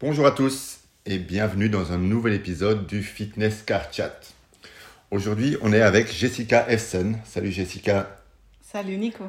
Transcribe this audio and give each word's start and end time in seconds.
Bonjour 0.00 0.26
à 0.26 0.32
tous 0.32 0.80
et 1.06 1.18
bienvenue 1.18 1.68
dans 1.68 1.92
un 1.92 1.98
nouvel 1.98 2.32
épisode 2.32 2.84
du 2.88 3.00
Fitness 3.00 3.62
Car 3.62 3.92
Chat. 3.92 4.34
Aujourd'hui, 5.12 5.56
on 5.62 5.72
est 5.72 5.80
avec 5.80 6.12
Jessica 6.12 6.68
Essen. 6.68 7.20
Salut 7.24 7.52
Jessica. 7.52 8.20
Salut 8.60 8.96
Nico. 8.96 9.24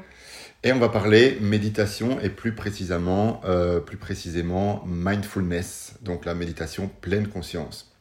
Et 0.64 0.74
on 0.74 0.80
va 0.80 0.90
parler 0.90 1.38
méditation 1.40 2.20
et 2.20 2.32
plus 2.32 2.56
précisément, 2.56 3.42
euh, 3.46 3.80
plus 3.80 3.98
précisément 3.98 4.84
mindfulness, 4.88 5.98
donc 6.02 6.26
la 6.26 6.34
méditation 6.34 6.90
pleine 7.00 7.28
conscience. 7.28 7.96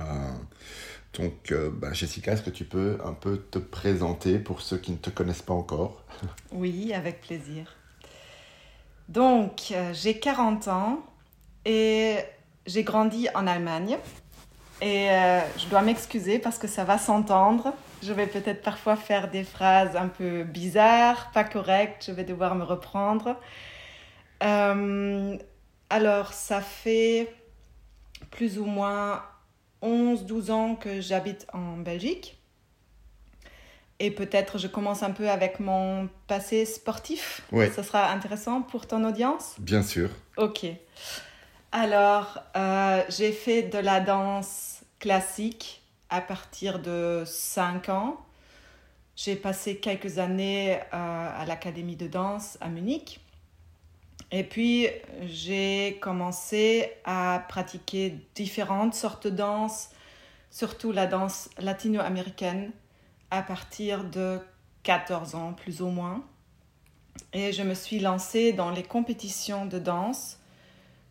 Euh, 0.00 0.04
donc, 1.12 1.52
euh, 1.52 1.70
bah, 1.70 1.92
Jessica, 1.92 2.32
est-ce 2.32 2.42
que 2.42 2.50
tu 2.50 2.64
peux 2.64 2.96
un 3.04 3.12
peu 3.12 3.36
te 3.36 3.58
présenter 3.58 4.38
pour 4.38 4.62
ceux 4.62 4.78
qui 4.78 4.92
ne 4.92 4.96
te 4.96 5.10
connaissent 5.10 5.42
pas 5.42 5.52
encore? 5.52 6.02
Oui, 6.50 6.94
avec 6.94 7.20
plaisir. 7.20 7.76
Donc, 9.10 9.74
j'ai 9.92 10.18
40 10.18 10.68
ans 10.68 11.04
et 11.64 12.16
j'ai 12.66 12.82
grandi 12.82 13.28
en 13.34 13.46
Allemagne. 13.46 13.98
Et 14.82 15.08
je 15.56 15.66
dois 15.68 15.82
m'excuser 15.82 16.38
parce 16.38 16.58
que 16.58 16.66
ça 16.66 16.84
va 16.84 16.98
s'entendre. 16.98 17.72
Je 18.02 18.12
vais 18.12 18.26
peut-être 18.26 18.62
parfois 18.62 18.96
faire 18.96 19.30
des 19.30 19.44
phrases 19.44 19.96
un 19.96 20.08
peu 20.08 20.42
bizarres, 20.44 21.30
pas 21.32 21.44
correctes. 21.44 22.04
Je 22.06 22.12
vais 22.12 22.24
devoir 22.24 22.54
me 22.54 22.64
reprendre. 22.64 23.36
alors, 24.40 26.32
ça 26.32 26.60
fait 26.60 27.32
plus 28.30 28.58
ou 28.58 28.66
moins 28.66 29.22
11-12 29.82 30.50
ans 30.50 30.74
que 30.74 31.00
j'habite 31.00 31.46
en 31.52 31.76
Belgique. 31.76 32.38
Et 34.00 34.10
peut-être 34.10 34.58
je 34.58 34.66
commence 34.66 35.02
un 35.02 35.12
peu 35.12 35.30
avec 35.30 35.60
mon 35.60 36.08
passé 36.26 36.66
sportif. 36.66 37.42
Oui. 37.52 37.70
Ça 37.70 37.82
sera 37.82 38.10
intéressant 38.10 38.60
pour 38.60 38.86
ton 38.86 39.04
audience? 39.04 39.54
Bien 39.60 39.82
sûr. 39.82 40.10
Ok. 40.36 40.66
Alors, 41.76 42.38
euh, 42.54 43.02
j'ai 43.08 43.32
fait 43.32 43.64
de 43.64 43.78
la 43.78 43.98
danse 43.98 44.84
classique 45.00 45.82
à 46.08 46.20
partir 46.20 46.78
de 46.78 47.24
5 47.26 47.88
ans. 47.88 48.24
J'ai 49.16 49.34
passé 49.34 49.78
quelques 49.78 50.20
années 50.20 50.76
euh, 50.76 50.80
à 50.92 51.44
l'académie 51.46 51.96
de 51.96 52.06
danse 52.06 52.58
à 52.60 52.68
Munich. 52.68 53.18
Et 54.30 54.44
puis, 54.44 54.86
j'ai 55.22 55.98
commencé 56.00 56.92
à 57.04 57.44
pratiquer 57.48 58.20
différentes 58.36 58.94
sortes 58.94 59.26
de 59.26 59.34
danse, 59.34 59.88
surtout 60.52 60.92
la 60.92 61.06
danse 61.06 61.50
latino-américaine, 61.58 62.70
à 63.32 63.42
partir 63.42 64.04
de 64.04 64.38
14 64.84 65.34
ans, 65.34 65.52
plus 65.52 65.82
ou 65.82 65.88
moins. 65.88 66.22
Et 67.32 67.50
je 67.50 67.64
me 67.64 67.74
suis 67.74 67.98
lancée 67.98 68.52
dans 68.52 68.70
les 68.70 68.84
compétitions 68.84 69.66
de 69.66 69.80
danse, 69.80 70.38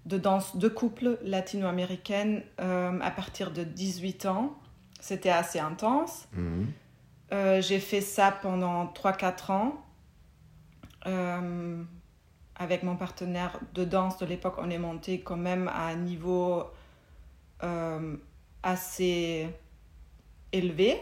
de 0.05 0.17
danse 0.17 0.57
de 0.57 0.67
couple 0.67 1.17
latino-américaine, 1.23 2.43
euh, 2.59 2.99
à 3.01 3.11
partir 3.11 3.51
de 3.51 3.63
18 3.63 4.25
ans. 4.25 4.57
C'était 4.99 5.29
assez 5.29 5.59
intense. 5.59 6.27
Mhm. 6.33 6.67
Euh, 7.31 7.61
j'ai 7.61 7.79
fait 7.79 8.01
ça 8.01 8.31
pendant 8.31 8.85
3-4 8.87 9.51
ans. 9.51 9.85
Euh, 11.05 11.83
avec 12.55 12.83
mon 12.83 12.95
partenaire 12.95 13.59
de 13.73 13.83
danse 13.83 14.17
de 14.17 14.25
l'époque, 14.25 14.55
on 14.57 14.69
est 14.69 14.77
monté 14.77 15.21
quand 15.21 15.37
même 15.37 15.67
à 15.69 15.87
un 15.87 15.95
niveau 15.95 16.65
assez 18.61 19.47
élevé. 20.51 21.01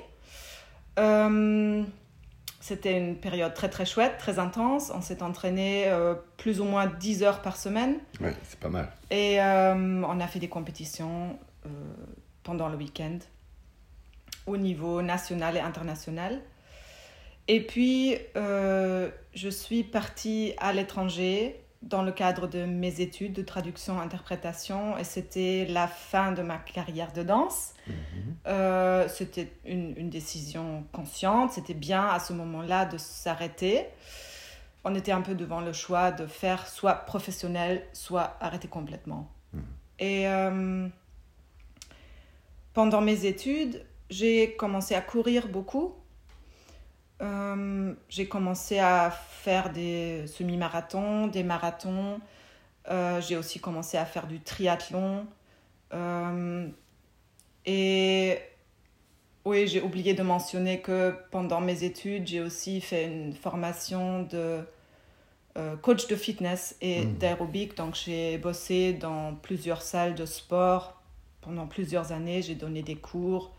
Euh, 2.62 2.64
c'était 2.64 2.98
une 2.98 3.16
période 3.16 3.54
très 3.54 3.70
très 3.70 3.86
chouette, 3.86 4.17
très 4.17 4.40
intense. 4.40 4.92
On 4.94 5.02
s'est 5.02 5.23
entraîné 5.23 5.86
euh, 5.88 6.16
plus 6.38 6.62
ou 6.62 6.66
moins 6.66 6.88
10 6.88 7.23
heures 7.23 7.42
par 7.42 7.58
semaine. 7.58 7.98
Ouais, 8.20 8.36
c'est 8.44 8.59
pas 8.59 8.70
mal. 8.70 8.92
Et 9.09 9.40
on 9.40 10.20
a 10.20 10.28
fait 10.28 10.40
des 10.40 10.50
compétitions 10.50 11.38
pendant 12.44 12.70
le 12.70 12.78
week-end 12.78 13.20
au 14.48 14.58
niveau 14.58 15.02
national 15.02 15.58
et 15.58 15.59
international. 15.59 16.41
Et 17.47 17.62
puis, 17.62 18.16
euh, 18.36 19.09
je 19.34 19.50
suis 19.50 19.84
partie 19.84 20.53
à 20.57 20.74
l'étranger 20.74 21.61
dans 21.81 22.03
le 22.03 22.12
cadre 22.12 22.47
de 22.47 22.66
mes 22.66 23.02
études 23.02 23.34
de 23.34 23.42
traduction-interprétation 23.42 24.97
et 24.97 25.03
c'était 25.03 25.66
la 25.68 25.88
fin 25.88 26.31
de 26.31 26.42
ma 26.42 26.58
carrière 26.58 27.12
de 27.12 27.24
danse. 27.24 27.74
Mhm. 27.88 27.96
Euh, 28.47 29.08
c'était 29.08 29.52
une, 29.66 29.97
une, 29.97 30.09
décision 30.09 30.84
consciente, 30.92 31.53
c'était 31.53 31.74
bien 31.74 32.08
à 32.08 32.19
ce 32.19 32.34
moment-là 32.34 32.86
de 32.86 32.97
s'arrêter. 32.97 33.86
On 34.84 34.94
était 34.96 35.12
un 35.12 35.22
peu 35.22 35.36
devant 35.36 35.62
le 35.62 35.74
choix 35.74 36.12
de 36.12 36.28
faire 36.28 36.68
soit 36.68 36.94
professionnel, 36.94 37.84
soit 37.94 38.38
arrêter 38.40 38.68
complètement. 38.68 39.31
Mhm. 39.53 39.62
Et 40.00 40.28
euh, 40.28 40.88
pendant 42.74 43.02
mes 43.02 43.25
études, 43.25 43.84
j'ai 44.09 44.56
commencé 44.56 44.94
à 44.94 45.02
courir 45.02 45.48
beaucoup 45.48 45.96
euh, 47.22 47.94
j'ai 48.09 48.28
commencé 48.28 48.80
à 48.80 49.12
faire 49.12 49.72
des 49.72 50.26
semi-marathons, 50.28 51.28
des 51.28 51.44
marathons. 51.44 52.20
Euh, 52.90 53.22
j'ai 53.22 53.38
aussi 53.38 53.59
commencé 53.59 53.98
à 53.98 54.06
faire 54.06 54.26
du 54.28 54.40
triathlon. 54.40 55.28
Euh, 55.94 56.68
et 57.66 58.40
oui, 59.46 59.68
j'ai 59.68 59.81
oublié 59.81 60.14
de 60.16 60.24
mentionner 60.24 60.81
que 60.81 61.16
pendant 61.30 61.62
mes 61.62 61.84
études, 61.84 62.26
j'ai 62.28 62.42
aussi 62.42 62.81
fait 62.81 63.06
une 63.06 63.34
formation 63.34 64.24
de 64.24 64.62
coach 65.81 66.08
de 66.08 66.16
fitness 66.16 66.78
et 66.81 67.06
Mmh. 67.06 67.18
d'aérobic. 67.18 67.76
Donc 67.76 67.94
j'ai 67.94 68.38
bossé 68.38 68.94
dans 68.94 69.36
plusieurs 69.36 69.81
salles 69.81 70.16
de 70.16 70.26
sport 70.26 71.02
pendant 71.42 71.68
plusieurs 71.68 72.14
années. 72.14 72.42
J'ai 72.42 72.56
donné 72.56 72.81
des 72.81 72.96
cours, 72.96 73.54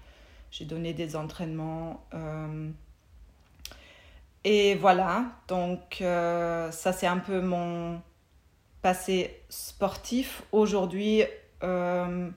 j'ai 0.51 0.65
donné 0.65 0.95
des 0.95 1.15
entraînements. 1.17 2.05
Et 4.44 4.75
voilà, 4.75 5.26
donc 5.47 5.98
euh, 6.00 6.70
ça 6.72 6.92
c'est 6.92 7.06
un 7.06 7.19
peu 7.19 7.41
mon 7.41 8.00
passé 8.82 9.41
sportif. 9.48 10.42
Aujourd'hui, 10.50 11.22
euh, 11.62 12.28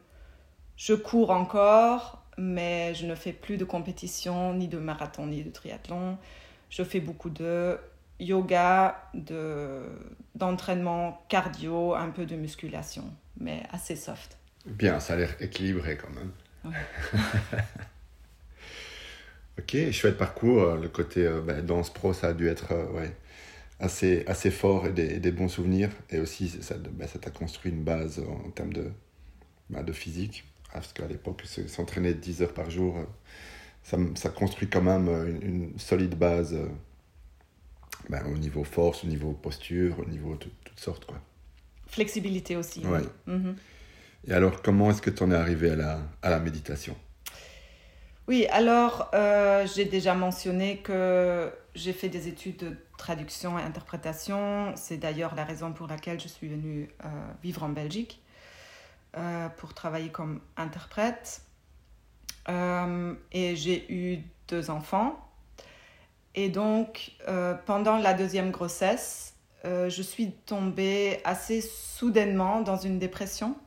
je 0.78 0.94
cours 0.94 1.32
encore, 1.32 2.24
mais 2.38 2.94
je 2.94 3.08
ne 3.08 3.16
fais 3.16 3.34
plus 3.34 3.58
de 3.58 3.66
compétition, 3.66 4.54
ni 4.54 4.68
de 4.68 4.78
marathon, 4.78 5.26
ni 5.26 5.44
de 5.44 5.50
triathlon. 5.50 6.18
Je 6.70 6.84
fais 6.84 7.00
beaucoup 7.00 7.32
de 7.32 7.80
yoga, 8.20 9.10
d'entraînement 10.36 11.26
cardio, 11.28 11.96
un 11.96 12.10
peu 12.10 12.26
de 12.26 12.36
musculation, 12.36 13.06
mais 13.40 13.64
assez 13.72 13.96
soft. 13.96 14.38
Bien, 14.66 15.00
ça 15.00 15.14
a 15.14 15.16
l'air 15.18 15.36
équilibré 15.40 15.98
quand 15.98 16.12
même. 16.12 16.32
Ouais. 16.66 17.20
Ok, 19.60 19.78
chouette 19.92 20.18
parcours. 20.18 20.62
euh, 20.64 20.78
Le 20.82 20.90
côté 20.90 21.26
euh, 21.26 21.42
bah, 21.42 21.62
danse 21.62 21.92
pro, 21.94 22.14
ça 22.14 22.28
a 22.30 22.34
dû 22.34 22.48
être 22.48 22.72
euh, 22.74 22.86
ouais, 22.92 23.16
assez, 23.80 24.24
assez 24.28 24.52
fort 24.52 24.88
et 24.88 24.92
des, 24.92 25.20
des 25.20 25.32
bons 25.32 25.48
souvenirs. 25.50 25.90
Et 26.12 26.20
aussi, 26.20 26.50
ça 26.50 26.76
bah, 26.78 27.08
ça 27.08 27.20
t'a 27.20 27.32
construit 27.32 27.72
une 27.72 27.84
base 27.84 28.20
en, 28.20 28.50
termes 28.52 28.74
de, 28.74 28.92
bah, 29.70 29.84
de 29.84 29.94
physique. 29.94 30.46
Ah, 30.70 30.76
Parce 30.76 30.94
qu'à 30.94 31.08
l'époque, 31.08 31.42
se- 31.46 31.68
s'entraîner 31.68 32.14
10 32.14 32.42
heures 32.42 32.54
par 32.54 32.70
jour, 32.70 32.98
ça, 33.84 33.98
ça 34.16 34.30
construit 34.30 34.70
quand 34.70 34.82
même 34.82 35.08
une, 35.08 35.42
une 35.44 35.80
solide 35.80 36.16
base 36.18 36.56
au 38.28 38.38
niveau 38.38 38.64
force, 38.64 39.04
au 39.04 39.08
niveau 39.08 39.32
posture, 39.34 40.00
au 40.00 40.06
niveau 40.06 40.36
de 40.36 40.46
toutes 40.64 40.80
sortes. 40.80 41.06
Quoi. 41.06 41.20
Flexibilité 41.88 42.56
aussi. 42.56 42.82
Mhm. 43.26 43.56
Et 44.28 44.34
alors, 44.34 44.62
comment 44.62 44.90
est-ce 44.92 45.02
que 45.02 45.10
tu 45.10 45.24
en 45.24 45.32
es 45.32 45.36
arrivé 45.36 45.72
à 45.72 45.76
la, 45.76 46.00
à 46.22 46.30
la 46.30 46.40
méditation? 46.40 46.96
Oui, 48.28 48.48
alors 48.50 49.12
euh, 49.14 49.68
j'ai 49.68 49.86
déjà 49.86 50.16
mentionné 50.16 50.78
que 50.78 51.54
j'ai 51.76 51.94
fait 51.94 52.10
des 52.10 52.28
études 52.28 52.58
de 52.58 52.76
traduction 52.98 53.60
et 53.60 53.62
interprétation. 53.62 54.74
C'est 54.76 54.98
d'ailleurs 54.98 55.36
la 55.36 55.44
raison 55.44 55.72
pour 55.72 55.86
laquelle 55.86 56.20
je 56.20 56.28
suis 56.28 56.48
venue 56.48 56.90
euh, 57.04 57.08
vivre 57.44 57.62
en 57.62 57.70
Belgique 57.70 58.24
euh, 59.16 59.48
pour 59.50 59.76
travailler 59.76 60.10
comme 60.10 60.42
interprète. 60.58 61.42
Et 62.48 63.56
j'ai 63.56 63.92
eu 63.92 64.20
deux 64.48 64.70
enfants. 64.70 65.20
Et 66.36 66.50
donc, 66.50 67.14
pendant 67.66 67.98
la 67.98 68.14
deuxième 68.14 68.52
grossesse, 68.52 69.34
je 69.64 70.02
suis 70.04 70.32
tombée 70.32 71.22
assez 71.24 71.62
soudainement 71.62 72.62
dans 72.62 72.78
une 72.78 73.00
dépression. 73.00 73.58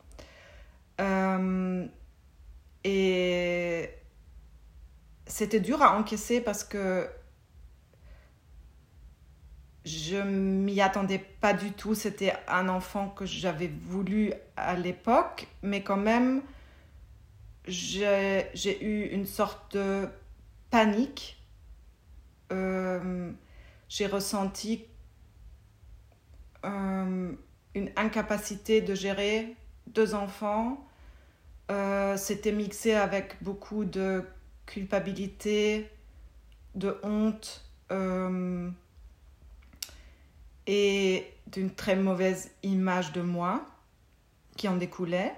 Et 2.85 3.91
c'était 5.29 5.61
dur 5.61 5.83
à 5.83 5.97
encaisser 5.99 6.41
parce 6.41 6.65
que 6.65 7.09
je 9.85 10.17
m'y 10.17 10.81
attendais 10.81 11.19
pas 11.19 11.55
du 11.55 11.73
tout. 11.73 11.95
C'était 11.95 12.35
un 12.49 12.69
enfant 12.69 13.09
que 13.09 13.25
j'avais 13.25 13.69
voulu 13.69 14.33
à 14.57 14.75
l'époque, 14.75 15.47
mais 15.63 15.83
quand 15.83 15.97
même, 15.97 16.43
j'ai 17.67 18.85
eu 18.85 19.07
une 19.07 19.27
sorte 19.27 19.77
de 19.77 20.09
panique. 20.71 21.37
Euh, 22.51 23.31
j'ai 23.89 24.07
ressenti 24.07 24.87
euh, 26.65 27.33
une 27.75 27.91
incapacité 27.97 28.81
de 28.81 28.95
gérer 28.95 29.55
deux 29.87 30.15
enfants, 30.15 30.85
euh, 31.71 32.17
c'était 32.17 32.53
mixé 32.53 32.95
avec 32.95 33.43
beaucoup 33.43 33.85
de 33.85 34.25
culpabilité, 34.69 35.91
de 36.75 36.97
honte 37.03 37.65
euh, 37.91 38.71
et 40.67 41.27
d'une 41.47 41.71
très 41.71 41.97
mauvaise 41.97 42.51
image 42.63 43.13
de 43.13 43.23
moi 43.23 43.65
qui 44.57 44.69
en 44.69 44.77
découlait. 44.77 45.33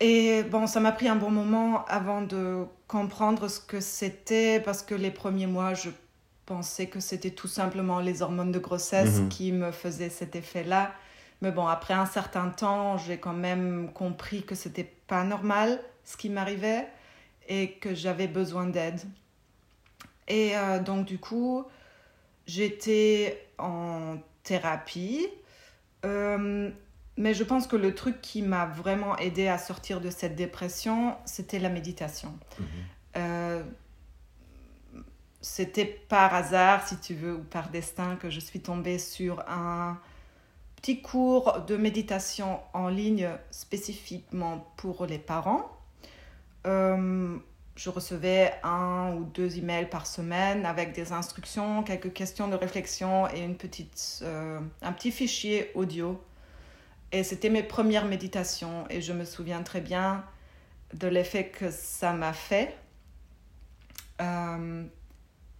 Et 0.00 0.42
bon, 0.44 0.66
ça 0.66 0.80
m'a 0.80 0.92
pris 0.92 1.08
un 1.08 1.16
bon 1.16 1.30
moment 1.30 1.84
avant 1.86 2.22
de 2.22 2.64
comprendre 2.88 3.48
ce 3.48 3.60
que 3.60 3.80
c'était 3.80 4.58
parce 4.60 4.82
que 4.82 4.94
les 4.94 5.10
premiers 5.10 5.46
mois, 5.46 5.74
je 5.74 5.90
pensais 6.46 6.86
que 6.86 7.00
c'était 7.00 7.30
tout 7.30 7.48
simplement 7.48 8.00
les 8.00 8.22
hormones 8.22 8.50
de 8.50 8.58
grossesse 8.58 9.18
Mhm. 9.20 9.28
qui 9.28 9.52
me 9.52 9.70
faisaient 9.72 10.08
cet 10.08 10.34
effet-là. 10.34 10.92
Mais 11.42 11.50
bon, 11.52 11.66
après 11.66 11.94
un 11.94 12.06
certain 12.06 12.48
temps, 12.48 12.96
j'ai 12.96 13.18
quand 13.18 13.34
même 13.34 13.92
compris 13.92 14.42
que 14.42 14.54
c'était 14.54 14.90
pas 15.06 15.22
normal 15.22 15.78
ce 16.04 16.16
qui 16.16 16.30
m'arrivait 16.30 16.88
et 17.50 17.72
que 17.72 17.94
j'avais 17.94 18.28
besoin 18.28 18.66
d'aide. 18.66 19.00
Et 20.28 20.56
euh, 20.56 20.78
donc, 20.78 21.04
du 21.04 21.18
coup, 21.18 21.64
j'étais 22.46 23.46
en 23.58 24.16
thérapie. 24.44 25.26
Euh, 26.06 26.70
mais 27.16 27.34
je 27.34 27.44
pense 27.44 27.66
que 27.66 27.76
le 27.76 27.94
truc 27.94 28.22
qui 28.22 28.40
m'a 28.40 28.66
vraiment 28.66 29.18
aidé 29.18 29.48
à 29.48 29.58
sortir 29.58 30.00
de 30.00 30.08
cette 30.08 30.36
dépression, 30.36 31.16
c'était 31.26 31.58
la 31.58 31.68
méditation. 31.68 32.32
Mhm. 32.58 32.66
Euh, 33.16 33.62
c'était 35.40 35.84
par 35.84 36.32
hasard, 36.32 36.86
si 36.86 36.98
tu 36.98 37.14
veux, 37.14 37.34
ou 37.34 37.42
par 37.42 37.70
destin, 37.70 38.14
que 38.14 38.30
je 38.30 38.38
suis 38.38 38.60
tombée 38.60 38.98
sur 38.98 39.40
un 39.48 39.98
petit 40.76 41.02
cours 41.02 41.62
de 41.66 41.76
méditation 41.76 42.60
en 42.72 42.88
ligne 42.88 43.28
spécifiquement 43.50 44.72
pour 44.76 45.04
les 45.06 45.18
parents. 45.18 45.79
Euh, 46.66 47.38
je 47.76 47.88
recevais 47.88 48.52
un 48.62 49.14
ou 49.14 49.24
deux 49.24 49.56
emails 49.56 49.88
par 49.88 50.06
semaine 50.06 50.66
avec 50.66 50.92
des 50.92 51.12
instructions, 51.12 51.82
quelques 51.82 52.12
questions 52.12 52.48
de 52.48 52.54
réflexion 52.54 53.28
et 53.28 53.40
une 53.40 53.56
petite, 53.56 54.20
euh, 54.22 54.60
un 54.82 54.92
petit 54.92 55.10
fichier 55.10 55.70
audio. 55.74 56.22
Et 57.12 57.24
c'était 57.24 57.48
mes 57.48 57.62
premières 57.62 58.04
méditations 58.04 58.84
et 58.90 59.00
je 59.00 59.12
me 59.12 59.24
souviens 59.24 59.62
très 59.62 59.80
bien 59.80 60.24
de 60.94 61.08
l'effet 61.08 61.48
que 61.48 61.70
ça 61.70 62.12
m'a 62.12 62.32
fait. 62.32 62.76
Euh, 64.20 64.84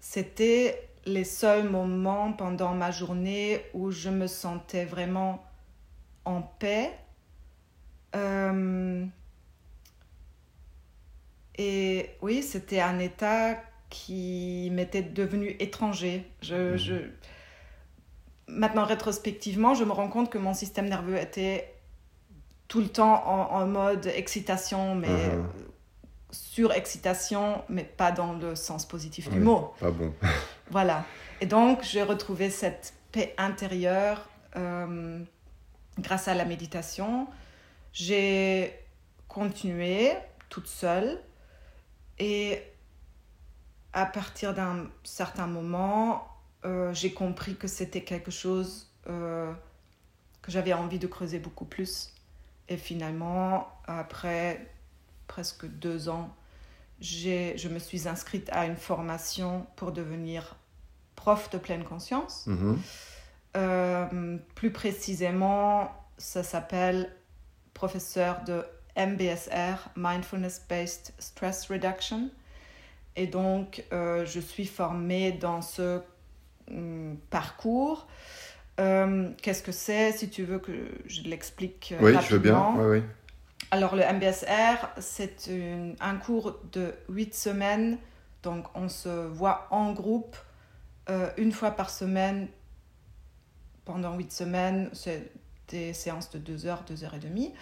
c'était 0.00 0.90
les 1.06 1.24
seuls 1.24 1.68
moments 1.68 2.32
pendant 2.32 2.74
ma 2.74 2.90
journée 2.90 3.64
où 3.72 3.90
je 3.90 4.10
me 4.10 4.26
sentais 4.26 4.84
vraiment 4.84 5.42
en 6.24 6.42
paix. 6.42 6.90
Et 11.62 12.10
oui, 12.22 12.42
c'était 12.42 12.80
un 12.80 12.98
état 12.98 13.60
qui 13.90 14.70
m'était 14.72 15.02
devenu 15.02 15.56
étranger. 15.58 16.24
Je, 16.40 16.54
Mhm. 16.72 16.76
je... 16.78 16.94
Maintenant, 18.48 18.84
rétrospectivement, 18.84 19.74
je 19.74 19.84
me 19.84 19.92
rends 19.92 20.08
compte 20.08 20.30
que 20.30 20.38
mon 20.38 20.54
système 20.54 20.88
nerveux 20.88 21.16
était 21.18 21.72
tout 22.66 22.80
le 22.80 22.88
temps 22.88 23.22
en, 23.28 23.60
en 23.60 23.66
mode 23.66 24.06
excitation, 24.06 24.94
mais 24.94 25.08
Mhm. 25.08 25.48
surexcitation, 26.30 27.62
mais 27.68 27.84
pas 27.84 28.12
dans 28.12 28.32
le 28.32 28.54
sens 28.54 28.86
positif 28.86 29.28
du 29.30 29.40
mot. 29.40 29.72
Pas 29.80 29.90
bon. 29.90 30.12
Voilà. 30.70 31.04
Et 31.40 31.46
donc, 31.46 31.82
j'ai 31.82 32.02
retrouvé 32.02 32.48
cette 32.48 32.94
paix 33.12 33.34
intérieure 33.38 34.28
euh, 34.56 35.20
grâce 35.98 36.28
à 36.28 36.34
la 36.34 36.44
méditation. 36.44 37.26
J'ai 37.92 38.72
continué 39.28 40.12
toute 40.48 40.68
seule 40.68 41.20
et 42.20 42.62
à 43.92 44.06
partir 44.06 44.54
d'un 44.54 44.88
certain 45.02 45.46
moment, 45.46 46.28
euh, 46.64 46.92
j'ai 46.92 47.12
compris 47.12 47.56
que 47.56 47.66
c'était 47.66 48.04
quelque 48.04 48.30
chose 48.30 48.92
euh, 49.08 49.52
que 50.42 50.52
j'avais 50.52 50.74
envie 50.74 50.98
de 50.98 51.06
creuser 51.06 51.38
beaucoup 51.38 51.64
plus. 51.64 52.12
Et 52.68 52.76
finalement, 52.76 53.68
après 53.86 54.70
presque 55.26 55.66
deux 55.66 56.08
ans, 56.08 56.34
je 57.00 57.68
me 57.68 57.78
suis 57.78 58.06
inscrite 58.06 58.50
à 58.52 58.66
une 58.66 58.76
formation 58.76 59.66
pour 59.76 59.90
devenir 59.90 60.56
prof 61.16 61.50
de 61.50 61.58
pleine 61.58 61.84
conscience. 61.84 62.46
Mhm. 62.46 62.78
Euh, 63.56 64.36
plus 64.54 64.70
précisément, 64.70 65.90
ça 66.18 66.42
s'appelle 66.42 67.10
professeur 67.72 68.44
de 68.44 68.64
MBSR, 69.06 69.90
Mindfulness 69.96 70.64
Based 70.68 71.12
Stress 71.18 71.66
Reduction. 71.70 72.30
Et 73.16 73.26
donc, 73.26 73.84
euh, 73.92 74.24
je 74.24 74.40
suis 74.40 74.66
formée 74.66 75.32
dans 75.32 75.62
ce 75.62 76.00
hum, 76.70 77.16
parcours. 77.30 78.06
Euh, 78.78 79.30
Qu'est-ce 79.42 79.62
que 79.62 79.72
c'est 79.72 80.12
Si 80.12 80.30
tu 80.30 80.44
veux 80.44 80.58
que 80.58 80.72
je 81.06 81.22
l'explique 81.22 81.94
euh, 82.00 82.04
Oui, 82.04 82.14
je 82.22 82.34
veux 82.34 82.38
bien. 82.38 82.76
Alors, 83.72 83.94
le 83.94 84.02
MBSR, 84.02 84.88
c'est 84.98 85.50
un 86.00 86.16
cours 86.16 86.58
de 86.72 86.92
8 87.08 87.34
semaines. 87.34 87.98
Donc, 88.42 88.66
on 88.74 88.88
se 88.88 89.26
voit 89.28 89.68
en 89.70 89.92
groupe 89.92 90.36
euh, 91.08 91.30
une 91.36 91.52
fois 91.52 91.72
par 91.72 91.90
semaine 91.90 92.48
pendant 93.84 94.16
8 94.16 94.32
semaines. 94.32 94.90
C'est 94.92 95.30
des 95.68 95.92
séances 95.92 96.30
de 96.30 96.38
2 96.38 96.66
heures, 96.66 96.84
2 96.88 97.04
heures 97.04 97.14
et 97.14 97.18
demie. 97.18 97.52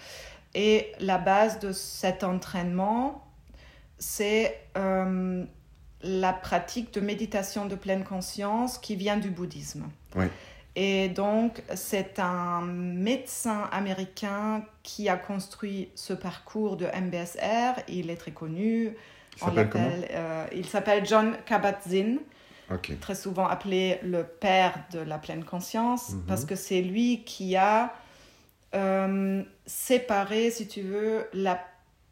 Et 0.55 0.91
la 0.99 1.17
base 1.17 1.59
de 1.59 1.71
cet 1.71 2.23
entraînement, 2.23 3.23
c'est 3.97 4.59
euh, 4.77 5.45
la 6.01 6.33
pratique 6.33 6.93
de 6.93 7.01
méditation 7.01 7.65
de 7.65 7.75
pleine 7.75 8.03
conscience 8.03 8.77
qui 8.77 8.95
vient 8.95 9.17
du 9.17 9.29
bouddhisme. 9.29 9.85
Oui. 10.15 10.25
Et 10.75 11.09
donc, 11.09 11.61
c'est 11.75 12.19
un 12.19 12.61
médecin 12.61 13.67
américain 13.71 14.63
qui 14.81 15.09
a 15.09 15.17
construit 15.17 15.89
ce 15.95 16.13
parcours 16.13 16.77
de 16.77 16.85
MBSR. 16.85 17.81
Il 17.87 18.09
est 18.09 18.15
très 18.15 18.31
connu. 18.31 18.95
Il 19.35 19.39
s'appelle 19.39 20.07
euh, 20.11 20.45
il 20.53 20.65
s'appelle 20.65 21.05
John 21.05 21.35
Kabat-Zinn, 21.45 22.19
Ok. 22.71 22.97
très 22.99 23.15
souvent 23.15 23.47
appelé 23.47 23.99
le 24.03 24.23
père 24.23 24.73
de 24.91 24.99
la 24.99 25.17
pleine 25.17 25.43
conscience, 25.43 26.09
Mhm. 26.11 26.23
parce 26.27 26.45
que 26.45 26.55
c'est 26.55 26.81
lui 26.81 27.23
qui 27.25 27.55
a 27.55 27.93
euh, 28.75 29.43
séparé, 29.65 30.51
si 30.51 30.67
tu 30.67 30.81
veux, 30.81 31.27
la 31.33 31.59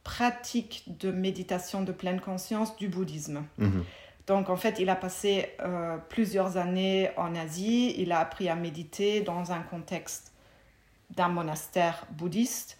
pratique 0.03 0.85
de 0.99 1.11
méditation 1.11 1.83
de 1.83 1.91
pleine 1.91 2.21
conscience 2.21 2.75
du 2.77 2.87
bouddhisme. 2.87 3.43
Mhm. 3.57 3.83
Donc 4.25 4.49
en 4.49 4.57
fait, 4.57 4.79
il 4.79 4.89
a 4.89 4.95
passé 4.95 5.53
euh, 5.61 5.97
plusieurs 6.09 6.57
années 6.57 7.11
en 7.17 7.35
Asie, 7.35 7.95
il 7.97 8.11
a 8.11 8.19
appris 8.19 8.49
à 8.49 8.55
méditer 8.55 9.21
dans 9.21 9.51
un 9.51 9.61
contexte 9.61 10.33
d'un 11.15 11.29
monastère 11.29 12.05
bouddhiste. 12.11 12.77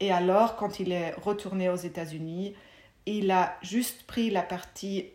Et 0.00 0.10
alors, 0.10 0.56
quand 0.56 0.80
il 0.80 0.90
est 0.90 1.12
retourné 1.12 1.68
aux 1.68 1.76
États-Unis, 1.76 2.54
il 3.06 3.30
a 3.30 3.56
juste 3.62 4.04
pris 4.04 4.30
la 4.30 4.42
partie 4.42 5.06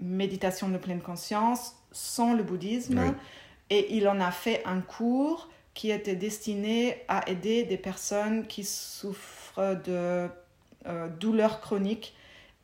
méditation 0.00 0.68
de 0.68 0.78
pleine 0.78 1.00
conscience 1.00 1.74
sans 1.92 2.34
le 2.34 2.42
bouddhisme 2.42 2.98
Oui. 2.98 3.14
et 3.70 3.96
il 3.96 4.08
en 4.08 4.20
a 4.20 4.30
fait 4.30 4.62
un 4.64 4.80
cours 4.80 5.48
qui 5.78 5.92
était 5.92 6.16
destiné 6.16 6.96
à 7.06 7.28
aider 7.30 7.62
des 7.62 7.76
personnes 7.76 8.48
qui 8.48 8.64
souffrent 8.64 9.76
de 9.84 10.26
euh, 10.86 11.08
douleurs 11.20 11.60
chroniques 11.60 12.16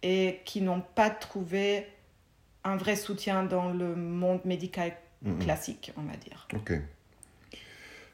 et 0.02 0.40
qui 0.44 0.60
n'ont 0.62 0.82
pas 0.96 1.10
trouvé 1.10 1.86
un 2.64 2.76
vrai 2.76 2.96
soutien 2.96 3.44
dans 3.44 3.70
le 3.70 3.94
monde 3.94 4.40
médical 4.44 4.92
Mhm. 5.22 5.38
classique, 5.38 5.92
on 5.96 6.02
va 6.02 6.16
dire. 6.16 6.48
Ok. 6.54 6.72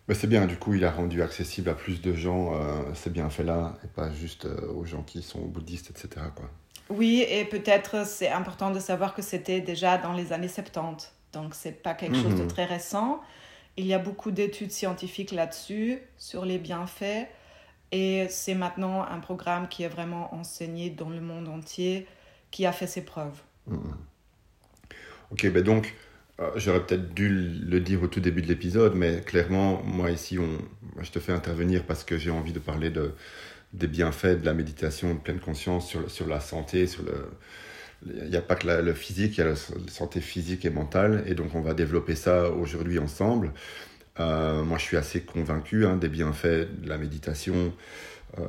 Mais 0.06 0.14
c'est 0.14 0.26
bien, 0.26 0.44
du 0.46 0.56
coup, 0.58 0.74
il 0.74 0.84
a 0.84 0.90
rendu 0.90 1.22
accessible 1.22 1.70
à 1.70 1.74
plus 1.74 2.02
de 2.02 2.12
gens 2.12 2.54
euh, 2.54 2.82
ces 2.94 3.08
bienfaits-là, 3.08 3.78
et 3.84 3.88
pas 3.88 4.12
juste 4.12 4.44
euh, 4.44 4.70
aux 4.74 4.84
gens 4.84 5.02
qui 5.02 5.22
sont 5.22 5.40
bouddhistes, 5.40 5.88
etc. 5.90 6.26
Quoi. 6.36 6.50
Oui, 6.90 7.24
et 7.26 7.46
peut-être 7.46 8.06
c'est 8.06 8.28
important 8.28 8.70
de 8.70 8.80
savoir 8.80 9.14
que 9.14 9.22
c'était 9.22 9.62
déjà 9.62 9.96
dans 9.96 10.12
les 10.12 10.32
années 10.34 10.46
70, 10.48 11.10
donc 11.32 11.54
c'est 11.54 11.82
pas 11.82 11.94
quelque 11.94 12.16
chose 12.16 12.34
de 12.36 12.42
Mhm. 12.42 12.48
très 12.48 12.66
récent. 12.66 13.20
Il 13.76 13.86
y 13.86 13.94
a 13.94 13.98
beaucoup 13.98 14.30
d'études 14.30 14.72
scientifiques 14.72 15.32
là-dessus, 15.32 15.98
sur 16.18 16.44
les 16.44 16.58
bienfaits, 16.58 17.26
et 17.92 18.26
c'est 18.28 18.54
maintenant 18.54 19.02
un 19.02 19.18
programme 19.20 19.68
qui 19.68 19.82
est 19.82 19.88
vraiment 19.88 20.34
enseigné 20.34 20.90
dans 20.90 21.10
le 21.10 21.20
monde 21.20 21.48
entier, 21.48 22.06
qui 22.50 22.66
a 22.66 22.72
fait 22.72 22.86
ses 22.86 23.04
preuves. 23.04 23.40
Mhm. 23.66 23.96
Ok, 25.30 25.48
ben 25.50 25.62
donc, 25.62 25.94
euh, 26.40 26.50
j'aurais 26.56 26.84
peut-être 26.84 27.14
dû 27.14 27.28
le 27.28 27.80
dire 27.80 28.02
au 28.02 28.08
tout 28.08 28.20
début 28.20 28.42
de 28.42 28.48
l'épisode, 28.48 28.94
mais 28.94 29.20
clairement, 29.20 29.82
moi 29.82 30.10
ici, 30.10 30.38
on, 30.38 30.58
je 31.02 31.10
te 31.10 31.20
fais 31.20 31.32
intervenir 31.32 31.84
parce 31.84 32.02
que 32.04 32.18
j'ai 32.18 32.30
envie 32.30 32.52
de 32.52 32.58
parler 32.58 32.90
de, 32.90 33.14
des 33.72 33.86
bienfaits 33.86 34.40
de 34.40 34.46
la 34.46 34.54
méditation 34.54 35.14
de 35.14 35.20
pleine 35.20 35.40
conscience 35.40 35.88
sur, 35.88 36.10
sur 36.10 36.26
la 36.26 36.40
santé, 36.40 36.86
sur 36.86 37.04
le... 37.04 37.30
Il 38.06 38.30
n'y 38.30 38.36
a 38.36 38.42
pas 38.42 38.54
que 38.54 38.66
le 38.66 38.94
physique, 38.94 39.36
il 39.36 39.40
y 39.40 39.42
a 39.42 39.48
la 39.48 39.56
santé 39.56 40.20
physique 40.20 40.64
et 40.64 40.70
mentale, 40.70 41.22
et 41.26 41.34
donc 41.34 41.54
on 41.54 41.60
va 41.60 41.74
développer 41.74 42.14
ça 42.14 42.50
aujourd'hui 42.50 42.98
ensemble. 42.98 43.52
Euh, 44.18 44.64
moi, 44.64 44.78
je 44.78 44.84
suis 44.84 44.96
assez 44.96 45.22
convaincu 45.22 45.86
hein, 45.86 45.96
des 45.96 46.08
bienfaits 46.08 46.68
de 46.82 46.88
la 46.88 46.98
méditation. 46.98 47.72
Euh, 48.38 48.44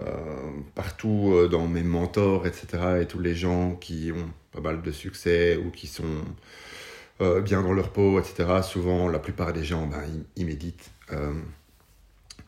partout 0.75 1.33
euh, 1.33 1.47
dans 1.47 1.67
mes 1.67 1.83
mentors, 1.83 2.45
etc., 2.45 3.01
et 3.01 3.05
tous 3.07 3.19
les 3.19 3.33
gens 3.35 3.75
qui 3.75 4.11
ont 4.11 4.31
pas 4.51 4.61
mal 4.61 4.81
de 4.81 4.91
succès 4.91 5.57
ou 5.57 5.71
qui 5.71 5.87
sont 5.87 6.23
bien 7.43 7.61
dans 7.61 7.73
leur 7.73 7.91
peau, 7.91 8.19
etc., 8.19 8.61
souvent, 8.63 9.07
la 9.07 9.19
plupart 9.19 9.53
des 9.53 9.63
gens, 9.63 9.85
ben, 9.85 10.01
ils, 10.35 10.45
méditent. 10.45 10.89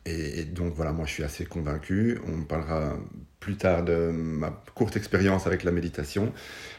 Et, 0.04 0.40
et, 0.40 0.44
donc, 0.44 0.74
voilà, 0.74 0.92
moi, 0.92 1.06
je 1.06 1.12
suis 1.12 1.22
assez 1.22 1.44
convaincu. 1.46 2.18
On 2.26 2.42
parlera 2.42 2.96
plus 3.44 3.56
tard 3.56 3.84
de 3.84 4.10
ma 4.10 4.50
courte 4.74 4.96
expérience 4.96 5.46
avec 5.46 5.64
la 5.64 5.70
méditation. 5.70 6.32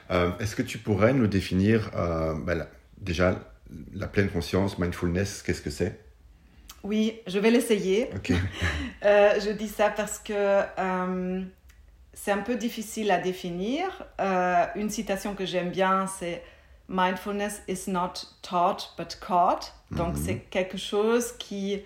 Est-ce 0.09 0.55
que 0.55 0.63
tu 0.63 0.79
pourrais 0.79 1.13
nous 1.13 1.27
définir 1.27 1.91
ben, 2.45 2.65
déjà 2.97 3.39
la 3.93 4.07
pleine 4.07 4.29
conscience, 4.29 4.79
mindfulness, 4.79 5.43
qu'est-ce 5.43 5.61
que 5.61 5.69
c'est? 5.69 5.99
Oui, 6.83 7.19
je 7.27 7.39
vais 7.39 7.51
l'essayer. 7.51 8.09
Euh, 9.03 9.39
je 9.39 9.51
dis 9.51 9.67
ça 9.67 9.91
parce 9.91 10.17
que 10.17 10.33
euh, 10.33 11.43
c'est 12.13 12.31
un 12.31 12.41
peu 12.41 12.55
difficile 12.55 13.11
à 13.11 13.19
définir. 13.19 13.85
Euh, 14.19 14.65
une 14.75 14.89
citation 14.89 15.35
que 15.35 15.45
j'aime 15.45 15.69
bien, 15.69 16.07
c'est 16.07 16.41
Mindfulness 16.89 17.61
is 17.67 17.87
not 17.87 18.13
taught 18.41 18.95
but 18.97 19.19
caught. 19.19 19.73
Donc 19.91 20.15
mhm. 20.15 20.23
c'est 20.25 20.37
quelque 20.49 20.77
chose 20.77 21.33
qui 21.37 21.83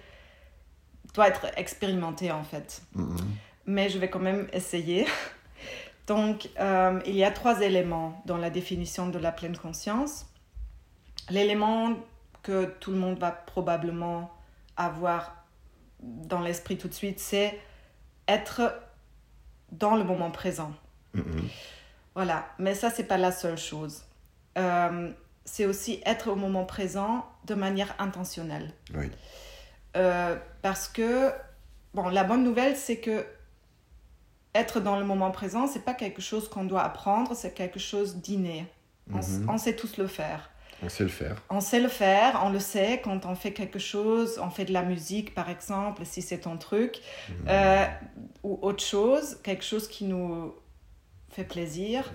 doit 1.13 1.27
être 1.27 1.47
expérimenté 1.57 2.31
en 2.31 2.43
fait. 2.43 2.83
Mhm. 2.95 3.17
Mais 3.69 3.87
je 3.89 3.99
vais 3.99 4.09
quand 4.09 4.19
même 4.19 4.47
essayer. 4.51 5.05
Donc 6.07 6.49
il 7.05 7.15
y 7.15 7.23
a 7.23 7.31
trois 7.31 7.61
éléments 7.61 8.21
dans 8.25 8.37
la 8.37 8.49
définition 8.49 9.09
de 9.09 9.19
la 9.19 9.31
pleine 9.31 9.55
conscience. 9.55 10.25
L'élément 11.29 11.95
que 12.41 12.65
tout 12.65 12.91
le 12.91 12.97
monde 12.97 13.19
va 13.19 13.31
probablement 13.31 14.31
avoir 14.75 15.45
dans 16.01 16.39
l'esprit 16.39 16.77
tout 16.77 16.87
de 16.87 16.93
suite, 16.93 17.19
c'est 17.19 17.59
être 18.27 18.73
dans 19.71 19.95
le 19.95 20.03
moment 20.03 20.31
présent. 20.31 20.71
Mm-hmm. 21.15 21.43
Voilà, 22.15 22.47
mais 22.57 22.73
ça, 22.73 22.89
c'est 22.89 23.03
pas 23.03 23.17
la 23.17 23.31
seule 23.31 23.57
chose. 23.57 24.03
Euh, 24.57 25.11
c'est 25.45 25.65
aussi 25.65 26.01
être 26.05 26.29
au 26.29 26.35
moment 26.35 26.65
présent 26.65 27.25
de 27.45 27.55
manière 27.55 27.95
intentionnelle. 27.99 28.71
Oui. 28.93 29.09
Euh, 29.95 30.35
parce 30.61 30.87
que, 30.87 31.31
bon, 31.93 32.09
la 32.09 32.23
bonne 32.23 32.43
nouvelle, 32.43 32.75
c'est 32.75 32.97
que 32.97 33.25
être 34.55 34.79
dans 34.79 34.99
le 34.99 35.05
moment 35.05 35.31
présent, 35.31 35.67
c'est 35.67 35.83
pas 35.85 35.93
quelque 35.93 36.21
chose 36.21 36.49
qu'on 36.49 36.63
doit 36.63 36.83
apprendre, 36.83 37.35
c'est 37.35 37.53
quelque 37.53 37.79
chose 37.79 38.17
d'inné. 38.17 38.65
on, 39.11 39.19
mm-hmm. 39.19 39.57
sait 39.57 39.75
tous 39.75 39.97
le 39.97 40.07
faire. 40.07 40.49
On 40.81 40.89
sait 40.89 41.03
le 41.03 41.09
faire. 41.09 41.35
On 41.49 41.59
sait 41.59 41.79
le 41.79 41.89
faire, 41.89 42.41
on 42.43 42.49
le 42.49 42.59
sait 42.59 43.01
quand 43.03 43.25
on 43.25 43.35
fait 43.35 43.51
quelque 43.51 43.79
chose, 43.79 44.39
on 44.41 44.49
fait 44.49 44.65
de 44.65 44.71
la 44.71 44.83
musique 44.83 45.35
par 45.35 45.49
exemple, 45.49 46.03
si 46.05 46.21
c'est 46.21 46.39
ton 46.39 46.57
truc, 46.57 46.99
mhm. 47.27 47.35
euh, 47.49 47.85
ou 48.43 48.59
autre 48.61 48.83
chose, 48.83 49.37
quelque 49.43 49.63
chose 49.63 49.87
qui 49.87 50.05
nous 50.05 50.53
fait 51.29 51.43
plaisir, 51.43 52.11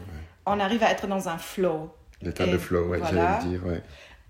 on 0.47 0.59
arrive 0.61 0.83
à 0.83 0.91
être 0.91 1.07
dans 1.07 1.29
un 1.29 1.39
flow. 1.39 1.95
L'état 2.23 2.47
de 2.47 2.59
flow, 2.59 2.89
ouais, 2.89 3.01
j'allais 3.01 3.45
le 3.45 3.49
dire, 3.51 3.67
ouais. 3.67 3.83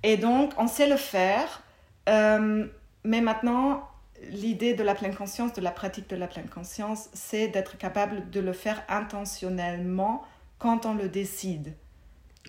Et 0.03 0.17
donc, 0.17 0.53
on 0.59 0.67
sait 0.67 0.89
le 0.89 0.97
faire, 0.97 1.63
euh, 2.09 2.67
mais 3.05 3.21
maintenant, 3.21 3.89
l'idée 4.31 4.75
de 4.75 4.83
la 4.83 4.95
pleine 4.95 5.15
conscience, 5.15 5.53
de 5.53 5.61
la 5.61 5.71
pratique 5.71 6.09
de 6.09 6.17
la 6.17 6.27
pleine 6.27 6.49
conscience, 6.49 7.09
c'est 7.13 7.49
d'être 7.49 7.79
capable 7.79 8.31
de 8.31 8.41
le 8.41 8.53
faire 8.53 8.83
intentionnellement 8.89 10.23
quand 10.59 10.87
on 10.87 10.95
le 10.95 11.09
décide. 11.09 11.75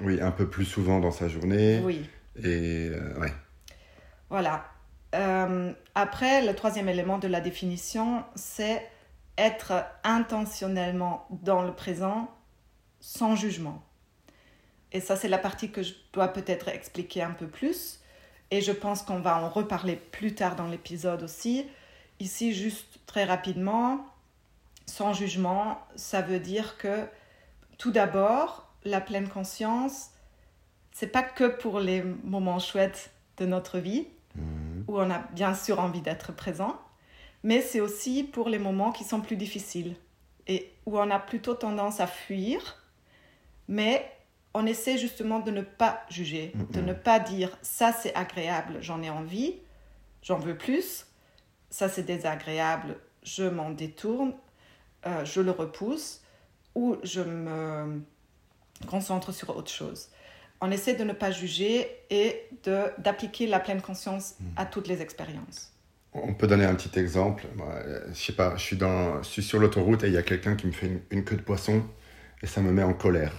Oui, 0.01 0.21
un 0.21 0.31
peu 0.31 0.49
plus 0.49 0.65
souvent 0.65 0.99
dans 0.99 1.11
sa 1.11 1.27
journée. 1.27 1.81
Oui. 1.83 2.09
Et 2.37 2.89
euh, 2.89 3.19
ouais. 3.19 3.33
Voilà. 4.29 4.65
Euh, 5.13 5.71
après, 5.93 6.45
le 6.45 6.53
troisième 6.53 6.89
élément 6.89 7.17
de 7.17 7.27
la 7.27 7.39
définition, 7.39 8.23
c'est 8.35 8.85
être 9.37 9.85
intentionnellement 10.03 11.27
dans 11.29 11.61
le 11.61 11.73
présent 11.73 12.29
sans 12.99 13.35
jugement. 13.35 13.83
Et 14.91 15.01
ça, 15.01 15.15
c'est 15.15 15.27
la 15.27 15.37
partie 15.37 15.71
que 15.71 15.83
je 15.83 15.93
dois 16.13 16.29
peut-être 16.29 16.69
expliquer 16.69 17.21
un 17.21 17.31
peu 17.31 17.47
plus. 17.47 17.99
Et 18.51 18.61
je 18.61 18.71
pense 18.71 19.01
qu'on 19.01 19.19
va 19.19 19.41
en 19.41 19.49
reparler 19.49 19.95
plus 19.95 20.35
tard 20.35 20.55
dans 20.55 20.67
l'épisode 20.67 21.23
aussi. 21.23 21.65
Ici, 22.19 22.53
juste 22.53 22.99
très 23.05 23.25
rapidement, 23.25 24.05
sans 24.85 25.13
jugement, 25.13 25.79
ça 25.95 26.21
veut 26.21 26.39
dire 26.39 26.77
que 26.77 27.05
tout 27.77 27.91
d'abord, 27.91 28.67
la 28.83 29.01
pleine 29.01 29.27
conscience, 29.27 30.11
c'est 30.91 31.07
pas 31.07 31.23
que 31.23 31.45
pour 31.45 31.79
les 31.79 32.03
moments 32.03 32.59
chouettes 32.59 33.11
de 33.37 33.45
notre 33.45 33.79
vie, 33.79 34.07
mhm. 34.35 34.85
où 34.87 34.97
on 34.97 35.09
a 35.09 35.19
bien 35.33 35.53
sûr 35.53 35.79
envie 35.79 36.01
d'être 36.01 36.33
présent, 36.33 36.79
mais 37.43 37.61
c'est 37.61 37.81
aussi 37.81 38.23
pour 38.23 38.47
les 38.47 38.59
moments 38.59 38.91
qui 38.91 39.03
sont 39.03 39.21
plus 39.21 39.35
difficiles 39.35 39.95
et 40.47 40.71
où 40.85 40.97
on 40.97 41.09
a 41.11 41.19
plutôt 41.19 41.55
tendance 41.55 41.99
à 41.99 42.07
fuir, 42.07 42.83
mais 43.67 44.09
on 44.55 44.65
essaie 44.65 44.97
justement 44.97 45.41
de 45.41 45.51
ne 45.51 45.61
pas 45.61 46.03
juger, 46.09 46.53
de 46.71 46.79
ne 46.79 46.93
pas 46.93 47.19
dire 47.19 47.55
ça 47.61 47.91
c'est 47.91 48.15
agréable, 48.15 48.77
j'en 48.79 49.03
ai 49.03 49.09
envie, 49.09 49.55
j'en 50.23 50.39
veux 50.39 50.57
plus, 50.57 51.05
ça 51.69 51.89
c'est 51.89 52.03
désagréable, 52.03 52.95
je 53.21 53.43
m'en 53.43 53.69
détourne, 53.69 54.33
euh, 55.05 55.25
je 55.25 55.41
le 55.41 55.51
repousse, 55.51 56.21
ou 56.73 56.95
je 57.03 57.19
me 57.19 58.01
concentre 58.87 59.33
sur 59.33 59.55
autre 59.55 59.71
chose. 59.71 60.07
On 60.61 60.71
essaie 60.71 60.95
de 60.95 61.03
ne 61.03 61.11
pas 61.11 61.31
juger 61.31 61.89
et 62.09 62.49
d'appliquer 62.97 63.47
la 63.47 63.59
pleine 63.59 63.81
conscience 63.81 64.35
à 64.55 64.63
hmm. 64.63 64.69
toutes 64.71 64.87
les 64.87 65.01
expériences. 65.01 65.73
On 66.13 66.33
peut 66.33 66.47
donner 66.47 66.63
un 66.63 66.75
petit 66.75 66.97
exemple. 66.97 67.45
je 68.07 68.13
sais 68.13 68.31
pas, 68.31 68.55
je 68.55 68.63
suis, 68.63 68.77
dans, 68.77 69.21
je 69.21 69.27
suis 69.27 69.43
sur 69.43 69.59
l'autoroute 69.59 70.05
et 70.05 70.07
il 70.07 70.13
y 70.13 70.17
a 70.17 70.23
quelqu'un 70.23 70.55
qui 70.55 70.67
me 70.67 70.71
fait 70.71 71.03
une, 71.11 71.25
queue 71.25 71.35
de 71.35 71.41
poisson 71.41 71.83
et 72.41 72.47
ça 72.47 72.61
me 72.61 72.71
met 72.71 72.83
en 72.83 72.93
colère. 72.93 73.33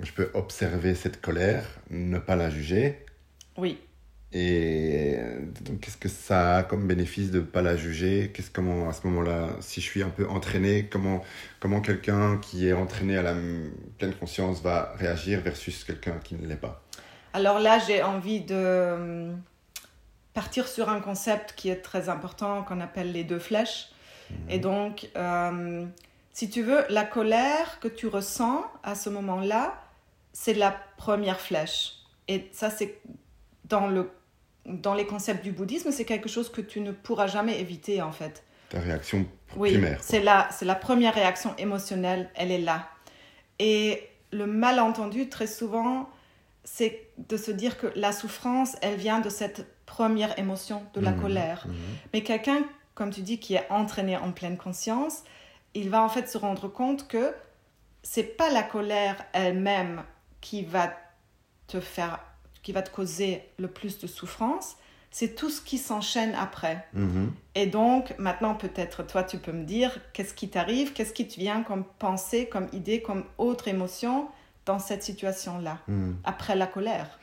Je 0.00 0.12
peux 0.12 0.30
observer 0.34 0.94
cette 0.94 1.20
colère, 1.20 1.64
ne 1.90 2.18
pas 2.18 2.36
la 2.36 2.50
juger. 2.50 3.04
Oui. 3.56 3.78
Et 4.32 5.16
donc, 5.62 5.80
qu'est-ce 5.80 5.96
que 5.96 6.08
ça 6.08 6.58
a 6.58 6.62
comme 6.62 6.86
bénéfice 6.86 7.30
de 7.30 7.38
ne 7.38 7.44
pas 7.44 7.62
la 7.62 7.76
juger? 7.76 8.30
Qu'est-ce 8.34 8.50
comment 8.50 8.88
à 8.88 8.92
ce 8.92 9.06
moment-là, 9.06 9.48
si 9.60 9.80
je 9.80 9.86
suis 9.86 10.02
un 10.02 10.10
peu 10.10 10.28
entraîné, 10.28 10.86
comment 10.90 11.22
comment 11.60 11.80
quelqu'un 11.80 12.36
qui 12.36 12.68
est 12.68 12.74
entraîné 12.74 13.16
à 13.16 13.22
la 13.22 13.34
pleine 13.96 14.14
conscience 14.14 14.60
va 14.60 14.92
réagir 14.98 15.40
versus 15.40 15.82
quelqu'un 15.82 16.18
qui 16.22 16.34
ne 16.34 16.46
l'est 16.46 16.56
pas? 16.56 16.82
Alors 17.32 17.58
là, 17.58 17.78
j'ai 17.78 18.02
envie 18.02 18.40
de 18.40 18.54
euh, 18.54 19.32
partir 20.34 20.68
sur 20.68 20.90
un 20.90 21.00
concept 21.00 21.54
qui 21.56 21.70
est 21.70 21.82
très 21.82 22.10
important 22.10 22.62
qu'on 22.64 22.80
appelle 22.80 23.12
les 23.12 23.24
deux 23.24 23.38
flèches. 23.38 23.88
Mhm. 24.30 24.36
Et 24.50 24.58
donc, 24.58 25.08
euh, 25.16 25.86
si 26.32 26.50
tu 26.50 26.62
veux, 26.62 26.84
la 26.90 27.04
colère 27.04 27.80
que 27.80 27.88
tu 27.88 28.06
ressens 28.08 28.64
à 28.82 28.94
ce 28.94 29.08
moment-là, 29.08 29.80
c'est 30.40 30.54
la 30.54 30.70
première 30.96 31.40
flèche. 31.40 31.94
Et 32.28 32.48
ça, 32.52 32.70
c'est 32.70 33.00
dans 33.64 33.88
le 33.88 34.12
dans 34.66 34.94
les 34.94 35.06
concepts 35.06 35.42
du 35.42 35.50
bouddhisme, 35.50 35.90
c'est 35.90 36.04
quelque 36.04 36.28
chose 36.28 36.52
que 36.52 36.60
tu 36.60 36.80
ne 36.80 36.92
pourras 36.92 37.26
jamais 37.26 37.58
éviter 37.58 38.02
en 38.02 38.12
fait. 38.12 38.44
Ta 38.68 38.78
réaction 38.78 39.26
primaire. 39.46 39.96
Oui, 39.96 40.02
c'est 40.02 40.20
la, 40.20 40.48
c'est 40.52 40.66
la 40.66 40.74
première 40.74 41.14
réaction 41.14 41.56
émotionnelle, 41.56 42.30
elle 42.34 42.52
est 42.52 42.60
là. 42.60 42.88
Et 43.58 44.06
le 44.30 44.46
malentendu, 44.46 45.28
très 45.30 45.46
souvent, 45.46 46.08
c'est 46.64 47.08
de 47.16 47.36
se 47.38 47.50
dire 47.50 47.78
que 47.78 47.86
la 47.96 48.12
souffrance, 48.12 48.76
elle 48.82 48.96
vient 48.96 49.20
de 49.20 49.30
cette 49.30 49.66
première 49.86 50.38
émotion, 50.38 50.84
de 50.92 51.00
la 51.00 51.12
mmh, 51.12 51.20
colère. 51.20 51.66
Mmh. 51.66 51.72
Mais 52.12 52.22
quelqu'un, 52.22 52.62
comme 52.94 53.10
tu 53.10 53.22
dis, 53.22 53.40
qui 53.40 53.54
est 53.54 53.66
entraîné 53.70 54.18
en 54.18 54.32
pleine 54.32 54.58
conscience, 54.58 55.24
il 55.72 55.88
va 55.88 56.02
en 56.02 56.10
fait 56.10 56.28
se 56.28 56.36
rendre 56.36 56.68
compte 56.68 57.08
que 57.08 57.32
c'est 58.02 58.36
pas 58.36 58.50
la 58.50 58.62
colère 58.62 59.16
elle-même 59.32 60.04
qui 60.40 60.64
va 60.64 60.92
te 61.66 61.80
faire 61.80 62.20
qui 62.62 62.72
va 62.72 62.82
te 62.82 62.90
causer 62.90 63.42
le 63.58 63.68
plus 63.68 63.98
de 63.98 64.06
souffrance, 64.06 64.76
c'est 65.10 65.34
tout 65.34 65.48
ce 65.48 65.62
qui 65.62 65.78
s'enchaîne 65.78 66.34
après. 66.34 66.84
Mhm. 66.92 67.32
Et 67.54 67.66
donc, 67.66 68.14
maintenant, 68.18 68.54
peut-être, 68.54 69.06
toi, 69.06 69.22
tu 69.22 69.38
peux 69.38 69.52
me 69.52 69.64
dire, 69.64 69.98
qu'est-ce 70.12 70.34
qui 70.34 70.50
t'arrive, 70.50 70.92
qu'est-ce 70.92 71.12
qui 71.14 71.26
te 71.26 71.36
vient 71.40 71.62
comme 71.62 71.84
pensée, 71.98 72.46
comme 72.46 72.68
idée, 72.74 73.00
comme 73.00 73.24
autre 73.38 73.68
émotion 73.68 74.28
dans 74.66 74.78
cette 74.78 75.02
situation-là, 75.02 75.78
mhm. 75.88 76.16
après 76.24 76.56
la 76.56 76.66
colère? 76.66 77.18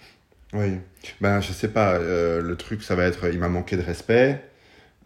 Oui, 0.54 0.80
ben, 1.22 1.42
je 1.42 1.52
sais 1.52 1.68
pas, 1.68 1.94
euh, 1.94 2.42
le 2.42 2.56
truc, 2.56 2.82
ça 2.82 2.96
va 2.96 3.04
être, 3.04 3.32
il 3.32 3.40
m'a 3.40 3.50
manqué 3.50 3.78
de 3.78 3.84
respect, 3.84 4.44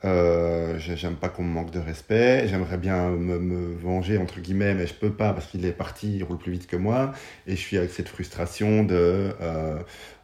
euh, 0.05 0.79
j'aime 0.79 1.15
pas 1.15 1.27
qu'on 1.27 1.43
me 1.43 1.51
manque 1.51 1.71
de 1.71 1.79
respect, 1.79 2.47
j'aimerais 2.47 2.77
bien 2.77 3.09
me, 3.09 3.75
venger 3.75 4.17
entre 4.17 4.39
guillemets, 4.39 4.73
mais 4.73 4.87
je 4.87 4.93
peux 4.93 5.11
pas 5.11 5.33
parce 5.33 5.47
qu'il 5.47 5.65
est 5.65 5.73
parti, 5.73 6.17
il 6.17 6.23
roule 6.23 6.37
plus 6.37 6.53
vite 6.53 6.67
que 6.67 6.77
moi, 6.77 7.11
et 7.47 7.51
je 7.51 7.61
suis 7.61 7.77
avec 7.77 7.91
cette 7.91 8.07
frustration 8.07 8.83
de 8.83 9.33
euh, 9.41 9.79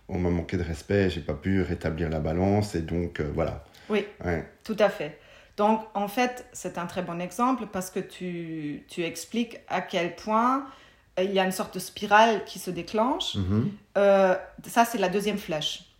on 0.07 0.19
m'a 0.19 0.29
manqué 0.29 0.55
de 0.55 0.63
respect, 0.63 1.09
j'ai 1.09 1.21
pas 1.21 1.33
pu 1.33 1.61
rétablir 1.61 2.09
la 2.09 2.19
balance 2.19 2.75
et 2.75 2.81
donc 2.81 3.19
euh, 3.19 3.29
voilà. 3.33 3.65
Oui, 3.89 4.05
tout 4.63 4.77
à 4.79 4.89
fait. 4.89 5.19
Donc 5.57 5.81
en 5.93 6.07
fait, 6.07 6.45
c'est 6.53 6.77
un 6.77 6.85
très 6.85 7.01
bon 7.01 7.19
exemple 7.19 7.65
parce 7.71 7.89
que 7.89 7.99
tu, 7.99 8.83
tu 8.87 9.03
expliques 9.03 9.59
à 9.67 9.81
quel 9.81 10.15
point 10.15 10.65
euh, 11.19 11.23
il 11.23 11.33
y 11.33 11.39
a 11.39 11.43
une 11.43 11.51
sorte 11.51 11.73
de 11.73 11.79
spirale 11.79 12.45
qui 12.45 12.59
se 12.59 12.71
déclenche. 12.71 13.35
Mm-hmm. 13.35 14.37
Ça, 14.67 14.85
c'est 14.85 14.97
la 14.97 15.09
deuxième 15.09 15.37
flèche. 15.37 15.94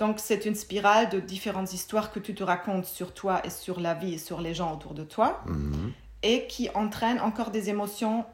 Donc 0.00 0.18
c'est 0.18 0.46
une 0.46 0.54
spirale 0.56 1.10
de 1.10 1.20
différentes 1.20 1.72
histoires 1.72 2.10
que 2.10 2.18
tu 2.18 2.34
te 2.34 2.42
racontes 2.42 2.86
sur 2.86 3.12
toi 3.14 3.40
et 3.44 3.50
sur 3.50 3.78
la 3.80 3.94
vie 3.94 4.14
et 4.14 4.18
sur 4.18 4.40
les 4.40 4.54
gens 4.54 4.72
autour 4.74 4.94
de 4.94 5.04
toi 5.04 5.42
Mhm. 5.46 5.92
et 6.22 6.46
qui 6.48 6.68
entraînent 6.74 7.20
encore 7.20 7.50
des 7.50 7.68
émotions 7.68 8.24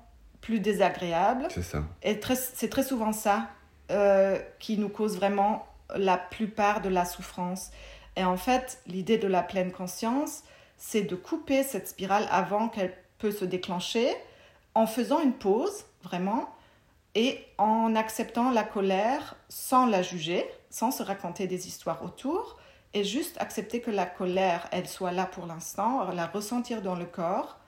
plus 0.40 0.60
désagréables. 0.60 1.48
C'est 1.50 1.62
ça. 1.62 1.82
Et 2.02 2.18
c'est 2.54 2.68
très 2.68 2.84
souvent 2.84 3.12
ça 3.12 3.48
euh, 3.90 4.38
qui 4.60 4.78
nous 4.78 4.88
cause 4.88 5.16
vraiment 5.16 5.66
la 5.96 6.16
plupart 6.16 6.80
de 6.80 6.88
la 6.88 7.04
souffrance. 7.04 7.70
Et 8.16 8.24
en 8.24 8.36
fait, 8.36 8.80
l'idée 8.86 9.18
de 9.18 9.28
la 9.28 9.42
pleine 9.42 9.72
conscience, 9.72 10.42
c'est 10.78 11.02
de 11.02 11.14
couper 11.16 11.62
cette 11.62 11.88
spirale 11.88 12.26
avant 12.30 12.68
qu'elle 12.68 12.92
peut 13.18 13.30
se 13.32 13.44
déclencher 13.44 14.08
en 14.74 14.86
faisant 14.86 15.20
une 15.20 15.32
pause, 15.34 15.84
vraiment, 16.02 16.48
et 17.16 17.40
en 17.56 17.96
acceptant 17.96 18.50
la 18.50 18.62
colère 18.62 19.36
sans 19.48 19.86
la 19.86 20.02
juger, 20.02 20.44
sans 20.68 20.90
se 20.90 21.02
raconter 21.02 21.46
des 21.46 21.66
histoires 21.66 22.04
autour, 22.04 22.58
et 22.92 23.04
juste 23.04 23.40
accepter 23.40 23.80
que 23.80 23.90
la 23.90 24.04
colère, 24.04 24.68
elle 24.70 24.86
soit 24.86 25.12
là 25.12 25.24
pour 25.24 25.46
l'instant, 25.46 26.10
la 26.12 26.26
ressentir 26.26 26.82
dans 26.82 26.94
le 26.94 27.06
corps, 27.06 27.58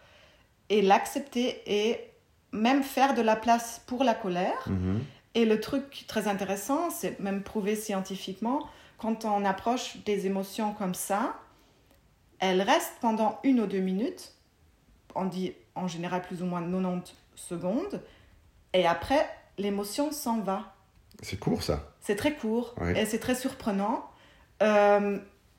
et 0.68 0.82
l'accepter 0.82 1.62
et 1.66 2.10
même 2.52 2.82
faire 2.82 3.14
de 3.14 3.22
la 3.22 3.36
place 3.36 3.82
pour 3.86 4.04
la 4.04 4.14
colère. 4.14 4.68
Mhm. 4.68 5.02
Et 5.34 5.46
le 5.46 5.60
truc 5.60 6.04
très 6.06 6.28
intéressant, 6.28 6.90
c'est 6.90 7.18
même 7.18 7.42
prouvé 7.42 7.74
scientifiquement, 7.74 8.68
quand 8.98 9.24
on 9.24 9.46
approche 9.46 9.96
des 10.04 10.26
émotions 10.26 10.74
comme 10.74 10.94
ça, 10.94 11.36
elles 12.38 12.60
restent 12.60 12.98
pendant 13.00 13.38
une 13.44 13.60
ou 13.60 13.66
deux 13.66 13.80
minutes, 13.80 14.34
on 15.14 15.24
dit 15.24 15.54
en 15.74 15.88
général 15.88 16.20
plus 16.20 16.42
ou 16.42 16.44
moins 16.44 16.60
90 16.60 17.14
secondes, 17.34 18.02
et 18.74 18.86
après, 18.86 19.28
l'émotion 19.58 20.12
s'en 20.12 20.40
va. 20.40 20.74
C'est 21.22 21.38
court 21.38 21.62
ça. 21.62 21.92
C'est 22.00 22.16
très 22.16 22.34
court 22.36 22.74
Ouais. 22.80 23.00
et 23.02 23.06
c'est 23.06 23.18
très 23.18 23.34
surprenant. 23.34 24.08
Euh, 24.62 25.18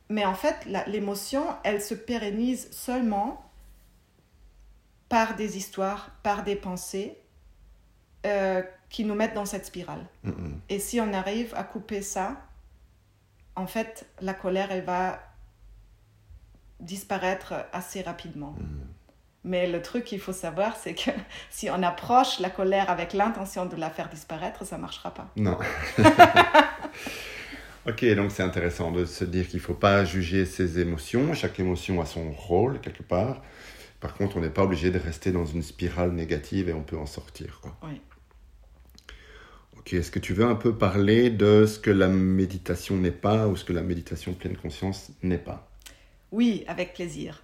mais 0.10 0.26
en 0.26 0.34
fait, 0.36 0.66
l'émotion, 0.88 1.46
elle 1.64 1.82
se 1.82 1.94
pérennise 1.94 2.72
seulement 2.72 3.46
par 5.10 5.36
des 5.36 5.58
histoires, 5.58 6.12
par 6.24 6.44
des 6.44 6.56
pensées 6.56 7.18
euh, 8.26 8.62
qui 8.90 9.06
nous 9.06 9.16
mettent 9.16 9.34
dans 9.36 9.46
cette 9.46 9.66
spirale. 9.66 10.06
Et 10.70 10.80
si 10.80 11.00
on 11.00 11.14
arrive 11.14 11.54
à 11.56 11.64
couper 11.64 12.02
ça, 12.02 12.38
en 13.56 13.68
fait, 13.68 14.08
la 14.22 14.34
colère, 14.34 14.72
elle 14.72 14.84
va 14.84 15.20
disparaître 16.80 17.54
assez 17.74 18.02
rapidement. 18.02 18.56
Mais 19.44 19.68
le 19.68 19.82
truc 19.82 20.04
qu'il 20.04 20.20
faut 20.20 20.34
savoir, 20.34 20.76
c'est 20.76 20.94
que 20.94 21.12
si 21.50 21.70
on 21.70 21.82
approche 21.84 22.40
la 22.40 22.50
colère 22.50 22.90
avec 22.90 23.14
l'intention 23.14 23.66
de 23.66 23.76
la 23.76 23.90
faire 23.90 24.10
disparaître, 24.10 24.66
ça 24.66 24.78
ne 24.78 24.82
marchera 24.82 25.14
pas. 25.14 25.30
Non. 25.36 25.58
ok, 27.88 28.06
donc 28.16 28.32
c'est 28.32 28.44
intéressant 28.44 28.92
de 28.92 29.06
se 29.06 29.24
dire 29.24 29.48
qu'il 29.48 29.60
ne 29.60 29.64
faut 29.64 29.74
pas 29.74 30.04
juger 30.06 30.46
ses 30.46 30.80
émotions. 30.80 31.34
Chaque 31.34 31.60
émotion 31.60 32.02
a 32.02 32.06
son 32.06 32.32
rôle 32.32 32.80
quelque 32.82 33.04
part. 33.04 33.42
Par 34.00 34.14
contre, 34.14 34.38
on 34.38 34.42
n'est 34.42 34.50
pas 34.50 34.64
obligé 34.64 34.92
de 34.92 35.00
rester 35.00 35.32
dans 35.32 35.46
une 35.46 35.64
spirale 35.64 36.12
négative 36.12 36.70
et 36.70 36.74
on 36.74 36.84
peut 36.84 36.98
en 36.98 37.06
sortir. 37.06 37.60
Quoi. 37.62 37.78
Oui. 37.84 38.02
Ok, 39.78 39.94
est-ce 39.94 40.12
que 40.12 40.20
tu 40.20 40.34
veux 40.34 40.46
un 40.46 40.56
peu 40.56 40.76
parler 40.76 41.30
de 41.30 41.66
ce 41.66 41.80
que 41.80 41.90
la 41.90 42.08
méditation 42.08 42.98
n'est 42.98 43.12
pas 43.12 43.48
ou 43.48 43.56
ce 43.56 43.66
que 43.66 43.74
la 43.74 43.82
méditation 43.82 44.34
pleine 44.34 44.58
conscience 44.58 45.12
n'est 45.24 45.38
pas? 45.38 45.70
Oui, 46.32 46.64
avec 46.68 46.94
plaisir. 46.94 47.42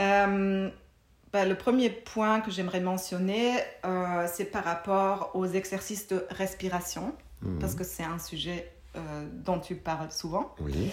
Euh, 0.00 0.70
bah, 1.32 1.44
le 1.46 1.54
premier 1.56 1.88
point 1.90 2.40
que 2.40 2.50
j'aimerais 2.50 2.80
mentionner, 2.80 3.54
euh, 3.84 4.26
c'est 4.32 4.44
par 4.44 4.64
rapport 4.64 5.30
aux 5.34 5.46
exercices 5.46 6.06
de 6.08 6.26
respiration, 6.30 7.14
Mhm. 7.42 7.58
parce 7.58 7.74
que 7.74 7.84
c'est 7.84 8.04
un 8.04 8.18
sujet 8.18 8.70
euh, 8.94 9.26
dont 9.32 9.58
tu 9.58 9.74
parles 9.76 10.12
souvent. 10.12 10.54
Oui. 10.60 10.90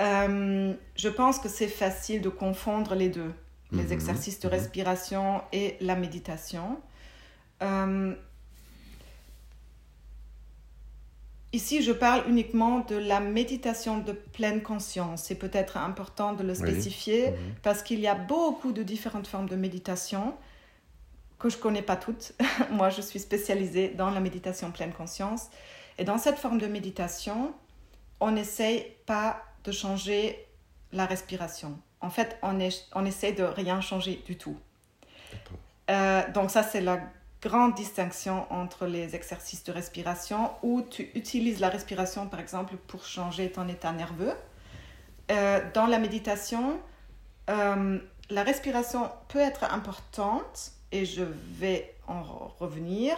Euh, 0.00 0.74
je 0.96 1.08
pense 1.08 1.38
que 1.38 1.48
c'est 1.48 1.68
facile 1.68 2.20
de 2.20 2.28
confondre 2.28 2.94
les 2.94 3.08
deux, 3.08 3.32
les 3.72 3.84
Mhm, 3.84 3.92
exercices 3.92 4.38
de 4.40 4.48
mhm. 4.48 4.54
respiration 4.54 5.42
et 5.52 5.76
la 5.80 5.96
méditation. 5.96 6.78
Euh, 7.62 8.14
ici, 11.52 11.82
je 11.82 11.92
parle 11.92 12.24
uniquement 12.28 12.80
de 12.80 12.96
la 12.96 13.20
méditation 13.20 13.98
de 13.98 14.12
pleine 14.12 14.62
conscience. 14.62 15.24
C'est 15.24 15.34
peut-être 15.34 15.76
important 15.76 16.32
de 16.32 16.42
le 16.42 16.54
spécifier 16.54 17.30
Mhm. 17.32 17.36
parce 17.62 17.82
qu'il 17.82 18.00
y 18.00 18.06
a 18.06 18.14
beaucoup 18.14 18.72
de 18.72 18.82
différentes 18.82 19.26
formes 19.26 19.48
de 19.48 19.56
méditation 19.56 20.34
que 21.38 21.48
je 21.50 21.56
connais 21.58 21.82
pas 21.82 21.96
toutes. 21.96 22.32
Moi, 22.70 22.88
je 22.90 23.00
suis 23.02 23.18
spécialisée 23.18 23.88
dans 23.88 24.10
la 24.10 24.20
méditation 24.20 24.70
pleine 24.70 24.92
conscience. 24.92 25.48
Et 25.98 26.04
dans 26.04 26.18
cette 26.18 26.38
forme 26.38 26.58
de 26.58 26.66
méditation, 26.66 27.52
on 28.20 28.30
n'essaye 28.30 28.86
pas 29.06 29.42
de 29.64 29.72
changer 29.72 30.46
la 30.92 31.04
respiration. 31.06 31.78
En 32.00 32.10
fait, 32.10 32.38
on, 32.42 32.58
est, 32.60 32.86
on 32.94 33.04
essaie 33.04 33.32
de 33.32 33.42
rien 33.42 33.80
changer 33.80 34.22
du 34.26 34.36
tout. 34.36 34.56
Euh, 35.90 36.22
donc 36.32 36.50
ça, 36.50 36.62
c'est 36.62 36.80
la 36.80 37.00
grande 37.42 37.74
distinction 37.74 38.46
entre 38.52 38.86
les 38.86 39.16
exercices 39.16 39.64
de 39.64 39.72
respiration 39.72 40.50
où 40.62 40.82
tu 40.82 41.10
utilises 41.14 41.58
la 41.60 41.68
respiration, 41.68 42.28
par 42.28 42.40
exemple, 42.40 42.76
pour 42.86 43.04
changer 43.04 43.50
ton 43.50 43.68
état 43.68 43.92
nerveux. 43.92 44.34
Euh, 45.30 45.60
dans 45.74 45.86
la 45.86 45.98
méditation, 45.98 46.80
euh, 47.50 47.98
la 48.30 48.42
respiration 48.44 49.10
peut 49.28 49.40
être 49.40 49.64
importante 49.64 50.72
et 50.92 51.04
je 51.04 51.24
vais 51.58 51.94
en 52.06 52.22
re- 52.22 52.52
revenir. 52.60 53.16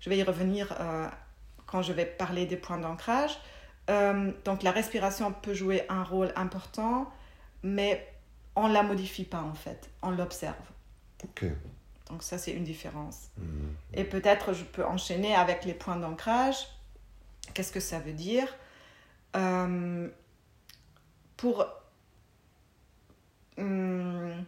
Je 0.00 0.10
vais 0.10 0.18
y 0.18 0.22
revenir 0.22 0.74
euh, 0.80 1.08
quand 1.66 1.82
je 1.82 1.92
vais 1.92 2.04
parler 2.04 2.46
des 2.46 2.56
points 2.56 2.78
d'ancrage. 2.78 3.38
Donc 4.44 4.62
la 4.62 4.70
respiration 4.70 5.32
peut 5.32 5.52
jouer 5.52 5.84
un 5.90 6.02
rôle 6.02 6.32
important, 6.34 7.10
mais 7.62 8.08
on 8.56 8.68
ne 8.68 8.72
la 8.72 8.82
modifie 8.82 9.24
pas 9.24 9.42
en 9.42 9.54
fait, 9.54 9.90
on 10.00 10.12
l'observe. 10.12 10.54
Ok. 11.24 11.44
Donc 12.12 12.22
ça, 12.22 12.36
c'est 12.36 12.52
une 12.52 12.64
différence. 12.64 13.30
Mhm. 13.38 13.74
Et 13.94 14.04
peut-être 14.04 14.52
je 14.52 14.64
peux 14.64 14.84
enchaîner 14.84 15.34
avec 15.34 15.64
les 15.64 15.72
points 15.72 15.96
d'ancrage. 15.96 16.68
Qu'est-ce 17.54 17.72
que 17.72 17.80
ça 17.80 17.98
veut 18.00 18.12
dire? 18.12 18.46
Euh, 19.34 20.08
Pour 21.38 21.66
hum, 23.56 24.44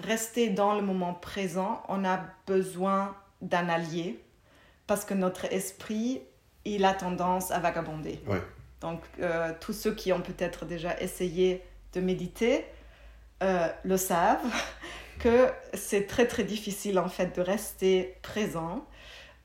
rester 0.00 0.50
dans 0.50 0.74
le 0.74 0.82
moment 0.82 1.14
présent, 1.14 1.80
on 1.88 2.04
a 2.04 2.20
besoin 2.48 3.16
d'un 3.40 3.68
allié 3.68 4.20
parce 4.88 5.04
que 5.04 5.14
notre 5.14 5.44
esprit, 5.52 6.20
il 6.64 6.84
a 6.84 6.92
tendance 6.92 7.52
à 7.52 7.60
vagabonder. 7.60 8.20
Ouais. 8.26 8.42
Donc 8.80 9.00
euh, 9.20 9.52
tous 9.60 9.72
ceux 9.72 9.94
qui 9.94 10.12
ont 10.12 10.20
peut-être 10.20 10.64
déjà 10.64 11.00
essayé 11.00 11.62
de 11.92 12.00
méditer 12.00 12.64
euh, 13.44 13.68
le 13.84 13.96
savent 13.96 14.52
que 15.18 15.50
c'est 15.74 16.06
très 16.06 16.26
très 16.26 16.44
difficile 16.44 16.98
en 16.98 17.08
fait 17.08 17.34
de 17.36 17.40
rester 17.42 18.16
présent 18.22 18.84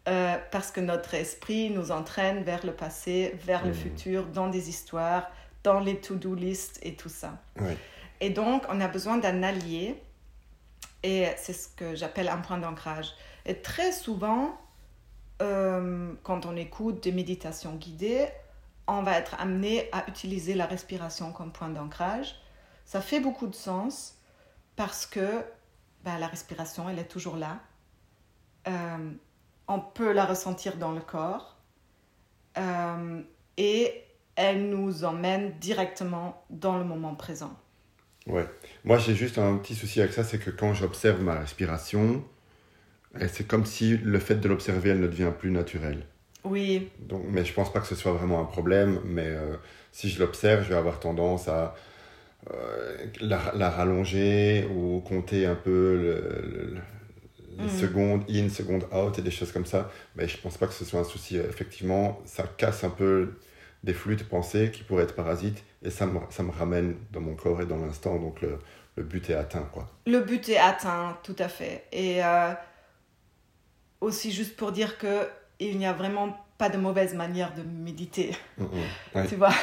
euh, 0.08 0.36
parce 0.52 0.72
que 0.72 0.80
notre 0.82 1.14
esprit 1.14 1.70
nous 1.70 1.92
entraîne 1.92 2.44
vers 2.44 2.66
le 2.66 2.74
passé, 2.74 3.36
vers 3.46 3.64
le 3.64 3.70
Mhm. 3.70 3.76
futur, 3.76 4.26
dans 4.28 4.48
des 4.48 4.70
histoires, 4.70 5.30
dans 5.64 5.80
les 5.80 5.98
to-do 6.00 6.34
list 6.34 6.80
et 6.82 6.96
tout 6.96 7.10
ça. 7.10 7.38
Et 8.20 8.30
donc 8.32 8.64
on 8.70 8.82
a 8.82 8.88
besoin 8.88 9.18
d'un 9.18 9.44
allié 9.44 10.02
et 11.04 11.28
c'est 11.38 11.54
ce 11.54 11.68
que 11.68 11.96
j'appelle 11.96 12.30
un 12.30 12.38
point 12.38 12.58
d'ancrage. 12.58 13.14
Et 13.46 13.56
très 13.56 13.92
souvent, 13.92 14.60
euh, 15.42 16.14
quand 16.24 16.46
on 16.46 16.56
écoute 16.56 17.04
des 17.04 17.12
méditations 17.12 17.74
guidées, 17.76 18.28
on 18.88 19.02
va 19.04 19.18
être 19.18 19.36
amené 19.40 19.88
à 19.92 20.04
utiliser 20.08 20.54
la 20.54 20.66
respiration 20.66 21.32
comme 21.32 21.52
point 21.52 21.70
d'ancrage. 21.70 22.36
Ça 22.86 23.02
fait 23.02 23.20
beaucoup 23.20 23.48
de 23.48 23.56
sens 23.56 24.16
parce 24.76 25.06
que 25.06 25.44
ben, 26.04 26.18
la 26.18 26.28
respiration, 26.28 26.90
elle 26.90 27.00
est 27.00 27.08
toujours 27.08 27.38
là. 27.38 27.60
Euh, 28.68 29.12
on 29.68 29.80
peut 29.80 30.12
la 30.12 30.26
ressentir 30.26 30.78
dans 30.78 30.92
le 30.92 31.02
corps 31.02 31.58
Euh, 32.58 33.22
et 33.58 33.94
elle 34.36 34.70
nous 34.70 35.06
emmène 35.06 35.54
directement 35.60 36.44
dans 36.50 36.78
le 36.78 36.84
moment 36.84 37.16
présent. 37.16 37.54
Ouais. 38.28 38.46
Moi, 38.84 38.98
j'ai 38.98 39.16
juste 39.16 39.38
un 39.38 39.58
petit 39.58 39.74
souci 39.76 40.02
avec 40.02 40.12
ça, 40.14 40.24
c'est 40.26 40.38
que 40.38 40.50
quand 40.52 40.74
j'observe 40.74 41.22
ma 41.22 41.36
respiration, 41.40 42.24
eh, 43.20 43.28
c'est 43.30 43.48
comme 43.48 43.66
si 43.66 43.98
le 43.98 44.20
fait 44.20 44.36
de 44.36 44.50
l'observer, 44.50 44.90
elle 44.92 45.00
ne 45.00 45.08
devient 45.08 45.32
plus 45.38 45.50
naturelle. 45.52 46.06
Oui, 46.44 46.90
Donc, 47.00 47.24
mais 47.30 47.46
je 47.46 47.54
pense 47.54 47.72
pas 47.72 47.80
que 47.80 47.88
ce 47.88 47.96
soit 47.96 48.14
vraiment 48.14 48.42
un 48.42 48.46
problème, 48.46 49.00
mais 49.06 49.28
euh, 49.28 49.56
si 49.92 50.10
je 50.10 50.20
l'observe, 50.20 50.64
je 50.64 50.70
vais 50.70 50.76
avoir 50.76 51.00
tendance 51.00 51.48
à 51.48 51.76
la, 53.22 53.52
la 53.56 53.70
rallonger 53.70 54.68
ou 54.74 55.00
compter 55.02 55.46
un 55.46 55.56
peu 55.56 55.96
le- 55.96 56.74
le- 56.76 56.82
les 57.58 57.66
Mhm. 57.66 57.70
secondes 57.70 58.24
in, 58.30 58.50
secondes 58.50 58.86
out 58.94 59.20
et 59.20 59.22
des 59.22 59.32
choses 59.32 59.52
comme 59.52 59.66
ça. 59.66 59.92
Mais 60.16 60.28
je 60.28 60.38
pense 60.38 60.58
pas 60.58 60.68
que 60.68 60.74
ce 60.74 60.86
soit 60.86 61.00
un 61.02 61.04
souci. 61.04 61.38
Effectivement, 61.38 62.20
ça 62.26 62.44
casse 62.58 62.84
un 62.84 62.90
peu 62.90 63.34
des 63.84 63.94
flux 63.94 64.16
de 64.16 64.24
pensée 64.24 64.72
qui 64.72 64.84
pourraient 64.84 65.04
être 65.04 65.16
parasites 65.16 65.64
et 65.84 65.90
ça 65.92 66.06
me, 66.06 66.20
ça 66.30 66.44
me 66.44 66.52
ramène 66.52 66.96
dans 67.12 67.22
mon 67.22 67.36
corps 67.36 67.62
et 67.62 67.66
dans 67.66 67.78
l'instant. 67.78 68.18
Donc 68.18 68.42
le, 68.42 68.58
le 68.96 69.04
but 69.04 69.30
est 69.30 69.36
atteint, 69.36 69.68
quoi. 69.74 69.90
Le 70.08 70.20
but 70.22 70.50
est 70.50 70.58
atteint, 70.58 71.18
tout 71.24 71.36
à 71.40 71.50
fait. 71.50 71.86
Et 71.92 72.24
euh, 72.24 72.54
aussi 74.00 74.32
juste 74.32 74.56
pour 74.56 74.72
dire 74.72 74.98
que 74.98 75.28
il 75.60 75.78
n'y 75.78 75.86
a 75.86 75.94
vraiment 75.94 76.36
pas 76.58 76.70
de 76.70 76.78
mauvaise 76.78 77.14
manière 77.14 77.54
de 77.54 77.62
méditer. 77.64 78.36
Mm, 78.58 78.64
mm. 79.16 79.28
Tu 79.30 79.36
vois? 79.36 79.54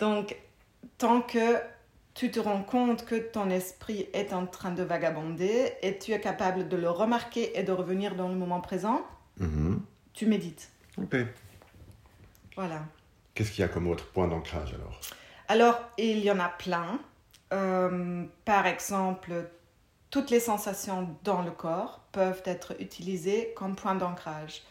Donc, 0.00 0.36
tant 0.98 1.20
que 1.22 1.56
tu 2.14 2.30
te 2.30 2.38
rends 2.40 2.62
compte 2.62 3.04
que 3.04 3.16
ton 3.16 3.50
esprit 3.50 4.08
est 4.12 4.32
en 4.32 4.46
train 4.46 4.70
de 4.70 4.82
vagabonder 4.82 5.72
et 5.82 5.98
tu 5.98 6.12
es 6.12 6.20
capable 6.20 6.68
de 6.68 6.76
le 6.76 6.88
remarquer 6.88 7.58
et 7.58 7.62
de 7.64 7.72
revenir 7.72 8.14
dans 8.14 8.28
le 8.28 8.36
moment 8.36 8.60
présent, 8.60 9.02
Mhm. 9.38 9.82
tu 10.12 10.26
médites. 10.26 10.70
Ok. 10.96 11.16
Voilà. 12.56 12.82
Qu'est-ce 13.34 13.50
qu'il 13.50 13.62
y 13.62 13.64
a 13.64 13.68
comme 13.68 13.88
autre 13.88 14.06
point 14.12 14.28
d'ancrage 14.28 14.74
alors? 14.74 15.00
Alors, 15.48 15.80
il 15.98 16.20
y 16.20 16.30
en 16.30 16.38
a 16.38 16.48
plein. 16.48 17.00
Euh, 17.52 18.24
par 18.44 18.66
exemple, 18.66 19.50
toutes 20.10 20.30
les 20.30 20.38
sensations 20.40 21.16
dans 21.24 21.42
le 21.42 21.50
corps 21.50 22.00
peuvent 22.12 22.42
être 22.44 22.80
utilisées 22.80 23.52
comme 23.56 23.74
point 23.74 23.96
d'ancrage. 23.96 24.62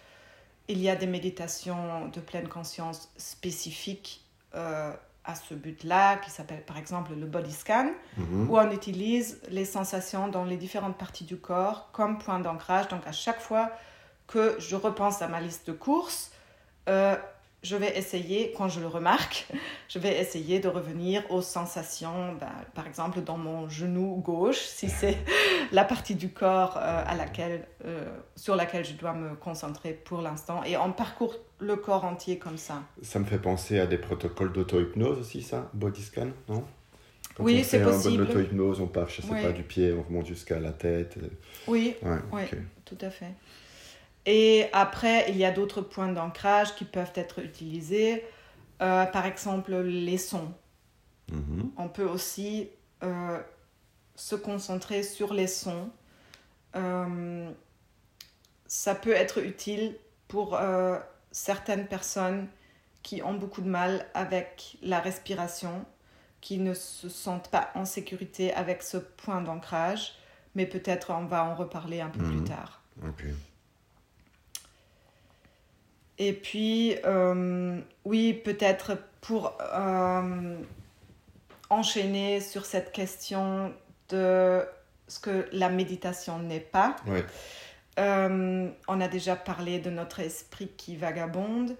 Il 0.70 0.80
y 0.80 0.90
a 0.90 0.96
des 0.96 1.08
méditations 1.08 2.08
de 2.08 2.22
pleine 2.22 2.48
conscience 2.48 3.12
spécifiques 3.18 4.24
euh, 4.56 4.94
à 5.26 5.36
ce 5.36 5.54
but-là, 5.54 6.18
qui 6.18 6.30
s'appelle 6.30 6.64
par 6.66 6.78
exemple 6.78 7.14
le 7.18 7.26
body 7.26 7.52
scan, 7.52 7.92
Mhm. 8.18 8.50
où 8.50 8.58
on 8.58 8.72
utilise 8.72 9.40
les 9.50 9.66
sensations 9.66 10.28
dans 10.28 10.44
les 10.44 10.58
différentes 10.58 10.98
parties 10.98 11.24
du 11.24 11.38
corps 11.38 11.90
comme 11.94 12.18
point 12.18 12.40
d'ancrage. 12.40 12.88
Donc 12.90 13.08
à 13.08 13.12
chaque 13.12 13.40
fois 13.40 13.72
que 14.28 14.56
je 14.60 14.76
repense 14.76 15.22
à 15.22 15.28
ma 15.28 15.40
liste 15.40 15.68
de 15.68 15.74
courses, 15.74 16.32
euh, 16.90 17.16
je 17.64 17.76
vais 17.76 17.98
essayer, 17.98 18.54
quand 18.58 18.68
je 18.70 18.80
le 18.82 18.88
remarque, 18.88 19.48
je 19.90 19.98
vais 20.00 20.20
essayer 20.20 20.60
de 20.60 20.68
revenir 20.68 21.24
aux 21.32 21.42
sensations, 21.42 22.34
ben, 22.40 22.52
par 22.76 22.86
exemple 22.88 23.22
dans 23.22 23.38
mon 23.38 23.70
genou 23.70 24.18
gauche, 24.18 24.60
si 24.60 24.90
c'est 24.90 25.18
la 25.72 25.84
partie 25.86 26.16
du 26.16 26.30
corps 26.30 26.78
euh, 26.78 27.04
à 27.06 27.16
laquelle, 27.16 27.66
euh, 27.86 28.06
sur 28.36 28.56
laquelle 28.56 28.86
je 28.86 28.94
dois 28.94 29.14
me 29.14 29.36
concentrer 29.36 29.94
pour 29.94 30.22
l'instant. 30.22 30.64
Et 30.66 30.76
on 30.78 30.92
parcourt 30.92 31.36
le 31.60 31.76
corps 31.78 32.04
entier 32.06 32.38
comme 32.38 32.58
ça. 32.58 32.84
Ça 33.02 33.20
me 33.20 33.26
fait 33.26 33.40
penser 33.40 33.80
à 33.80 33.88
des 33.88 33.98
protocoles 33.98 34.52
d'auto-hypnose 34.52 35.20
aussi, 35.20 35.42
ça 35.42 35.70
Body 35.74 36.02
scan, 36.04 36.28
non? 36.50 36.64
Quand 37.36 37.46
Oui, 37.46 37.58
on 37.62 37.64
c'est 37.64 37.82
possible. 37.82 38.22
un 38.24 38.26
bon 38.26 38.32
auto-hypnose, 38.32 38.80
on 38.82 38.88
part, 38.88 39.10
je 39.10 39.22
sais 39.22 39.28
Oui. 39.32 39.42
pas, 39.42 39.52
du 39.52 39.64
pied, 39.64 39.92
on 39.92 40.04
remonte 40.04 40.28
jusqu'à 40.28 40.60
la 40.60 40.72
tête. 40.72 41.18
Oui, 41.68 41.96
Ouais, 42.04 42.18
Oui. 42.32 42.42
Tout 42.86 42.98
à 43.02 43.10
fait. 43.10 43.32
Et 44.26 44.68
après, 44.72 45.30
il 45.30 45.38
y 45.38 45.46
a 45.46 45.52
d'autres 45.52 45.82
points 45.82 46.08
d'ancrage 46.12 46.76
qui 46.76 46.86
peuvent 46.86 47.12
être 47.16 47.40
utilisés. 47.40 48.24
Euh, 48.82 49.06
par 49.06 49.26
exemple, 49.26 49.76
les 49.76 50.18
sons. 50.18 50.54
Mhm. 51.32 51.72
On 51.78 51.90
peut 51.90 52.06
aussi 52.06 52.70
euh, 53.04 53.40
se 54.16 54.36
concentrer 54.36 55.04
sur 55.04 55.34
les 55.34 55.48
sons. 55.48 55.90
Euh, 56.76 57.52
ça 58.68 58.96
peut 58.96 59.12
être 59.14 59.40
utile 59.44 59.98
pour 60.28 60.60
certaines 61.32 61.86
personnes 61.86 62.48
qui 63.04 63.22
ont 63.22 63.34
beaucoup 63.36 63.62
de 63.62 63.70
mal 63.70 64.08
avec 64.16 64.78
la 64.82 65.00
respiration, 65.00 65.86
qui 66.42 66.58
ne 66.58 66.74
se 66.74 67.08
sentent 67.10 67.50
pas 67.52 67.70
en 67.76 67.86
sécurité 67.86 68.52
avec 68.54 68.82
ce 68.82 68.98
point 68.98 69.42
d'ancrage, 69.42 70.14
mais 70.56 70.66
peut-être 70.66 71.12
on 71.12 71.26
va 71.26 71.44
en 71.46 71.54
reparler 71.56 72.02
un 72.02 72.10
peu 72.10 72.22
Mhm. 72.24 72.32
plus 72.32 72.44
tard. 72.46 72.82
Ok. 73.08 73.26
Et 76.20 76.34
puis, 76.34 76.96
euh, 77.06 77.80
oui, 78.06 78.34
peut-être 78.34 78.98
pour 79.22 79.58
euh, 79.62 80.58
enchaîner 81.70 82.40
sur 82.40 82.66
cette 82.66 82.92
question 82.92 83.74
de 84.10 84.64
ce 85.08 85.20
que 85.20 85.48
la 85.52 85.70
méditation 85.70 86.40
n'est 86.40 86.60
pas. 86.60 86.96
Ouais. 87.08 87.26
Euh, 88.00 88.70
on 88.88 89.02
a 89.02 89.08
déjà 89.08 89.36
parlé 89.36 89.80
de 89.80 89.90
notre 89.90 90.20
esprit 90.20 90.70
qui 90.78 90.96
vagabonde. 90.96 91.76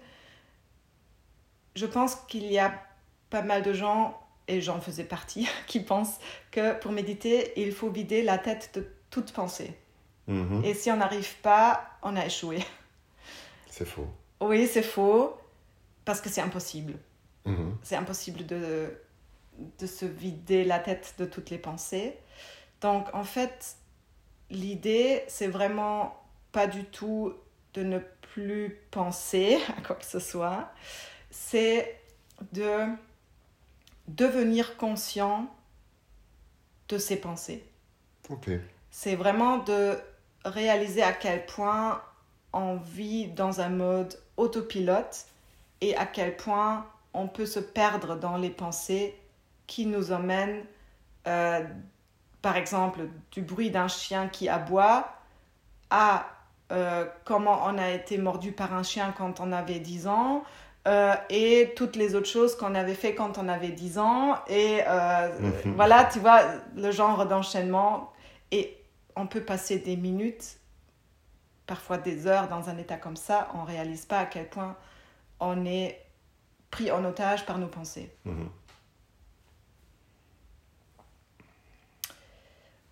Je 1.74 1.86
pense 1.86 2.14
qu'il 2.28 2.50
y 2.50 2.58
a 2.58 2.72
pas 3.30 3.42
mal 3.42 3.62
de 3.62 3.72
gens, 3.72 4.20
et 4.46 4.60
j'en 4.60 4.80
faisais 4.80 5.04
partie, 5.04 5.48
qui 5.66 5.80
pensent 5.80 6.18
que 6.50 6.78
pour 6.78 6.92
méditer, 6.92 7.52
il 7.60 7.72
faut 7.72 7.90
vider 7.90 8.22
la 8.22 8.38
tête 8.38 8.70
de 8.74 8.86
toute 9.10 9.32
pensée. 9.32 9.76
Mhm. 10.26 10.64
Et 10.64 10.74
si 10.74 10.90
on 10.90 10.96
n'arrive 10.96 11.36
pas, 11.36 11.84
on 12.02 12.16
a 12.16 12.26
échoué. 12.26 12.64
C'est 13.70 13.84
faux. 13.84 14.08
Oui, 14.44 14.66
c'est 14.66 14.82
faux, 14.82 15.36
parce 16.04 16.20
que 16.20 16.28
c'est 16.28 16.42
impossible. 16.42 16.94
Mhm. 17.46 17.76
C'est 17.82 17.96
impossible 17.96 18.44
de, 18.46 18.94
de 19.78 19.86
se 19.86 20.04
vider 20.04 20.64
la 20.64 20.78
tête 20.78 21.14
de 21.18 21.24
toutes 21.24 21.50
les 21.50 21.58
pensées. 21.58 22.18
Donc, 22.80 23.06
en 23.14 23.24
fait, 23.24 23.76
l'idée, 24.50 25.24
c'est 25.28 25.46
vraiment 25.46 26.22
pas 26.52 26.66
du 26.66 26.84
tout 26.84 27.32
de 27.72 27.82
ne 27.82 27.98
plus 28.32 28.78
penser 28.90 29.58
à 29.78 29.80
quoi 29.80 29.96
que 29.96 30.04
ce 30.04 30.18
soit. 30.18 30.70
C'est 31.30 31.98
de 32.52 32.84
devenir 34.08 34.76
conscient 34.76 35.48
de 36.88 36.98
ses 36.98 37.16
pensées. 37.16 37.64
Ok. 38.28 38.50
C'est 38.90 39.16
vraiment 39.16 39.58
de 39.58 39.98
réaliser 40.44 41.02
à 41.02 41.12
quel 41.12 41.46
point 41.46 42.02
on 42.52 42.76
vit 42.76 43.28
dans 43.28 43.60
un 43.60 43.70
mode 43.70 44.18
autopilote 44.36 45.26
et 45.80 45.96
à 45.96 46.06
quel 46.06 46.36
point 46.36 46.86
on 47.14 47.28
peut 47.28 47.46
se 47.46 47.60
perdre 47.60 48.16
dans 48.16 48.36
les 48.36 48.50
pensées 48.50 49.16
qui 49.66 49.86
nous 49.86 50.12
emmènent, 50.12 50.64
euh, 51.26 51.64
par 52.42 52.56
exemple, 52.56 53.08
du 53.32 53.42
bruit 53.42 53.70
d'un 53.70 53.88
chien 53.88 54.28
qui 54.28 54.48
aboie 54.48 55.08
à 55.90 56.26
euh, 56.72 57.06
comment 57.24 57.62
on 57.66 57.78
a 57.78 57.90
été 57.90 58.18
mordu 58.18 58.52
par 58.52 58.74
un 58.74 58.82
chien 58.82 59.14
quand 59.16 59.40
on 59.40 59.52
avait 59.52 59.80
10 59.80 60.06
ans. 60.06 60.44
euh, 60.86 61.14
et 61.30 61.72
toutes 61.76 61.96
les 61.96 62.14
autres 62.14 62.28
choses 62.28 62.56
qu'on 62.56 62.74
avait 62.74 62.94
fait 62.94 63.14
quand 63.14 63.38
on 63.38 63.48
avait 63.48 63.70
10 63.70 63.98
ans. 63.98 64.36
Et 64.48 64.80
euh, 64.86 65.28
Mhm. 65.64 65.74
voilà, 65.76 66.04
tu 66.04 66.18
vois, 66.18 66.42
le 66.76 66.90
genre 66.90 67.24
d'enchaînement. 67.26 68.12
Et 68.50 68.76
on 69.16 69.26
peut 69.26 69.40
passer 69.42 69.78
des 69.78 69.96
minutes, 69.96 70.58
parfois 71.66 71.98
des 71.98 72.26
heures 72.26 72.48
dans 72.48 72.68
un 72.68 72.78
état 72.78 72.96
comme 72.96 73.16
ça, 73.16 73.48
on 73.54 73.62
ne 73.62 73.66
réalise 73.66 74.04
pas 74.06 74.20
à 74.20 74.26
quel 74.26 74.48
point 74.48 74.76
on 75.40 75.64
est 75.64 76.00
pris 76.70 76.90
en 76.90 77.04
otage 77.04 77.46
par 77.46 77.58
nos 77.58 77.68
pensées. 77.68 78.14
Mhm. 78.24 78.50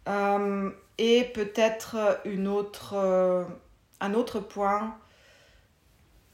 Euh, 0.08 0.70
et 0.98 1.24
peut-être 1.24 2.20
une 2.24 2.48
autre, 2.48 2.94
euh, 2.94 3.44
un 4.00 4.14
autre 4.14 4.40
point 4.40 4.96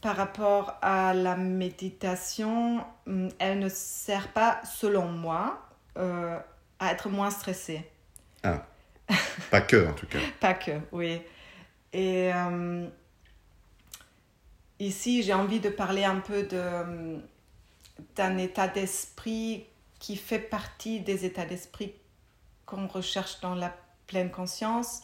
par 0.00 0.16
rapport 0.16 0.78
à 0.80 1.12
la 1.12 1.36
méditation, 1.36 2.84
hum, 3.06 3.28
elle 3.38 3.58
ne 3.58 3.68
sert 3.68 4.28
pas, 4.28 4.60
selon 4.64 5.08
moi, 5.08 5.60
euh, 5.96 6.38
à 6.78 6.92
être 6.92 7.08
moins 7.08 7.30
stressé. 7.30 7.84
Pas 9.50 9.60
que, 9.60 9.88
en 9.88 9.92
tout 9.92 10.06
cas. 10.06 10.18
Pas 10.40 10.54
que, 10.54 10.72
oui. 10.92 11.20
Et 11.92 12.32
euh, 12.34 12.86
ici, 14.78 15.22
j'ai 15.22 15.34
envie 15.34 15.60
de 15.60 15.70
parler 15.70 16.04
un 16.04 16.20
peu 16.20 16.42
de, 16.44 17.20
d'un 18.16 18.38
état 18.38 18.68
d'esprit 18.68 19.66
qui 19.98 20.16
fait 20.16 20.38
partie 20.38 21.00
des 21.00 21.24
états 21.24 21.46
d'esprit 21.46 21.94
qu'on 22.66 22.86
recherche 22.86 23.40
dans 23.40 23.54
la 23.54 23.74
pleine 24.06 24.30
conscience. 24.30 25.02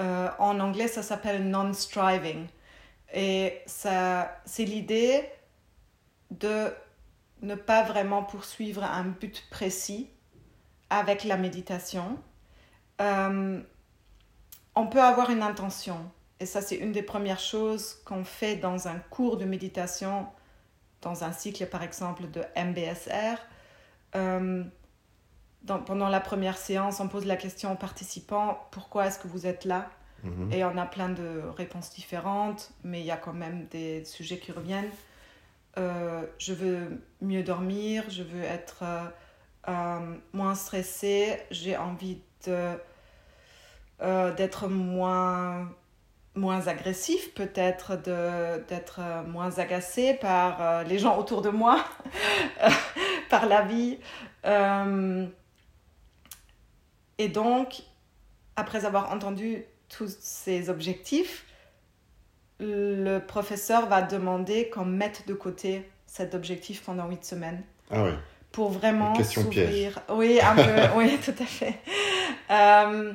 Euh, 0.00 0.28
en 0.38 0.60
anglais, 0.60 0.88
ça 0.88 1.02
s'appelle 1.02 1.48
non-striving. 1.48 2.46
Et 3.14 3.62
c'est 3.66 4.64
l'idée 4.64 5.28
de 6.30 6.72
ne 7.42 7.54
pas 7.54 7.82
vraiment 7.82 8.22
poursuivre 8.22 8.82
un 8.82 9.04
but 9.04 9.46
précis 9.50 10.08
avec 10.90 11.24
la 11.24 11.36
méditation. 11.36 12.18
Euh, 13.00 13.60
on 14.76 14.86
peut 14.86 15.02
avoir 15.02 15.30
une 15.30 15.42
intention. 15.42 15.98
Et 16.38 16.46
ça, 16.46 16.60
c'est 16.60 16.76
une 16.76 16.92
des 16.92 17.02
premières 17.02 17.40
choses 17.40 17.94
qu'on 18.04 18.24
fait 18.24 18.56
dans 18.56 18.88
un 18.88 18.98
cours 19.10 19.38
de 19.38 19.44
méditation, 19.46 20.26
dans 21.02 21.24
un 21.24 21.32
cycle, 21.32 21.66
par 21.66 21.82
exemple, 21.82 22.30
de 22.30 22.42
MBSR. 22.54 23.38
Euh, 24.14 24.62
dans- 25.62 25.80
pendant 25.82 26.08
la 26.08 26.20
première 26.20 26.58
séance, 26.58 27.00
on 27.00 27.08
pose 27.08 27.24
la 27.26 27.36
question 27.36 27.72
aux 27.72 27.76
participants, 27.76 28.68
pourquoi 28.70 29.06
est-ce 29.06 29.18
que 29.18 29.28
vous 29.28 29.46
êtes 29.46 29.64
là? 29.64 29.90
Mhm. 30.22 30.52
Et 30.52 30.64
on 30.64 30.76
a 30.76 30.86
plein 30.86 31.08
de 31.08 31.42
réponses 31.56 31.90
différentes, 31.94 32.70
mais 32.84 33.00
il 33.00 33.06
y 33.06 33.10
a 33.10 33.16
quand 33.16 33.32
même 33.32 33.66
des 33.68 34.04
sujets 34.04 34.38
qui 34.38 34.52
reviennent. 34.52 34.90
Euh, 35.78 36.24
je 36.38 36.52
veux 36.54 37.02
mieux 37.20 37.42
dormir, 37.42 38.04
je 38.08 38.22
veux 38.22 38.42
être 38.42 38.82
euh, 39.68 40.16
moins 40.32 40.54
stressée, 40.54 41.38
j'ai 41.50 41.76
envie 41.76 42.20
de, 42.46 42.78
euh, 44.02 44.32
d'être 44.34 44.68
moins, 44.68 45.68
moins 46.34 46.68
agressif, 46.68 47.32
peut-être 47.34 47.96
de, 47.96 48.62
d'être 48.68 49.00
euh, 49.00 49.22
moins 49.22 49.58
agacé 49.58 50.14
par 50.14 50.60
euh, 50.60 50.82
les 50.84 50.98
gens 50.98 51.18
autour 51.18 51.42
de 51.42 51.50
moi, 51.50 51.84
par 53.30 53.46
la 53.46 53.62
vie. 53.62 53.98
Et 57.18 57.28
donc, 57.28 57.82
après 58.54 58.84
avoir 58.84 59.10
entendu 59.12 59.64
tous 59.88 60.16
ces 60.20 60.68
objectifs, 60.70 61.46
le 62.60 63.18
professeur 63.18 63.86
va 63.86 64.02
demander 64.02 64.68
qu'on 64.70 64.84
mette 64.84 65.26
de 65.26 65.34
côté 65.34 65.88
cet 66.06 66.34
objectif 66.34 66.82
pendant 66.82 67.08
huit 67.08 67.24
semaines. 67.24 67.62
Ah 67.90 68.04
oui. 68.04 68.10
Pour 68.52 68.70
vraiment 68.70 69.14
s'ouvrir. 69.22 70.00
Oui, 70.10 70.40
un 70.40 70.54
peu, 70.54 70.62
oui, 70.96 71.18
tout 71.22 71.34
à 71.38 71.44
fait. 71.44 71.78
Euh, 72.50 73.12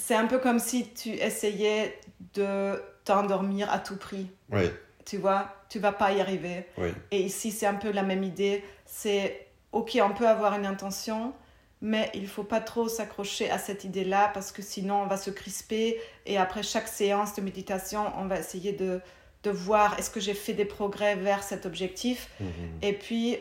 c'est 0.00 0.14
un 0.14 0.26
peu 0.26 0.38
comme 0.38 0.58
si 0.58 0.88
tu 0.88 1.10
essayais 1.10 1.98
de 2.34 2.82
t'endormir 3.04 3.70
à 3.70 3.78
tout 3.78 3.96
prix. 3.96 4.28
Oui. 4.50 4.70
Tu 5.04 5.18
vois, 5.18 5.54
tu 5.68 5.78
vas 5.78 5.92
pas 5.92 6.12
y 6.12 6.20
arriver. 6.20 6.66
Oui. 6.78 6.88
Et 7.10 7.20
ici, 7.20 7.50
c'est 7.50 7.66
un 7.66 7.74
peu 7.74 7.90
la 7.90 8.02
même 8.02 8.22
idée. 8.22 8.64
C'est, 8.86 9.48
ok, 9.72 9.98
on 10.02 10.14
peut 10.14 10.28
avoir 10.28 10.54
une 10.54 10.66
intention, 10.66 11.32
mais 11.80 12.10
il 12.14 12.28
faut 12.28 12.44
pas 12.44 12.60
trop 12.60 12.88
s'accrocher 12.88 13.50
à 13.50 13.58
cette 13.58 13.84
idée-là 13.84 14.30
parce 14.32 14.52
que 14.52 14.62
sinon, 14.62 15.02
on 15.02 15.06
va 15.06 15.16
se 15.16 15.30
crisper. 15.30 16.00
Et 16.26 16.38
après 16.38 16.62
chaque 16.62 16.88
séance 16.88 17.34
de 17.34 17.42
méditation, 17.42 18.12
on 18.16 18.26
va 18.26 18.38
essayer 18.38 18.72
de, 18.72 19.00
de 19.42 19.50
voir 19.50 19.98
est-ce 19.98 20.10
que 20.10 20.20
j'ai 20.20 20.34
fait 20.34 20.54
des 20.54 20.64
progrès 20.64 21.16
vers 21.16 21.42
cet 21.42 21.66
objectif. 21.66 22.28
Mhm. 22.40 22.48
Et 22.82 22.92
puis, 22.92 23.38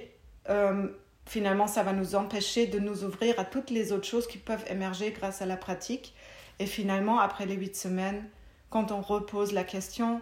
euh, 0.50 0.88
finalement, 1.26 1.68
ça 1.68 1.84
va 1.84 1.94
nous 1.94 2.16
empêcher 2.16 2.66
de 2.66 2.80
nous 2.80 3.04
ouvrir 3.04 3.40
à 3.40 3.46
toutes 3.46 3.70
les 3.70 3.92
autres 3.92 4.08
choses 4.08 4.28
qui 4.28 4.38
peuvent 4.38 4.66
émerger 4.70 5.12
grâce 5.12 5.42
à 5.42 5.46
la 5.46 5.58
pratique. 5.58 6.14
Et 6.60 6.66
finalement, 6.66 7.20
après 7.20 7.46
les 7.46 7.56
huit 7.56 7.76
semaines, 7.76 8.30
quand 8.70 8.92
on 8.92 9.02
repose 9.02 9.54
la 9.54 9.64
question, 9.64 10.22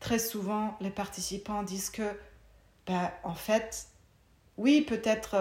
très 0.00 0.18
souvent, 0.18 0.76
les 0.80 0.90
participants 0.90 1.62
disent 1.62 1.90
que, 1.90 2.16
ben, 2.86 3.10
en 3.22 3.34
fait, 3.34 3.86
oui, 4.56 4.82
peut-être, 4.82 5.36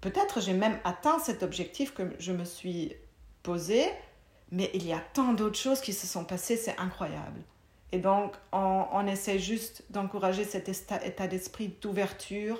peut-être 0.00 0.40
j'ai 0.40 0.52
même 0.52 0.78
atteint 0.84 1.18
cet 1.18 1.42
objectif 1.42 1.94
que 1.94 2.02
je 2.18 2.32
me 2.32 2.44
suis 2.44 2.92
posé, 3.42 3.84
mais 4.50 4.70
il 4.74 4.86
y 4.86 4.92
a 4.92 5.00
tant 5.14 5.32
d'autres 5.32 5.58
choses 5.58 5.80
qui 5.80 5.92
se 5.92 6.06
sont 6.06 6.24
passées, 6.24 6.56
c'est 6.56 6.78
incroyable. 6.78 7.40
Et 7.92 7.98
donc, 7.98 8.34
on, 8.52 9.06
essaie 9.06 9.38
juste 9.38 9.84
d'encourager 9.90 10.44
cet 10.44 10.68
état, 10.68 11.04
état 11.04 11.26
d'esprit 11.26 11.76
d'ouverture, 11.80 12.58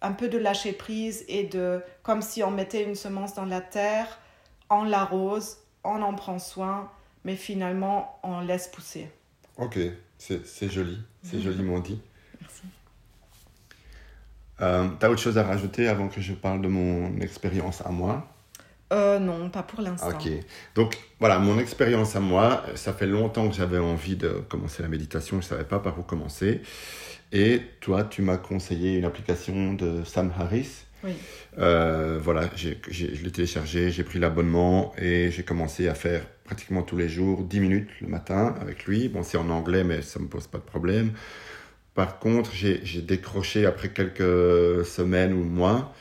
un 0.00 0.12
peu 0.12 0.28
de 0.28 0.38
lâcher 0.38 0.72
prise 0.72 1.24
et 1.28 1.44
de, 1.44 1.82
comme 2.02 2.22
si 2.22 2.42
on 2.42 2.50
mettait 2.50 2.82
une 2.82 2.94
semence 2.94 3.34
dans 3.34 3.44
la 3.44 3.60
terre, 3.60 4.18
on 4.70 4.84
l'arrose, 4.84 5.58
on 5.84 6.02
en 6.02 6.14
prend 6.14 6.38
soin, 6.38 6.90
mais 7.24 7.36
finalement, 7.36 8.18
on 8.22 8.40
laisse 8.40 8.68
pousser. 8.68 9.10
Ok, 9.56 9.78
c'est 10.18 10.46
c'est 10.46 10.70
joli. 10.70 10.98
C'est 11.22 11.40
joliment 11.40 11.78
dit. 11.78 12.00
Merci. 12.40 12.62
Euh, 14.60 14.88
T'as 14.98 15.08
autre 15.08 15.20
chose 15.20 15.38
à 15.38 15.44
rajouter 15.44 15.88
avant 15.88 16.08
que 16.08 16.20
je 16.20 16.32
parle 16.32 16.62
de 16.62 16.68
mon 16.68 17.18
expérience 17.20 17.80
à 17.84 17.90
moi? 17.90 18.28
Euh, 18.92 19.18
non, 19.18 19.48
pas 19.48 19.62
pour 19.62 19.80
l'instant. 19.80 20.10
Ok. 20.10 20.28
Donc 20.74 20.98
voilà, 21.18 21.38
mon 21.38 21.58
expérience 21.58 22.14
à 22.14 22.20
moi, 22.20 22.62
ça 22.74 22.92
fait 22.92 23.06
longtemps 23.06 23.48
que 23.48 23.54
j'avais 23.54 23.78
envie 23.78 24.16
de 24.16 24.44
commencer 24.48 24.82
la 24.82 24.88
méditation, 24.88 25.40
je 25.40 25.46
ne 25.46 25.48
savais 25.48 25.64
pas 25.64 25.78
par 25.78 25.98
où 25.98 26.02
commencer. 26.02 26.62
Et 27.32 27.62
toi, 27.80 28.04
tu 28.04 28.20
m'as 28.20 28.36
conseillé 28.36 28.98
une 28.98 29.06
application 29.06 29.72
de 29.72 30.04
Sam 30.04 30.32
Harris. 30.38 30.84
Euh, 31.58 32.18
voilà, 32.22 32.50
j'ai- 32.56 32.80
je 32.90 33.06
l'ai 33.24 33.30
téléchargé, 33.30 33.90
j'ai 33.90 34.04
pris 34.04 34.18
l'abonnement 34.18 34.94
et 34.98 35.30
j'ai 35.30 35.42
commencé 35.42 35.88
à 35.88 35.94
faire 35.94 36.26
pratiquement 36.44 36.82
tous 36.82 36.96
les 36.96 37.08
jours 37.08 37.44
10 37.44 37.60
minutes 37.60 37.88
le 38.00 38.08
matin 38.08 38.54
avec 38.60 38.86
lui. 38.86 39.08
Bon, 39.08 39.22
c'est 39.22 39.38
en 39.38 39.50
anglais, 39.50 39.84
mais 39.84 40.02
ça 40.02 40.18
ne 40.18 40.24
me 40.24 40.30
pose 40.30 40.46
pas 40.46 40.58
de 40.58 40.64
problème. 40.64 41.12
Par 41.94 42.18
contre, 42.20 42.52
j'ai 42.54 42.80
décroché 43.02 43.66
après 43.66 43.90
quelques 43.90 44.84
semaines 44.86 45.32
ou 45.34 45.44
mois 45.44 45.94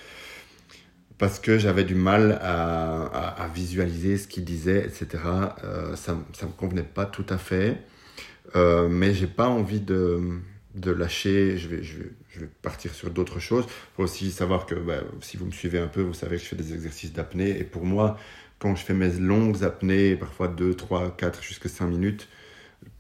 parce 1.18 1.40
que 1.40 1.58
j'avais 1.58 1.84
du 1.84 1.96
mal 1.96 2.40
à, 2.42 3.44
à- 3.44 3.48
visualiser 3.50 4.18
ce 4.18 4.28
qu'il 4.28 4.44
disait, 4.46 4.86
etc. 4.88 5.56
Euh, 5.64 5.96
ça 5.96 6.14
ne 6.14 6.48
me 6.48 6.54
convenait 6.54 6.84
pas 6.84 7.06
tout 7.06 7.26
à 7.30 7.38
fait. 7.38 7.78
Euh, 8.56 8.90
mais 8.90 9.14
j'ai 9.14 9.28
pas 9.28 9.48
envie 9.50 9.82
de, 9.82 10.20
de 10.76 10.92
lâcher. 10.92 11.58
Je 11.58 11.70
vais, 11.70 11.84
je 12.34 12.40
vais 12.40 12.50
partir 12.62 12.94
sur 12.94 13.10
d'autres 13.10 13.40
choses. 13.40 13.66
Il 13.68 13.96
faut 13.96 14.04
aussi 14.04 14.32
savoir 14.32 14.66
que 14.66 14.76
bah, 14.76 15.02
si 15.22 15.38
vous 15.38 15.46
me 15.46 15.52
suivez 15.52 15.80
un 15.80 15.88
peu, 15.88 16.02
vous 16.02 16.14
savez 16.14 16.38
que 16.38 16.44
je 16.44 16.48
fais 16.48 16.56
des 16.56 16.74
exercices 16.74 17.14
d'apnée. 17.14 17.50
Et 17.60 17.64
pour 17.64 17.86
moi, 17.86 18.18
quand 18.60 18.76
je 18.76 18.84
fais 18.84 18.94
mes 18.94 19.12
longues 19.12 19.64
apnées, 19.64 20.16
parfois 20.16 20.48
2, 20.48 20.76
3, 20.76 21.16
4, 21.18 21.44
jusqu'à 21.44 21.70
5 21.70 21.88
minutes, 21.88 22.30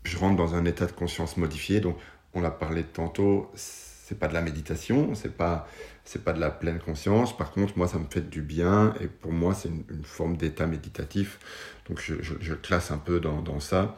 je 0.03 0.17
rentre 0.17 0.35
dans 0.35 0.55
un 0.55 0.65
état 0.65 0.85
de 0.85 0.91
conscience 0.91 1.37
modifié. 1.37 1.79
Donc, 1.79 1.97
on 2.33 2.41
l'a 2.41 2.51
parlé 2.51 2.83
tantôt, 2.83 3.51
c'est 3.55 4.17
pas 4.19 4.27
de 4.27 4.33
la 4.33 4.41
méditation, 4.41 5.15
c'est 5.15 5.35
pas 5.35 5.67
c'est 6.03 6.23
pas 6.23 6.33
de 6.33 6.39
la 6.39 6.49
pleine 6.49 6.79
conscience. 6.79 7.37
Par 7.37 7.51
contre, 7.51 7.77
moi, 7.77 7.87
ça 7.87 7.99
me 7.99 8.05
fait 8.09 8.27
du 8.27 8.41
bien 8.41 8.93
et 8.99 9.07
pour 9.07 9.31
moi, 9.31 9.53
c'est 9.53 9.69
une, 9.69 10.03
forme 10.03 10.35
d'état 10.35 10.65
méditatif. 10.65 11.39
Donc, 11.87 12.01
je, 12.01 12.15
je, 12.21 12.33
je 12.39 12.53
classe 12.55 12.91
un 12.91 12.97
peu 12.97 13.19
dans, 13.19 13.41
dans 13.41 13.59
ça. 13.59 13.95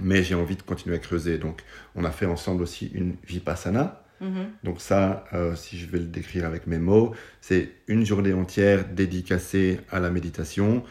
Mais 0.00 0.22
j'ai 0.22 0.34
envie 0.34 0.56
de 0.56 0.62
continuer 0.62 0.96
à 0.96 0.98
creuser. 0.98 1.38
Donc, 1.38 1.62
on 1.94 2.04
a 2.04 2.10
fait 2.10 2.26
ensemble 2.26 2.62
aussi 2.62 2.88
une 2.88 3.16
vipassana. 3.26 4.03
Mhm. 4.20 4.50
Donc 4.62 4.80
ça, 4.80 5.24
euh, 5.32 5.54
si 5.56 5.78
je 5.78 5.86
vais 5.86 5.98
le 5.98 6.06
décrire 6.06 6.46
avec 6.46 6.66
mes 6.66 6.78
mots, 6.78 7.14
c'est 7.40 7.70
une 7.88 8.06
journée 8.06 8.32
entière 8.32 8.86
dédicacée 8.88 9.80
à 9.90 10.00
la 10.00 10.10
méditation. 10.10 10.84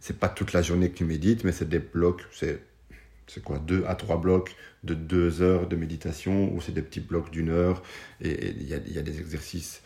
C'est 0.00 0.18
pas 0.18 0.28
toute 0.28 0.52
la 0.52 0.62
journée 0.62 0.90
que 0.90 0.96
tu 0.96 1.04
médites, 1.04 1.44
mais 1.44 1.52
c'est 1.52 1.68
des 1.68 1.78
blocs, 1.78 2.22
c'est 2.32 2.62
c'est 3.26 3.44
quoi, 3.44 3.58
deux 3.60 3.84
à 3.86 3.94
trois 3.94 4.20
blocs 4.20 4.56
de 4.82 4.94
deux 4.94 5.40
heures 5.42 5.68
de 5.68 5.76
méditation, 5.76 6.52
ou 6.52 6.60
c'est 6.60 6.72
des 6.72 6.82
petits 6.82 7.00
blocs 7.00 7.30
d'une 7.30 7.50
heure, 7.50 7.82
et 8.20 8.50
il 8.50 8.62
y 8.62 8.70
y 8.70 8.98
a 8.98 9.02
des 9.02 9.20
exercices 9.20 9.82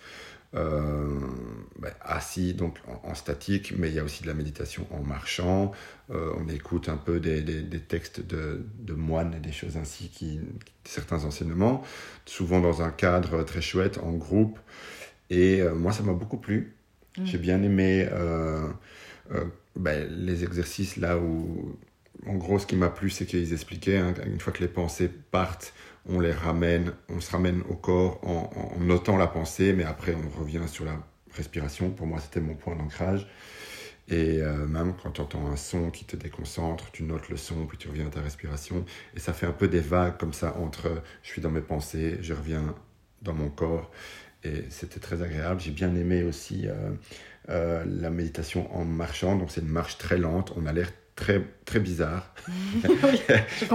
ben, 0.55 1.93
assis, 2.01 2.55
donc 2.55 2.79
en, 2.87 3.11
en 3.11 3.14
statique, 3.14 3.75
mais 3.77 3.88
il 3.88 3.95
y 3.95 3.99
a 3.99 4.05
aussi 4.05 4.23
de 4.23 4.29
la 4.29 4.35
méditation 4.35 4.87
en 4.90 5.03
marchant. 5.03 5.73
Euh, 6.11 6.33
on 6.38 6.49
écoute 6.49 6.88
un 6.88 6.97
peu 6.97 7.19
des, 7.19 7.43
des, 7.43 7.62
des 7.62 7.81
textes 7.81 8.21
de, 8.21 8.64
de 8.79 8.95
moines 8.95 9.35
et 9.35 9.40
des 9.40 9.53
choses 9.53 9.77
ainsi, 9.77 10.09
qui, 10.09 10.40
certains 10.85 11.25
enseignements, 11.25 11.83
souvent 12.25 12.61
dans 12.61 12.83
un 12.83 12.90
cadre 12.90 13.43
très 13.43 13.61
chouette, 13.61 13.99
en 13.99 14.12
groupe. 14.12 14.59
Et 15.31 15.61
euh, 15.61 15.75
moi, 15.75 15.93
ça 15.93 16.03
m'a 16.03 16.12
beaucoup 16.12 16.38
plu. 16.38 16.75
Mm. 17.19 17.25
J'ai 17.25 17.38
bien 17.38 17.62
aimé 17.62 18.09
euh, 18.12 18.69
euh, 19.33 19.45
ben, 19.77 20.09
les 20.09 20.45
exercices 20.45 20.97
là 20.97 21.19
où, 21.19 21.77
en 22.27 22.35
gros, 22.35 22.59
ce 22.59 22.67
qui 22.67 22.77
m'a 22.77 22.90
plu, 22.90 23.11
c'est 23.11 23.27
qu'ils 23.27 23.53
expliquaient, 23.53 23.99
hein, 23.99 24.14
une 24.27 24.40
fois 24.40 24.53
que 24.53 24.61
les 24.61 24.69
pensées 24.69 25.11
partent, 25.31 25.75
on 26.09 26.21
les 26.21 26.33
ramène, 26.33 26.93
on 27.09 27.21
se 27.21 27.31
ramène 27.31 27.62
au 27.69 27.75
corps 27.75 28.21
en, 28.25 28.51
notant 28.81 29.17
la 29.17 29.27
pensée, 29.27 29.73
mais 29.73 29.85
après 29.85 30.14
on 30.14 30.40
revient 30.40 30.67
sur 30.67 30.85
la 30.85 30.97
respiration. 31.33 31.90
Pour 31.90 32.07
moi, 32.07 32.21
c'était 32.21 32.40
mon 32.40 32.55
point 32.55 32.77
d'ancrage. 32.77 33.27
Et 34.09 34.43
euh, 34.43 34.67
même 34.67 34.95
quand 35.03 35.12
tu 35.12 35.21
entends 35.23 35.47
un 35.47 35.57
son 35.57 35.90
qui 35.90 36.05
te 36.05 36.14
déconcentre, 36.14 36.90
tu 36.90 37.05
notes 37.05 37.31
le 37.31 37.38
son, 37.38 37.67
puis 37.67 37.79
tu 37.79 37.88
reviens 37.88 38.07
à 38.07 38.11
ta 38.11 38.21
respiration. 38.21 38.85
Et 39.17 39.21
ça 39.21 39.33
fait 39.33 39.47
un 39.47 39.53
peu 39.53 39.67
des 39.67 39.81
vagues 39.81 40.19
comme 40.19 40.35
ça 40.35 40.57
entre 40.59 41.03
je 41.23 41.29
suis 41.29 41.40
dans 41.40 41.51
mes 41.51 41.62
pensées, 41.62 42.19
je 42.21 42.35
reviens 42.35 42.75
dans 43.23 43.33
mon 43.33 43.49
corps. 43.49 43.90
Et 44.43 44.64
c'était 44.69 45.01
très 45.01 45.23
agréable. 45.23 45.61
J'ai 45.61 45.71
bien 45.71 45.95
aimé 45.97 46.23
aussi 46.23 46.69
euh, 46.69 46.90
euh, 47.49 47.83
la 47.87 48.11
méditation 48.11 48.75
en 48.77 48.85
marchant. 48.85 49.37
Donc 49.37 49.51
c'est 49.51 49.62
une 49.62 49.69
marche 49.69 49.97
très 49.97 50.19
lente. 50.19 50.53
On 50.57 50.67
a 50.67 50.73
l'air 50.75 50.90
très, 51.16 51.42
très 51.64 51.81
bizarre. 51.81 52.35
oui, 52.48 53.20
je 53.61 53.64
Et 53.64 53.66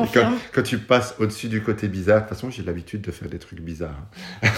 Quand, 0.53 0.63
tu 0.63 0.77
passes 0.77 1.15
au-dessus 1.19 1.47
du 1.49 1.61
côté 1.63 1.87
bizarre, 1.87 2.17
de 2.23 2.27
toute 2.27 2.35
façon, 2.35 2.49
j'ai 2.49 2.63
l'habitude 2.63 3.01
de 3.01 3.11
faire 3.11 3.29
des 3.29 3.39
trucs 3.39 3.61
bizarres. 3.61 4.07
hein. 4.43 4.49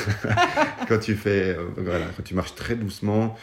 quand 0.88 1.00
tu 1.00 1.16
fais, 1.16 1.56
euh, 1.58 1.68
voilà, 1.78 2.08
quand 2.16 2.24
tu 2.24 2.34
marches 2.36 2.56
très 2.56 2.76
doucement, 2.76 3.36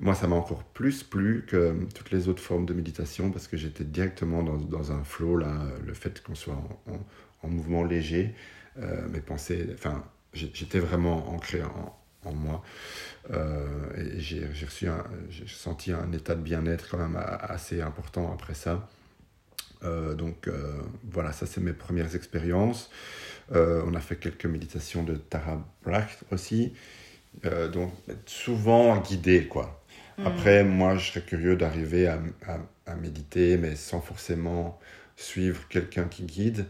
moi, 0.00 0.14
ça 0.14 0.26
m'a 0.26 0.36
encore 0.36 0.64
plus 0.64 1.02
plu 1.02 1.44
que 1.46 1.56
euh, 1.56 1.74
toutes 1.94 2.10
les 2.10 2.28
autres 2.28 2.42
formes 2.42 2.66
de 2.66 2.74
méditation 2.74 3.30
parce 3.30 3.46
que 3.48 3.56
j'étais 3.56 3.84
directement 3.84 4.42
dans, 4.42 4.56
dans 4.56 4.92
un 4.92 5.04
flow 5.04 5.36
là. 5.36 5.62
Le 5.86 5.94
fait 5.94 6.22
qu'on 6.22 6.34
soit 6.34 6.54
en, 6.54 6.92
en- 6.92 7.06
en 7.42 7.48
mouvement 7.48 7.84
léger, 7.84 8.34
euh, 8.78 9.06
mes 9.08 9.20
pensées, 9.20 9.66
enfin, 9.74 10.02
j'étais 10.32 10.78
vraiment 10.78 11.28
ancré 11.34 11.62
en, 11.62 11.94
en 12.26 12.32
moi. 12.34 12.62
Euh, 13.32 13.66
et 13.96 14.20
j'ai 14.20 14.48
j'ai 14.54 14.66
reçu 14.66 14.88
un, 14.88 15.04
j'ai 15.30 15.46
senti 15.48 15.92
un 15.92 16.12
état 16.12 16.34
de 16.34 16.42
bien-être 16.42 16.88
quand 16.90 16.98
même 16.98 17.16
assez 17.40 17.80
important 17.82 18.32
après 18.32 18.54
ça. 18.54 18.88
Euh, 19.84 20.14
donc 20.14 20.48
euh, 20.48 20.80
voilà, 21.10 21.32
ça 21.32 21.46
c'est 21.46 21.60
mes 21.60 21.72
premières 21.72 22.14
expériences. 22.16 22.90
Euh, 23.52 23.82
on 23.86 23.94
a 23.94 24.00
fait 24.00 24.16
quelques 24.16 24.46
méditations 24.46 25.02
de 25.04 25.16
Tara 25.16 25.62
Brach 25.84 26.18
aussi, 26.32 26.74
donc 27.72 27.92
souvent 28.26 28.98
guidées 29.00 29.46
quoi. 29.48 29.82
Mm. 30.18 30.24
Après, 30.24 30.64
moi 30.64 30.96
je 30.96 31.10
serais 31.10 31.22
curieux 31.26 31.56
d'arriver 31.56 32.06
à, 32.08 32.20
à- 32.46 32.60
à 32.86 32.94
méditer, 32.96 33.56
mais 33.58 33.76
sans 33.76 34.00
forcément 34.00 34.78
suivre 35.16 35.68
quelqu'un 35.68 36.04
qui 36.04 36.24
guide. 36.24 36.66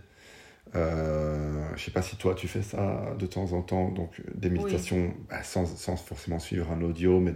Euh, 0.74 1.68
je 1.76 1.84
sais 1.84 1.90
pas 1.90 2.02
si 2.02 2.16
toi 2.16 2.34
tu 2.34 2.48
fais 2.48 2.62
ça 2.62 3.14
de 3.18 3.26
temps 3.26 3.52
en 3.52 3.62
temps, 3.62 3.90
donc 3.90 4.20
des 4.34 4.50
méditations 4.50 5.14
bah, 5.28 5.42
sans, 5.42 5.66
sans 5.66 5.96
forcément 5.96 6.38
suivre 6.38 6.70
un 6.72 6.82
audio, 6.82 7.20
mais 7.20 7.34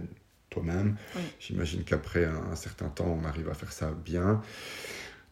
toi-même. 0.49 0.97
Oui. 1.15 1.21
J'imagine 1.39 1.83
qu'après 1.83 2.25
un, 2.25 2.51
un 2.51 2.55
certain 2.55 2.89
temps, 2.89 3.17
on 3.21 3.25
arrive 3.25 3.49
à 3.49 3.53
faire 3.53 3.71
ça 3.71 3.91
bien. 3.91 4.41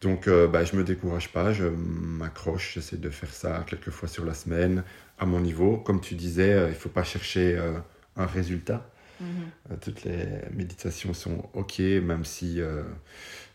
Donc 0.00 0.28
euh, 0.28 0.46
bah, 0.46 0.64
je 0.64 0.76
me 0.76 0.84
décourage 0.84 1.32
pas, 1.32 1.52
je 1.52 1.64
m'accroche, 1.64 2.74
j'essaie 2.74 2.96
de 2.98 3.10
faire 3.10 3.32
ça 3.32 3.64
quelques 3.66 3.90
fois 3.90 4.08
sur 4.08 4.24
la 4.24 4.34
semaine 4.34 4.84
à 5.18 5.26
mon 5.26 5.40
niveau. 5.40 5.76
Comme 5.76 6.00
tu 6.00 6.14
disais, 6.14 6.52
euh, 6.52 6.68
il 6.68 6.74
faut 6.74 6.88
pas 6.88 7.04
chercher 7.04 7.56
euh, 7.56 7.78
un 8.16 8.26
résultat. 8.26 8.88
Mhm. 9.20 9.26
Euh, 9.70 9.74
toutes 9.80 10.04
les 10.04 10.24
méditations 10.54 11.12
sont 11.14 11.48
ok, 11.52 11.80
même 11.80 12.24
si 12.24 12.60
euh, 12.60 12.84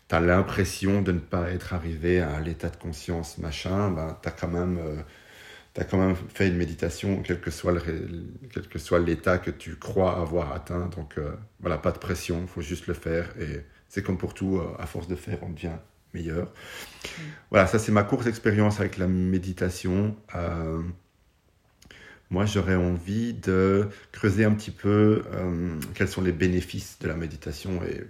tu 0.08 0.14
as 0.14 0.20
l'impression 0.20 1.02
de 1.02 1.12
ne 1.12 1.18
pas 1.18 1.50
être 1.50 1.72
arrivé 1.74 2.20
à 2.20 2.40
l'état 2.40 2.68
de 2.68 2.76
conscience, 2.76 3.38
machin, 3.38 3.90
ben, 3.90 4.18
tu 4.22 4.28
as 4.28 4.32
quand 4.32 4.48
même... 4.48 4.78
tu 5.74 5.80
as 5.80 5.84
quand 5.84 5.98
même 5.98 6.16
fait 6.34 6.48
une 6.48 6.56
méditation, 6.56 7.22
quel 7.22 7.40
que 7.40 7.50
soit, 7.50 7.72
le, 7.72 7.80
quel 8.52 8.68
que 8.68 8.78
soit 8.78 9.00
l'état 9.00 9.38
que 9.38 9.50
tu 9.50 9.76
crois 9.76 10.20
avoir 10.20 10.52
atteint. 10.52 10.88
Donc 10.96 11.16
voilà, 11.60 11.78
pas 11.78 11.92
de 11.92 11.98
pression, 11.98 12.40
il 12.42 12.48
faut 12.48 12.62
juste 12.62 12.86
le 12.86 12.94
faire. 12.94 13.28
Et 13.40 13.64
c'est 13.88 14.02
comme 14.02 14.18
pour 14.18 14.34
tout, 14.34 14.60
à 14.78 14.86
force 14.86 15.08
de 15.08 15.16
faire, 15.16 15.38
on 15.42 15.50
devient 15.50 15.78
meilleur. 16.14 16.52
Voilà, 17.50 17.66
ça 17.66 17.78
c'est 17.78 17.92
ma 17.92 18.04
courte 18.04 18.26
expérience 18.26 18.80
avec 18.80 18.96
la 18.96 19.08
méditation. 19.08 20.16
Euh, 20.34 20.82
moi, 22.30 22.46
j'aurais 22.46 22.76
envie 22.76 23.34
de 23.34 23.88
creuser 24.12 24.44
un 24.44 24.52
petit 24.52 24.70
peu 24.70 25.22
euh, 25.32 25.78
quels 25.94 26.08
sont 26.08 26.22
les 26.22 26.32
bénéfices 26.32 26.98
de 27.00 27.08
la 27.08 27.14
méditation 27.14 27.82
et 27.84 28.04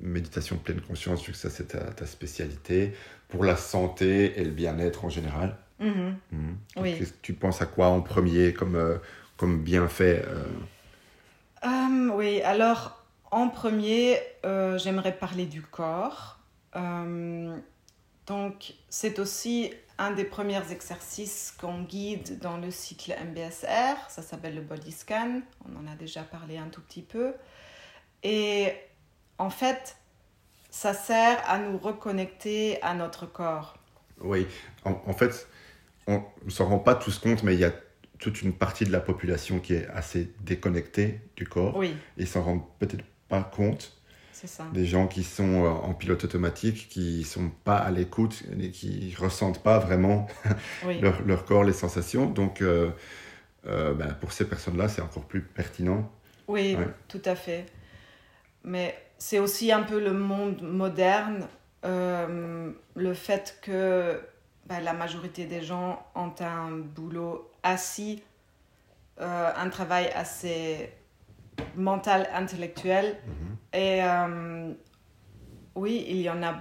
méditation 0.00 0.56
pleine 0.56 0.80
conscience, 0.80 1.24
vu 1.24 1.32
que 1.32 1.38
ça 1.38 1.50
c'est 1.50 1.68
ta, 1.68 2.06
spécialité, 2.06 2.94
pour 3.28 3.44
la 3.44 3.56
santé 3.56 4.38
et 4.40 4.44
le 4.44 4.50
bien-être 4.50 5.04
en 5.04 5.08
général. 5.08 5.56
Mm-hmm. 5.80 6.14
Mhm. 6.32 6.56
Oui. 6.76 7.02
Tu 7.22 7.34
penses 7.34 7.60
à 7.62 7.66
quoi 7.66 7.88
en 7.88 8.00
premier 8.00 8.52
comme, 8.52 8.76
euh, 8.76 8.98
comme 9.36 9.62
bienfait 9.62 10.24
Oui, 12.14 12.40
alors 12.42 13.04
en 13.30 13.48
premier, 13.48 14.18
j'aimerais 14.44 15.16
parler 15.16 15.46
du 15.46 15.62
corps. 15.62 16.36
Euh, 16.76 17.56
donc, 18.26 18.74
c'est 18.88 19.18
aussi 19.18 19.72
un 19.98 20.10
des 20.10 20.24
premiers 20.24 20.70
exercices 20.70 21.54
qu'on 21.58 21.82
guide 21.82 22.38
dans 22.40 22.58
le 22.58 22.70
cycle 22.70 23.14
MBSR. 23.24 23.96
Ça 24.08 24.22
s'appelle 24.22 24.54
le 24.54 24.60
body 24.60 24.92
scan. 24.92 25.40
On 25.64 25.76
en 25.76 25.90
a 25.90 25.94
déjà 25.96 26.22
parlé 26.22 26.58
un 26.58 26.68
tout 26.68 26.82
petit 26.82 27.02
peu. 27.02 27.32
Et 28.22 28.72
en 29.38 29.50
fait, 29.50 29.96
ça 30.70 30.94
sert 30.94 31.42
à 31.48 31.58
nous 31.58 31.78
reconnecter 31.78 32.82
à 32.82 32.94
notre 32.94 33.26
corps. 33.26 33.78
Oui, 34.20 34.46
en, 34.84 35.12
fait, 35.12 35.48
on 36.06 36.22
ne 36.44 36.50
s'en 36.50 36.66
rend 36.66 36.78
pas 36.78 36.94
tous 36.94 37.18
compte, 37.18 37.42
mais 37.42 37.54
il 37.54 37.60
y 37.60 37.64
a 37.64 37.72
toute 38.18 38.42
une 38.42 38.54
partie 38.54 38.84
de 38.84 38.92
la 38.92 39.00
population 39.00 39.60
qui 39.60 39.74
est 39.74 39.86
assez 39.88 40.32
déconnectée 40.40 41.20
du 41.36 41.46
corps. 41.46 41.76
Oui. 41.76 41.94
Et 42.16 42.24
s'en 42.24 42.42
rend 42.42 42.58
peut-être 42.78 43.04
pas 43.28 43.42
compte. 43.42 43.92
Ça. 44.32 44.66
Des 44.74 44.84
gens 44.84 45.06
qui 45.06 45.24
sont 45.24 45.64
euh, 45.64 45.68
en 45.68 45.94
pilote 45.94 46.22
automatique, 46.24 46.88
qui 46.90 47.24
sont 47.24 47.48
pas 47.64 47.78
à 47.78 47.90
l'écoute 47.90 48.42
et 48.60 48.70
qui 48.70 49.14
ressentent 49.18 49.62
pas 49.62 49.78
vraiment 49.78 50.26
leur, 51.00 51.22
leur, 51.22 51.44
corps, 51.46 51.64
les 51.64 51.72
sensations. 51.72 52.26
Donc, 52.26 52.60
euh, 52.60 52.90
euh, 53.66 53.94
ben, 53.94 54.12
pour 54.20 54.32
ces 54.32 54.46
personnes-là, 54.46 54.88
c'est 54.88 55.00
encore 55.00 55.24
plus 55.24 55.40
pertinent. 55.40 56.12
Oui, 56.48 56.76
tout 57.08 57.22
à 57.24 57.34
fait. 57.34 57.64
Mais 58.66 58.94
c'est 59.16 59.38
aussi 59.38 59.72
un 59.72 59.82
peu 59.82 59.98
le 59.98 60.12
monde 60.12 60.60
moderne, 60.60 61.46
le 61.82 63.14
fait 63.14 63.58
que 63.62 64.20
ben, 64.66 64.80
la 64.80 64.92
majorité 64.92 65.46
des 65.46 65.62
gens 65.62 66.04
ont 66.14 66.34
un 66.40 66.72
boulot 66.72 67.50
assis, 67.62 68.22
un 69.18 69.70
travail 69.70 70.10
assez 70.14 70.92
mental, 71.76 72.28
intellectuel. 72.34 73.16
Mhm. 73.26 73.56
Et 73.72 74.02
euh, 74.02 74.72
oui, 75.74 76.04
il 76.08 76.20
y 76.20 76.30
en 76.30 76.42
a 76.42 76.54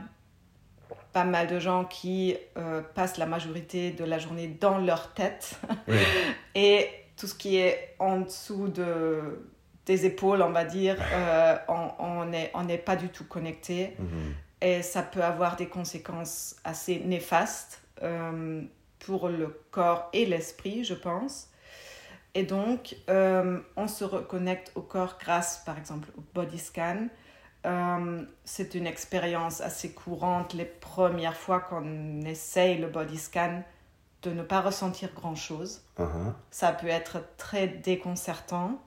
pas 1.14 1.24
mal 1.24 1.48
de 1.48 1.60
gens 1.60 1.86
qui 1.86 2.36
euh, 2.58 2.82
passent 2.82 3.18
la 3.18 3.26
majorité 3.26 3.92
de 3.92 4.04
la 4.04 4.20
journée 4.20 4.48
dans 4.48 4.78
leur 4.78 5.14
tête. 5.14 5.60
Et 6.56 6.90
tout 7.18 7.28
ce 7.28 7.36
qui 7.36 7.58
est 7.58 7.96
en 8.00 8.22
dessous 8.22 8.68
de, 8.68 9.48
des 9.86 10.06
épaules, 10.06 10.42
on 10.42 10.52
va 10.52 10.66
dire, 10.66 10.98
euh, 11.14 11.58
on 11.68 12.26
n'est 12.26 12.52
on 12.54 12.66
pas 12.84 12.96
du 12.96 13.10
tout 13.10 13.26
connecté. 13.26 13.96
Mhm. 14.00 14.34
Et 14.62 14.82
ça 14.82 15.04
peut 15.04 15.24
avoir 15.24 15.58
des 15.58 15.68
conséquences 15.68 16.56
assez 16.64 17.00
néfastes 17.00 17.82
pour 19.00 19.30
le 19.30 19.62
corps 19.72 20.10
et 20.14 20.26
l'esprit, 20.26 20.84
je 20.84 20.96
pense. 20.96 21.50
Et 22.36 22.44
donc, 22.44 22.98
euh, 23.10 23.60
on 23.78 23.88
se 23.88 24.04
reconnecte 24.04 24.74
au 24.76 24.82
corps 24.82 25.18
grâce, 25.20 25.64
par 25.66 25.78
exemple, 25.78 26.10
au 26.18 26.24
body 26.34 26.60
scan. 26.60 27.08
Euh, 27.66 28.24
c'est 28.44 28.76
une 28.76 28.86
expérience 28.86 29.62
assez 29.62 29.94
courante 29.94 30.54
les 30.54 30.66
premières 30.66 31.38
fois 31.38 31.62
qu'on 31.62 32.22
essaye 32.22 32.78
le 32.78 32.88
body 32.88 33.18
scan 33.18 33.64
de 34.22 34.32
ne 34.32 34.44
pas 34.44 34.60
ressentir 34.60 35.14
grand-chose. 35.16 35.82
Uh-huh. 35.98 36.34
Ça 36.52 36.74
peut 36.74 36.88
être 36.88 37.24
très 37.38 37.68
déconcertant. 37.68 38.82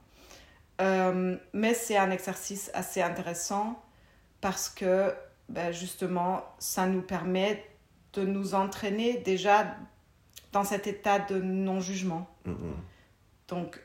Euh, 0.80 1.36
mais 1.52 1.74
c'est 1.74 1.96
un 1.96 2.10
exercice 2.10 2.70
assez 2.74 3.02
intéressant 3.02 3.82
parce 4.40 4.68
que 4.68 5.14
ben 5.48 5.72
justement, 5.72 6.44
ça 6.58 6.86
nous 6.86 7.02
permet 7.02 7.64
de 8.12 8.24
nous 8.24 8.54
entraîner 8.54 9.18
déjà 9.18 9.76
dans 10.52 10.64
cet 10.64 10.86
état 10.86 11.18
de 11.18 11.40
non-jugement. 11.40 12.28
Mm-hmm. 12.46 12.74
Donc, 13.48 13.80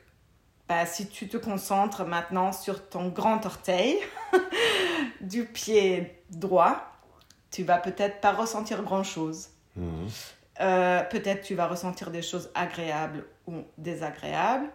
bah, 0.68 0.86
si 0.86 1.08
tu 1.08 1.28
te 1.28 1.36
concentres 1.36 2.04
maintenant 2.04 2.52
sur 2.52 2.88
ton 2.88 3.08
grand 3.08 3.44
orteil 3.44 3.98
du 5.20 5.44
pied 5.44 6.22
droit, 6.30 6.90
tu 7.50 7.64
vas 7.64 7.78
peut-être 7.78 8.20
pas 8.20 8.32
ressentir 8.32 8.82
grand-chose. 8.82 9.50
Mhm. 9.76 10.08
Euh, 10.60 11.02
peut-être 11.04 11.42
tu 11.42 11.54
vas 11.54 11.66
ressentir 11.66 12.10
des 12.10 12.22
choses 12.22 12.50
agréables 12.54 13.24
ou 13.46 13.64
désagréables. 13.76 14.68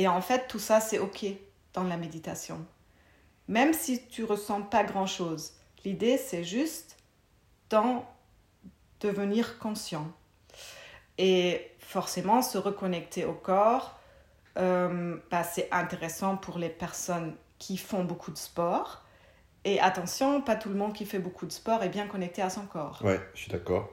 Et 0.00 0.08
en 0.08 0.22
fait, 0.22 0.48
tout 0.48 0.58
ça, 0.58 0.80
c'est 0.80 0.98
OK 0.98 1.26
dans 1.74 1.82
la 1.82 1.98
méditation. 1.98 2.64
Même 3.48 3.74
si 3.74 4.06
tu 4.06 4.24
ressens 4.24 4.62
pas 4.62 4.82
grand-chose, 4.82 5.52
l'idée, 5.84 6.16
c'est 6.16 6.42
juste 6.42 6.96
d'en 7.68 8.08
devenir 9.00 9.58
conscient. 9.58 10.10
Et 11.18 11.70
forcément, 11.80 12.40
se 12.40 12.56
reconnecter 12.56 13.26
au 13.26 13.34
corps, 13.34 14.00
euh, 14.56 15.18
bah, 15.30 15.44
c'est 15.44 15.68
intéressant 15.70 16.38
pour 16.38 16.56
les 16.56 16.70
personnes 16.70 17.34
qui 17.58 17.76
font 17.76 18.02
beaucoup 18.02 18.30
de 18.30 18.38
sport. 18.38 19.04
Et 19.66 19.80
attention, 19.80 20.40
pas 20.40 20.56
tout 20.56 20.70
le 20.70 20.76
monde 20.76 20.94
qui 20.94 21.04
fait 21.04 21.18
beaucoup 21.18 21.44
de 21.44 21.52
sport 21.52 21.82
est 21.82 21.90
bien 21.90 22.06
connecté 22.06 22.40
à 22.40 22.48
son 22.48 22.62
corps. 22.62 23.02
Ouais, 23.04 23.20
je 23.34 23.40
suis 23.40 23.52
d'accord. 23.52 23.90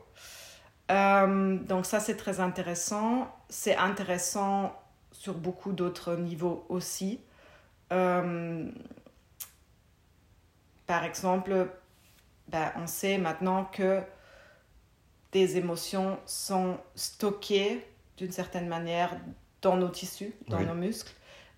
Euh, 0.89 1.57
donc 1.57 1.85
ça, 1.85 1.99
c'est 1.99 2.15
très 2.15 2.39
intéressant. 2.39 3.27
C'est 3.49 3.75
intéressant 3.75 4.73
sur 5.17 5.33
beaucoup 5.33 5.71
d'autres 5.71 6.15
niveaux 6.15 6.65
aussi. 6.69 7.19
Euh, 7.91 8.69
par 10.85 11.03
exemple, 11.03 11.69
bah, 12.47 12.73
on 12.77 12.87
sait 12.87 13.17
maintenant 13.17 13.65
que 13.65 14.01
des 15.31 15.57
émotions 15.57 16.17
sont 16.25 16.77
stockées 16.95 17.85
d'une 18.17 18.31
certaine 18.31 18.67
manière 18.67 19.15
dans 19.61 19.75
nos 19.75 19.89
tissus, 19.89 20.33
dans 20.47 20.61
nos 20.61 20.73
muscles. 20.73 21.13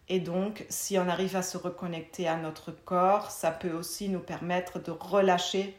Et 0.07 0.19
donc, 0.19 0.65
si 0.69 0.97
on 0.97 1.07
arrive 1.07 1.35
à 1.35 1.43
se 1.43 1.57
reconnecter 1.57 2.27
à 2.27 2.37
notre 2.37 2.71
corps, 2.71 3.29
ça 3.29 3.51
peut 3.51 3.71
aussi 3.71 4.09
nous 4.09 4.19
permettre 4.19 4.79
de 4.79 4.89
relâcher 4.89 5.77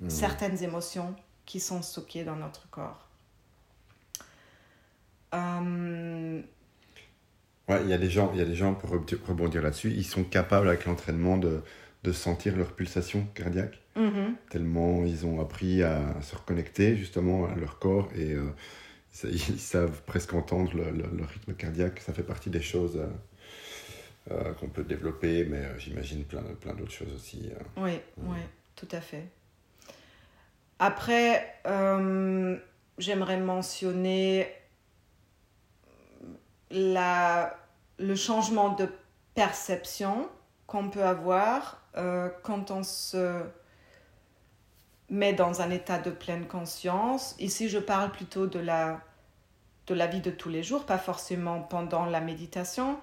mmh. 0.00 0.10
certaines 0.10 0.62
émotions 0.62 1.14
qui 1.46 1.58
sont 1.58 1.80
stockées 1.80 2.24
dans 2.24 2.36
notre 2.36 2.68
corps. 2.68 3.08
Euh, 5.34 6.42
ouais, 7.68 7.80
il 7.82 7.88
y 7.88 7.92
a 7.92 7.98
des 7.98 8.10
gens, 8.10 8.30
il 8.34 8.38
y 8.38 8.42
a 8.42 8.46
des 8.46 8.54
gens 8.54 8.74
pour 8.74 8.90
rebondir 8.90 9.62
là-dessus, 9.62 9.90
ils 9.90 10.04
sont 10.04 10.24
capables 10.24 10.68
avec 10.68 10.86
l'entraînement 10.86 11.36
de, 11.36 11.62
de 12.04 12.12
sentir 12.12 12.56
leur 12.56 12.72
pulsation 12.72 13.26
cardiaque. 13.34 13.78
Mm-hmm. 13.96 14.34
Tellement 14.50 15.04
ils 15.04 15.26
ont 15.26 15.40
appris 15.40 15.82
à 15.82 16.20
se 16.22 16.34
reconnecter 16.34 16.96
justement 16.96 17.46
à 17.46 17.54
leur 17.54 17.78
corps 17.78 18.08
et 18.16 18.32
euh, 18.32 18.48
ils 19.24 19.60
savent 19.60 20.02
presque 20.02 20.32
entendre 20.34 20.72
le, 20.74 21.24
rythme 21.24 21.54
cardiaque. 21.54 22.00
Ça 22.00 22.12
fait 22.12 22.22
partie 22.22 22.50
des 22.50 22.62
choses 22.62 22.96
euh, 22.96 23.06
euh, 24.32 24.52
qu'on 24.54 24.68
peut 24.68 24.84
développer, 24.84 25.44
mais 25.44 25.62
j'imagine 25.78 26.24
plein, 26.24 26.42
plein 26.60 26.74
d'autres 26.74 26.92
choses 26.92 27.12
aussi. 27.14 27.50
Oui, 27.76 28.00
oui, 28.18 28.38
tout 28.76 28.88
à 28.92 29.00
fait. 29.00 29.24
Après, 30.78 31.56
j'aimerais 32.98 33.38
mentionner 33.38 34.48
la, 36.70 37.61
le 38.02 38.14
changement 38.16 38.70
de 38.70 38.88
perception 39.34 40.28
qu'on 40.66 40.90
peut 40.90 41.04
avoir 41.04 41.80
euh, 41.96 42.28
quand 42.42 42.70
on 42.70 42.82
se 42.82 43.42
met 45.08 45.32
dans 45.32 45.60
un 45.60 45.70
état 45.70 45.98
de 45.98 46.10
pleine 46.10 46.46
conscience. 46.46 47.36
Ici, 47.38 47.68
je 47.68 47.78
parle 47.78 48.10
plutôt 48.10 48.46
de 48.46 48.58
la, 48.58 49.00
de 49.86 49.94
la 49.94 50.06
vie 50.06 50.20
de 50.20 50.30
tous 50.30 50.48
les 50.48 50.62
jours, 50.62 50.84
pas 50.84 50.98
forcément 50.98 51.60
pendant 51.60 52.06
la 52.06 52.20
méditation, 52.20 52.98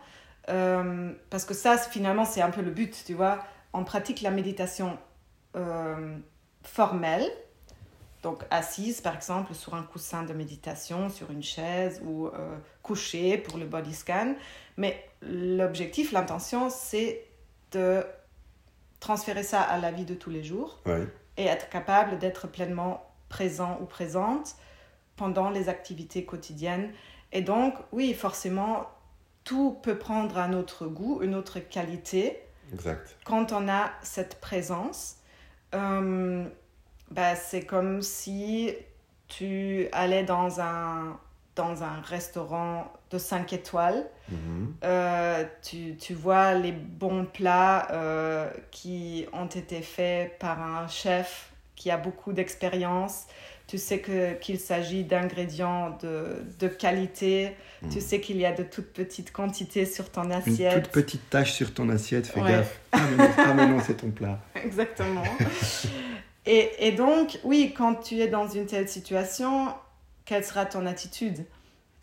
euh, 0.50 1.14
parce 1.30 1.46
que 1.46 1.54
ça, 1.54 1.78
finalement, 1.78 2.26
c'est 2.26 2.42
un 2.42 2.50
peu 2.50 2.62
le 2.62 2.72
but, 2.72 3.04
tu 3.06 3.14
vois. 3.14 3.40
On 3.74 3.84
pratique 3.84 4.22
la 4.22 4.32
méditation 4.32 4.98
euh, 5.56 6.18
formelle, 6.64 7.30
donc 8.24 8.44
assise 8.50 9.00
par 9.00 9.16
exemple 9.16 9.54
sur 9.54 9.76
un 9.76 9.84
coussin 9.84 10.24
de 10.24 10.34
méditation, 10.34 11.10
sur 11.10 11.32
une 11.32 11.44
chaise 11.44 12.02
ou 12.04 12.28
euh, 12.28 12.58
couché 12.84 13.38
pour 13.38 13.58
le 13.58 13.66
body 13.66 13.94
scan. 13.94 14.34
Mais 14.80 15.06
l'objectif, 15.22 16.14
l'intention, 16.14 16.70
c'est 16.70 17.26
de 17.74 18.02
transférer 19.02 19.44
ça 19.44 19.62
à 19.62 19.78
la 19.78 19.92
vie 19.92 20.06
de 20.06 20.16
tous 20.16 20.30
les 20.30 20.42
jours 20.44 20.80
Ouais. 20.86 21.06
et 21.38 21.46
être 21.46 21.70
capable 21.70 22.18
d'être 22.18 22.48
pleinement 22.48 23.06
présent 23.28 23.78
ou 23.82 23.86
présente 23.86 24.56
pendant 25.18 25.50
les 25.50 25.68
activités 25.68 26.24
quotidiennes. 26.24 26.94
Et 27.34 27.42
donc, 27.42 27.76
oui, 27.92 28.14
forcément, 28.14 28.90
tout 29.44 29.78
peut 29.84 29.98
prendre 29.98 30.38
un 30.38 30.54
autre 30.54 30.88
goût, 30.88 31.22
une 31.22 31.36
autre 31.36 31.60
qualité 31.60 32.40
Exact. 32.72 33.18
quand 33.26 33.52
on 33.52 33.68
a 33.68 33.92
cette 34.02 34.40
présence. 34.40 35.18
Euh, 35.76 36.48
bah, 37.12 37.36
c'est 37.36 37.66
comme 37.66 38.02
si 38.02 38.74
tu 39.28 39.90
allais 39.92 40.24
dans 40.24 40.62
un, 40.62 41.20
dans 41.60 41.84
un 41.84 42.00
restaurant 42.06 42.92
de 43.12 43.18
5 43.18 43.52
étoiles 43.54 44.06
Mhm. 44.32 44.74
euh, 44.84 45.44
tu, 45.64 45.96
tu 45.98 46.14
vois 46.14 46.54
les 46.54 46.72
bons 46.72 47.26
plats 47.26 47.88
euh, 47.92 48.48
qui 48.72 49.26
ont 49.34 49.48
été 49.48 49.82
faits 49.82 50.38
par 50.40 50.62
un 50.62 50.88
chef 50.88 51.52
qui 51.76 51.90
a 51.90 51.98
beaucoup 51.98 52.32
d'expérience. 52.32 53.26
Tu 53.68 53.78
sais 53.80 54.00
que, 54.00 54.34
qu'il 54.36 54.60
s'agit 54.60 55.04
d'ingrédients 55.04 55.98
de, 56.04 56.44
de 56.60 56.68
qualité. 56.68 57.56
Tu 57.82 57.98
Mhm. 57.98 58.02
sais 58.02 58.20
qu'il 58.22 58.38
y 58.38 58.46
a 58.46 58.52
de 58.52 58.64
toutes 58.64 58.92
petites 58.94 59.32
quantités 59.32 59.86
sur 59.86 60.12
ton 60.12 60.24
Une 60.26 60.32
assiette. 60.34 60.84
toute 60.84 60.92
petite 60.92 61.30
tache 61.30 61.52
sur 61.54 61.74
ton 61.74 61.90
assiette, 61.90 62.28
fais 62.28 62.42
Ouais. 62.42 62.52
gaffe. 62.52 62.80
Ah 62.92 63.00
mais, 63.10 63.18
non, 63.18 63.32
ah, 63.38 63.54
non, 63.68 63.80
c'est 63.86 63.98
ton 63.98 64.12
plat. 64.12 64.38
Exactement. 64.64 65.24
et, 66.46 66.88
et 66.88 66.92
donc, 66.92 67.40
oui, 67.44 67.74
quand 67.78 67.96
tu 67.96 68.20
es 68.20 68.28
dans 68.28 68.48
une 68.48 68.66
telle 68.66 68.88
situation, 68.90 69.70
quelle 70.30 70.46
sera 70.46 70.68
ton 70.68 70.86
attitude 70.86 71.44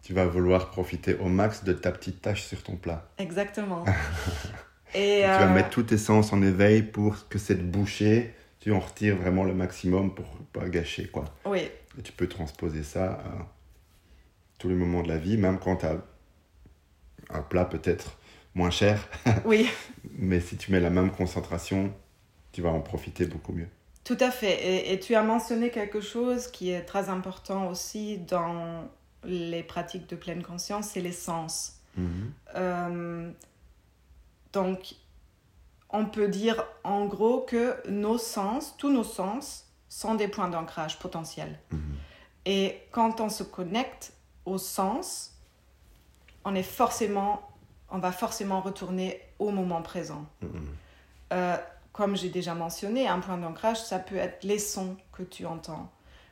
Tu 0.02 0.12
vas 0.12 0.26
vouloir 0.26 0.72
profiter 0.72 1.14
au 1.14 1.26
max 1.26 1.62
de 1.62 1.72
ta 1.72 1.92
petite 1.92 2.20
tache 2.20 2.42
sur 2.42 2.60
ton 2.60 2.74
plat. 2.74 3.08
Exactement. 3.18 3.84
et, 4.96 5.20
Tu 5.20 5.28
vas 5.28 5.48
euh, 5.48 5.54
mettre 5.54 5.70
tous 5.70 5.84
tes 5.84 5.96
sens 5.96 6.32
en 6.32 6.42
éveil 6.42 6.82
pour 6.82 7.28
que 7.28 7.38
cette 7.38 7.70
bouchée, 7.70 8.34
tu 8.58 8.72
en 8.72 8.80
retires 8.80 9.14
vraiment 9.14 9.44
le 9.44 9.54
maximum 9.54 10.12
pour 10.12 10.26
pas 10.52 10.68
gâcher. 10.68 11.06
quoi. 11.06 11.26
oui, 11.44 11.70
Et 11.96 12.02
tu 12.02 12.10
peux 12.10 12.26
transposer 12.26 12.82
ça 12.82 13.12
à 13.12 13.46
tous 14.58 14.68
les 14.70 14.74
moments 14.74 15.04
de 15.04 15.08
la 15.08 15.18
vie, 15.18 15.36
même 15.36 15.60
quand 15.60 15.76
tu 15.76 15.86
as 15.86 15.96
un 17.30 17.42
plat 17.42 17.64
peut-être 17.64 18.18
moins 18.56 18.70
cher, 18.70 19.08
oui. 19.44 19.70
mais 20.18 20.40
si 20.40 20.56
tu 20.56 20.72
mets 20.72 20.80
la 20.80 20.90
même 20.90 21.12
concentration, 21.12 21.94
tu 22.50 22.60
vas 22.60 22.70
en 22.70 22.80
profiter 22.80 23.26
beaucoup 23.26 23.52
mieux. 23.52 23.68
Tout 24.06 24.16
à 24.20 24.30
fait. 24.30 24.54
Et, 24.64 24.92
et 24.92 25.00
tu 25.00 25.16
as 25.16 25.22
mentionné 25.24 25.70
quelque 25.70 26.00
chose 26.00 26.46
qui 26.46 26.70
est 26.70 26.82
très 26.82 27.08
important 27.08 27.66
aussi 27.66 28.18
dans 28.18 28.88
les 29.24 29.64
pratiques 29.64 30.08
de 30.08 30.14
pleine 30.14 30.44
conscience, 30.44 30.90
c'est 30.90 31.00
les 31.00 31.10
sens. 31.10 31.80
Mhm. 31.96 32.32
Euh, 32.54 33.32
donc, 34.52 34.94
on 35.90 36.06
peut 36.06 36.28
dire 36.28 36.64
en 36.84 37.06
gros 37.06 37.40
que 37.40 37.76
nos 37.88 38.16
sens, 38.16 38.76
tous 38.78 38.92
nos 38.92 39.02
sens, 39.02 39.66
sont 39.88 40.14
des 40.14 40.28
points 40.28 40.48
d'ancrage 40.48 41.00
potentiels. 41.00 41.58
Mhm. 41.72 41.96
Et 42.44 42.82
quand 42.92 43.20
on 43.20 43.28
se 43.28 43.42
connecte 43.42 44.12
aux 44.44 44.58
sens, 44.58 45.32
on 46.44 46.54
est 46.54 46.62
forcément, 46.62 47.50
on 47.90 47.98
va 47.98 48.12
forcément 48.12 48.60
retourner 48.60 49.20
au 49.40 49.50
moment 49.50 49.82
présent. 49.82 50.26
Mhm. 50.42 50.68
Euh, 51.32 51.56
comme 51.96 52.14
j'ai 52.14 52.28
déjà 52.28 52.54
mentionné, 52.54 53.08
un 53.08 53.20
point 53.20 53.38
d'ancrage, 53.38 53.78
ça 53.78 53.98
peut 53.98 54.16
être 54.16 54.44
les 54.44 54.58
sons 54.58 54.96
que 55.12 55.22
tu 55.22 55.46
entends. 55.46 55.90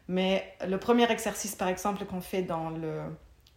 Mais 0.09 0.45
le 0.69 0.77
premier 0.77 1.11
exercice, 1.11 1.55
par 1.57 1.69
exemple, 1.69 2.05
qu'on 2.05 2.21
fait 2.21 2.43
dans 2.43 2.69
le 2.69 3.01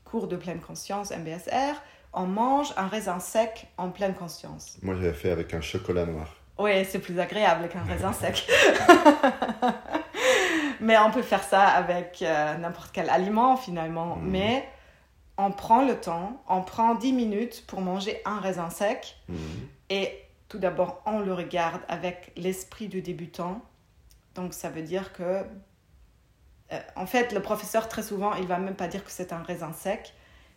cours 0.05 0.27
de 0.27 0.37
pleine 0.37 0.61
conscience 0.61 1.11
MBSR, 1.11 1.75
on 2.13 2.25
mange 2.25 2.73
un 2.77 2.87
raisin 2.87 3.19
sec 3.19 3.67
en 3.77 3.89
pleine 3.89 4.13
conscience. 4.13 4.77
Moi, 4.81 4.95
j'avais 4.95 5.11
fait 5.11 5.31
avec 5.31 5.53
un 5.53 5.59
chocolat 5.59 6.05
noir. 6.05 6.33
Oui, 6.57 6.85
c'est 6.85 6.99
plus 6.99 7.19
agréable 7.19 7.67
qu'un 7.67 7.83
raisin 7.83 8.13
sec. 8.13 8.47
Mais 10.79 10.97
on 10.97 11.11
peut 11.11 11.21
faire 11.21 11.43
ça 11.43 11.63
avec 11.63 12.19
euh, 12.21 12.57
n'importe 12.57 12.91
quel 12.93 13.09
aliment 13.09 13.57
finalement. 13.57 14.15
Mhm. 14.15 14.29
Mais 14.29 14.69
on 15.37 15.51
prend 15.51 15.85
le 15.85 15.99
temps, 15.99 16.41
on 16.47 16.61
prend 16.61 16.95
10 16.95 17.11
minutes 17.11 17.65
pour 17.67 17.81
manger 17.81 18.21
un 18.23 18.39
raisin 18.39 18.69
sec. 18.69 19.17
Mhm. 19.27 19.37
Et 19.89 20.26
tout 20.47 20.59
d'abord, 20.59 21.01
on 21.05 21.19
le 21.19 21.33
regarde 21.33 21.81
avec 21.87 22.31
l'esprit 22.35 22.87
du 22.87 23.01
débutant. 23.01 23.61
Donc, 24.35 24.53
ça 24.53 24.69
veut 24.69 24.81
dire 24.81 25.13
que, 25.13 25.43
euh, 26.71 26.79
en 26.95 27.05
fait, 27.05 27.33
le 27.33 27.41
professeur, 27.41 27.87
très 27.89 28.03
souvent, 28.03 28.33
il 28.35 28.47
va 28.47 28.57
même 28.57 28.75
pas 28.75 28.87
dire 28.87 29.03
que 29.03 29.11
c'est 29.11 29.33
un 29.33 29.43
raisin 29.43 29.73
sec. 29.73 30.13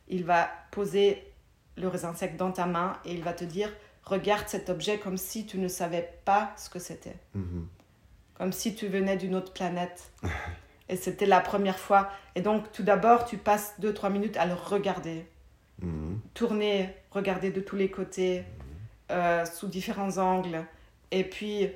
Il 0.08 0.24
va 0.24 0.50
poser 0.70 1.32
le 1.76 1.88
raisin 1.88 2.14
sec 2.14 2.36
dans 2.36 2.52
ta 2.52 2.66
main 2.66 2.98
et 3.04 3.12
il 3.12 3.22
va 3.22 3.32
te 3.32 3.44
dire, 3.44 3.72
regarde 4.04 4.48
cet 4.48 4.70
objet 4.70 4.98
comme 4.98 5.16
si 5.16 5.46
tu 5.46 5.58
ne 5.58 5.68
savais 5.68 6.18
pas 6.24 6.52
ce 6.56 6.68
que 6.68 6.78
c'était. 6.78 7.16
Mhm. 7.34 7.66
Comme 8.34 8.52
si 8.52 8.74
tu 8.74 8.86
venais 8.88 9.16
d'une 9.16 9.34
autre 9.34 9.52
planète. 9.52 10.12
Et 10.88 10.96
c'était 10.96 11.26
la 11.26 11.40
première 11.40 11.78
fois. 11.78 12.10
Et 12.34 12.40
donc, 12.40 12.72
tout 12.72 12.82
d'abord, 12.82 13.24
tu 13.24 13.38
passes 13.38 13.74
2-3 13.80 14.10
minutes 14.10 14.36
à 14.36 14.46
le 14.46 14.54
regarder 14.54 15.26
Mhm. 15.82 16.20
tourner, 16.34 16.94
regarder 17.10 17.50
de 17.50 17.60
tous 17.60 17.76
les 17.76 17.90
côtés, 17.90 18.44
euh, 19.10 19.44
sous 19.44 19.66
différents 19.66 20.18
angles. 20.18 20.64
Et 21.10 21.24
puis, 21.24 21.68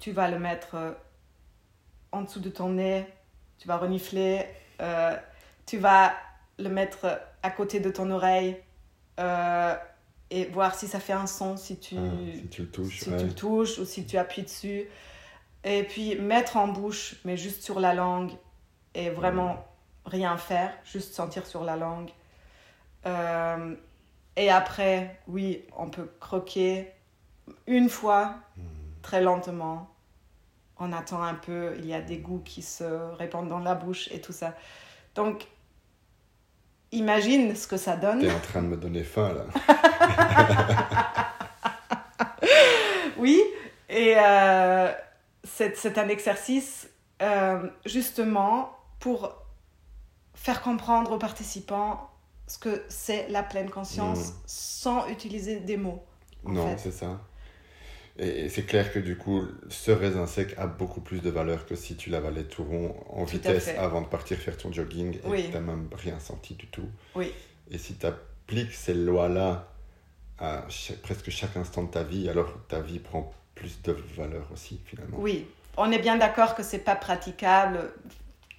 tu 0.00 0.12
vas 0.12 0.28
le 0.28 0.38
mettre 0.38 0.74
euh, 0.74 0.92
en 2.12 2.22
dessous 2.22 2.40
de 2.40 2.50
ton 2.50 2.70
nez, 2.70 3.06
tu 3.58 3.68
vas 3.68 3.76
renifler, 3.76 4.44
euh, 4.80 5.16
tu 5.66 5.78
vas 5.78 6.12
le 6.58 6.68
mettre 6.68 7.20
à 7.42 7.50
côté 7.50 7.80
de 7.80 7.90
ton 7.90 8.10
oreille 8.10 8.56
et 10.30 10.46
voir 10.46 10.74
si 10.74 10.88
ça 10.88 10.98
fait 10.98 11.12
un 11.12 11.26
son, 11.28 11.56
si 11.56 11.78
tu, 11.78 11.96
Ah, 11.96 12.10
si 12.34 12.48
tu 12.48 12.62
le 12.62 12.68
touches, 12.68 12.98
si 13.00 13.10
ouais. 13.10 13.16
tu 13.16 13.26
le 13.26 13.34
touches 13.34 13.78
ou 13.78 13.84
si 13.84 14.04
tu 14.04 14.16
appuies 14.18 14.42
dessus. 14.42 14.88
Et 15.62 15.84
puis, 15.84 16.16
mettre 16.16 16.56
en 16.56 16.68
bouche, 16.68 17.16
mais 17.24 17.36
juste 17.36 17.62
sur 17.62 17.78
la 17.78 17.94
langue 17.94 18.32
et 18.94 19.10
vraiment 19.10 19.64
rien 20.04 20.36
faire, 20.36 20.72
juste 20.84 21.14
sentir 21.14 21.46
sur 21.46 21.64
la 21.64 21.76
langue. 21.76 22.10
Et 24.36 24.50
après, 24.50 25.20
oui, 25.28 25.62
on 25.76 25.88
peut 25.88 26.10
croquer 26.20 26.90
une 27.66 27.88
fois, 27.88 28.34
très 29.02 29.20
lentement. 29.20 29.90
On 30.78 30.92
attend 30.92 31.22
un 31.22 31.34
peu, 31.34 31.74
il 31.78 31.86
y 31.86 31.94
a 31.94 32.00
des 32.00 32.18
goûts 32.18 32.42
qui 32.44 32.62
se 32.62 32.84
répandent 33.14 33.48
dans 33.48 33.60
la 33.60 33.74
bouche 33.74 34.08
et 34.10 34.20
tout 34.20 34.32
ça. 34.32 34.54
Donc, 35.14 35.46
imagine 36.90 37.54
ce 37.54 37.68
que 37.68 37.76
ça 37.76 37.96
donne. 37.96 38.20
T'es 38.20 38.32
en 38.32 38.40
train 38.40 38.62
de 38.62 38.68
me 38.68 38.76
donner 38.76 39.04
faim 39.04 39.34
là. 39.34 39.44
Oui, 43.16 43.40
et 43.88 44.14
euh, 44.18 44.92
c'est 45.44 45.76
c'est 45.76 45.96
un 45.98 46.08
exercice 46.08 46.90
euh, 47.22 47.70
justement 47.86 48.76
pour 48.98 49.32
faire 50.34 50.60
comprendre 50.60 51.12
aux 51.12 51.18
participants 51.18 52.10
ce 52.46 52.58
que 52.58 52.82
c'est 52.88 53.28
la 53.28 53.42
pleine 53.42 53.70
conscience 53.70 54.28
Mm. 54.30 54.34
sans 54.46 55.08
utiliser 55.08 55.60
des 55.60 55.76
mots. 55.76 56.02
Non, 56.44 56.76
c'est 56.76 56.90
ça. 56.92 57.20
Et, 58.18 58.48
c'est 58.48 58.62
clair 58.64 58.92
que 58.92 58.98
du 59.00 59.16
coup, 59.16 59.42
ce 59.68 59.90
raisin 59.90 60.26
sec 60.26 60.54
a 60.56 60.66
beaucoup 60.66 61.00
plus 61.00 61.20
de 61.20 61.30
valeur 61.30 61.66
que 61.66 61.74
si 61.74 61.96
tu 61.96 62.10
l'avalais 62.10 62.44
tout 62.44 62.62
rond 62.62 62.94
en 63.10 63.24
Tout 63.24 63.32
vitesse 63.32 63.68
avant 63.76 64.02
de 64.02 64.06
partir 64.06 64.38
faire 64.38 64.56
ton 64.56 64.70
jogging 64.72 65.16
et 65.16 65.20
Oui. 65.24 65.42
que 65.42 65.46
tu 65.48 65.52
n'as 65.54 65.60
même 65.60 65.88
rien 65.92 66.20
senti 66.20 66.54
du 66.54 66.66
tout. 66.68 66.88
Oui. 67.16 67.32
Et 67.70 67.78
si 67.78 67.94
tu 67.94 68.06
appliques 68.06 68.72
ces 68.74 68.94
lois-là 68.94 69.68
à 70.38 70.64
chaque- 70.68 70.98
presque 71.02 71.30
chaque 71.30 71.56
instant 71.56 71.82
de 71.84 71.90
ta 71.90 72.02
vie, 72.04 72.28
alors 72.28 72.52
ta 72.68 72.80
vie 72.80 72.98
prend 73.00 73.32
plus 73.54 73.80
de 73.82 73.92
valeur 74.16 74.48
aussi 74.52 74.80
finalement. 74.84 75.16
Oui, 75.18 75.46
on 75.76 75.90
est 75.90 75.98
bien 75.98 76.16
d'accord 76.16 76.54
que 76.54 76.62
c'est 76.62 76.78
pas 76.80 76.96
praticable 76.96 77.92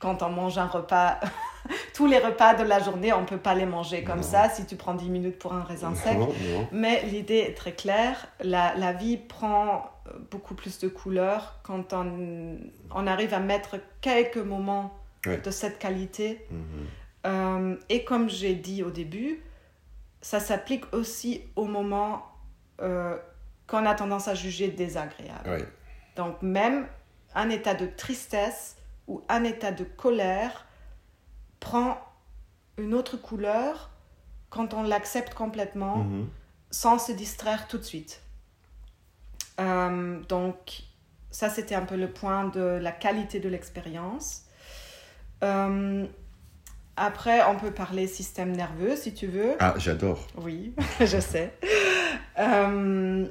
quand 0.06 0.22
on 0.24 0.30
mange 0.30 0.58
un 0.58 0.68
repas. 0.68 1.20
Tous 1.96 2.06
les 2.06 2.20
repas 2.20 2.54
de 2.54 2.64
la 2.64 2.80
journée, 2.80 3.12
on 3.12 3.26
peut 3.26 3.38
pas 3.40 3.56
les 3.56 3.66
manger 3.66 4.04
comme 4.04 4.18
Non. 4.18 4.24
ça 4.24 4.50
si 4.50 4.66
tu 4.68 4.76
prends 4.76 4.94
10 4.94 5.10
minutes 5.10 5.40
pour 5.40 5.54
un 5.54 5.64
raisin 5.64 5.96
sec. 5.96 6.16
Non. 6.18 6.30
Mais 6.72 7.02
l'idée 7.06 7.40
est 7.40 7.56
très 7.58 7.72
claire. 7.74 8.28
La, 8.42 8.76
la 8.76 8.94
vie 8.94 9.18
prend 9.18 9.90
euh, 10.08 10.12
beaucoup 10.30 10.54
plus 10.54 10.78
de 10.80 10.88
couleurs 10.88 11.60
quand 11.64 11.92
on, 11.94 12.58
on 12.94 13.08
arrive 13.08 13.34
à 13.34 13.40
mettre 13.40 13.78
quelques 14.02 14.38
moments 14.38 14.94
Ouais. 15.26 15.38
de 15.40 15.50
cette 15.50 15.80
qualité. 15.80 16.46
Mhm. 16.52 16.86
Euh, 17.26 17.76
et 17.90 18.04
comme 18.04 18.30
j'ai 18.30 18.54
dit 18.54 18.84
au 18.84 18.92
début, 18.92 19.42
ça 20.22 20.40
s'applique 20.40 20.84
aussi 20.94 21.42
au 21.56 21.66
moment 21.66 22.24
euh, 22.80 23.18
qu'on 23.66 23.88
a 23.88 23.96
tendance 23.96 24.28
à 24.28 24.36
juger 24.36 24.68
désagréable. 24.68 25.50
Ouais. 25.50 25.66
Donc 26.16 26.40
même 26.44 26.86
un 27.34 27.50
état 27.50 27.74
de 27.74 27.88
tristesse 27.88 28.78
ou 29.08 29.24
un 29.30 29.44
état 29.44 29.72
de 29.72 29.84
colère 29.84 30.66
prend 31.60 31.98
une 32.78 32.94
autre 32.94 33.18
couleur 33.18 33.90
quand 34.50 34.74
on 34.74 34.84
l'accepte 34.84 35.34
complètement 35.34 35.98
Mhm. 35.98 36.28
sans 36.72 37.00
se 37.00 37.12
distraire 37.12 37.68
tout 37.68 37.78
de 37.78 37.84
suite. 37.84 38.22
Euh, 39.60 40.20
donc, 40.28 40.84
ça, 41.32 41.50
c'était 41.50 41.76
un 41.76 41.86
peu 41.86 41.96
le 41.96 42.10
point 42.12 42.46
de 42.50 42.62
la 42.62 42.92
qualité 42.92 43.40
de 43.40 43.48
l'expérience. 43.50 44.44
Euh, 45.44 46.06
après, 46.98 47.44
on 47.46 47.58
peut 47.58 47.72
parler 47.72 48.08
système 48.08 48.52
nerveux, 48.52 48.96
si 48.96 49.14
tu 49.14 49.28
veux. 49.28 49.56
Ah, 49.60 49.74
j'adore. 49.78 50.26
Oui, 50.38 50.74
je 51.00 51.20
sais. 51.20 51.54
Euh, 52.40 53.28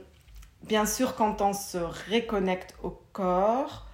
bien 0.62 0.87
sûr, 0.87 1.14
quand 1.14 1.41
on 1.41 1.53
se 1.53 1.79
reconnecte 1.79 2.75
au 2.83 2.91
corps, 3.12 3.87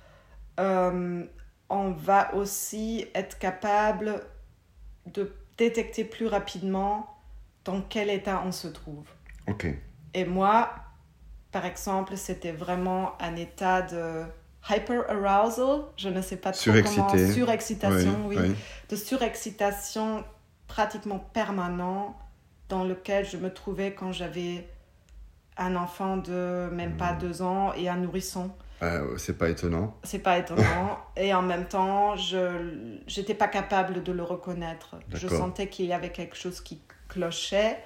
euh, 0.58 1.24
on 1.70 1.92
va 1.92 2.34
aussi 2.34 3.06
être 3.14 3.38
capable 3.38 4.22
de 5.06 5.32
détecter 5.56 6.04
plus 6.04 6.26
rapidement 6.26 7.16
dans 7.64 7.80
quel 7.80 8.10
état 8.10 8.42
on 8.44 8.52
se 8.52 8.68
trouve. 8.68 9.06
Ok. 9.48 9.66
Et 10.14 10.24
moi, 10.24 10.70
par 11.52 11.64
exemple, 11.64 12.16
c'était 12.16 12.52
vraiment 12.52 13.12
un 13.20 13.36
état 13.36 13.82
de 13.82 14.24
hyper 14.68 15.04
arousal, 15.08 15.84
je 15.96 16.08
ne 16.08 16.20
sais 16.20 16.36
pas 16.36 16.52
trop 16.52 16.70
comment, 16.70 17.08
surexcitation, 17.32 18.26
oui, 18.26 18.36
de 18.88 18.96
surexcitation 18.96 20.24
pratiquement 20.66 21.18
permanent 21.18 22.16
dans 22.68 22.84
lequel 22.84 23.26
je 23.26 23.36
me 23.36 23.52
trouvais 23.52 23.94
quand 23.94 24.12
j'avais 24.12 24.68
un 25.56 25.76
enfant 25.76 26.16
de 26.16 26.68
même 26.72 26.96
pas 26.96 27.12
hmm. 27.12 27.18
deux 27.18 27.42
ans 27.42 27.72
et 27.74 27.88
un 27.88 27.96
nourrisson. 27.96 28.50
Euh, 28.82 29.16
c'est 29.18 29.36
pas 29.36 29.50
étonnant. 29.50 29.96
C'est 30.04 30.20
pas 30.20 30.38
étonnant. 30.38 30.98
et 31.16 31.34
en 31.34 31.42
même 31.42 31.66
temps, 31.66 32.16
je 32.16 33.04
n'étais 33.16 33.34
pas 33.34 33.48
capable 33.48 34.02
de 34.02 34.12
le 34.12 34.22
reconnaître. 34.22 34.96
Je 35.12 35.28
sentais 35.28 35.68
qu'il 35.68 35.86
y 35.86 35.92
avait 35.92 36.12
quelque 36.12 36.36
chose 36.36 36.60
qui 36.60 36.80
clochait. 37.08 37.78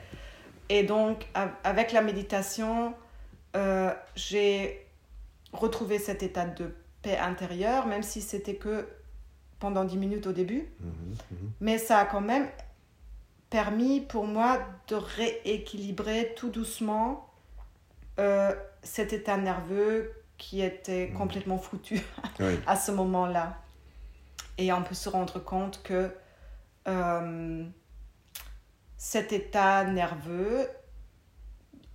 Et 0.68 0.82
donc, 0.82 1.26
avec 1.64 1.92
la 1.92 2.00
méditation, 2.00 2.94
euh, 3.56 3.92
j'ai 4.14 4.86
retrouvé 5.52 5.98
cet 5.98 6.22
état 6.22 6.46
de 6.46 6.74
paix 7.02 7.18
intérieure, 7.18 7.86
même 7.86 8.02
si 8.02 8.22
c'était 8.22 8.56
que 8.56 8.86
pendant 9.58 9.84
dix 9.84 9.96
minutes 9.96 10.26
au 10.26 10.32
début. 10.32 10.68
Mhm, 10.80 10.90
mhm. 11.30 11.50
Mais 11.60 11.78
ça 11.78 11.98
a 11.98 12.04
quand 12.06 12.20
même 12.20 12.48
permis 13.50 14.00
pour 14.00 14.26
moi 14.26 14.58
de 14.88 14.96
rééquilibrer 14.96 16.34
tout 16.36 16.50
doucement 16.50 17.30
euh, 18.18 18.52
cet 18.82 19.12
état 19.12 19.36
nerveux 19.36 20.12
qui 20.38 20.62
était 20.62 21.08
mm. 21.08 21.14
complètement 21.14 21.58
foutu 21.58 22.02
à 22.66 22.76
ce 22.76 22.90
moment-là. 22.92 23.58
Et 24.58 24.72
on 24.72 24.82
peut 24.82 24.94
se 24.94 25.08
rendre 25.08 25.38
compte 25.38 25.82
que 25.82 26.14
euh, 26.86 27.64
cet 28.96 29.32
état 29.32 29.84
nerveux, 29.84 30.68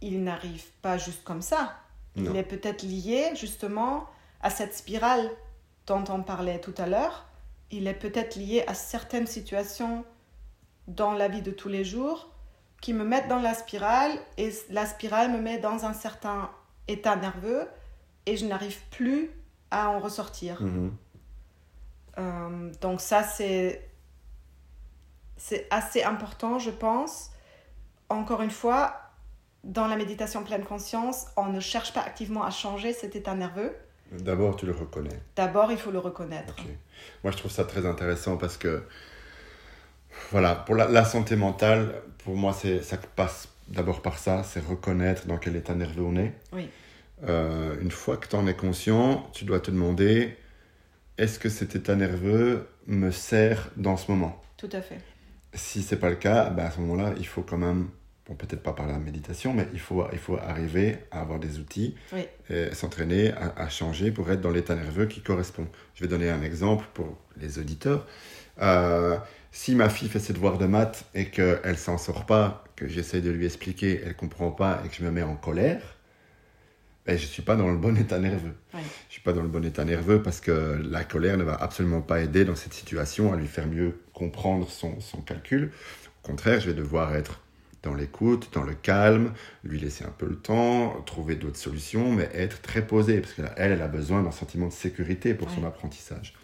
il 0.01 0.23
n'arrive 0.23 0.65
pas 0.81 0.97
juste 0.97 1.23
comme 1.23 1.41
ça. 1.41 1.75
Il 2.15 2.35
est 2.35 2.43
peut-être 2.43 2.83
lié 2.83 3.31
justement 3.35 4.05
à 4.41 4.49
cette 4.49 4.75
spirale 4.75 5.29
dont 5.87 6.03
on 6.09 6.21
parlait 6.21 6.59
tout 6.59 6.73
à 6.77 6.85
l'heure. 6.85 7.25
Il 7.71 7.87
est 7.87 7.93
peut-être 7.93 8.35
lié 8.35 8.65
à 8.67 8.73
certaines 8.73 9.27
situations 9.27 10.03
dans 10.87 11.13
la 11.13 11.29
vie 11.29 11.41
de 11.41 11.51
tous 11.51 11.69
les 11.69 11.85
jours 11.85 12.29
qui 12.81 12.93
me 12.93 13.03
mettent 13.03 13.27
dans 13.27 13.41
la 13.41 13.53
spirale 13.53 14.11
et 14.37 14.51
la 14.69 14.85
spirale 14.85 15.31
me 15.31 15.39
met 15.39 15.59
dans 15.59 15.85
un 15.85 15.93
certain 15.93 16.49
état 16.87 17.15
nerveux 17.15 17.67
et 18.25 18.37
je 18.37 18.45
n'arrive 18.45 18.79
plus 18.91 19.29
à 19.71 19.89
en 19.89 19.99
ressortir. 19.99 20.61
Mhm. 20.61 20.95
Euh, 22.17 22.71
donc 22.81 23.01
ça, 23.01 23.23
c'est, 23.23 23.87
c'est 25.37 25.67
assez 25.69 26.03
important, 26.03 26.59
je 26.59 26.71
pense. 26.71 27.31
Encore 28.09 28.41
une 28.41 28.51
fois, 28.51 28.95
dans 29.63 29.87
la 29.87 29.95
méditation 29.95 30.43
pleine 30.43 30.63
conscience, 30.63 31.27
on 31.37 31.47
ne 31.47 31.59
cherche 31.59 31.93
pas 31.93 32.01
activement 32.01 32.43
à 32.43 32.49
changer 32.49 32.93
cet 32.93 33.15
état 33.15 33.35
nerveux. 33.35 33.75
D'abord, 34.11 34.55
tu 34.55 34.65
le 34.65 34.71
reconnais. 34.71 35.21
D'abord, 35.35 35.71
il 35.71 35.77
faut 35.77 35.91
le 35.91 35.99
reconnaître. 35.99 36.55
Moi, 37.23 37.31
je 37.31 37.37
trouve 37.37 37.51
ça 37.51 37.63
très 37.63 37.85
intéressant 37.85 38.37
parce 38.37 38.57
que, 38.57 38.83
voilà, 40.31 40.55
pour 40.55 40.75
la, 40.75 40.87
la 40.87 41.05
santé 41.05 41.35
mentale, 41.35 42.01
pour 42.23 42.35
moi, 42.35 42.53
c'est, 42.53 42.81
ça 42.81 42.97
passe 42.97 43.49
d'abord 43.67 44.01
par 44.01 44.17
ça, 44.17 44.43
c'est 44.43 44.65
reconnaître 44.65 45.27
dans 45.27 45.37
quel 45.37 45.55
état 45.55 45.75
nerveux 45.75 46.03
on 46.03 46.15
est. 46.15 46.33
Oui. 46.51 46.69
Euh, 47.27 47.75
une 47.81 47.91
fois 47.91 48.17
que 48.17 48.27
tu 48.27 48.35
en 48.35 48.47
es 48.47 48.53
conscient, 48.53 49.29
tu 49.33 49.45
dois 49.45 49.59
te 49.59 49.71
demander 49.71 50.37
est-ce 51.17 51.37
que 51.37 51.49
cet 51.49 51.75
état 51.75 51.95
nerveux 51.95 52.67
me 52.87 53.11
sert 53.11 53.69
dans 53.75 53.97
ce 53.97 54.09
moment? 54.09 54.41
Tout 54.57 54.69
à 54.71 54.81
fait. 54.81 54.99
Si 55.53 55.81
c'est 55.81 55.97
pas 55.97 56.09
le 56.09 56.15
cas, 56.15 56.49
ben 56.49 56.65
à 56.65 56.71
ce 56.71 56.79
moment-là, 56.79 57.13
il 57.17 57.27
faut 57.27 57.41
quand 57.41 57.57
même, 57.57 57.89
bon, 58.25 58.35
peut-être 58.35 58.63
pas 58.63 58.71
par 58.71 58.87
la 58.87 58.99
méditation, 58.99 59.53
mais 59.53 59.67
il 59.73 59.79
faut, 59.79 60.05
il 60.13 60.19
faut 60.19 60.37
arriver 60.37 60.99
à 61.11 61.21
avoir 61.21 61.39
des 61.39 61.59
outils 61.59 61.95
et 62.49 62.73
s'entraîner 62.73 63.33
à, 63.33 63.67
changer 63.67 64.11
pour 64.11 64.31
être 64.31 64.41
dans 64.41 64.51
l'état 64.51 64.75
nerveux 64.75 65.07
qui 65.07 65.21
correspond. 65.21 65.67
Je 65.95 66.03
vais 66.03 66.07
donner 66.07 66.29
un 66.29 66.41
exemple 66.41 66.85
pour 66.93 67.17
les 67.35 67.59
auditeurs. 67.59 68.05
Euh, 68.61 69.17
si 69.51 69.75
ma 69.75 69.89
fille 69.89 70.07
fait 70.07 70.19
ses 70.19 70.33
devoirs 70.33 70.57
de 70.57 70.67
maths 70.67 71.05
et 71.15 71.25
qu'elle 71.25 71.77
s'en 71.77 71.97
sort 71.97 72.25
pas, 72.25 72.63
que 72.75 72.87
j'essaie 72.87 73.21
de 73.21 73.31
lui 73.31 73.45
expliquer, 73.45 74.01
elle 74.05 74.15
comprend 74.15 74.51
pas 74.51 74.81
et 74.85 74.89
que 74.89 74.95
je 74.95 75.03
me 75.03 75.11
mets 75.11 75.23
en 75.23 75.35
colère, 75.35 75.81
ben, 77.09 77.17
je 77.17 77.25
ne 77.25 77.29
suis 77.29 77.41
pas 77.41 77.55
dans 77.55 77.71
le 77.71 77.77
bon 77.77 77.97
état 77.97 78.19
nerveux. 78.19 78.53
Je 78.71 78.77
ne 78.77 78.83
suis 79.09 79.21
pas 79.21 79.33
dans 79.33 79.41
le 79.41 79.47
bon 79.47 79.65
état 79.65 79.83
nerveux 79.83 80.21
parce 80.21 80.41
que 80.41 80.79
la 80.91 81.03
colère 81.03 81.37
ne 81.37 81.43
va 81.43 81.55
absolument 81.55 82.01
pas 82.01 82.21
aider 82.21 82.45
dans 82.45 82.55
cette 82.55 82.73
situation 82.73 83.33
à 83.33 83.35
lui 83.35 83.47
faire 83.47 83.65
mieux 83.65 83.97
comprendre 84.13 84.69
son, 84.69 84.99
son 84.99 85.19
calcul. 85.21 85.71
Au 86.23 86.27
contraire, 86.27 86.59
je 86.59 86.69
vais 86.69 86.75
devoir 86.75 87.15
être 87.15 87.41
dans 87.81 87.95
l'écoute, 87.95 88.51
dans 88.53 88.61
le 88.61 88.75
calme, 88.75 89.33
lui 89.63 89.79
laisser 89.79 90.05
un 90.05 90.13
peu 90.15 90.27
le 90.27 90.35
temps, 90.35 91.01
trouver 91.07 91.35
d'autres 91.35 91.57
solutions, 91.57 92.11
mais 92.11 92.29
être 92.35 92.61
très 92.61 92.85
posé, 92.85 93.21
parce 93.21 93.33
qu'elle, 93.33 93.51
elle 93.57 93.81
a 93.81 93.87
besoin 93.87 94.21
d'un 94.21 94.31
sentiment 94.31 94.67
de 94.67 94.73
sécurité 94.73 95.33
pour 95.33 95.49
son 95.49 95.65
apprentissage. 95.65 96.35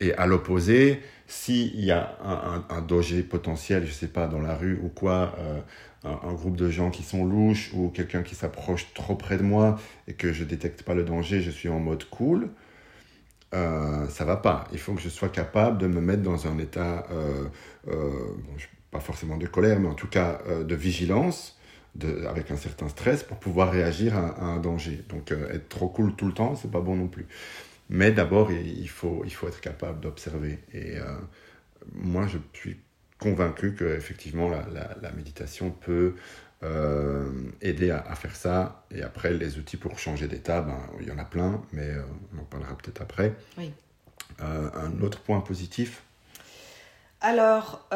Et 0.00 0.12
à 0.12 0.26
l'opposé, 0.26 1.00
s'il 1.30 1.84
y 1.84 1.92
a 1.92 2.18
un, 2.68 2.80
danger 2.82 3.22
potentiel, 3.22 3.84
je 3.84 3.90
ne 3.90 3.94
sais 3.94 4.08
pas, 4.08 4.26
dans 4.26 4.40
la 4.40 4.56
rue 4.56 4.80
ou 4.82 4.88
quoi, 4.88 5.32
euh, 5.38 5.60
un, 6.02 6.32
groupe 6.32 6.56
de 6.56 6.68
gens 6.68 6.90
qui 6.90 7.04
sont 7.04 7.24
louches 7.24 7.70
ou 7.72 7.88
quelqu'un 7.88 8.22
qui 8.22 8.34
s'approche 8.34 8.92
trop 8.94 9.14
près 9.14 9.36
de 9.36 9.44
moi 9.44 9.78
et 10.08 10.14
que 10.14 10.32
je 10.32 10.42
détecte 10.42 10.82
pas 10.82 10.94
le 10.94 11.04
danger, 11.04 11.40
je 11.40 11.50
suis 11.50 11.68
en 11.68 11.78
mode 11.78 12.04
cool, 12.10 12.50
euh, 13.54 14.08
ça 14.08 14.24
va 14.24 14.36
pas. 14.36 14.66
Il 14.72 14.78
faut 14.78 14.92
que 14.92 15.00
je 15.00 15.08
sois 15.08 15.28
capable 15.28 15.78
de 15.78 15.86
me 15.86 16.00
mettre 16.00 16.22
dans 16.22 16.48
un 16.48 16.58
état, 16.58 17.06
euh, 17.12 17.46
euh, 17.86 18.10
pas 18.90 19.00
forcément 19.00 19.36
de 19.36 19.46
colère, 19.46 19.78
mais 19.78 19.88
en 19.88 19.94
tout 19.94 20.08
cas 20.08 20.40
de 20.64 20.74
vigilance, 20.74 21.56
de, 21.94 22.26
avec 22.26 22.50
un 22.50 22.56
certain 22.56 22.88
stress 22.88 23.22
pour 23.22 23.38
pouvoir 23.38 23.70
réagir 23.70 24.16
à, 24.16 24.42
un 24.42 24.58
danger. 24.58 25.04
Donc 25.08 25.30
être 25.30 25.68
trop 25.68 25.88
cool 25.88 26.14
tout 26.16 26.26
le 26.26 26.32
temps, 26.32 26.56
c'est 26.56 26.70
pas 26.70 26.80
bon 26.80 26.96
non 26.96 27.06
plus. 27.06 27.26
Mais 27.90 28.12
d'abord, 28.12 28.50
il 28.52 28.88
faut, 28.88 29.22
il 29.26 29.32
faut 29.34 29.48
être 29.48 29.60
capable 29.60 30.00
d'observer. 30.00 30.60
Et 30.72 30.94
moi, 31.92 32.26
je 32.28 32.38
suis 32.52 32.78
convaincu 33.20 33.74
que 33.74 33.84
effectivement 33.84 34.48
la, 34.48 34.64
la, 35.00 35.12
méditation 35.12 35.70
peut 35.70 36.14
euh, 36.62 37.30
aider 37.60 37.90
à, 37.90 38.14
faire 38.16 38.34
ça. 38.34 38.84
Et 38.90 39.02
après, 39.02 39.32
les 39.32 39.58
outils 39.58 39.76
pour 39.76 39.98
changer 39.98 40.26
d'état, 40.26 40.62
ben, 40.62 40.78
il 41.00 41.06
y 41.06 41.10
en 41.10 41.18
a 41.18 41.24
plein, 41.24 41.62
mais 41.72 41.88
euh, 41.88 42.02
on 42.34 42.40
en 42.40 42.44
parlera 42.44 42.76
peut-être 42.76 43.02
après. 43.02 43.34
Oui. 43.58 43.72
Euh, 44.42 44.70
un 44.74 45.00
autre 45.02 45.20
point 45.20 45.40
positif? 45.40 46.02
Alors, 47.20 47.86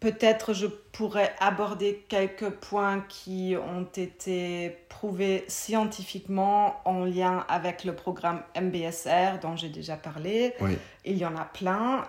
peut-être 0.00 0.52
je 0.52 0.66
pourrais 0.66 1.34
aborder 1.40 2.04
quelques 2.08 2.50
points 2.50 3.04
qui 3.08 3.56
ont 3.56 3.88
été 3.96 4.76
prouvés 4.88 5.44
scientifiquement 5.48 6.80
en 6.84 7.04
lien 7.04 7.44
avec 7.48 7.84
le 7.84 7.94
programme 7.94 8.42
MBSR 8.60 9.40
dont 9.42 9.56
j'ai 9.56 9.68
déjà 9.68 9.96
parlé. 9.96 10.54
Oui. 10.60 10.78
Il 11.04 11.16
y 11.16 11.26
en 11.26 11.36
a 11.36 11.44
plein. 11.44 12.04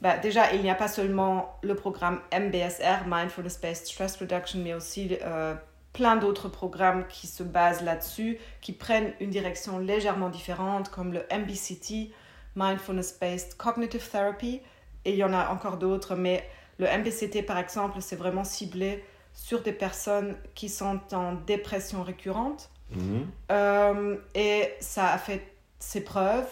Bah, 0.00 0.16
déjà, 0.16 0.52
il 0.52 0.62
n'y 0.62 0.70
a 0.70 0.76
pas 0.76 0.88
seulement 0.88 1.58
le 1.62 1.74
programme 1.74 2.20
MBSR, 2.32 3.06
Mindfulness 3.06 3.60
Based 3.60 3.86
Stress 3.86 4.16
Reduction, 4.16 4.60
mais 4.62 4.74
aussi 4.74 5.16
euh, 5.22 5.54
plein 5.92 6.16
d'autres 6.16 6.48
programmes 6.48 7.06
qui 7.08 7.26
se 7.26 7.42
basent 7.42 7.82
là-dessus, 7.82 8.38
qui 8.60 8.72
prennent 8.72 9.12
une 9.20 9.30
direction 9.30 9.78
légèrement 9.78 10.28
différente, 10.28 10.88
comme 10.90 11.12
le 11.12 11.24
MBCT, 11.32 12.12
Mindfulness 12.54 13.18
Based 13.20 13.56
Cognitive 13.56 14.08
Therapy, 14.08 14.60
et 15.04 15.12
il 15.12 15.16
y 15.16 15.24
en 15.24 15.32
a 15.32 15.48
encore 15.48 15.76
d'autres, 15.78 16.14
mais 16.14 16.48
le 16.78 16.86
MBCT, 16.86 17.42
par 17.42 17.58
exemple, 17.58 18.00
c'est 18.00 18.16
vraiment 18.16 18.44
ciblé 18.44 19.04
sur 19.32 19.62
des 19.62 19.72
personnes 19.72 20.36
qui 20.54 20.68
sont 20.68 21.00
en 21.12 21.34
dépression 21.34 22.02
récurrente. 22.02 22.70
Mhm. 22.90 23.26
Euh, 23.50 24.16
et 24.34 24.74
ça 24.80 25.12
a 25.12 25.18
fait 25.18 25.54
ses 25.78 26.02
preuves, 26.02 26.48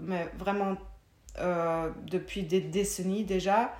mais 0.00 0.28
vraiment 0.38 0.76
euh, 1.38 1.90
depuis 2.06 2.42
des 2.42 2.60
décennies 2.60 3.24
déjà. 3.24 3.74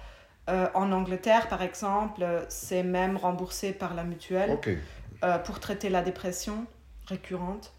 Euh, 0.48 0.68
en 0.74 0.90
Angleterre, 0.92 1.48
par 1.48 1.62
exemple, 1.62 2.26
c'est 2.48 2.82
même 2.82 3.16
remboursé 3.16 3.72
par 3.72 3.94
la 3.94 4.04
mutuelle 4.04 4.58
pour 5.44 5.60
traiter 5.60 5.90
la 5.90 6.02
dépression 6.02 6.66
récurrente. 7.06 7.72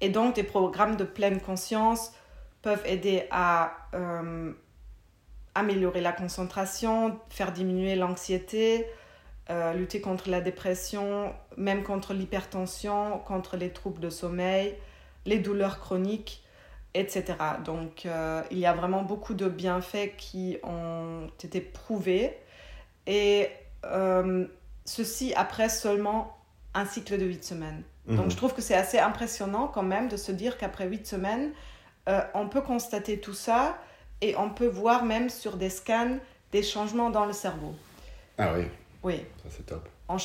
et 0.00 0.08
donc, 0.08 0.34
des 0.34 0.44
programmes 0.44 0.96
de 0.96 1.04
pleine 1.04 1.40
conscience 1.40 2.12
peuvent 2.66 2.82
aider 2.84 3.28
à 3.30 3.72
améliorer 5.54 6.00
la 6.00 6.12
concentration, 6.12 7.18
faire 7.30 7.52
diminuer 7.52 7.94
l'anxiété, 7.94 8.86
lutter 9.74 10.00
contre 10.00 10.28
la 10.28 10.40
dépression, 10.40 11.32
même 11.56 11.84
contre 11.84 12.12
l'hypertension, 12.12 13.20
contre 13.20 13.56
les 13.56 13.70
troubles 13.70 14.00
de 14.00 14.10
sommeil, 14.10 14.74
les 15.26 15.38
douleurs 15.38 15.78
chroniques 15.78 16.42
etc. 17.00 17.24
Donc 17.64 18.06
euh, 18.06 18.42
il 18.50 18.58
y 18.58 18.66
a 18.66 18.72
vraiment 18.72 19.02
beaucoup 19.02 19.34
de 19.34 19.48
bienfaits 19.48 20.16
qui 20.16 20.58
ont 20.62 21.28
été 21.42 21.60
prouvés. 21.60 22.36
Et 23.06 23.48
euh, 23.84 24.46
ceci 24.84 25.32
après 25.34 25.68
seulement 25.68 26.36
un 26.74 26.86
cycle 26.86 27.18
de 27.18 27.24
8 27.24 27.44
semaines. 27.44 27.82
Donc 28.08 28.26
Mhm. 28.26 28.30
je 28.30 28.36
trouve 28.36 28.54
que 28.54 28.62
c'est 28.62 28.74
assez 28.74 28.98
impressionnant 28.98 29.68
quand 29.68 29.82
même 29.82 30.08
de 30.08 30.16
se 30.16 30.32
dire 30.32 30.58
qu'après 30.58 30.86
8 30.86 31.06
semaines, 31.06 31.52
euh, 32.08 32.20
on 32.34 32.48
peut 32.48 32.60
constater 32.60 33.20
tout 33.20 33.34
ça 33.34 33.76
et 34.20 34.36
on 34.36 34.50
peut 34.50 34.66
voir 34.66 35.04
même 35.04 35.28
sur 35.28 35.56
des 35.56 35.70
scans 35.70 36.18
des 36.52 36.62
changements 36.62 37.10
dans 37.10 37.26
le 37.26 37.32
cerveau. 37.32 37.74
Ah 38.38 38.52
oui, 38.56 38.66
Oui, 39.02 39.24
ça 39.42 39.48
c'est 39.50 39.66
top. 39.66 39.88
on, 40.08 40.16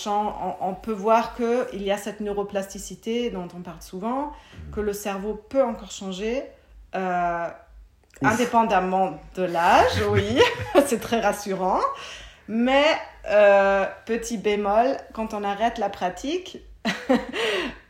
on, 0.62 0.74
peut 0.76 0.92
voir 0.94 1.36
qu'il 1.36 1.82
y 1.82 1.92
a 1.92 1.98
cette 1.98 2.20
neuroplasticité 2.20 3.30
dont 3.32 3.48
on 3.56 3.62
parle 3.62 3.82
souvent, 3.82 4.34
que 4.72 4.80
le 4.80 4.94
cerveau 4.94 5.34
peut 5.34 5.64
encore 5.64 5.92
changer, 5.92 6.44
euh, 6.96 7.48
indépendamment 8.22 9.20
de 9.36 9.44
l'âge, 9.44 10.02
oui, 10.12 10.40
c'est 10.86 11.00
très 11.00 11.20
rassurant. 11.22 11.80
Mais, 12.48 12.86
euh, 13.30 13.86
petit 14.06 14.38
bémol, 14.38 14.98
quand 15.14 15.34
on 15.34 15.44
arrête 15.44 15.78
la 15.78 15.90
pratique, 15.90 16.60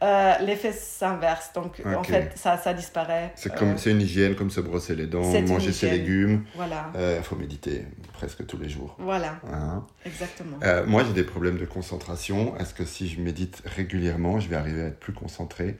euh, 0.04 0.34
l'effet 0.40 0.72
s'inverse. 0.74 1.52
Donc, 1.54 1.82
en 1.86 2.04
fait, 2.04 2.32
ça, 2.36 2.58
ça 2.58 2.74
disparaît. 2.74 3.32
C'est 3.36 3.52
Euh, 3.62 3.78
c'est 3.78 3.92
une 3.92 4.02
hygiène, 4.02 4.36
comme 4.36 4.50
se 4.50 4.60
brosser 4.62 4.96
les 4.96 5.08
dents, 5.08 5.22
manger 5.44 5.72
ses 5.72 5.90
légumes. 5.92 6.44
Voilà, 6.56 6.92
Il 7.18 7.24
faut 7.24 7.36
méditer 7.36 7.86
presque 8.14 8.46
tous 8.46 8.58
les 8.58 8.70
jours. 8.70 8.96
voilà, 9.00 9.40
Hein. 9.52 9.86
exactement. 10.06 10.58
Euh, 10.64 10.86
moi, 10.86 11.04
j'ai 11.04 11.14
des 11.14 11.24
problèmes 11.24 11.58
de 11.58 11.66
concentration. 11.66 12.58
Est-ce 12.58 12.74
que 12.74 12.86
si 12.86 13.08
je 13.08 13.20
médite 13.22 13.62
régulièrement, 13.66 14.40
je 14.40 14.48
vais 14.50 14.56
arriver 14.56 14.82
à 14.82 14.86
être 14.88 15.00
plus 15.00 15.14
concentré? 15.14 15.78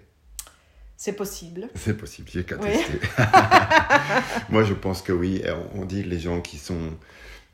C'est 0.98 1.14
possible. 1.14 1.68
C'est 1.74 1.98
possible, 1.98 2.30
j'ai 2.32 2.44
qu'à 2.44 2.58
Oui. 2.58 2.70
tester. 2.70 3.00
moi, 4.50 4.64
je 4.64 4.74
pense 4.76 5.02
que 5.02 5.12
oui. 5.12 5.42
On- 5.76 5.86
dit 5.86 6.04
que 6.04 6.10
les 6.10 6.20
gens 6.20 6.42
qui, 6.42 6.58
sont, 6.58 6.92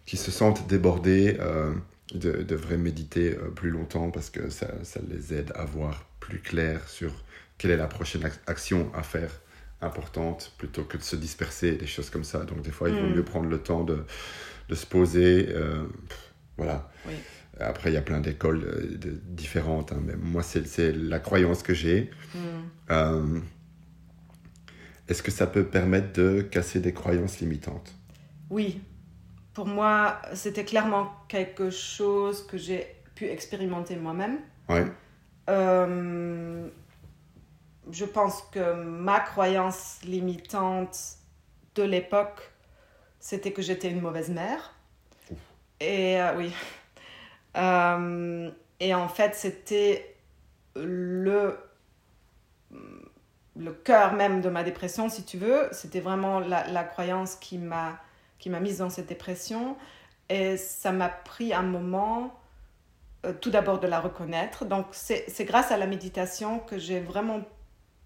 qui 0.05 0.18
se 0.18 0.32
sentent 0.32 0.68
débordés 0.68 1.38
euh, 1.39 1.74
de- 2.14 2.43
devraient 2.43 2.78
méditer 2.78 3.36
euh, 3.36 3.49
plus 3.49 3.70
longtemps 3.70 4.12
parce 4.12 4.30
que 4.30 4.49
ça, 4.49 4.68
ça 4.84 4.99
les 5.10 5.34
aide 5.34 5.51
à 5.55 5.66
voir 5.66 6.05
plus 6.20 6.39
clair 6.39 6.88
sur 6.88 7.12
quelle 7.58 7.72
est 7.72 7.78
la 7.78 7.88
prochaine 7.88 8.24
ac- 8.24 8.39
action 8.47 8.91
à 8.93 9.03
faire 9.03 9.32
importante 9.82 10.53
plutôt 10.58 10.84
que 10.84 10.97
de 10.97 11.03
se 11.03 11.16
disperser, 11.16 11.74
des 11.78 11.88
choses 11.88 12.10
comme 12.10 12.24
ça. 12.24 12.45
Donc, 12.45 12.62
des 12.62 12.72
fois, 12.72 12.89
il 12.89 12.95
vaut 12.95 13.08
Mm. 13.08 13.14
mieux 13.16 13.24
prendre 13.24 13.49
le 13.49 13.60
temps 13.60 13.84
de, 13.84 14.03
de 14.70 14.76
se 14.76 14.86
poser. 14.86 15.47
euh, 15.49 15.86
pff, 16.08 16.34
voilà. 16.58 16.91
Oui. 17.08 17.14
Après, 17.60 17.89
il 17.89 17.93
y 17.93 17.97
a 17.97 18.01
plein 18.03 18.20
d'écoles 18.20 18.64
euh, 18.66 18.97
différentes, 19.28 19.91
hein, 19.91 19.99
mais 20.03 20.16
moi, 20.16 20.43
c'est 20.43 20.66
c'est 20.68 20.91
la 20.91 21.20
croyance 21.20 21.64
que 21.64 21.74
j'ai. 21.74 22.12
Hmm. 22.36 22.39
Euh, 22.91 23.39
Est-ce 25.08 25.24
que 25.24 25.32
ça 25.32 25.47
peut 25.47 25.64
permettre 25.66 26.14
de 26.14 26.41
casser 26.41 26.80
des 26.80 26.93
croyances 26.93 27.39
limitantes? 27.39 27.95
Oui, 28.49 28.80
pour 29.58 29.66
moi, 29.66 30.22
c'était 30.36 30.66
clairement 30.66 31.12
quelque 31.28 31.72
chose 31.72 32.45
que 32.45 32.60
j'ai 32.60 32.95
pu 33.16 33.26
expérimenter 33.26 33.95
moi-même. 33.95 34.38
Ouais. 34.70 34.86
Euh, 35.49 36.70
je 37.89 38.05
pense 38.05 38.43
que 38.51 38.74
ma 38.74 39.20
croyance 39.20 39.97
limitante 40.03 40.99
de 41.74 41.82
l'époque, 41.82 42.51
c'était 43.20 43.51
que 43.51 43.64
j'étais 43.64 43.89
une 43.89 43.99
mauvaise 43.99 44.30
mère. 44.30 44.76
Et 45.80 46.22
euh, 46.22 46.38
oui. 46.38 46.53
Euh, 47.55 48.51
et 48.80 48.93
en 48.93 49.08
fait, 49.08 49.34
c'était 49.34 50.16
le, 50.76 51.58
le 53.55 53.72
cœur 53.72 54.14
même 54.14 54.41
de 54.41 54.49
ma 54.49 54.64
dépression, 54.64 55.10
si 55.10 55.26
tu 55.26 55.39
veux. 55.39 55.68
C'était 55.72 56.01
vraiment 56.01 56.39
la, 56.39 56.68
la 56.68 56.84
croyance 56.84 57.36
qui 57.36 57.58
m'a 57.58 57.99
qui 58.40 58.50
m'a 58.50 58.60
mise 58.60 58.80
dans 58.80 58.90
cette 58.90 59.08
dépression. 59.08 59.78
Et 60.30 60.58
ça 60.58 60.92
m'a 60.92 61.10
pris 61.10 61.54
un 61.54 61.62
moment, 61.64 62.34
euh, 63.26 63.34
tout 63.34 63.50
d'abord, 63.50 63.80
de 63.80 63.88
la 63.88 64.00
reconnaître. 64.00 64.66
Donc, 64.66 64.88
c'est 64.92 65.46
grâce 65.46 65.72
à 65.72 65.78
la 65.78 65.88
méditation 65.88 66.60
que 66.60 66.78
j'ai 66.78 67.00
vraiment 67.00 67.42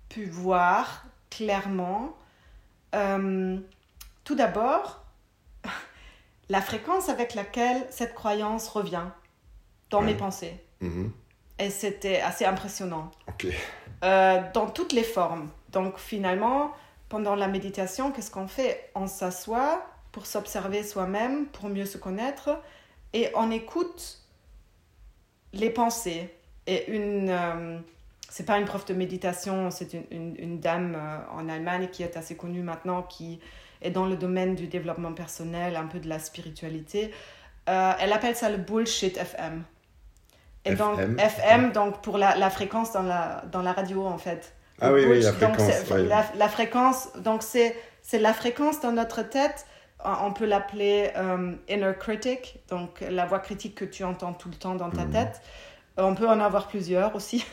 pu 0.09 0.25
voir 0.25 1.05
clairement, 1.29 2.15
euh, 2.95 3.57
tout 4.23 4.35
d'abord, 4.35 5.03
la 6.49 6.61
fréquence 6.61 7.09
avec 7.09 7.33
laquelle 7.33 7.85
cette 7.89 8.13
croyance 8.13 8.67
revient 8.67 9.05
dans 9.89 9.99
Ouais. 9.99 10.07
mes 10.07 10.15
pensées. 10.15 10.63
Mhm. 10.81 11.11
Et 11.59 11.69
c'était 11.69 12.21
assez 12.21 12.45
impressionnant. 12.45 13.11
Euh, 14.03 14.41
dans 14.53 14.67
toutes 14.67 14.93
les 14.93 15.03
formes. 15.03 15.49
Donc 15.69 15.97
finalement, 15.99 16.71
pendant 17.07 17.35
la 17.35 17.47
méditation, 17.47 18.11
qu'est-ce 18.11 18.31
qu'on 18.31 18.47
fait? 18.47 18.89
On 18.95 19.05
s'assoit 19.07 19.85
pour 20.11 20.25
s'observer 20.25 20.83
soi-même, 20.83 21.45
pour 21.47 21.69
mieux 21.69 21.85
se 21.85 21.97
connaître, 21.97 22.49
et 23.13 23.29
on 23.35 23.51
écoute 23.51 24.19
les 25.53 25.69
pensées. 25.69 26.33
Et 26.67 26.91
une, 26.91 27.29
euh, 27.29 27.79
c'est 28.29 28.45
pas 28.45 28.57
une 28.57 28.65
prof 28.65 28.85
de 28.85 28.93
méditation, 28.93 29.71
c'est 29.71 29.93
une, 29.93 30.05
une- 30.11 30.35
une 30.37 30.59
dame 30.59 30.95
euh, 30.95 31.17
en 31.31 31.49
Allemagne 31.49 31.87
qui 31.91 32.03
est 32.03 32.15
assez 32.17 32.35
connue 32.35 32.61
maintenant, 32.61 33.01
qui 33.03 33.39
est 33.81 33.89
dans 33.91 34.05
le 34.05 34.15
domaine 34.15 34.55
du 34.55 34.67
développement 34.67 35.13
personnel, 35.13 35.75
un 35.75 35.87
peu 35.87 35.99
de 35.99 36.07
la 36.07 36.19
spiritualité. 36.19 37.11
Euh, 37.69 37.93
elle 37.99 38.13
appelle 38.13 38.35
ça 38.35 38.49
le 38.49 38.57
bullshit 38.57 39.17
FM. 39.17 39.63
Et 40.65 40.75
donc, 40.75 40.99
FM, 40.99 41.19
FM, 41.19 41.71
donc 41.71 42.01
pour 42.03 42.17
la, 42.19 42.35
la 42.37 42.49
fréquence 42.51 42.91
dans 42.93 43.01
la, 43.01 43.43
dans 43.51 43.63
la 43.63 43.73
radio, 43.73 44.05
en 44.05 44.19
fait. 44.19 44.53
Ah 44.79 44.93
oui, 44.93 45.03
oui, 45.07 45.21
la 45.21 45.31
donc 45.31 45.55
fréquence. 45.55 45.89
ouais. 45.89 46.03
la, 46.03 46.25
la 46.35 46.47
fréquence, 46.49 47.09
donc 47.17 47.41
c'est 47.43 47.75
c'est 48.03 48.19
la 48.19 48.33
fréquence 48.33 48.79
dans 48.81 48.91
notre 48.91 49.21
tête. 49.23 49.65
On 50.05 50.31
peut 50.33 50.45
l'appeler 50.45 51.11
euh, 51.15 51.53
inner 51.69 51.93
critic, 51.99 52.59
donc 52.69 53.01
la 53.01 53.25
voix 53.25 53.39
critique 53.39 53.75
que 53.75 53.85
tu 53.85 54.03
entends 54.03 54.33
tout 54.33 54.49
le 54.49 54.55
temps 54.55 54.75
dans 54.75 54.89
ta 54.89 55.05
Mhm. 55.05 55.11
tête. 55.11 55.41
Euh, 55.99 56.03
On 56.03 56.15
peut 56.15 56.27
en 56.27 56.39
avoir 56.39 56.67
plusieurs 56.67 57.15
aussi. 57.15 57.45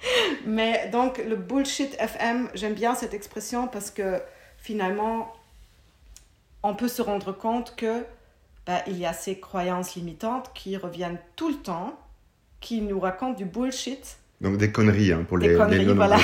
Mais 0.46 0.88
donc 0.92 1.18
le 1.18 1.36
bullshit 1.36 1.96
FM, 1.98 2.48
j'aime 2.54 2.74
bien 2.74 2.94
cette 2.94 3.14
expression 3.14 3.66
parce 3.66 3.90
que 3.90 4.20
finalement, 4.58 5.32
on 6.62 6.74
peut 6.74 6.88
se 6.88 7.02
rendre 7.02 7.32
compte 7.32 7.74
que 7.76 8.04
bah, 8.66 8.82
il 8.86 8.98
y 8.98 9.06
a 9.06 9.12
ces 9.12 9.38
croyances 9.38 9.94
limitantes 9.94 10.50
qui 10.54 10.76
reviennent 10.76 11.18
tout 11.36 11.48
le 11.48 11.56
temps, 11.56 11.98
qui 12.60 12.80
nous 12.82 12.98
racontent 13.00 13.36
du 13.38 13.44
bullshit. 13.44 14.18
Donc 14.40 14.58
des 14.58 14.70
conneries 14.70 15.12
hein, 15.12 15.24
pour 15.26 15.38
Des 15.38 15.48
les, 15.48 15.56
conneries, 15.56 15.84
les 15.86 15.92
voilà, 15.94 16.16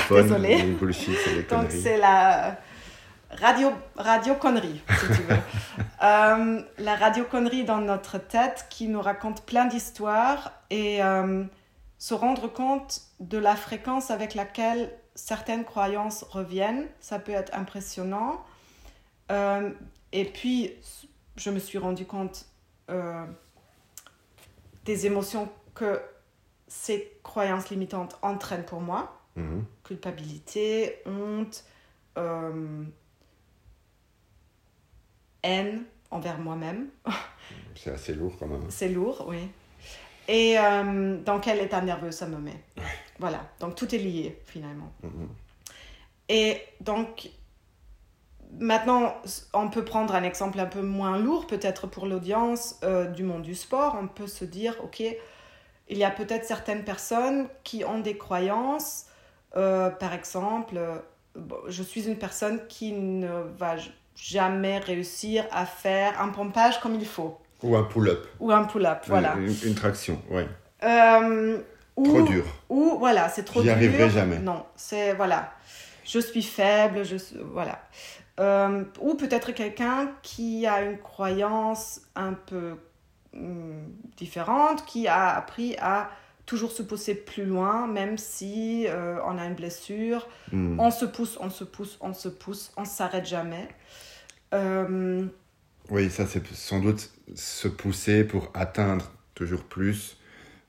bullshit, 0.81 1.17
c'est 1.25 1.35
des 1.35 1.43
Donc 1.45 1.71
c'est 1.71 1.97
la 1.97 2.59
radio, 3.33 3.73
radio 3.97 4.35
connerie, 4.35 4.81
si 5.01 5.07
tu 5.07 5.23
veux. 5.23 5.37
Euh, 6.03 6.61
la 6.79 6.97
radio 6.97 7.23
connerie 7.25 7.63
dans 7.63 7.79
notre 7.79 8.19
tête 8.19 8.67
qui 8.69 8.89
nous 8.89 9.01
raconte 9.01 9.47
plein 9.47 9.67
d'histoires 9.67 10.51
et 10.69 11.01
euh, 11.01 11.45
se 11.97 12.13
rendre 12.13 12.49
compte 12.53 13.03
de 13.21 13.39
la 13.39 13.55
fréquence 13.55 14.11
avec 14.11 14.35
laquelle 14.35 14.93
certaines 15.15 15.65
croyances 15.65 16.25
reviennent, 16.25 16.89
ça 16.99 17.21
peut 17.21 17.31
être 17.31 17.55
impressionnant. 17.55 18.45
Euh, 19.31 19.71
et 20.11 20.25
puis, 20.25 20.73
je 21.37 21.51
me 21.51 21.61
suis 21.61 21.79
rendu 21.79 22.05
compte 22.05 22.47
des 24.85 25.07
émotions 25.07 25.49
que 25.77 26.03
ces 26.67 27.17
croyances 27.23 27.71
limitantes 27.71 28.19
entraînent 28.23 28.65
pour 28.65 28.81
moi 28.81 29.21
Mhm. 29.37 29.65
culpabilité, 29.85 31.01
honte, 31.07 31.65
haine 35.43 35.85
envers 36.11 36.39
moi-même. 36.39 36.89
C'est 37.75 37.91
assez 37.91 38.15
lourd 38.15 38.35
quand 38.39 38.47
même. 38.47 38.65
C'est 38.69 38.89
lourd, 38.89 39.25
oui. 39.29 39.49
Et 40.29 40.59
euh, 40.59 41.17
dans 41.19 41.41
quel 41.41 41.61
état 41.61 41.81
nerveux 41.81 42.13
ça 42.13 42.27
me 42.27 42.39
met. 42.39 42.63
Voilà, 43.19 43.41
donc 43.61 43.75
tout 43.75 43.93
est 43.95 43.99
lié 43.99 44.41
finalement. 44.47 44.93
Mhm. 45.03 45.29
Et 46.29 46.63
donc, 46.81 47.31
maintenant, 48.59 49.15
on 49.53 49.69
peut 49.69 49.85
prendre 49.85 50.15
un 50.15 50.23
exemple 50.23 50.61
un 50.61 50.67
peu 50.67 50.83
moins 50.83 51.19
lourd, 51.19 51.47
peut-être 51.47 51.87
pour 51.87 52.07
l'audience 52.07 52.79
euh, 52.85 53.07
du 53.07 53.25
monde 53.25 53.43
du 53.43 53.55
sport. 53.55 53.97
On 54.01 54.07
peut 54.07 54.29
se 54.29 54.45
dire, 54.45 54.77
OK, 54.83 55.01
il 55.01 55.99
y 55.99 56.05
a 56.05 56.11
peut-être 56.11 56.45
certaines 56.45 56.85
personnes 56.85 57.49
qui 57.65 57.85
ont 57.85 58.01
des 58.01 58.17
croyances, 58.17 59.07
euh, 59.57 59.91
par 59.91 60.15
exemple, 60.15 60.79
je 61.69 61.83
suis 61.83 62.07
une 62.09 62.17
personne 62.17 62.67
qui 62.69 62.93
ne 62.93 63.29
va 63.59 63.77
jamais 64.15 64.79
réussir 64.79 65.45
à 65.51 65.67
faire 65.67 66.21
un 66.21 66.29
pompage 66.29 66.81
comme 66.81 66.95
il 66.95 67.07
faut, 67.07 67.39
Ou 67.63 67.77
un 67.77 67.85
pull-up. 67.85 68.27
ou 68.41 68.51
un 68.53 68.65
pull-up, 68.65 69.01
voilà. 69.07 69.35
Une, 69.37 69.55
une 69.65 69.75
traction, 69.75 70.21
ouais. 70.31 70.47
Euh, 70.85 71.59
ou- 71.97 72.05
Trop 72.07 72.23
dur. 72.23 72.45
ou 72.69 72.97
voilà, 72.99 73.29
c'est 73.29 73.45
trop 73.45 73.61
J'y 73.61 73.67
dur. 73.67 73.75
arriverai 73.77 74.11
jamais. 74.11 74.39
Non, 74.39 74.65
c'est 74.77 75.15
voilà. 75.15 75.53
Je 76.05 76.19
suis 76.19 76.43
faible, 76.43 77.05
je 77.05 77.17
suis- 77.17 77.37
voilà. 77.53 77.79
Euh, 78.41 78.85
ou 79.01 79.15
peut-être 79.15 79.53
quelqu'un 79.53 80.11
qui 80.23 80.67
a 80.67 80.83
une 80.83 80.99
croyance 80.99 82.01
un 82.17 82.33
peu 82.33 82.77
hum, 83.35 83.85
différente, 84.17 84.85
qui 84.87 85.07
a 85.07 85.37
appris 85.37 85.77
à 85.81 86.11
toujours 86.53 86.71
se 86.71 86.83
pousser 86.83 87.15
plus 87.15 87.47
loin, 87.47 87.87
même 87.87 88.19
si 88.19 88.85
euh, 88.87 89.17
on 89.25 89.39
a 89.39 89.47
une 89.47 89.55
blessure. 89.55 90.29
Mhm. 90.53 90.79
On 90.79 90.91
se 90.91 91.07
pousse, 91.07 91.39
on 91.41 91.49
se 91.49 91.65
pousse, 91.65 91.97
on 92.03 92.13
se 92.13 92.29
pousse, 92.29 92.73
on 92.77 92.85
s'arrête 92.85 93.25
jamais. 93.25 93.69
Euh, 94.53 95.25
Oui, 95.89 96.11
ça 96.11 96.27
c'est 96.27 96.47
sans 96.49 96.81
doute 96.81 97.11
se 97.35 97.69
pousser 97.69 98.25
pour 98.25 98.51
atteindre 98.53 99.11
toujours 99.35 99.65
plus 99.65 100.19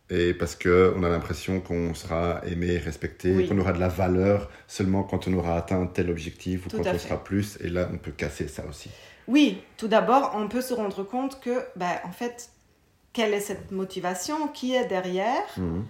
et 0.10 0.34
parce 0.34 0.56
qu'on 0.56 1.04
a 1.04 1.10
l'impression 1.10 1.60
qu'on 1.60 1.94
sera 1.94 2.42
aimé, 2.46 2.78
respecté, 2.78 3.46
qu'on 3.46 3.58
aura 3.58 3.74
de 3.74 3.82
la 3.82 3.90
valeur 3.90 4.50
seulement 4.68 5.04
quand 5.04 5.28
on 5.28 5.34
aura 5.34 5.58
atteint 5.58 5.86
tel 5.88 6.10
objectif 6.10 6.66
ou 6.66 6.70
quand 6.70 6.88
on 6.88 6.98
sera 6.98 7.22
plus. 7.22 7.58
Et 7.60 7.68
là, 7.68 7.90
on 7.92 7.98
peut 7.98 8.12
casser 8.12 8.48
ça 8.48 8.64
aussi. 8.70 8.90
Oui, 9.28 9.62
tout 9.76 9.90
d'abord, 9.90 10.32
on 10.36 10.48
peut 10.48 10.62
se 10.62 10.74
rendre 10.74 11.04
compte 11.04 11.42
que, 11.42 11.66
ben, 11.76 11.96
en 12.06 12.12
fait, 12.12 12.53
quelle 13.14 13.34
est 13.34 13.40
cette 13.40 13.72
motivation 13.72 14.48
Qui 14.48 14.76
est 14.76 14.86
derrière 14.86 15.46
mhm. 15.58 15.86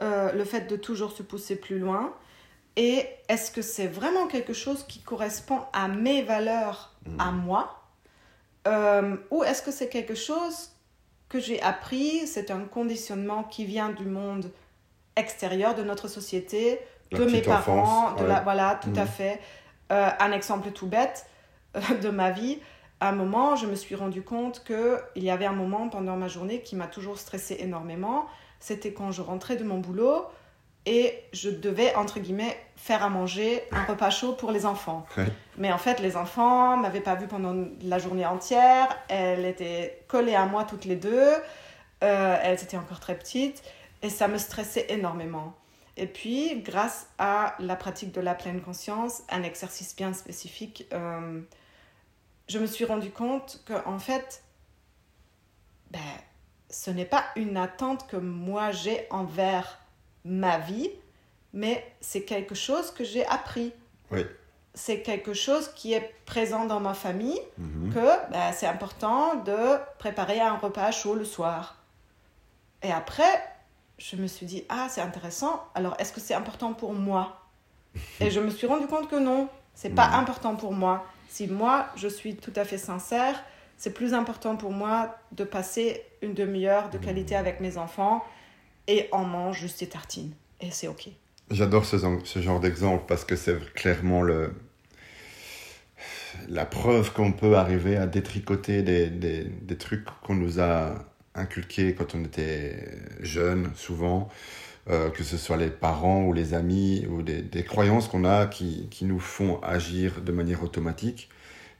euh, 0.00 0.32
Le 0.32 0.44
fait 0.44 0.62
de 0.62 0.76
toujours 0.76 1.12
se 1.12 1.22
pousser 1.22 1.56
plus 1.56 1.78
loin 1.78 2.14
Et 2.76 3.06
est-ce 3.28 3.50
que 3.50 3.62
c'est 3.62 3.86
vraiment 3.86 4.26
quelque 4.26 4.54
chose 4.54 4.84
qui 4.84 5.00
correspond 5.00 5.60
à 5.72 5.88
mes 5.88 6.22
valeurs, 6.22 6.94
à 7.18 7.30
mhm. 7.30 7.42
moi 7.42 7.82
euh, 8.66 9.16
Ou 9.30 9.44
est-ce 9.44 9.62
que 9.62 9.70
c'est 9.70 9.88
quelque 9.88 10.14
chose 10.14 10.70
que 11.28 11.38
j'ai 11.38 11.62
appris, 11.62 12.26
c'est 12.26 12.50
un 12.50 12.60
conditionnement 12.60 13.44
qui 13.44 13.64
vient 13.64 13.90
du 13.90 14.04
monde 14.04 14.50
extérieur 15.16 15.74
de 15.74 15.82
notre 15.82 16.08
société, 16.08 16.78
de 17.10 17.24
mes 17.24 17.42
parents, 17.42 18.12
de 18.14 18.24
la, 18.24 18.40
voilà, 18.40 18.78
tout 18.82 18.92
à 18.96 19.02
mhm. 19.02 19.08
fait. 19.08 19.40
Euh, 19.90 20.08
un 20.20 20.32
exemple 20.32 20.70
tout 20.70 20.86
bête 20.86 21.26
de 22.02 22.08
ma 22.08 22.30
vie, 22.30 22.58
à 23.02 23.08
un 23.08 23.12
moment, 23.12 23.56
je 23.56 23.66
me 23.66 23.74
suis 23.74 23.96
rendu 23.96 24.22
compte 24.22 24.62
qu'il 24.62 25.24
y 25.24 25.30
avait 25.30 25.44
un 25.44 25.54
moment 25.54 25.88
pendant 25.88 26.16
ma 26.16 26.28
journée 26.28 26.62
qui 26.62 26.76
m'a 26.76 26.86
toujours 26.86 27.18
stressé 27.18 27.56
énormément. 27.58 28.26
C'était 28.60 28.92
quand 28.92 29.10
je 29.10 29.22
rentrais 29.22 29.56
de 29.56 29.64
mon 29.64 29.78
boulot 29.78 30.24
et 30.86 31.18
je 31.32 31.50
devais, 31.50 31.96
entre 31.96 32.20
guillemets, 32.20 32.56
faire 32.76 33.02
à 33.02 33.08
manger 33.08 33.64
un 33.72 33.82
repas 33.82 34.10
chaud 34.10 34.34
pour 34.34 34.52
les 34.52 34.66
enfants. 34.66 35.04
Mais 35.58 35.72
en 35.72 35.78
fait, 35.78 35.98
les 35.98 36.16
enfants 36.16 36.76
m'avaient 36.76 37.00
pas 37.00 37.16
vu 37.16 37.26
pendant 37.26 37.66
la 37.82 37.98
journée 37.98 38.24
entière. 38.24 38.96
Elles 39.08 39.46
étaient 39.46 40.04
collées 40.06 40.36
à 40.36 40.46
moi 40.46 40.62
toutes 40.62 40.84
les 40.84 40.94
deux. 40.94 41.32
Euh, 42.04 42.36
elles 42.40 42.62
étaient 42.62 42.76
encore 42.76 43.00
très 43.00 43.16
petites. 43.16 43.64
Et 44.02 44.10
ça 44.10 44.28
me 44.28 44.38
stressait 44.38 44.86
énormément. 44.90 45.54
Et 45.96 46.06
puis, 46.06 46.62
grâce 46.64 47.08
à 47.18 47.56
la 47.58 47.74
pratique 47.74 48.12
de 48.12 48.20
la 48.20 48.36
pleine 48.36 48.60
conscience, 48.60 49.24
un 49.28 49.42
exercice 49.42 49.96
bien 49.96 50.12
spécifique, 50.12 50.86
euh, 50.92 51.40
je 52.52 52.58
me 52.58 52.66
suis 52.66 52.84
rendu 52.84 53.10
compte 53.10 53.60
que 53.64 53.72
en 53.86 53.98
fait, 53.98 54.42
ben, 55.90 56.00
ce 56.68 56.90
n'est 56.90 57.06
pas 57.06 57.24
une 57.36 57.56
attente 57.56 58.06
que 58.06 58.16
moi 58.16 58.72
j'ai 58.72 59.06
envers 59.10 59.78
ma 60.24 60.58
vie, 60.58 60.90
mais 61.54 61.82
c'est 62.00 62.24
quelque 62.24 62.54
chose 62.54 62.90
que 62.90 63.04
j'ai 63.04 63.24
appris. 63.26 63.72
Oui. 64.10 64.26
C'est 64.74 65.00
quelque 65.02 65.32
chose 65.32 65.68
qui 65.74 65.94
est 65.94 66.14
présent 66.26 66.66
dans 66.66 66.80
ma 66.80 66.94
famille, 66.94 67.40
mhm. 67.56 67.92
que 67.94 68.30
ben, 68.30 68.52
c'est 68.52 68.66
important 68.66 69.36
de 69.36 69.78
préparer 69.98 70.40
un 70.40 70.56
repas 70.56 70.90
chaud 70.92 71.14
le 71.14 71.24
soir. 71.24 71.78
Et 72.82 72.92
après, 72.92 73.32
je 73.96 74.16
me 74.16 74.26
suis 74.26 74.46
dit, 74.46 74.64
ah, 74.68 74.88
c'est 74.90 75.00
intéressant, 75.00 75.64
alors 75.74 75.94
est-ce 75.98 76.12
que 76.12 76.20
c'est 76.20 76.34
important 76.34 76.74
pour 76.74 76.92
moi? 76.92 77.40
Et 78.20 78.30
je 78.30 78.40
me 78.40 78.50
suis 78.50 78.66
rendu 78.66 78.86
compte 78.86 79.08
que 79.08 79.16
non, 79.16 79.48
c'est 79.74 79.94
pas 79.94 80.08
mhm. 80.08 80.20
important 80.20 80.54
pour 80.54 80.72
moi. 80.72 81.06
Si 81.32 81.46
moi, 81.46 81.86
je 81.96 82.08
suis 82.08 82.36
tout 82.36 82.52
à 82.56 82.64
fait 82.66 82.76
sincère, 82.76 83.42
c'est 83.78 83.94
plus 83.94 84.12
important 84.12 84.54
pour 84.54 84.70
moi 84.70 85.16
de 85.32 85.44
passer 85.44 86.02
une 86.20 86.34
demi-heure 86.34 86.90
de 86.90 86.98
qualité 86.98 87.34
avec 87.36 87.58
mes 87.58 87.78
enfants 87.78 88.22
et 88.86 89.08
on 89.12 89.24
mange 89.24 89.58
juste 89.58 89.80
des 89.80 89.86
tartines. 89.86 90.34
Et 90.60 90.70
c'est 90.70 90.88
OK. 90.88 91.08
J'adore 91.50 91.86
ce, 91.86 91.96
ce, 92.24 92.42
genre 92.42 92.60
d'exemple 92.60 93.04
parce 93.08 93.24
que 93.24 93.34
c'est 93.34 93.58
clairement 93.72 94.20
le, 94.20 94.52
la 96.50 96.66
preuve 96.66 97.14
qu'on 97.14 97.32
peut 97.32 97.56
arriver 97.56 97.96
à 97.96 98.06
détricoter 98.06 98.82
des, 98.82 99.08
des, 99.08 99.44
des 99.44 99.78
trucs 99.78 100.04
qu'on 100.26 100.34
nous 100.34 100.60
a 100.60 100.96
inculqués 101.34 101.94
quand 101.94 102.14
on 102.14 102.24
était 102.24 102.76
jeune, 103.20 103.70
souvent. 103.74 104.28
Euh, 104.90 105.10
que 105.10 105.22
ce 105.22 105.36
soit 105.36 105.56
les 105.56 105.70
parents 105.70 106.24
ou 106.24 106.32
les 106.32 106.54
amis 106.54 107.06
ou 107.08 107.22
des, 107.22 107.40
des 107.40 107.62
croyances 107.62 108.08
qu'on 108.08 108.24
a 108.24 108.46
qui, 108.46 108.88
qui, 108.90 109.04
nous 109.04 109.20
font 109.20 109.60
agir 109.62 110.20
de 110.22 110.32
manière 110.32 110.64
automatique. 110.64 111.28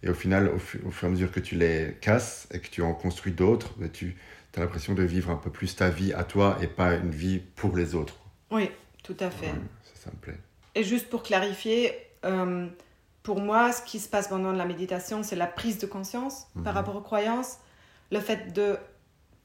Et 0.05 0.09
au 0.09 0.15
final, 0.15 0.49
au, 0.49 0.59
fur 0.59 0.81
et 1.03 1.07
à 1.07 1.09
mesure 1.09 1.33
que 1.33 1.41
tu 1.41 1.57
les 1.57 1.97
casses 2.01 2.47
et 2.53 2.61
que 2.61 2.69
tu 2.69 2.81
en 2.81 2.95
construis 2.95 3.33
d'autres, 3.33 3.75
ben, 3.77 3.91
tu 3.91 4.17
as 4.57 4.61
l'impression 4.61 4.95
de 4.95 5.03
vivre 5.03 5.31
un 5.31 5.37
peu 5.37 5.51
plus 5.51 5.75
ta 5.75 5.91
vie 5.91 6.13
à 6.13 6.23
toi 6.23 6.57
et 6.61 6.69
pas 6.69 6.95
une 6.95 7.11
vie 7.11 7.41
pour 7.41 7.77
les 7.77 7.97
autres. 7.97 8.15
Oui, 8.53 8.71
tout 9.03 9.17
à 9.19 9.31
fait. 9.31 9.53
ça, 9.95 10.11
me 10.13 10.17
plaît. 10.21 10.39
Et 10.77 10.85
juste 10.85 11.11
pour 11.11 11.25
clarifier, 11.25 11.93
euh, 12.25 12.69
pour 13.25 13.41
moi, 13.41 13.73
ce 13.73 13.83
qui 13.83 13.99
se 13.99 14.09
passe 14.09 14.29
pendant 14.29 14.53
la 14.53 14.65
méditation, 14.65 15.25
c'est 15.25 15.35
la 15.35 15.49
prise 15.49 15.79
de 15.79 15.87
conscience 15.87 16.47
par 16.63 16.73
mhm. 16.73 16.79
rapport 16.79 16.95
aux 16.95 17.03
croyances, 17.03 17.59
le 18.13 18.21
fait 18.21 18.53
de 18.53 18.77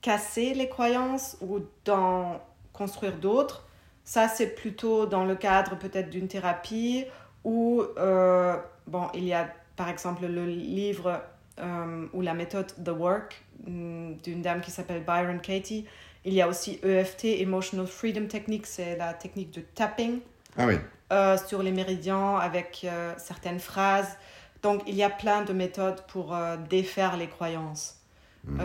casser 0.02 0.54
les 0.54 0.70
croyances 0.70 1.38
ou 1.42 1.60
dans 1.86 2.40
construire 2.78 3.18
d'autres. 3.18 3.66
Ça, 4.04 4.30
c'est 4.30 4.56
plutôt 4.56 5.06
dans 5.06 5.26
le 5.26 5.36
cadre 5.36 5.78
peut-être 5.78 6.10
d'une 6.10 6.28
thérapie 6.28 7.06
ou, 7.44 7.84
euh, 7.98 8.56
bon, 8.88 9.08
il 9.14 9.26
y 9.26 9.34
a 9.34 9.50
par 9.76 9.90
exemple 9.90 10.26
le 10.26 10.46
livre 10.46 11.22
euh, 11.60 12.06
ou 12.14 12.22
la 12.22 12.34
méthode 12.34 12.72
The 12.84 12.90
Work 12.90 13.44
mm, 13.66 14.14
d'une 14.24 14.42
dame 14.42 14.62
qui 14.62 14.72
s'appelle 14.72 15.04
Byron 15.04 15.40
Katie. 15.42 15.86
Il 16.26 16.34
y 16.34 16.42
a 16.42 16.48
aussi 16.48 16.80
EFT, 16.84 17.26
Emotional 17.42 17.88
Freedom 17.88 18.28
Technique, 18.28 18.66
c'est 18.66 18.98
la 18.98 19.14
technique 19.14 19.52
de 19.52 19.62
tapping 19.62 20.20
ah 20.58 20.66
oui. 20.68 20.76
Euh, 21.14 21.38
sur 21.38 21.64
les 21.64 21.72
méridians 21.72 22.36
avec 22.38 22.86
certaines 23.18 23.60
phrases. 23.60 24.18
Donc, 24.62 24.84
il 24.88 24.96
y 24.96 25.04
a 25.04 25.10
plein 25.10 25.44
de 25.44 25.54
méthodes 25.54 26.02
pour 26.08 26.36
défaire 26.70 27.16
les 27.16 27.28
croyances. 27.28 28.02
Hmm. 28.44 28.60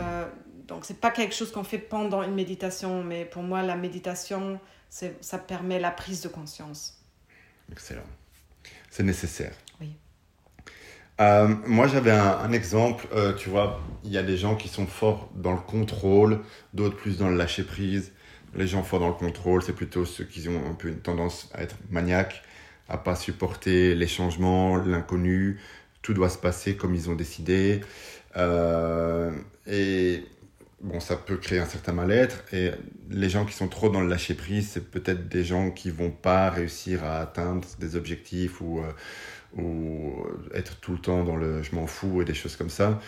Donc, 0.72 0.86
c'est 0.86 1.00
pas 1.00 1.10
quelque 1.10 1.34
chose 1.34 1.52
qu'on 1.52 1.64
fait 1.64 1.78
pendant 1.78 2.22
une 2.22 2.34
méditation, 2.34 3.04
mais 3.04 3.26
pour 3.26 3.42
moi, 3.42 3.62
la 3.62 3.76
méditation, 3.76 4.58
ça 4.88 5.38
permet 5.38 5.78
la 5.78 5.90
prise 5.90 6.22
de 6.22 6.28
conscience. 6.28 6.98
Excellent. 7.70 8.06
C'est 8.90 9.02
nécessaire. 9.02 9.52
Oui. 9.80 9.94
Euh, 11.20 11.48
moi, 11.66 11.88
j'avais 11.88 12.10
un, 12.10 12.52
exemple. 12.52 13.06
Euh, 13.12 13.34
tu 13.34 13.50
vois, 13.50 13.80
il 14.02 14.10
y 14.10 14.16
a 14.16 14.22
des 14.22 14.38
gens 14.38 14.56
qui 14.56 14.68
sont 14.68 14.86
forts 14.86 15.30
dans 15.34 15.52
le 15.52 15.60
contrôle, 15.60 16.40
d'autres 16.72 16.96
plus 16.96 17.18
dans 17.18 17.28
le 17.28 17.36
lâcher 17.36 17.64
prise. 17.64 18.12
Les 18.54 18.66
gens 18.66 18.82
forts 18.82 19.00
dans 19.00 19.08
le 19.08 19.14
contrôle, 19.14 19.62
c'est 19.62 19.74
plutôt 19.74 20.06
ceux 20.06 20.24
qui 20.24 20.48
ont 20.48 20.70
un 20.70 20.74
peu 20.74 20.88
une 20.88 21.00
tendance 21.00 21.50
à 21.52 21.62
être 21.62 21.76
maniaques, 21.90 22.42
à 22.88 22.96
pas 22.96 23.14
supporter 23.14 23.94
les 23.94 24.06
changements, 24.06 24.76
l'inconnu. 24.76 25.60
Tout 26.00 26.14
doit 26.14 26.30
se 26.30 26.38
passer 26.38 26.76
comme 26.76 26.94
ils 26.94 27.10
ont 27.10 27.14
décidé. 27.14 27.82
Euh, 28.36 29.30
et 29.66 30.24
bon, 30.82 31.00
ça 31.00 31.16
peut 31.16 31.36
créer 31.36 31.58
un 31.58 31.66
certain 31.66 31.92
mal-être. 31.92 32.44
Et 32.52 32.72
les 33.10 33.28
gens 33.30 33.44
qui 33.46 33.54
sont 33.54 33.68
trop 33.68 33.88
dans 33.90 34.00
le 34.00 34.08
lâcher-prise, 34.08 34.70
c'est 34.70 34.90
peut-être 34.90 35.28
des 35.28 35.44
gens 35.44 35.70
qui 35.70 35.90
vont 35.90 36.10
pas 36.10 36.50
réussir 36.50 37.04
à 37.04 37.18
atteindre 37.20 37.66
des 37.78 37.96
objectifs 37.96 38.60
ou, 38.60 38.80
euh, 38.80 38.92
ou 39.62 40.26
être 40.54 40.78
tout 40.80 40.92
le 40.92 40.98
temps 40.98 41.24
dans 41.24 41.36
le 41.36 41.62
je 41.62 41.74
m'en 41.74 41.86
fous 41.86 42.22
et 42.22 42.24
des 42.24 42.34
choses 42.34 42.56
comme 42.56 42.70
ça. 42.70 43.00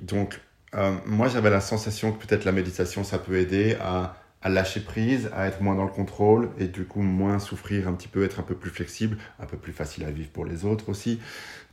Donc, 0.00 0.40
euh, 0.74 0.96
moi, 1.06 1.28
j'avais 1.28 1.50
la 1.50 1.60
sensation 1.60 2.12
que 2.12 2.24
peut-être 2.26 2.44
la 2.44 2.52
méditation, 2.52 3.04
ça 3.04 3.18
peut 3.18 3.38
aider 3.38 3.76
à, 3.80 4.16
à, 4.42 4.48
lâcher 4.50 4.80
prise, 4.80 5.30
à 5.34 5.46
être 5.48 5.62
moins 5.62 5.74
dans 5.76 5.84
le 5.84 5.90
contrôle 5.92 6.50
et 6.58 6.68
du 6.68 6.86
coup 6.86 7.02
moins 7.02 7.38
souffrir 7.38 7.88
un 7.88 7.94
petit 7.94 8.08
peu, 8.08 8.24
être 8.24 8.40
un 8.40 8.42
peu 8.44 8.56
plus 8.56 8.70
flexible, 8.70 9.18
un 9.40 9.46
peu 9.46 9.56
plus 9.58 9.72
facile 9.72 10.04
à 10.04 10.10
vivre 10.10 10.30
pour 10.30 10.44
les 10.46 10.64
autres 10.64 10.88
aussi. 10.90 11.20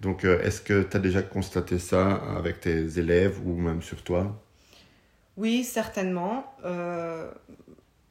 Donc, 0.02 0.26
euh, 0.26 0.42
est-ce 0.44 0.62
que 0.62 0.84
tu 0.84 0.98
as 0.98 1.00
déjà 1.00 1.22
constaté 1.24 1.80
ça 1.80 2.14
avec 2.38 2.62
tes 2.62 3.00
élèves 3.00 3.40
ou 3.46 3.56
même 3.58 3.82
sur 3.82 4.04
toi? 4.04 4.45
Oui, 5.38 5.64
certainement. 5.64 6.56
Euh, 6.64 7.32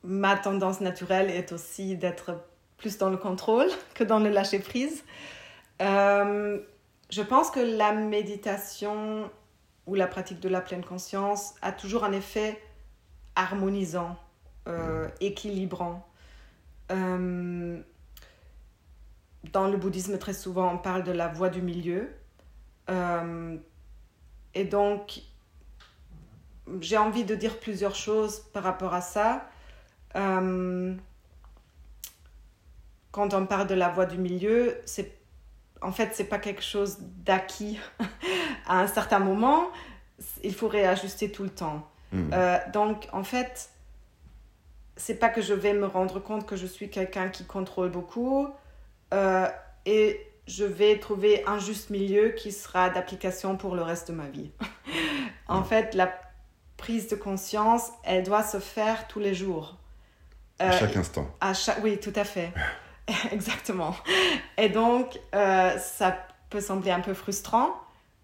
ma 0.03 0.37
tendance 0.37 0.81
naturelle 0.81 1.31
est 1.31 1.53
aussi 1.53 1.97
d'être 1.97 2.45
plus 2.77 2.99
dans 2.99 3.09
le 3.09 3.17
contrôle 3.17 3.69
que 3.95 4.05
dans 4.05 4.19
le 4.19 4.29
lâcher 4.29 4.59
prise. 4.59 5.05
Euh, 5.81 6.61
je 7.11 7.23
pense 7.23 7.51
que 7.51 7.61
la 7.61 7.93
méditation 7.93 9.31
ou 9.87 9.95
la 9.95 10.07
pratique 10.07 10.41
de 10.41 10.49
la 10.49 10.61
pleine 10.61 10.85
conscience 10.85 11.55
a 11.63 11.73
toujours 11.73 12.05
un 12.05 12.13
effet 12.13 12.61
harmonisant, 13.37 14.17
euh, 14.69 15.09
équilibrant. 15.21 16.07
dans 19.53 19.69
le 19.69 19.77
bouddhisme, 19.77 20.19
très 20.19 20.33
souvent, 20.33 20.73
on 20.73 20.79
parle 20.79 21.05
de 21.05 21.13
la 21.13 21.29
voie 21.29 21.49
du 21.49 21.63
milieu. 21.63 22.09
et 24.55 24.65
donc, 24.65 25.23
j'ai 26.81 26.97
envie 26.97 27.25
de 27.25 27.35
dire 27.35 27.59
plusieurs 27.59 27.95
choses 27.95 28.41
par 28.53 28.63
rapport 28.63 28.95
à 28.95 29.01
ça. 29.01 29.49
Euh, 30.17 30.95
quand 33.11 33.35
on 33.35 33.47
parle 33.47 33.67
de 33.67 33.75
la 33.75 33.89
voie 33.89 34.07
du 34.07 34.19
milieu, 34.19 34.77
c'est 34.87 35.19
en 35.81 35.93
fait 35.93 36.11
c'est 36.15 36.25
pas 36.25 36.39
quelque 36.39 36.63
chose 36.63 36.99
d'acquis 37.01 37.79
à 38.67 38.81
un 38.81 38.87
certain 38.87 39.19
moment. 39.19 39.69
Il 40.43 40.55
faut 40.55 40.69
réajuster 40.69 41.31
tout 41.31 41.43
le 41.43 41.51
temps. 41.51 41.89
Hmm. 42.13 42.31
Euh, 42.33 42.59
donc 42.73 43.09
en 43.13 43.25
fait, 43.25 43.71
c'est 44.97 45.19
pas 45.19 45.29
que 45.29 45.43
je 45.43 45.55
vais 45.55 45.75
me 45.75 45.87
rendre 45.87 46.21
compte 46.21 46.47
que 46.47 46.57
je 46.57 46.67
suis 46.67 46.89
quelqu'un 46.89 47.29
qui 47.29 47.45
contrôle 47.45 47.91
beaucoup 47.91 48.49
euh, 49.13 49.49
et 49.87 50.21
je 50.47 50.65
vais 50.65 50.99
trouver 50.99 51.43
un 51.47 51.59
juste 51.59 51.91
milieu 51.91 52.31
qui 52.31 52.53
sera 52.53 52.91
d'application 52.91 53.57
pour 53.57 53.75
le 53.75 53.83
reste 53.83 54.09
de 54.09 54.15
ma 54.15 54.29
vie. 54.29 54.51
en 55.49 55.61
hmm. 55.61 55.65
fait, 55.65 55.95
la 55.95 56.24
prise 56.77 57.09
de 57.09 57.17
conscience, 57.17 57.91
elle 58.05 58.25
doit 58.25 58.43
se 58.43 58.59
faire 58.59 59.07
tous 59.09 59.21
les 59.21 59.35
jours. 59.35 59.77
à 60.59 60.73
chaque 60.73 60.97
instant. 60.97 61.29
À 61.41 61.55
chaque, 61.55 61.83
oui, 61.83 61.99
tout 61.99 62.13
à 62.15 62.25
fait. 62.25 62.53
Exactement. 63.33 63.95
Et 64.57 64.69
donc, 64.69 65.19
euh, 65.35 65.77
ça 65.79 66.17
peut 66.51 66.61
sembler 66.61 66.91
un 66.91 67.01
peu 67.01 67.15
frustrant, 67.15 67.71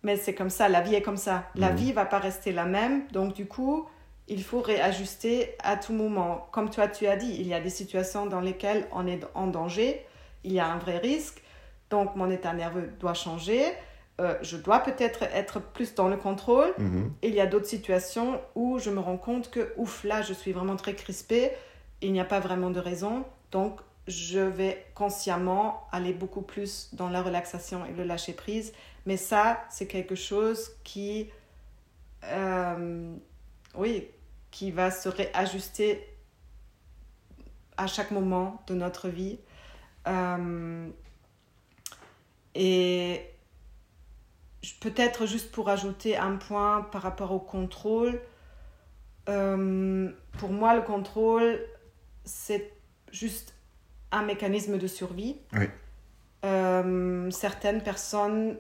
mais 0.03 0.17
c'est 0.17 0.35
comme 0.35 0.51
ça, 0.51 0.69
la 0.69 0.81
vie 0.81 0.95
est 0.95 1.03
comme 1.03 1.17
ça. 1.17 1.45
La 1.55 1.71
vie 1.71 1.93
va 1.93 2.07
pas 2.07 2.19
rester 2.19 2.53
la 2.53 2.65
même, 2.65 3.07
donc 3.09 3.35
du 3.35 3.47
coup, 3.47 3.87
il 4.29 4.43
faut 4.43 4.61
réajuster 4.61 5.57
à 5.63 5.77
tout 5.77 5.93
moment. 5.93 6.49
Comme 6.53 6.71
toi, 6.71 6.89
tu 6.89 7.07
as 7.07 7.17
dit, 7.17 7.35
il 7.39 7.47
y 7.47 7.55
a 7.55 7.61
des 7.61 7.71
situations 7.71 8.27
dans 8.27 8.41
lesquelles 8.41 8.87
on 8.93 9.07
est 9.07 9.21
en 9.35 9.47
danger, 9.49 10.07
il 10.45 10.53
y 10.53 10.61
a 10.61 10.67
un 10.67 10.79
vrai 10.79 10.99
risque, 10.99 11.43
donc 11.91 12.17
mon 12.17 12.31
état 12.31 12.53
nerveux 12.53 12.93
doit 13.01 13.15
changer. 13.15 13.65
Euh, 14.21 14.37
je 14.43 14.57
dois 14.57 14.81
peut-être 14.81 15.23
être 15.23 15.61
plus 15.61 15.95
dans 15.95 16.09
le 16.09 16.17
contrôle. 16.17 16.73
Mhm. 16.79 17.13
Il 17.23 17.35
y 17.35 17.41
a 17.41 17.47
d'autres 17.47 17.67
situations 17.67 18.41
où 18.55 18.79
je 18.79 18.91
me 18.91 19.01
rends 19.01 19.17
compte 19.17 19.51
que, 19.51 19.73
ouf, 19.77 20.05
là, 20.05 20.21
je 20.21 20.35
suis 20.35 20.53
vraiment 20.53 20.77
très 20.77 20.95
crispée. 20.95 21.53
Il 22.03 22.13
n'y 22.13 22.21
a 22.21 22.25
pas 22.25 22.41
vraiment 22.41 22.71
de 22.71 22.81
raison. 22.81 23.25
Donc, 23.51 23.81
je 24.07 24.41
vais 24.41 24.85
consciemment 24.95 25.87
aller 25.93 26.13
beaucoup 26.13 26.43
plus 26.43 26.91
dans 26.93 27.09
la 27.09 27.23
relaxation 27.23 27.87
et 27.87 27.93
le 27.93 28.05
lâcher 28.05 28.35
prise. 28.35 28.73
Mais 29.07 29.17
ça, 29.17 29.65
c'est 29.71 29.87
quelque 29.87 30.15
chose 30.15 30.73
qui, 30.85 31.31
euh, 32.25 33.15
oui, 33.75 34.09
qui 34.51 34.71
va 34.71 34.91
se 34.91 35.09
réajuster 35.09 36.07
à 37.77 37.87
chaque 37.87 38.11
moment 38.11 38.63
de 38.67 38.75
notre 38.75 39.09
vie. 39.09 39.39
Euh, 40.07 40.89
et 42.55 43.23
peut-être 44.81 45.27
juste 45.27 45.51
pour 45.51 45.69
ajouter 45.69 46.17
un 46.17 46.37
point 46.37 46.83
par 46.93 47.03
rapport 47.03 47.33
au 47.33 47.39
contrôle, 47.39 48.21
euh, 49.29 50.11
pour 50.39 50.51
moi, 50.51 50.75
le 50.75 50.83
contrôle, 50.83 51.61
c'est 52.25 52.73
juste 53.13 53.55
un 54.13 54.23
mécanisme 54.23 54.79
de 54.79 54.87
survie. 54.87 55.37
Oui. 55.53 55.69
Euh, 56.45 57.31
certaines 57.31 57.83
personnes 57.83 58.57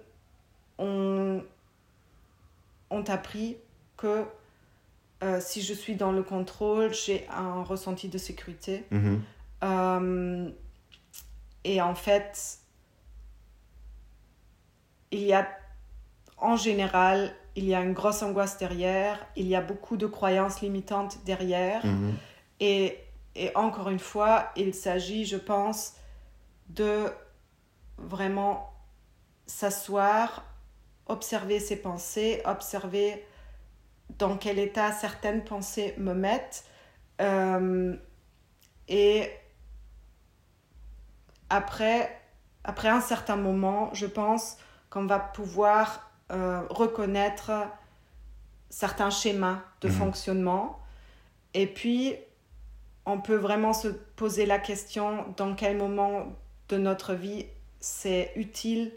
ont, 0.78 1.42
ont 2.90 3.05
appris 3.05 3.57
que 3.96 4.24
euh, 5.22 5.38
si 5.40 5.61
je 5.62 5.74
suis 5.74 5.96
dans 5.96 6.12
le 6.12 6.22
contrôle, 6.22 6.94
j'ai 6.94 7.26
un 7.28 7.62
ressenti 7.62 8.09
de 8.09 8.18
sécurité. 8.18 8.84
Mhm. 8.90 9.22
Euh, 9.62 10.51
et 11.64 11.82
en 11.82 11.94
fait, 11.94 12.59
il 15.11 15.20
y 15.20 15.34
a, 15.34 15.46
en 16.41 16.57
général, 16.57 17.32
il 17.57 17.64
y 17.64 17.74
a 17.74 17.80
une 17.80 17.93
grosse 17.93 18.22
angoisse 18.22 18.59
derrière, 18.59 19.18
il 19.36 19.47
y 19.47 19.55
a 19.55 19.61
beaucoup 19.61 19.97
de 19.97 20.07
croyances 20.07 20.61
limitantes 20.61 21.18
derrière. 21.24 21.84
Mhm. 21.84 22.14
Et, 22.61 22.99
et 23.34 23.55
encore 23.57 23.88
une 23.88 23.99
fois, 23.99 24.51
il 24.57 24.74
s'agit, 24.74 25.24
je 25.24 25.36
pense, 25.36 25.95
de 26.68 27.07
vraiment 27.99 28.72
s'asseoir, 29.47 30.45
observer 31.07 31.61
ses 31.61 31.76
pensées, 31.76 32.41
observer 32.45 33.26
dans 34.18 34.36
quel 34.36 34.59
état 34.59 34.93
certaines 34.93 35.45
pensées 35.45 35.95
me 35.99 36.14
mettent. 36.14 36.64
Euh, 37.20 37.97
et 38.88 39.30
après, 41.49 42.20
après 42.64 42.88
un 42.88 43.01
certain 43.01 43.36
moment, 43.36 43.91
je 43.93 44.07
pense 44.07 44.57
qu'on 44.88 45.07
va 45.07 45.18
pouvoir 45.18 46.09
euh, 46.30 46.62
reconnaître 46.70 47.50
certains 48.68 49.10
schémas 49.10 49.60
de 49.80 49.88
Mhm. 49.88 49.94
fonctionnement. 49.94 50.78
Et 51.54 51.66
puis, 51.66 52.14
on 53.06 53.20
peut 53.20 53.36
vraiment 53.36 53.72
se 53.72 53.88
poser 53.88 54.46
la 54.46 54.58
question 54.58 55.26
dans 55.36 55.54
quel 55.54 55.76
moment 55.76 56.26
de 56.68 56.76
notre 56.76 57.14
vie 57.14 57.46
c'est 57.80 58.32
utile 58.36 58.92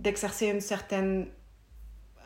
d'exercer 0.00 0.48
une 0.48 0.60
certaine, 0.60 1.28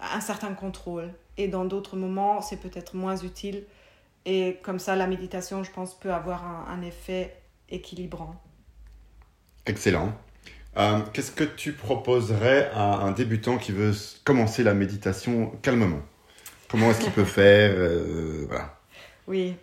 un 0.01 0.20
certain 0.20 0.55
contrôle. 0.55 1.12
Et 1.36 1.48
dans 1.48 1.64
d'autres 1.64 1.96
moments, 1.96 2.40
c'est 2.40 2.57
peut-être 2.57 2.94
moins 2.96 3.16
utile. 3.16 3.64
Et 4.24 4.59
comme 4.62 4.78
ça, 4.78 4.96
la 4.96 5.07
méditation, 5.07 5.62
je 5.64 5.70
pense, 5.70 5.98
peut 5.98 6.12
avoir 6.12 6.44
un, 6.44 6.66
un 6.68 6.82
effet 6.82 7.36
équilibrant. 7.68 8.34
Excellent. 9.66 10.12
Euh, 10.77 11.01
Qu'est-ce 11.12 11.33
que 11.33 11.45
tu 11.45 11.73
proposerais 11.73 12.71
à 12.75 12.95
un 12.97 13.11
débutant 13.12 13.59
qui 13.59 13.73
veut 13.73 13.93
commencer 14.25 14.62
la 14.62 14.75
méditation 14.75 15.51
calmement? 15.62 16.03
Comment 16.68 16.91
est-ce 16.91 17.03
qu'il 17.03 17.12
peut 17.12 17.25
faire 17.27 17.73
euh, 17.77 18.47
voilà. 18.49 18.79
Oui. 19.27 19.57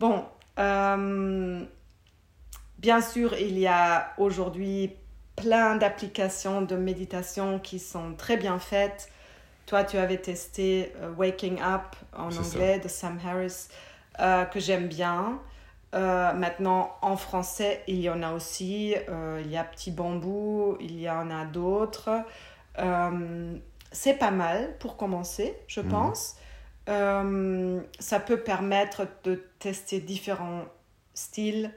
Bon, 0.00 0.24
euh, 0.58 1.64
bien 2.78 3.00
sûr, 3.00 3.34
il 3.38 3.58
y 3.58 3.66
a 3.66 4.14
aujourd'hui 4.18 4.92
plein 5.36 5.76
d'applications 5.76 6.62
de 6.62 6.76
méditation 6.76 7.58
qui 7.58 7.78
sont 7.78 8.14
très 8.14 8.36
bien 8.36 8.58
faites. 8.58 9.10
Toi, 9.66 9.84
tu 9.84 9.96
avais 9.98 10.18
testé 10.18 10.92
Waking 11.16 11.60
Up 11.62 11.96
en 12.14 12.30
ça. 12.30 12.40
anglais 12.42 12.78
de 12.80 12.88
Sam 12.88 13.18
Harris, 13.24 13.68
que 14.18 14.60
j'aime 14.60 14.88
bien. 14.88 15.40
Euh, 15.94 16.32
maintenant, 16.32 16.96
en 17.02 17.16
français, 17.16 17.82
il 17.86 18.00
y 18.00 18.10
en 18.10 18.22
a 18.22 18.32
aussi. 18.32 18.94
Euh, 19.08 19.40
il 19.44 19.50
y 19.50 19.56
a 19.56 19.62
Petit 19.64 19.90
Bambou, 19.92 20.76
il 20.80 20.98
y 21.00 21.08
en 21.08 21.30
a 21.30 21.44
d'autres. 21.44 22.10
Euh, 22.78 23.56
c'est 23.92 24.14
pas 24.14 24.32
mal 24.32 24.76
pour 24.78 24.96
commencer, 24.96 25.54
je 25.68 25.80
Mhm. 25.80 25.88
pense. 25.88 26.36
Ça 26.86 28.20
peut 28.20 28.38
permettre 28.40 29.06
de 29.22 29.44
tester 29.60 30.00
différents 30.00 30.64
styles. 31.14 31.70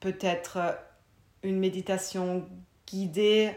Peut-être 0.00 0.58
une 1.42 1.58
méditation 1.58 2.46
guidée 2.86 3.52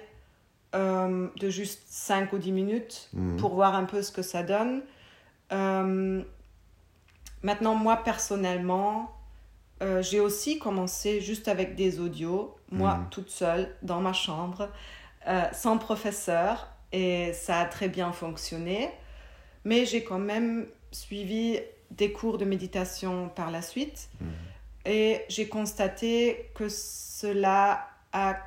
de 0.73 1.49
juste 1.49 1.81
5 1.87 2.31
ou 2.33 2.37
10 2.37 2.51
minutes 2.51 3.09
Mhm. 3.13 3.37
pour 3.37 3.55
voir 3.55 3.75
un 3.75 3.85
peu 3.85 4.01
ce 4.03 4.11
que 4.11 4.21
ça 4.21 4.43
donne. 4.43 4.83
Maintenant, 7.43 7.75
moi 7.75 7.97
personnellement, 7.97 9.11
euh, 9.81 10.01
j'ai 10.01 10.19
aussi 10.19 10.59
commencé 10.59 11.21
juste 11.21 11.47
avec 11.47 11.75
des 11.75 11.99
audios, 11.99 12.55
moi 12.71 12.95
Mhm. 12.95 13.09
toute 13.09 13.29
seule 13.29 13.73
dans 13.81 14.01
ma 14.01 14.13
chambre, 14.13 14.69
euh, 15.27 15.43
sans 15.53 15.77
professeur, 15.77 16.67
et 16.91 17.31
ça 17.33 17.59
a 17.61 17.65
très 17.65 17.87
bien 17.87 18.11
fonctionné. 18.11 18.91
Mais 19.63 19.85
j'ai 19.85 20.03
quand 20.03 20.19
même 20.19 20.67
suivi 20.91 21.59
des 21.91 22.11
cours 22.11 22.37
de 22.37 22.45
méditation 22.45 23.29
par 23.29 23.51
la 23.51 23.61
suite, 23.61 24.09
Mhm. 24.19 24.27
et 24.85 25.21
j'ai 25.29 25.47
constaté 25.47 26.51
que 26.55 26.67
cela 26.69 27.87
a 28.11 28.37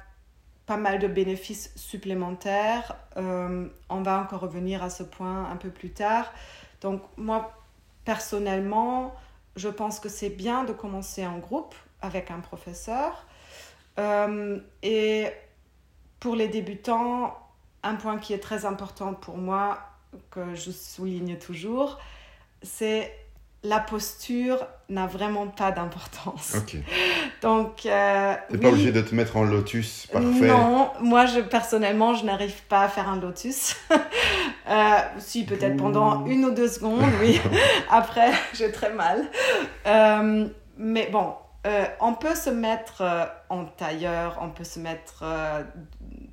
pas 0.66 0.76
mal 0.76 0.98
de 0.98 1.08
bénéfices 1.08 1.72
supplémentaires. 1.76 2.96
Euh, 3.16 3.68
on 3.88 4.02
va 4.02 4.20
encore 4.20 4.40
revenir 4.40 4.82
à 4.82 4.90
ce 4.90 5.02
point 5.02 5.50
un 5.50 5.56
peu 5.56 5.70
plus 5.70 5.90
tard. 5.90 6.32
Donc 6.80 7.02
moi, 7.16 7.52
personnellement, 8.04 9.14
je 9.56 9.68
pense 9.68 10.00
que 10.00 10.08
c'est 10.08 10.30
bien 10.30 10.64
de 10.64 10.72
commencer 10.72 11.26
en 11.26 11.38
groupe 11.38 11.74
avec 12.00 12.30
un 12.30 12.40
professeur. 12.40 13.26
Euh, 13.98 14.58
et 14.82 15.26
pour 16.20 16.36
les 16.36 16.48
débutants, 16.48 17.36
un 17.82 17.94
point 17.94 18.18
qui 18.18 18.32
est 18.32 18.38
très 18.38 18.64
important 18.64 19.14
pour 19.14 19.36
moi, 19.38 19.80
que 20.30 20.54
je 20.54 20.70
souligne 20.70 21.36
toujours, 21.38 21.98
c'est 22.62 23.12
la 23.64 23.78
posture 23.78 24.66
n'a 24.88 25.06
vraiment 25.06 25.46
pas 25.46 25.70
d'importance. 25.70 26.56
Ok. 26.56 26.76
Donc, 27.42 27.86
euh, 27.86 28.34
T'es 28.48 28.56
oui, 28.56 28.60
pas 28.60 28.68
obligé 28.68 28.92
de 28.92 29.00
te 29.00 29.14
mettre 29.14 29.36
en 29.36 29.44
lotus 29.44 30.06
parfait. 30.06 30.48
non, 30.48 30.90
moi 31.00 31.26
je 31.26 31.40
personnellement 31.40 32.14
je 32.14 32.24
n'arrive 32.24 32.60
pas 32.68 32.82
à 32.82 32.88
faire 32.88 33.08
un 33.08 33.20
lotus. 33.20 33.76
Euh, 34.68 34.98
si 35.18 35.44
peut-être 35.44 35.76
pendant 35.76 36.24
une 36.26 36.44
ou 36.44 36.50
deux 36.52 36.68
secondes, 36.68 37.02
oui. 37.20 37.40
Après 37.90 38.30
j'ai 38.54 38.70
très 38.70 38.92
mal. 38.92 39.24
Euh, 39.86 40.48
mais 40.76 41.08
bon, 41.10 41.34
euh, 41.66 41.84
on 42.00 42.14
peut 42.14 42.34
se 42.34 42.50
mettre 42.50 43.00
euh, 43.02 43.24
en 43.48 43.64
tailleur, 43.64 44.38
on 44.40 44.50
peut 44.50 44.64
se 44.64 44.78
mettre 44.78 45.24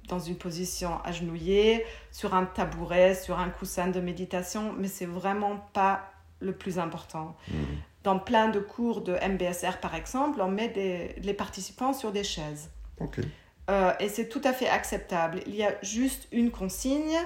dans 0.08 0.20
une 0.20 0.36
position 0.38 1.00
agenouillée, 1.04 1.86
sur 2.12 2.34
un 2.34 2.46
tabouret, 2.46 3.14
sur 3.16 3.40
un 3.40 3.50
coussin 3.50 3.88
de 3.88 4.00
méditation, 4.00 4.74
mais 4.78 4.88
c'est 4.88 5.06
vraiment 5.06 5.58
pas 5.74 6.02
le 6.40 6.52
plus 6.54 6.80
important. 6.80 7.36
Mhm. 7.52 7.66
Dans 8.04 8.18
plein 8.18 8.48
de 8.48 8.60
cours 8.60 9.02
de 9.02 9.14
MBSR 9.14 9.78
par 9.82 9.94
exemple, 9.94 10.40
on 10.42 10.48
met 10.48 10.70
des- 10.70 11.16
les 11.22 11.34
participants 11.34 11.94
sur 11.94 12.12
des 12.12 12.24
chaises. 12.24 12.70
Euh, 13.70 13.92
et 14.00 14.10
c'est 14.10 14.30
tout 14.30 14.42
à 14.46 14.54
fait 14.54 14.68
acceptable. 14.70 15.42
Il 15.46 15.56
y 15.56 15.64
a 15.64 15.74
juste 15.84 16.28
une 16.32 16.50
consigne, 16.50 17.18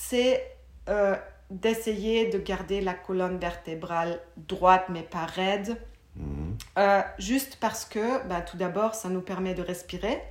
c'est 0.00 0.42
euh, 0.88 1.14
d'essayer 1.50 2.30
de 2.30 2.38
garder 2.38 2.80
la 2.80 2.94
colonne 2.94 3.38
vertébrale 3.38 4.20
droite 4.36 4.86
mais 4.88 5.02
pas 5.02 5.26
raide. 5.26 5.76
Mhm. 6.16 6.56
Euh, 6.78 7.02
juste 7.18 7.58
parce 7.60 7.84
que, 7.84 8.26
bah, 8.26 8.40
tout 8.40 8.56
d'abord, 8.56 8.94
ça 8.94 9.08
nous 9.08 9.20
permet 9.20 9.54
de 9.54 9.62
respirer 9.62 10.22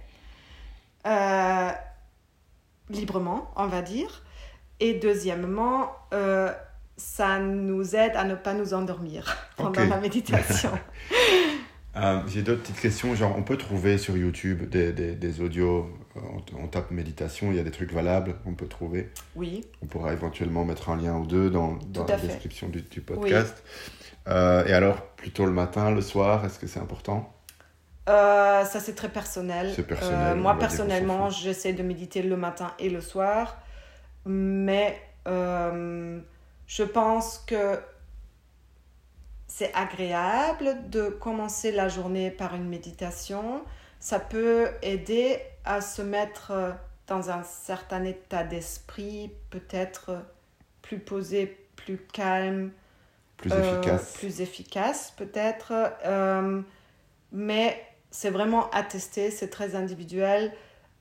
euh, 1.05 1.69
librement, 2.89 3.51
on 3.55 3.67
va 3.67 3.81
dire. 3.81 4.23
Et 4.79 4.95
deuxièmement, 4.95 5.91
euh, 6.13 6.51
ça 6.97 7.39
nous 7.39 7.95
aide 7.95 8.15
à 8.15 8.23
ne 8.23 8.35
pas 8.35 8.53
nous 8.53 8.73
endormir 8.73 9.37
pendant 9.55 9.85
la 9.85 9.99
méditation. 9.99 10.71
J'ai 12.27 12.41
d'autres 12.41 12.61
petites 12.61 12.79
questions. 12.79 13.13
Genre, 13.13 13.35
on 13.37 13.43
peut 13.43 13.57
trouver 13.57 13.97
sur 13.97 14.15
YouTube 14.15 14.69
des, 14.69 14.93
des, 14.93 15.15
des 15.15 15.41
audios, 15.41 15.89
euh, 16.23 16.57
on, 16.61 16.67
tape 16.67 16.91
méditation, 16.91 17.51
il 17.51 17.57
y 17.57 17.59
a 17.59 17.63
des 17.63 17.71
trucs 17.71 17.91
valables, 17.91 18.35
on 18.45 18.53
peut 18.53 18.67
trouver. 18.67 19.09
Oui. 19.35 19.65
On 19.81 19.85
pourra 19.85 20.13
éventuellement 20.13 20.65
mettre 20.65 20.89
un 20.89 20.97
lien 20.97 21.17
ou 21.17 21.25
deux 21.25 21.49
dans, 21.49 21.77
dans 21.87 22.05
la 22.05 22.17
description 22.17 22.69
du, 22.69 22.81
du 22.81 23.01
podcast. 23.01 23.63
Euh, 24.27 24.65
et 24.65 24.73
alors, 24.73 25.01
plutôt 25.15 25.45
le 25.45 25.51
matin, 25.51 25.91
le 25.91 26.01
soir, 26.01 26.45
est-ce 26.45 26.59
que 26.59 26.67
c'est 26.67 26.79
important? 26.79 27.33
Ça, 28.07 28.79
c'est 28.79 28.95
très 28.95 29.09
personnel. 29.09 29.71
C'est 29.75 29.85
personnel. 29.85 30.35
moi, 30.37 30.57
personnellement, 30.57 31.29
j'essaie 31.29 31.73
de 31.73 31.83
méditer 31.83 32.23
le 32.23 32.35
matin 32.35 32.73
et 32.79 32.89
le 32.89 33.01
soir. 33.01 33.61
Mais 34.25 34.99
je 35.25 36.83
pense 36.83 37.43
que 37.45 37.79
c'est 39.49 39.73
agréable 39.73 40.77
de 40.89 41.09
commencer 41.09 41.71
la 41.71 41.89
journée 41.89 42.31
par 42.31 42.55
une 42.55 42.69
méditation. 42.69 43.63
Ça 43.99 44.19
peut 44.19 44.69
aider 44.81 45.39
à 45.69 45.81
se 45.81 46.01
mettre 46.01 46.51
dans 47.07 47.29
un 47.29 47.43
certain 47.43 48.03
état 48.03 48.43
d'esprit, 48.43 49.31
peut-être 49.51 50.17
plus 50.81 50.97
posé, 50.97 51.57
plus 51.75 51.99
calme. 52.11 52.71
Plus 53.37 53.51
efficace. 53.53 54.15
Euh, 54.15 54.19
plus 54.19 54.41
efficace, 54.41 55.13
peut-être. 55.15 55.71
Euh, 56.05 56.61
mais 57.31 57.79
c'est 58.09 58.31
vraiment 58.31 58.69
à 58.71 58.81
tester, 58.81 59.29
c'est 59.29 59.49
très 59.49 59.75
individuel. 59.75 60.51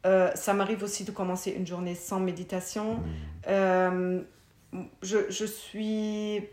Euh, 0.05 0.31
ça 0.35 0.53
m'arrive 0.53 0.83
aussi 0.83 1.05
de 1.05 1.13
commencer 1.13 1.51
une 1.51 1.67
journée 1.67 1.95
sans 1.95 2.21
méditation. 2.21 3.03
Hmm. 3.47 4.21
Je, 5.03 5.31
je, 5.31 5.45
suis 5.47 6.47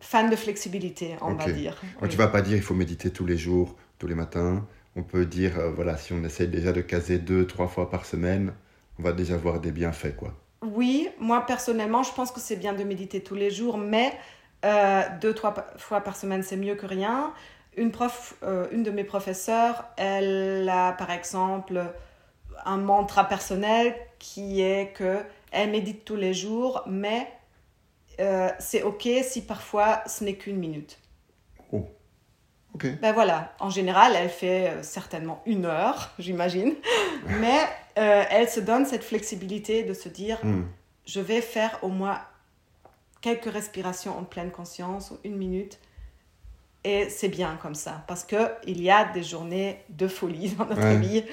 fan 0.00 0.30
de 0.30 0.36
flexibilité, 0.36 1.16
on 1.20 1.34
va 1.34 1.52
dire. 1.52 1.78
Tu 2.08 2.16
vas 2.16 2.28
pas 2.28 2.40
dire 2.40 2.56
il 2.56 2.62
faut 2.62 2.74
méditer 2.74 3.10
tous 3.10 3.26
les 3.26 3.36
jours, 3.36 3.76
tous 3.98 4.06
les 4.06 4.14
matins. 4.14 4.66
On 4.98 5.04
peut 5.04 5.26
dire, 5.26 5.60
euh, 5.60 5.70
voilà, 5.70 5.96
si 5.96 6.12
on 6.12 6.24
essaye 6.24 6.48
déjà 6.48 6.72
de 6.72 6.80
caser 6.80 7.20
deux, 7.20 7.46
trois 7.46 7.68
fois 7.68 7.88
par 7.88 8.04
semaine, 8.04 8.52
on 8.98 9.04
va 9.04 9.12
déjà 9.12 9.36
voir 9.36 9.60
des 9.60 9.70
bienfaits, 9.70 10.16
quoi. 10.16 10.34
Oui, 10.60 11.08
moi 11.20 11.46
personnellement, 11.46 12.02
je 12.02 12.12
pense 12.12 12.32
que 12.32 12.40
c'est 12.40 12.56
bien 12.56 12.72
de 12.72 12.82
méditer 12.82 13.22
tous 13.22 13.36
les 13.36 13.48
jours, 13.48 13.78
mais 13.78 14.12
euh, 14.64 15.02
deux, 15.20 15.32
trois 15.32 15.54
fois 15.76 16.00
par 16.00 16.16
semaine, 16.16 16.42
c'est 16.42 16.56
mieux 16.56 16.74
que 16.74 16.84
rien. 16.84 17.32
Une, 17.76 17.92
prof, 17.92 18.34
euh, 18.42 18.66
une 18.72 18.82
de 18.82 18.90
mes 18.90 19.04
professeurs, 19.04 19.84
elle 19.96 20.68
a 20.68 20.90
par 20.94 21.12
exemple 21.12 21.80
un 22.66 22.78
mantra 22.78 23.22
personnel 23.28 23.94
qui 24.18 24.62
est 24.62 24.92
que 24.96 25.18
elle 25.52 25.70
médite 25.70 26.04
tous 26.04 26.16
les 26.16 26.34
jours, 26.34 26.82
mais 26.88 27.28
c'est 28.58 28.82
OK 28.82 29.08
si 29.22 29.42
parfois 29.42 30.02
ce 30.08 30.24
n'est 30.24 30.34
qu'une 30.34 30.56
minute. 30.56 30.98
Oh. 32.72 32.76
OK. 32.76 32.86
Ben 33.00 33.12
voilà, 33.12 33.54
en 33.60 33.70
général, 33.70 34.12
elle 34.16 34.28
fait 34.28 34.70
euh, 34.70 34.82
certainement 34.82 35.42
une 35.46 35.64
heure, 35.64 36.12
j'imagine, 36.18 36.74
mais 37.40 37.60
euh, 37.98 38.24
elle 38.30 38.48
se 38.48 38.60
donne 38.60 38.86
cette 38.86 39.04
flexibilité 39.04 39.82
de 39.84 39.94
se 39.94 40.08
dire 40.08 40.38
hmm. 40.44 40.64
je 41.06 41.20
vais 41.20 41.40
faire 41.40 41.78
au 41.82 41.88
moins 41.88 42.20
quelques 43.20 43.50
respirations 43.52 44.16
en 44.16 44.24
pleine 44.24 44.50
conscience, 44.50 45.12
une 45.24 45.36
minute. 45.36 45.78
Et 46.84 47.10
c'est 47.10 47.28
bien 47.28 47.58
comme 47.60 47.74
ça, 47.74 48.04
parce 48.06 48.24
qu'il 48.24 48.80
y 48.80 48.90
a 48.90 49.04
des 49.06 49.24
journées 49.24 49.82
de 49.88 50.06
folie 50.06 50.50
dans 50.50 50.64
notre 50.64 51.00
vie. 51.00 51.24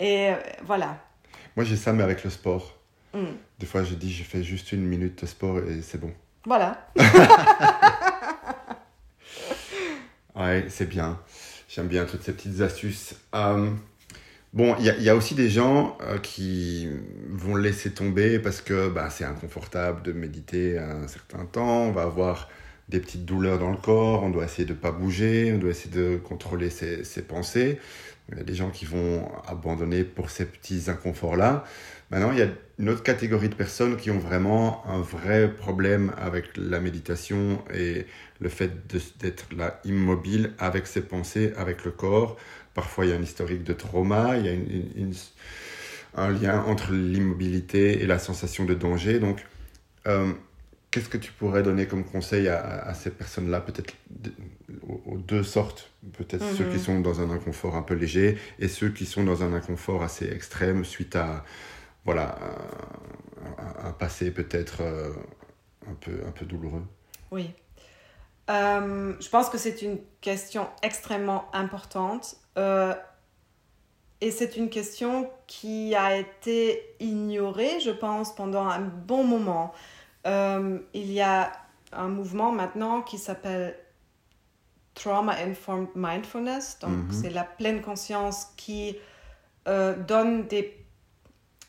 Et 0.00 0.32
voilà. 0.64 0.98
Moi, 1.56 1.64
j'ai 1.64 1.76
ça, 1.76 1.92
mais 1.92 2.02
avec 2.02 2.24
le 2.24 2.30
sport. 2.30 2.76
Hmm. 3.14 3.34
Des 3.58 3.66
fois, 3.66 3.84
je 3.84 3.94
dis, 3.94 4.12
je 4.12 4.24
fais 4.24 4.42
juste 4.42 4.72
une 4.72 4.84
minute 4.84 5.22
de 5.22 5.26
sport 5.26 5.58
et 5.58 5.80
c'est 5.82 5.98
bon. 5.98 6.12
Voilà. 6.44 6.88
ouais, 10.36 10.66
c'est 10.68 10.88
bien. 10.88 11.18
J'aime 11.68 11.88
bien 11.88 12.04
toutes 12.04 12.22
ces 12.22 12.32
petites 12.32 12.60
astuces. 12.60 13.14
Euh, 13.34 13.70
bon, 14.52 14.74
il 14.78 14.86
y, 14.86 15.08
a 15.08 15.14
aussi 15.14 15.34
des 15.34 15.48
gens 15.48 15.96
euh, 16.02 16.18
qui 16.18 16.88
vont 17.28 17.56
laisser 17.56 17.92
tomber 17.92 18.38
parce 18.38 18.60
que 18.60 18.88
bah, 18.88 19.08
c'est 19.10 19.24
inconfortable 19.24 20.02
de 20.02 20.12
méditer 20.12 20.78
un 20.78 21.06
certain 21.06 21.44
temps. 21.44 21.84
On 21.84 21.92
va 21.92 22.02
avoir 22.02 22.48
des 22.88 22.98
petites 22.98 23.24
douleurs 23.24 23.58
dans 23.58 23.70
le 23.70 23.76
corps. 23.76 24.24
On 24.24 24.30
doit 24.30 24.44
essayer 24.44 24.64
de 24.64 24.72
ne 24.72 24.78
pas 24.78 24.90
bouger. 24.90 25.52
On 25.54 25.58
doit 25.58 25.70
essayer 25.70 25.94
de 25.94 26.16
contrôler 26.16 26.70
ses, 26.70 27.04
ses 27.04 27.22
pensées. 27.22 27.78
Il 28.32 28.38
y 28.38 28.40
a 28.40 28.44
des 28.44 28.54
gens 28.54 28.70
qui 28.70 28.84
vont 28.84 29.28
abandonner 29.46 30.04
pour 30.04 30.30
ces 30.30 30.46
petits 30.46 30.84
inconforts-là. 30.88 31.64
Maintenant, 32.10 32.32
il 32.32 32.38
y 32.38 32.42
a 32.42 32.48
une 32.78 32.88
autre 32.88 33.02
catégorie 33.02 33.48
de 33.48 33.54
personnes 33.54 33.96
qui 33.96 34.10
ont 34.10 34.18
vraiment 34.18 34.84
un 34.88 35.00
vrai 35.00 35.52
problème 35.54 36.12
avec 36.16 36.56
la 36.56 36.80
méditation 36.80 37.62
et 37.72 38.06
le 38.40 38.48
fait 38.48 38.88
d'être 39.20 39.46
là 39.56 39.80
immobile 39.84 40.52
avec 40.58 40.86
ses 40.86 41.02
pensées, 41.02 41.52
avec 41.56 41.84
le 41.84 41.92
corps. 41.92 42.36
Parfois, 42.74 43.06
il 43.06 43.10
y 43.10 43.12
a 43.12 43.16
un 43.16 43.22
historique 43.22 43.62
de 43.62 43.74
trauma, 43.74 44.36
il 44.38 44.46
y 44.46 44.48
a 44.48 46.20
un 46.20 46.30
lien 46.30 46.64
entre 46.64 46.92
l'immobilité 46.92 48.02
et 48.02 48.06
la 48.06 48.18
sensation 48.18 48.64
de 48.64 48.74
danger. 48.74 49.20
Donc, 49.20 49.44
euh, 50.08 50.32
qu'est-ce 50.90 51.08
que 51.08 51.18
tu 51.18 51.30
pourrais 51.30 51.62
donner 51.62 51.86
comme 51.86 52.04
conseil 52.04 52.48
à, 52.48 52.92
ces 52.94 53.10
personnes-là, 53.10 53.60
peut-être 53.60 53.94
aux, 55.06 55.18
deux 55.18 55.44
sortes, 55.44 55.90
peut-être 56.18 56.44
ceux 56.56 56.64
qui 56.64 56.76
mhm. 56.76 56.82
sont 56.82 57.00
dans 57.00 57.20
un 57.20 57.30
inconfort 57.30 57.76
un 57.76 57.82
peu 57.82 57.94
léger 57.94 58.36
et 58.58 58.66
ceux 58.66 58.88
qui 58.88 59.06
sont 59.06 59.22
dans 59.22 59.44
un 59.44 59.52
inconfort 59.52 60.02
assez 60.02 60.26
extrême 60.26 60.84
suite 60.84 61.14
à 61.14 61.44
voilà, 62.04 62.36
un, 63.84 63.92
passé 63.92 64.30
peut-être 64.30 64.82
euh, 64.82 65.12
un, 65.88 65.94
peu, 65.94 66.22
un 66.26 66.30
peu 66.30 66.46
douloureux. 66.46 66.84
Oui. 67.30 67.52
Euh, 68.48 69.14
je 69.20 69.28
pense 69.28 69.48
que 69.48 69.58
c'est 69.58 69.82
une 69.82 69.98
question 70.20 70.68
extrêmement 70.82 71.48
importante. 71.54 72.36
Euh, 72.58 72.94
et 74.20 74.30
c'est 74.30 74.56
une 74.56 74.68
question 74.68 75.30
qui 75.46 75.94
a 75.94 76.16
été 76.16 76.82
ignorée, 77.00 77.80
je 77.80 77.90
pense, 77.90 78.34
pendant 78.34 78.66
un 78.66 78.80
bon 78.80 79.24
moment. 79.24 79.72
il 80.26 81.12
y 81.12 81.20
a 81.20 81.52
un 81.92 82.08
mouvement 82.08 82.52
maintenant 82.52 83.02
qui 83.02 83.18
s'appelle 83.18 83.76
Trauma 84.94 85.36
Informed 85.38 85.88
Mindfulness. 85.94 86.78
Donc, 86.80 86.90
mhm. 86.90 87.12
c'est 87.12 87.30
la 87.30 87.44
pleine 87.44 87.80
conscience 87.80 88.48
qui 88.56 88.96
donne 89.64 90.46
des 90.48 90.79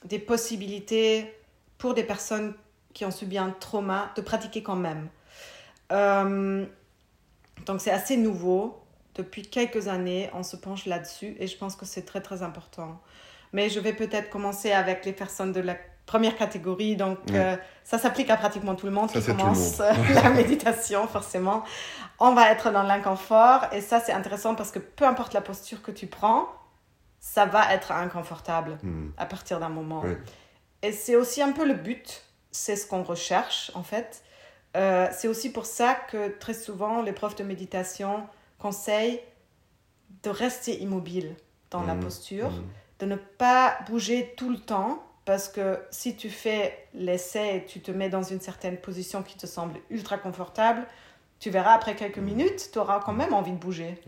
des 0.06 0.20
possibilités 0.20 1.34
pour 1.78 1.94
des 1.94 2.04
personnes 2.04 2.54
qui 2.94 3.06
ont 3.06 3.12
subi 3.12 3.38
un 3.38 3.52
trauma 3.52 4.12
de 4.16 4.22
pratiquer 4.22 4.64
quand 4.64 4.76
même. 4.76 5.08
Euh, 5.92 6.66
donc 7.66 7.82
c'est 7.82 7.92
assez 7.92 8.18
nouveau. 8.18 8.78
Depuis 9.16 9.44
quelques 9.44 9.88
années, 9.88 10.30
on 10.34 10.44
se 10.44 10.56
penche 10.56 10.86
là-dessus 10.86 11.36
et 11.40 11.48
je 11.48 11.58
pense 11.58 11.76
que 11.76 11.86
c'est 11.86 12.04
très 12.04 12.22
très 12.22 12.44
important. 12.44 13.02
Mais 13.54 13.70
je 13.70 13.80
vais 13.80 13.94
peut-être 13.94 14.30
commencer 14.30 14.72
avec 14.72 15.06
les 15.06 15.12
personnes 15.12 15.52
de 15.52 15.60
la 15.60 15.76
première 16.06 16.38
catégorie. 16.38 16.96
Donc 16.96 17.20
euh, 17.32 17.56
ça 17.84 17.98
s'applique 17.98 18.30
à 18.30 18.38
pratiquement 18.38 18.76
tout 18.76 18.86
le 18.86 18.92
monde 18.92 19.12
qui 19.12 19.24
commence 19.24 19.80
la 20.14 20.30
méditation, 20.30 21.08
forcément. 21.08 21.64
On 22.20 22.34
va 22.34 22.52
être 22.52 22.72
dans 22.72 22.84
l'inconfort 22.84 23.66
et 23.72 23.82
ça 23.82 24.00
c'est 24.00 24.14
intéressant 24.14 24.56
parce 24.56 24.72
que 24.72 24.80
peu 24.80 25.06
importe 25.06 25.34
la 25.34 25.42
posture 25.42 25.82
que 25.82 25.92
tu 25.92 26.08
prends, 26.08 26.48
ça 27.22 27.46
va 27.46 27.74
être 27.74 27.94
inconfortable 27.94 28.78
hmm. 28.84 29.12
à 29.16 29.26
partir 29.26 29.60
d'un 29.62 29.70
moment. 29.70 30.04
Et 30.82 30.92
c'est 30.92 31.16
aussi 31.16 31.42
un 31.42 31.54
peu 31.54 31.66
le 31.66 31.76
but, 31.76 32.24
c'est 32.52 32.76
ce 32.76 32.86
qu'on 32.86 33.04
recherche 33.04 33.72
en 33.76 33.84
fait. 33.84 34.24
Euh, 34.76 35.08
c'est 35.12 35.28
aussi 35.28 35.52
pour 35.52 35.66
ça 35.66 35.96
que 35.96 36.30
très 36.40 36.54
souvent 36.54 37.02
les 37.02 37.14
profs 37.14 37.36
de 37.36 37.44
méditation 37.44 38.28
conseillent 38.58 39.22
de 40.24 40.30
rester 40.30 40.82
immobile 40.82 41.36
dans 41.70 41.84
la 41.84 41.94
hmm. 41.94 42.00
posture, 42.02 42.50
hmm. 42.50 42.64
de 43.00 43.06
ne 43.06 43.16
pas 43.16 43.78
bouger 43.88 44.34
tout 44.36 44.50
le 44.50 44.58
temps, 44.58 45.04
parce 45.24 45.48
que 45.48 45.80
si 45.92 46.16
tu 46.16 46.30
fais 46.30 46.88
l'essai 46.96 47.58
et 47.58 47.66
tu 47.66 47.82
te 47.82 47.92
mets 47.92 48.10
dans 48.10 48.24
une 48.24 48.42
certaine 48.42 48.78
position 48.78 49.22
qui 49.22 49.38
te 49.38 49.46
semble 49.46 49.80
ultra 49.92 50.18
confortable, 50.18 50.88
tu 51.40 51.52
verras 51.52 51.74
après 51.74 51.96
quelques 51.96 52.18
minutes, 52.18 52.70
tu 52.74 52.80
auras 52.80 53.00
quand 53.00 53.14
même 53.14 53.34
envie 53.34 53.52
de 53.52 53.58
bouger. 53.58 54.02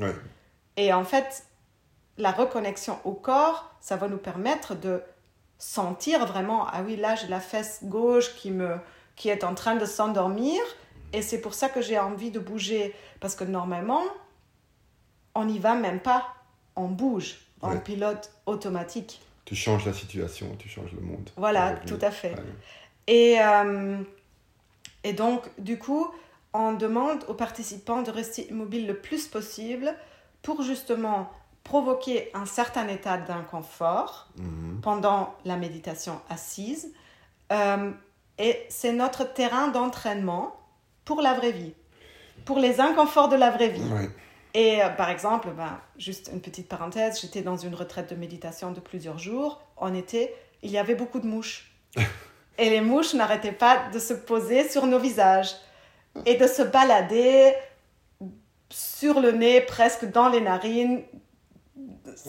Et 0.76 0.92
en 0.92 1.04
fait, 1.04 1.46
la 2.18 2.32
reconnexion 2.32 3.00
au 3.06 3.14
corps, 3.14 3.74
ça 3.80 3.96
va 3.96 4.08
nous 4.08 4.18
permettre 4.18 4.76
de 4.76 5.02
sentir 5.58 6.26
vraiment, 6.26 6.68
ah 6.68 6.82
oui, 6.86 6.96
là 6.96 7.16
j'ai 7.16 7.28
la 7.28 7.40
fesse 7.40 7.80
gauche 7.84 8.36
qui, 8.36 8.52
me, 8.52 8.78
qui 9.16 9.30
est 9.30 9.44
en 9.44 9.56
train 9.56 9.76
de 9.76 9.86
s'endormir 9.86 10.62
et 11.14 11.22
c'est 11.22 11.40
pour 11.40 11.54
ça 11.54 11.70
que 11.70 11.82
j'ai 11.82 12.00
envie 12.00 12.32
de 12.32 12.40
bouger. 12.40 12.94
Parce 13.20 13.36
que 13.36 13.44
normalement, 13.44 14.02
on 15.36 15.46
n'y 15.46 15.60
va 15.60 15.76
même 15.76 16.00
pas, 16.00 16.34
on 16.76 16.88
bouge 16.88 17.38
en 17.62 17.78
pilote 17.78 18.32
automatique. 18.46 19.22
Tu 19.46 19.56
changes 19.56 19.86
la 19.86 19.94
situation, 19.94 20.56
tu 20.58 20.68
changes 20.68 20.92
le 20.92 21.02
monde. 21.02 21.30
Voilà, 21.38 21.74
tout 21.88 22.00
à 22.02 22.12
fait. 22.12 22.36
Et, 23.08 23.38
euh, 23.40 24.02
et 25.04 25.14
donc, 25.14 25.50
du 25.60 25.78
coup, 25.78 26.08
on 26.54 26.74
demande 26.74 27.24
aux 27.28 27.34
participants 27.34 28.02
de 28.02 28.12
rester 28.12 28.50
immobiles 28.50 28.88
le 28.88 28.96
plus 28.96 29.28
possible 29.28 29.94
pour 30.42 30.64
justement 30.64 31.32
provoquer 31.64 32.30
un 32.34 32.46
certain 32.46 32.88
état 32.88 33.18
d'inconfort 33.18 34.30
mhm. 34.38 34.82
pendant 34.82 35.36
la 35.46 35.56
méditation 35.56 36.20
assise. 36.30 36.94
Euh, 37.52 37.92
et 38.38 38.66
c'est 38.70 38.94
notre 38.94 39.32
terrain 39.32 39.68
d'entraînement 39.70 40.56
pour 41.06 41.22
la 41.22 41.34
vraie 41.34 41.52
vie, 41.52 41.74
pour 42.46 42.60
les 42.60 42.80
inconforts 42.80 43.30
de 43.30 43.36
la 43.36 43.52
vraie 43.52 43.70
vie. 43.70 43.92
Ouais. 43.94 44.10
Et 44.54 44.84
euh, 44.84 44.90
par 44.90 45.10
exemple, 45.10 45.50
ben, 45.56 45.80
juste 45.98 46.30
une 46.32 46.42
petite 46.42 46.68
parenthèse, 46.68 47.22
j'étais 47.22 47.42
dans 47.42 47.58
une 47.58 47.76
retraite 47.76 48.10
de 48.10 48.16
méditation 48.16 48.72
de 48.72 48.80
plusieurs 48.80 49.18
jours. 49.18 49.62
En 49.78 49.94
été, 49.94 50.34
il 50.62 50.72
y 50.72 50.78
avait 50.78 50.96
beaucoup 50.96 51.20
de 51.20 51.28
mouches. 51.28 51.72
et 52.58 52.70
les 52.70 52.82
mouches 52.82 53.14
n'arrêtaient 53.14 53.52
pas 53.52 53.90
de 53.92 54.00
se 54.00 54.14
poser 54.14 54.70
sur 54.70 54.86
nos 54.86 55.00
visages 55.00 55.56
et 56.26 56.36
de 56.36 56.46
se 56.46 56.62
balader 56.62 57.54
sur 58.70 59.20
le 59.20 59.32
nez, 59.32 59.62
presque 59.62 60.06
dans 60.06 60.30
les 60.30 60.42
narines, 60.42 61.04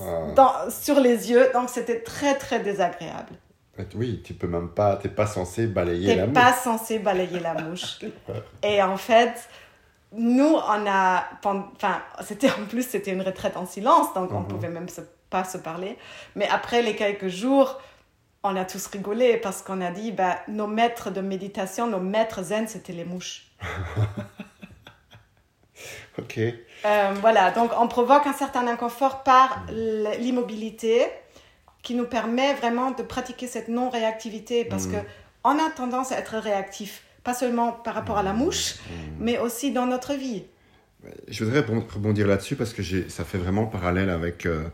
Ah. 0.00 0.32
dans- 0.34 0.70
sur 0.70 1.00
les 1.00 1.30
yeux. 1.30 1.50
Donc 1.52 1.68
c'était 1.70 2.00
très 2.00 2.36
très 2.36 2.60
désagréable. 2.60 3.32
Oui, 3.96 4.22
tu 4.24 4.34
peux 4.34 4.46
même 4.46 4.68
pas, 4.68 4.96
t'es 4.96 5.08
pas 5.08 5.26
censé 5.26 5.66
balayer 5.66 6.14
la 6.14 6.22
T'es 6.22 6.26
mouche. 6.28 6.34
pas 6.34 6.52
censé 6.52 6.98
balayer 7.00 7.40
la 7.40 7.54
mouche. 7.54 7.98
Et 8.62 8.80
en 8.82 8.96
fait, 8.96 9.48
nous, 10.12 10.54
on 10.54 10.86
a. 10.88 11.24
Enfin, 11.44 12.00
c'était 12.24 12.50
en 12.50 12.66
plus, 12.68 12.86
c'était 12.88 13.10
une 13.12 13.22
retraite 13.22 13.56
en 13.56 13.66
silence, 13.66 14.14
donc 14.14 14.30
on 14.32 14.40
Mhm. 14.40 14.48
pouvait 14.48 14.68
même 14.68 14.88
se- 14.88 15.00
pas 15.28 15.42
se 15.42 15.58
parler. 15.58 15.98
Mais 16.36 16.46
après 16.48 16.82
les 16.82 16.94
quelques 16.94 17.26
jours, 17.26 17.80
on 18.44 18.54
a 18.54 18.64
tous 18.64 18.86
rigolé 18.86 19.38
parce 19.38 19.62
qu'on 19.62 19.80
a 19.80 19.90
dit, 19.90 20.12
bah, 20.12 20.38
nos 20.46 20.68
maîtres 20.68 21.10
de 21.10 21.20
méditation, 21.20 21.88
nos 21.88 21.98
maîtres 21.98 22.42
zen, 22.44 22.68
c'était 22.68 22.92
les 22.92 23.04
mouches. 23.04 23.50
Ok. 26.18 26.38
Euh, 26.84 27.14
voilà, 27.20 27.50
donc 27.50 27.70
on 27.78 27.88
provoque 27.88 28.26
un 28.26 28.32
certain 28.34 28.66
inconfort 28.66 29.22
par 29.22 29.64
l'immobilité 30.20 31.06
qui 31.82 31.94
nous 31.94 32.06
permet 32.06 32.54
vraiment 32.54 32.90
de 32.90 33.02
pratiquer 33.02 33.46
cette 33.46 33.68
non-réactivité 33.68 34.64
parce 34.64 34.86
Mhm. 34.86 34.92
que 34.92 34.96
on 35.44 35.50
a 35.58 35.70
tendance 35.70 36.12
à 36.12 36.18
être 36.18 36.36
réactif, 36.38 37.02
pas 37.22 37.34
seulement 37.34 37.72
par 37.72 37.94
rapport 37.94 38.16
à 38.18 38.22
la 38.22 38.32
mouche, 38.32 38.76
mais 39.18 39.38
aussi 39.38 39.72
dans 39.72 39.86
notre 39.86 40.14
vie. 40.14 40.44
Je 41.28 41.44
voudrais 41.44 41.60
rebond- 41.60 41.86
rebondir 41.92 42.26
là-dessus 42.26 42.56
parce 42.56 42.72
que 42.72 42.82
ça 43.10 43.24
fait 43.24 43.36
vraiment 43.36 43.66
parallèle 43.66 44.08
avec 44.08 44.46
euh, 44.46 44.64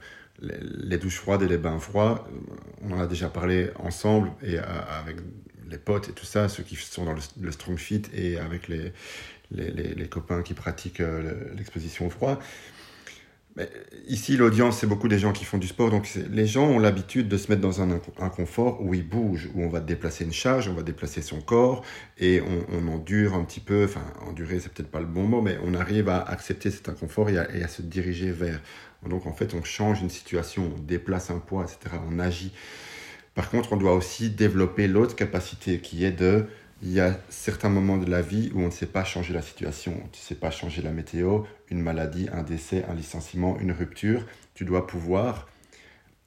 les, 0.41 0.55
les 0.61 0.99
douches 0.99 1.17
froides 1.19 1.43
et 1.43 1.49
les 1.49 1.59
bains 1.59 1.81
froids. 1.81 2.25
Euh, 2.29 2.87
On 2.89 2.93
en 2.93 3.01
a 3.01 3.07
déjà 3.09 3.29
parlé 3.29 3.71
ensemble 3.83 4.31
et 4.43 4.59
euh, 4.59 4.63
avec 5.01 5.17
les 5.69 5.79
potes 5.79 6.09
et 6.09 6.13
tout 6.13 6.25
ça, 6.25 6.49
ceux 6.49 6.63
qui 6.63 6.77
sont 6.77 7.05
dans 7.05 7.13
le, 7.15 7.21
le 7.41 7.51
Strong 7.51 7.79
Fit 7.79 8.03
et 8.15 8.39
avec 8.39 8.69
les, 8.69 8.93
les, 9.53 10.09
copains 10.09 10.42
qui 10.42 10.55
pratiquent 10.55 11.01
euh, 11.01 11.22
le- 11.51 11.57
l'exposition 11.57 12.07
au 12.07 12.11
froid. 12.11 12.38
Mais 13.57 13.68
ici, 14.07 14.36
l'audience, 14.36 14.78
c'est 14.78 14.86
beaucoup 14.86 15.09
des 15.09 15.18
gens 15.18 15.32
qui 15.32 15.44
font 15.44 15.59
du 15.59 15.66
sport. 15.66 15.90
Donc, 15.90 16.09
les 16.30 16.46
gens 16.46 16.68
ont 16.68 16.78
l'habitude 16.78 17.26
de 17.28 17.36
se 17.36 17.51
mettre 17.51 17.61
dans 17.61 17.82
un 17.82 17.90
inco- 17.90 18.12
inconfort 18.20 18.80
où 18.80 18.94
ils 18.94 19.07
bougent, 19.07 19.51
où 19.55 19.62
on 19.62 19.68
va 19.68 19.80
déplacer 19.80 20.24
une 20.24 20.32
charge, 20.32 20.68
on 20.68 20.74
va 20.74 20.82
déplacer 20.82 21.20
son 21.20 21.40
corps 21.40 21.84
et 22.18 22.40
on, 22.40 22.86
endure 22.88 23.34
un 23.34 23.44
petit 23.44 23.61
peu. 23.61 23.84
Enfin, 23.84 24.05
endurer, 24.26 24.61
c'est 24.61 24.72
peut-être 24.72 24.90
pas 24.90 25.01
le 25.01 25.07
bon 25.07 25.24
mot, 25.24 25.42
mais 25.42 25.59
on 25.64 25.74
arrive 25.74 26.09
à 26.09 26.20
accepter 26.22 26.70
cet 26.70 26.88
inconfort 26.88 27.28
et 27.28 27.38
à 27.38 27.68
se 27.68 27.82
diriger 27.82 28.30
vers. 28.30 28.61
Donc, 29.09 29.26
en 29.26 29.32
fait, 29.32 29.55
on 29.55 29.64
change 29.64 30.01
une 30.03 30.11
situation, 30.11 30.72
on 30.76 30.78
déplace 30.80 31.30
un 31.30 31.38
poids, 31.38 31.64
etc. 31.64 31.96
On 32.09 32.18
agit. 32.18 32.53
Par 33.34 33.51
contre, 33.51 33.72
on 33.72 33.76
doit 33.76 33.94
aussi 33.94 34.30
développer 34.30 34.86
l'autre 34.86 35.16
capacité 35.16 35.80
qui 35.80 36.05
est 36.05 36.12
de. 36.12 36.46
Il 36.83 36.91
y 36.93 37.01
a 37.01 37.18
certains 37.28 37.68
moments 37.68 37.99
de 37.99 38.11
la 38.11 38.22
vie 38.22 38.51
où 38.55 38.61
on 38.62 38.66
ne 38.66 38.70
sait 38.70 38.87
pas 38.87 39.05
changer 39.05 39.35
la 39.35 39.43
situation. 39.43 39.93
Tu 40.12 40.20
ne 40.20 40.24
sais 40.24 40.35
pas 40.35 40.51
changer 40.51 40.81
la 40.81 40.93
météo, 40.93 41.43
une 41.70 41.83
maladie, 41.83 42.28
un 42.33 42.43
décès, 42.43 42.85
un 42.89 42.95
licenciement, 42.95 43.59
une 43.61 43.72
rupture. 43.72 44.24
Tu 44.55 44.64
dois 44.64 44.87
pouvoir 44.87 45.47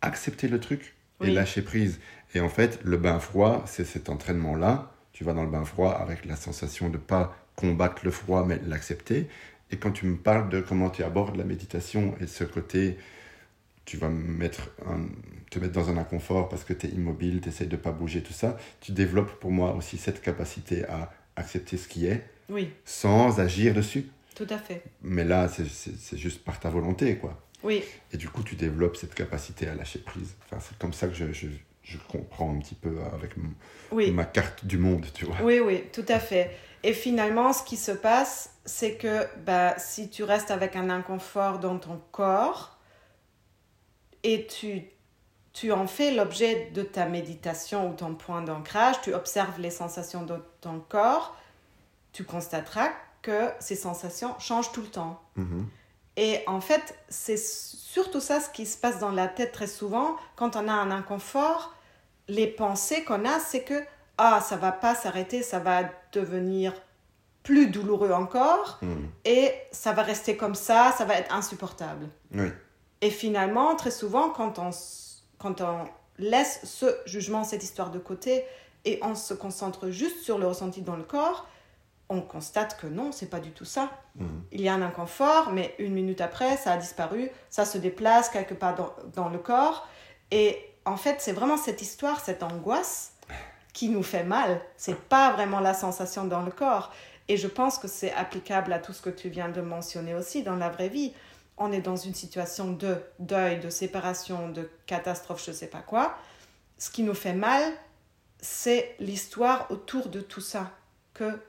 accepter 0.02 0.48
le 0.48 0.60
truc 0.60 0.96
et 1.22 1.28
Oui. 1.28 1.34
lâcher 1.34 1.64
prise. 1.64 2.00
Et 2.36 2.40
en 2.40 2.50
fait, 2.50 2.80
le 2.84 2.98
bain 2.98 3.20
froid, 3.20 3.64
c'est 3.66 3.86
cet 3.86 4.10
entraînement-là. 4.10 4.92
Tu 5.12 5.24
vas 5.24 5.34
dans 5.34 5.44
le 5.44 5.50
bain 5.50 5.66
froid 5.66 5.92
avec 5.92 6.26
la 6.26 6.36
sensation 6.36 6.90
de 6.90 6.98
pas 6.98 7.36
combattre 7.56 8.04
le 8.04 8.12
froid, 8.12 8.46
mais 8.46 8.60
l'accepter. 8.68 9.28
Et 9.72 9.78
quand 9.78 9.92
tu 9.92 10.06
me 10.06 10.18
parles 10.18 10.50
de 10.50 10.62
comment 10.62 10.90
tu 10.90 11.04
abordes 11.04 11.36
la 11.36 11.44
méditation 11.46 12.16
et 12.22 12.28
ce 12.28 12.44
côté, 12.44 12.98
tu 13.86 13.98
vas 13.98 14.10
mettre 14.10 14.70
un- 14.88 15.08
te 15.54 15.60
mettre 15.60 15.74
dans 15.74 15.90
un 15.90 15.98
inconfort 15.98 16.50
parce 16.50 16.64
que 16.64 16.74
tu 16.74 16.88
es 16.88 16.90
immobile, 16.90 17.42
tu 17.42 17.50
essaies 17.50 17.66
de 17.66 17.76
pas 17.78 17.92
bouger, 17.92 18.22
tout 18.24 18.34
ça, 18.34 18.58
tu 18.82 18.92
développes 18.92 19.40
pour 19.40 19.52
moi 19.52 19.74
aussi 19.76 19.98
cette 19.98 20.22
capacité 20.22 20.86
à 20.86 21.12
accepter 21.36 21.78
ce 21.78 21.88
qui 21.88 22.06
est 22.08 22.24
Oui, 22.50 22.72
sans 22.86 23.40
agir 23.40 23.74
dessus. 23.74 24.08
tout 24.36 24.48
à 24.50 24.58
fait. 24.58 24.84
Mais 25.02 25.24
là, 25.24 25.48
c'est- 25.48 26.18
juste 26.18 26.44
par 26.44 26.60
ta 26.60 26.70
volonté, 26.70 27.18
quoi. 27.18 27.40
Oui, 27.64 27.84
Et 28.12 28.18
du 28.18 28.28
coup, 28.30 28.44
tu 28.44 28.56
développes 28.56 28.98
cette 28.98 29.16
capacité 29.16 29.68
à 29.68 29.76
lâcher 29.76 30.00
prise. 30.00 30.36
Enfin, 30.46 30.58
c'est 30.60 30.78
comme 30.78 30.92
ça 30.92 31.08
que 31.08 31.14
je, 31.14 31.32
je, 31.32 31.48
je 31.84 31.98
comprends 32.10 32.54
un 32.54 32.60
petit 32.60 32.76
peu 32.76 32.98
avec 33.14 33.32
oui. 33.92 34.12
ma 34.12 34.26
carte 34.26 34.66
du 34.66 34.78
monde, 34.78 35.06
tu 35.14 35.24
vois. 35.26 35.38
Oui, 35.42 35.60
oui, 35.60 35.84
tout 35.94 36.06
à 36.10 36.20
fait. 36.20 36.52
Et 36.84 36.92
finalement, 36.94 37.54
ce 37.54 37.64
qui 37.64 37.78
se 37.78 37.92
passe, 37.92 38.56
c'est 38.66 38.96
que 38.96 39.26
bah, 39.46 39.76
si 39.78 40.10
tu 40.10 40.24
restes 40.24 40.52
avec 40.52 40.76
un 40.76 40.90
inconfort 40.90 41.60
dans 41.60 41.78
ton 41.80 42.02
corps 42.12 42.78
et 44.24 44.46
tu, 44.48 44.82
tu 45.54 45.72
en 45.72 45.86
fais 45.88 46.12
l'objet 46.12 46.72
de 46.74 46.82
ta 46.82 47.06
méditation 47.06 47.90
ou 47.90 47.94
ton 47.94 48.16
point 48.16 48.42
d'ancrage, 48.42 49.00
tu 49.02 49.14
observes 49.14 49.60
les 49.60 49.70
sensations 49.70 50.24
de 50.24 50.42
ton 50.62 50.80
corps, 50.80 51.36
tu 52.12 52.24
constateras 52.24 52.90
que 53.22 53.50
ces 53.60 53.76
sensations 53.76 54.36
changent 54.40 54.72
tout 54.72 54.82
le 54.82 54.88
temps. 54.88 55.22
Mhm. 55.36 55.68
Et 56.18 56.44
en 56.48 56.60
fait, 56.62 56.96
c'est 57.10 57.38
surtout 57.38 58.20
ça 58.20 58.40
ce 58.40 58.50
qui 58.50 58.66
se 58.66 58.78
passe 58.78 59.00
dans 59.00 59.12
la 59.12 59.28
tête 59.28 59.52
très 59.52 59.68
souvent. 59.68 60.16
Quand 60.36 60.56
on 60.56 60.68
a 60.68 60.74
un 60.74 60.92
inconfort, 60.92 61.74
les 62.28 62.48
pensées 62.48 63.04
qu'on 63.04 63.26
a, 63.26 63.40
c'est 63.40 63.64
que 63.64 63.84
ah, 64.18 64.42
ça 64.42 64.58
va 64.58 64.72
pas 64.72 64.94
s'arrêter, 64.96 65.42
ça 65.42 65.60
va 65.60 65.84
devenir 66.12 66.74
plus 67.42 67.68
douloureux 67.68 68.12
encore 68.12 68.78
Mhm. 68.82 69.10
et 69.26 69.54
ça 69.72 69.92
va 69.92 70.02
rester 70.04 70.38
comme 70.38 70.56
ça, 70.56 70.94
ça 70.98 71.04
va 71.06 71.16
être 71.16 71.34
insupportable. 71.34 72.08
Oui. 72.34 72.50
Et 73.02 73.10
finalement, 73.10 73.76
très 73.76 73.92
souvent, 73.92 74.30
quand 74.30 74.60
on, 74.60 74.70
quand 75.44 75.62
on 75.62 75.86
laisse 76.18 76.62
ce 76.64 76.86
jugement, 77.06 77.44
cette 77.44 77.64
histoire 77.64 77.92
de 77.92 78.00
côté 78.00 78.46
et 78.86 79.00
on 79.04 79.14
se 79.14 79.34
concentre 79.34 79.90
juste 79.90 80.24
sur 80.24 80.40
le 80.40 80.48
ressenti 80.48 80.82
dans 80.82 80.96
le 80.96 81.04
corps, 81.04 81.48
on 82.10 82.22
constate 82.22 82.80
que 82.80 82.88
non, 82.88 83.12
c'est 83.12 83.30
pas 83.30 83.40
du 83.40 83.52
tout 83.52 83.66
ça. 83.66 83.92
Mhm. 84.16 84.44
Il 84.54 84.62
y 84.62 84.70
a 84.70 84.74
un 84.74 84.82
inconfort, 84.82 85.52
mais 85.52 85.76
une 85.80 85.94
minute 85.94 86.22
après, 86.22 86.58
ça 86.58 86.74
a 86.74 86.78
disparu, 86.78 87.30
ça 87.50 87.66
se 87.66 87.78
déplace 87.78 88.30
quelque 88.30 88.54
part 88.54 88.76
dans, 88.76 88.94
dans 89.14 89.30
le 89.30 89.38
corps. 89.38 89.88
Et 90.32 90.58
en 90.86 90.98
fait, 90.98 91.18
c'est 91.20 91.34
vraiment 91.34 91.58
cette 91.58 91.82
histoire, 91.82 92.20
cette 92.22 92.42
angoisse 92.42 93.14
qui 93.74 93.90
nous 93.90 94.04
fait 94.04 94.24
mal. 94.24 94.62
C'est 94.78 94.98
pas 94.98 95.34
vraiment 95.34 95.60
la 95.60 95.74
sensation 95.74 96.26
dans 96.26 96.42
le 96.42 96.52
corps. 96.52 96.92
Et 97.28 97.38
je 97.38 97.48
pense 97.48 97.78
que 97.78 97.88
c'est 97.88 98.14
applicable 98.14 98.72
à 98.72 98.80
tout 98.80 98.94
ce 98.94 99.02
que 99.02 99.10
tu 99.10 99.30
viens 99.30 99.50
de 99.50 99.62
mentionner 99.62 100.14
aussi 100.14 100.44
dans 100.44 100.56
la 100.56 100.70
vraie 100.70 100.90
vie. 100.90 101.14
On 101.58 101.72
est 101.72 101.82
dans 101.82 101.96
une 101.96 102.16
situation 102.16 102.72
de 102.72 102.98
deuil, 103.20 103.60
de 103.60 103.70
séparation, 103.70 104.50
de 104.50 104.70
catastrophe, 104.86 105.44
je 105.46 105.52
sais 105.52 105.68
pas 105.68 105.82
quoi. 105.82 106.16
Ce 106.78 106.90
qui 106.90 107.04
nous 107.04 107.14
fait 107.14 107.34
mal, 107.34 107.64
c'est 108.40 108.96
l'histoire 109.00 109.68
autour 109.70 110.10
de 110.10 110.20
tout 110.20 110.42
ça. 110.42 110.72
Que 111.14 111.40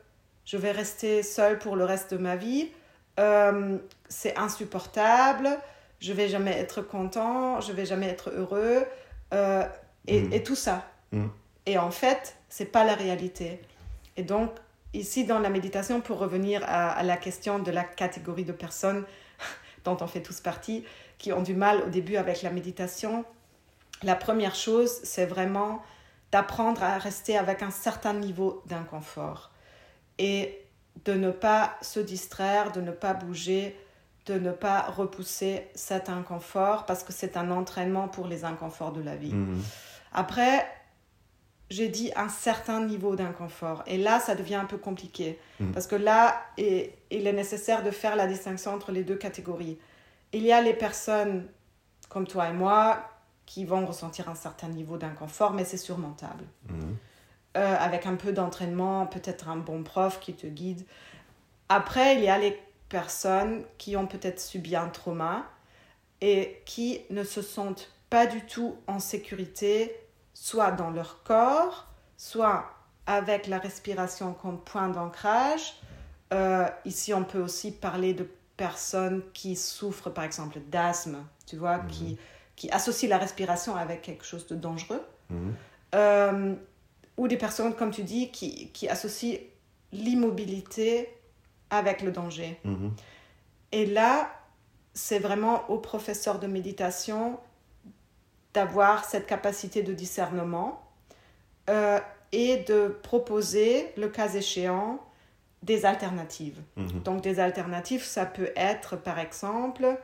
je 0.44 0.56
vais 0.58 0.72
rester 0.72 1.22
seule 1.22 1.58
pour 1.58 1.74
le 1.74 1.84
reste 1.84 2.12
de 2.12 2.18
ma 2.18 2.36
vie, 2.36 2.70
euh, 3.18 3.78
c'est 4.08 4.36
insupportable, 4.36 5.48
je 6.00 6.12
vais 6.12 6.28
jamais 6.28 6.52
être 6.58 6.82
content, 6.82 7.60
je 7.62 7.72
vais 7.72 7.86
jamais 7.86 8.08
être 8.08 8.30
heureux, 8.30 8.84
euh, 9.32 9.64
et, 10.06 10.20
Mhm. 10.20 10.32
et 10.34 10.42
tout 10.42 10.54
ça. 10.54 10.86
Mhm. 11.12 11.30
Et 11.66 11.78
en 11.78 11.90
fait, 11.90 12.36
c'est 12.50 12.66
pas 12.66 12.84
la 12.84 12.94
réalité. 12.94 13.62
Et 14.18 14.22
donc, 14.22 14.50
ici, 14.92 15.24
dans 15.24 15.38
la 15.38 15.48
méditation, 15.48 16.02
pour 16.02 16.18
revenir 16.18 16.62
à, 16.66 16.90
à 16.90 17.02
la 17.02 17.16
question 17.16 17.58
de 17.58 17.70
la 17.70 17.84
catégorie 17.84 18.44
de 18.44 18.52
personnes 18.52 19.04
dont 19.84 19.96
on 20.00 20.06
fait 20.06 20.22
tous 20.22 20.40
partie, 20.40 20.84
qui 21.18 21.32
ont 21.32 21.42
du 21.42 21.54
mal 21.54 21.82
au 21.82 21.88
début 21.88 22.16
avec 22.16 22.42
la 22.42 22.50
méditation, 22.50 23.24
la 24.02 24.16
première 24.16 24.54
chose, 24.54 24.90
c'est 25.02 25.26
vraiment 25.26 25.82
d'apprendre 26.32 26.82
à 26.82 26.98
rester 26.98 27.38
avec 27.38 27.62
un 27.62 27.70
certain 27.70 28.12
niveau 28.12 28.62
d'inconfort 28.66 29.52
et 30.18 30.60
de 31.04 31.12
ne 31.12 31.30
pas 31.30 31.76
se 31.80 32.00
distraire, 32.00 32.72
de 32.72 32.80
ne 32.80 32.90
pas 32.90 33.14
bouger, 33.14 33.76
de 34.26 34.38
ne 34.38 34.52
pas 34.52 34.82
repousser 34.82 35.68
cet 35.74 36.08
inconfort 36.08 36.86
parce 36.86 37.04
que 37.04 37.12
c'est 37.12 37.36
un 37.36 37.50
entraînement 37.50 38.08
pour 38.08 38.26
les 38.26 38.44
inconforts 38.44 38.92
de 38.92 39.02
la 39.02 39.16
vie. 39.16 39.34
Mhm. 39.34 39.62
Après, 40.12 40.66
j'ai 41.70 41.88
dit 41.88 42.12
un 42.16 42.28
certain 42.28 42.84
niveau 42.84 43.16
d'inconfort. 43.16 43.82
Et 43.86 43.98
là, 43.98 44.20
ça 44.20 44.34
devient 44.34 44.56
un 44.56 44.66
peu 44.66 44.76
compliqué. 44.76 45.38
Mm. 45.60 45.72
Parce 45.72 45.86
que 45.86 45.96
là, 45.96 46.42
il 46.58 46.90
il 47.10 47.26
est 47.26 47.32
nécessaire 47.32 47.82
de 47.82 47.90
faire 47.90 48.16
la 48.16 48.26
distinction 48.26 48.72
entre 48.74 48.92
les 48.92 49.04
deux 49.04 49.16
catégories. 49.16 49.78
Il 50.32 50.42
y 50.42 50.52
a 50.52 50.60
les 50.60 50.74
personnes 50.74 51.46
comme 52.08 52.26
toi 52.26 52.48
et 52.48 52.52
moi 52.52 53.08
qui 53.46 53.64
vont 53.64 53.84
ressentir 53.86 54.28
un 54.28 54.34
certain 54.34 54.68
niveau 54.68 54.96
d'inconfort, 54.96 55.52
mais 55.52 55.64
c'est 55.64 55.76
surmontable. 55.76 56.44
Mhm. 56.68 56.96
Euh, 57.56 57.76
avec 57.78 58.06
un 58.06 58.16
peu 58.16 58.32
d'entraînement, 58.32 59.06
peut-être 59.06 59.48
un 59.48 59.56
bon 59.56 59.84
prof 59.84 60.18
qui 60.18 60.34
te 60.34 60.46
guide. 60.46 60.84
Après, 61.68 62.16
il 62.16 62.24
y 62.24 62.28
a 62.28 62.36
les 62.36 62.60
personnes 62.88 63.64
qui 63.78 63.96
ont 63.96 64.06
peut-être 64.06 64.40
subi 64.40 64.74
un 64.74 64.88
trauma 64.88 65.44
et 66.20 66.62
qui 66.64 67.02
ne 67.10 67.22
se 67.22 67.42
sentent 67.42 67.92
pas 68.10 68.26
du 68.26 68.40
tout 68.42 68.76
en 68.86 68.98
sécurité, 68.98 69.94
soit 70.34 70.72
dans 70.72 70.90
leur 70.90 71.22
corps, 71.22 71.86
soit 72.18 72.66
avec 73.06 73.46
la 73.46 73.58
respiration 73.58 74.34
comme 74.34 74.58
point 74.60 74.88
d'ancrage, 74.88 75.74
Euh, 76.32 76.66
ici, 76.84 77.14
on 77.14 77.22
peut 77.22 77.38
aussi 77.40 77.70
parler 77.70 78.12
de 78.12 78.26
personnes 78.56 79.22
qui 79.34 79.54
souffrent, 79.54 80.10
par 80.10 80.24
exemple, 80.24 80.58
d'asthme, 80.68 81.18
tu 81.46 81.56
vois, 81.56 81.76
Mhm. 81.78 81.86
qui, 81.86 82.18
qui 82.56 82.70
associent 82.70 83.08
la 83.08 83.18
respiration 83.18 83.76
avec 83.76 84.02
quelque 84.02 84.24
chose 84.24 84.46
de 84.48 84.56
dangereux. 84.56 85.02
Mhm. 85.30 85.54
Euh, 85.94 86.54
ou 87.18 87.28
des 87.28 87.36
personnes, 87.36 87.74
comme 87.74 87.92
tu 87.92 88.02
dis, 88.02 88.30
qui, 88.32 88.70
qui 88.72 88.88
associent 88.88 89.38
l'immobilité 89.92 91.14
avec 91.70 92.02
le 92.02 92.10
danger. 92.10 92.58
Mhm. 92.64 92.92
Et 93.70 93.86
là, 93.86 94.30
c'est 94.92 95.18
vraiment 95.20 95.68
au 95.70 95.78
professeur 95.78 96.38
de 96.40 96.46
méditation 96.46 97.38
d'avoir 98.54 99.04
cette 99.04 99.26
capacité 99.26 99.82
de 99.82 99.92
discernement 99.92 100.80
euh, 101.68 101.98
et 102.32 102.58
de 102.58 102.88
proposer, 103.02 103.92
le 103.96 104.08
cas 104.08 104.28
échéant, 104.28 105.04
des 105.62 105.84
alternatives. 105.84 106.60
Mhm. 106.76 107.02
Donc 107.02 107.20
des 107.22 107.40
alternatives, 107.40 108.04
ça 108.04 108.26
peut 108.26 108.50
être 108.54 108.96
par 108.96 109.18
exemple 109.18 109.98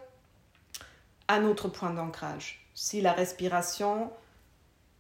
un 1.29 1.45
autre 1.45 1.69
point 1.69 1.91
d'ancrage. 1.91 2.67
Si 2.75 3.01
la 3.01 3.13
respiration, 3.13 4.11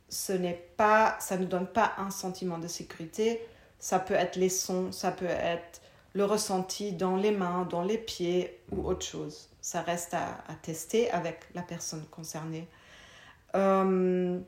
ce 0.08 0.32
n'est 0.32 0.62
pas, 0.76 1.16
ça 1.18 1.36
ne 1.36 1.44
donne 1.44 1.66
pas 1.66 1.92
un 1.98 2.10
sentiment 2.10 2.58
de 2.58 2.68
sécurité, 2.68 3.40
ça 3.78 3.98
peut 3.98 4.14
être 4.14 4.36
les 4.36 4.50
sons, 4.50 4.92
ça 4.92 5.10
peut 5.10 5.24
être 5.24 5.80
le 6.12 6.24
ressenti 6.24 6.92
dans 6.92 7.16
les 7.16 7.30
mains, 7.30 7.66
dans 7.70 7.82
les 7.82 7.98
pieds 7.98 8.60
ou 8.70 8.86
autre 8.86 9.06
chose. 9.06 9.48
Ça 9.60 9.80
reste 9.80 10.14
à, 10.14 10.26
à 10.46 10.54
tester 10.62 11.10
avec 11.10 11.40
la 11.54 11.62
personne 11.62 12.04
concernée. 12.10 12.68
Euh, 13.54 14.38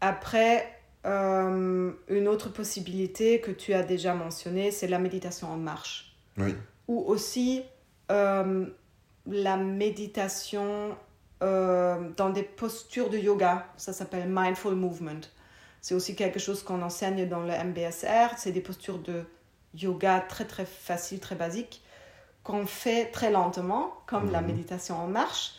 après, 0.00 0.68
euh, 1.04 1.92
une 2.08 2.28
autre 2.28 2.48
possibilité 2.50 3.40
que 3.40 3.50
tu 3.50 3.72
as 3.74 3.82
déjà 3.82 4.14
mentionnée, 4.14 4.70
c'est 4.70 4.86
la 4.88 4.98
méditation 4.98 5.48
en 5.50 5.56
marche. 5.56 6.16
Oui. 6.36 6.54
Ou 6.88 7.00
aussi 7.06 7.62
euh, 8.10 8.66
la 9.26 9.56
méditation 9.56 10.96
euh, 11.42 12.10
dans 12.16 12.30
des 12.30 12.42
postures 12.42 13.10
de 13.10 13.18
yoga. 13.18 13.66
Ça 13.76 13.92
s'appelle 13.92 14.26
mindful 14.28 14.74
movement. 14.74 15.20
C'est 15.80 15.94
aussi 15.94 16.16
quelque 16.16 16.38
chose 16.38 16.62
qu'on 16.62 16.82
enseigne 16.82 17.28
dans 17.28 17.40
le 17.42 17.52
MBSR. 17.52 18.36
C'est 18.36 18.52
des 18.52 18.60
postures 18.60 18.98
de 18.98 19.24
yoga 19.74 20.20
très 20.20 20.44
très 20.44 20.64
faciles, 20.66 21.20
très 21.20 21.34
basiques, 21.36 21.82
qu'on 22.42 22.66
fait 22.66 23.06
très 23.10 23.30
lentement, 23.30 23.94
comme 24.06 24.30
la 24.32 24.40
Mhm. 24.40 24.46
méditation 24.48 24.96
en 24.96 25.06
marche. 25.06 25.54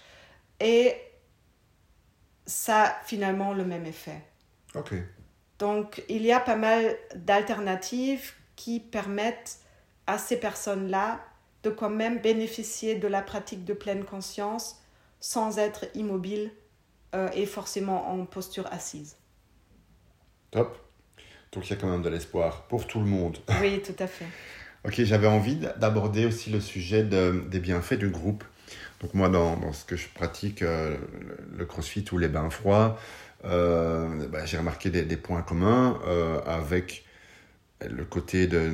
Et 0.59 0.95
ça 2.47 2.83
a 2.85 2.95
finalement 3.05 3.53
le 3.53 3.63
même 3.65 3.85
effet. 3.85 4.21
Ok. 4.73 4.95
Donc, 5.59 6.03
il 6.09 6.23
y 6.23 6.31
a 6.31 6.39
pas 6.39 6.55
mal 6.55 6.95
d'alternatives 7.15 8.33
qui 8.55 8.79
permettent 8.79 9.59
à 10.07 10.17
ces 10.17 10.39
personnes-là 10.39 11.19
de 11.63 11.69
quand 11.69 11.89
même 11.89 12.19
bénéficier 12.19 12.95
de 12.95 13.07
la 13.07 13.21
pratique 13.21 13.65
de 13.65 13.73
pleine 13.73 14.03
conscience 14.05 14.81
sans 15.19 15.57
être 15.59 15.85
immobile 15.95 16.51
euh, 17.15 17.29
et 17.33 17.45
forcément 17.45 18.11
en 18.11 18.25
posture 18.25 18.67
assise. 18.71 19.17
Top. 20.51 20.77
Donc 21.51 21.67
il 21.67 21.71
y 21.71 21.73
a 21.73 21.75
quand 21.77 21.89
même 21.89 22.01
de 22.01 22.09
l'espoir 22.09 22.67
pour 22.67 22.87
tout 22.87 22.99
le 22.99 23.05
monde. 23.05 23.37
Oui, 23.61 23.81
tout 23.81 23.95
à 23.99 24.07
fait. 24.07 24.25
Ok, 24.85 25.01
j'avais 25.03 25.27
envie 25.27 25.55
d'aborder 25.77 26.25
aussi 26.25 26.49
le 26.49 26.61
sujet 26.61 27.03
de- 27.03 27.43
des 27.49 27.59
bienfaits 27.59 27.95
du 27.95 28.09
groupe. 28.09 28.45
Donc 29.01 29.13
moi, 29.13 29.29
dans, 29.29 29.73
ce 29.73 29.85
que 29.85 29.95
je 29.95 30.07
pratique, 30.09 30.61
euh, 30.61 30.97
le, 31.55 31.65
crossfit 31.65 32.05
ou 32.11 32.17
les 32.17 32.27
bains 32.27 32.49
froids, 32.49 32.97
euh, 33.45 34.27
bah, 34.27 34.45
j'ai 34.45 34.57
remarqué 34.57 34.89
des, 34.89 35.17
points 35.17 35.41
communs 35.41 35.99
euh, 36.07 36.39
avec 36.45 37.05
le 37.87 38.03
côté 38.05 38.47
de, 38.47 38.71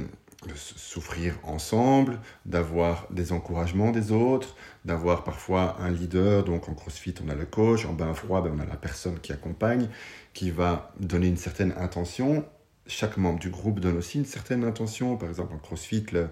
souffrir 0.56 1.36
ensemble, 1.44 2.20
d'avoir 2.46 3.08
des 3.10 3.32
encouragements 3.32 3.92
des 3.92 4.12
autres, 4.12 4.56
d'avoir 4.84 5.24
parfois 5.24 5.78
un 5.80 5.90
leader. 5.90 6.44
Donc 6.44 6.68
en 6.68 6.74
crossfit, 6.74 7.16
on 7.26 7.30
a 7.30 7.36
le 7.36 7.46
coach, 7.46 7.86
en 7.86 7.94
bain 7.94 8.14
froid, 8.14 8.42
ben, 8.42 8.54
on 8.56 8.60
a 8.60 8.66
la 8.66 8.76
personne 8.76 9.20
qui 9.20 9.32
accompagne, 9.32 9.88
qui 10.34 10.52
va 10.52 10.94
donner 11.00 11.28
une 11.28 11.38
certaine 11.38 11.74
intention 11.78 12.46
chaque 12.88 13.18
membre 13.18 13.40
du 13.40 13.50
groupe 13.50 13.80
donne 13.80 13.98
aussi 13.98 14.18
une 14.18 14.26
certaine 14.26 14.64
intention. 14.64 15.18
Par 15.18 15.30
exemple, 15.30 15.54
en 15.54 15.58
CrossFit, 15.58 16.06
le- 16.12 16.30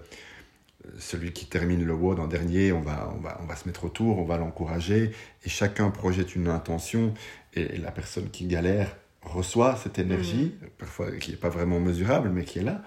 celui 0.98 1.32
qui 1.32 1.46
termine 1.46 1.84
le 1.84 1.94
WOD 1.94 2.20
en 2.20 2.26
dernier, 2.26 2.72
on 2.72 2.80
va, 2.80 3.12
on, 3.16 3.20
va, 3.20 3.38
on 3.42 3.46
va 3.46 3.56
se 3.56 3.66
mettre 3.68 3.84
autour, 3.84 4.18
on 4.18 4.24
va 4.24 4.36
l'encourager, 4.36 5.12
et 5.44 5.48
chacun 5.48 5.90
projette 5.90 6.34
une 6.34 6.48
intention, 6.48 7.14
et, 7.54 7.62
et 7.62 7.78
la 7.78 7.90
personne 7.90 8.30
qui 8.30 8.46
galère 8.46 8.96
reçoit 9.22 9.76
cette 9.76 9.98
énergie, 9.98 10.54
parfois 10.78 11.12
qui 11.12 11.30
n'est 11.30 11.36
pas 11.36 11.48
vraiment 11.48 11.80
mesurable, 11.80 12.30
mais 12.30 12.44
qui 12.44 12.58
est 12.58 12.64
là. 12.64 12.82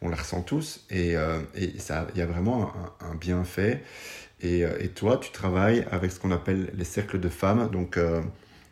On 0.00 0.08
la 0.08 0.16
ressent 0.16 0.42
tous, 0.42 0.84
et 0.90 1.16
euh, 1.16 1.40
et 1.56 1.72
il 1.74 2.18
y 2.18 2.22
a 2.22 2.26
vraiment 2.26 2.72
un, 3.00 3.10
un 3.10 3.14
bienfait. 3.14 3.82
Et, 4.40 4.64
euh, 4.64 4.78
et 4.80 4.88
toi, 4.88 5.18
tu 5.18 5.32
travailles 5.32 5.84
avec 5.90 6.12
ce 6.12 6.20
qu'on 6.20 6.30
appelle 6.30 6.70
les 6.74 6.84
cercles 6.84 7.18
de 7.18 7.28
femmes, 7.28 7.68
donc 7.70 7.96
euh, 7.96 8.22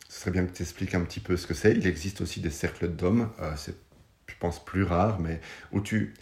ce 0.08 0.20
serait 0.20 0.30
bien 0.30 0.46
que 0.46 0.52
tu 0.52 0.62
expliques 0.62 0.94
un 0.94 1.00
petit 1.00 1.20
peu 1.20 1.36
ce 1.36 1.46
que 1.46 1.54
c'est. 1.54 1.72
Il 1.72 1.86
existe 1.86 2.20
aussi 2.20 2.40
des 2.40 2.50
cercles 2.50 2.88
d'hommes, 2.88 3.30
euh, 3.40 3.52
c'est 3.56 3.74
je 4.28 4.34
pense, 4.40 4.64
plus 4.64 4.82
rare, 4.82 5.18
mais 5.20 5.40
où 5.72 5.80
tu 5.80 6.14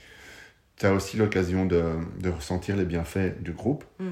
as 0.86 0.92
aussi 0.92 1.16
l'occasion 1.16 1.66
de, 1.66 1.82
de 2.20 2.30
ressentir 2.30 2.76
les 2.76 2.84
bienfaits 2.84 3.42
du 3.42 3.52
groupe. 3.52 3.84
Mm. 3.98 4.10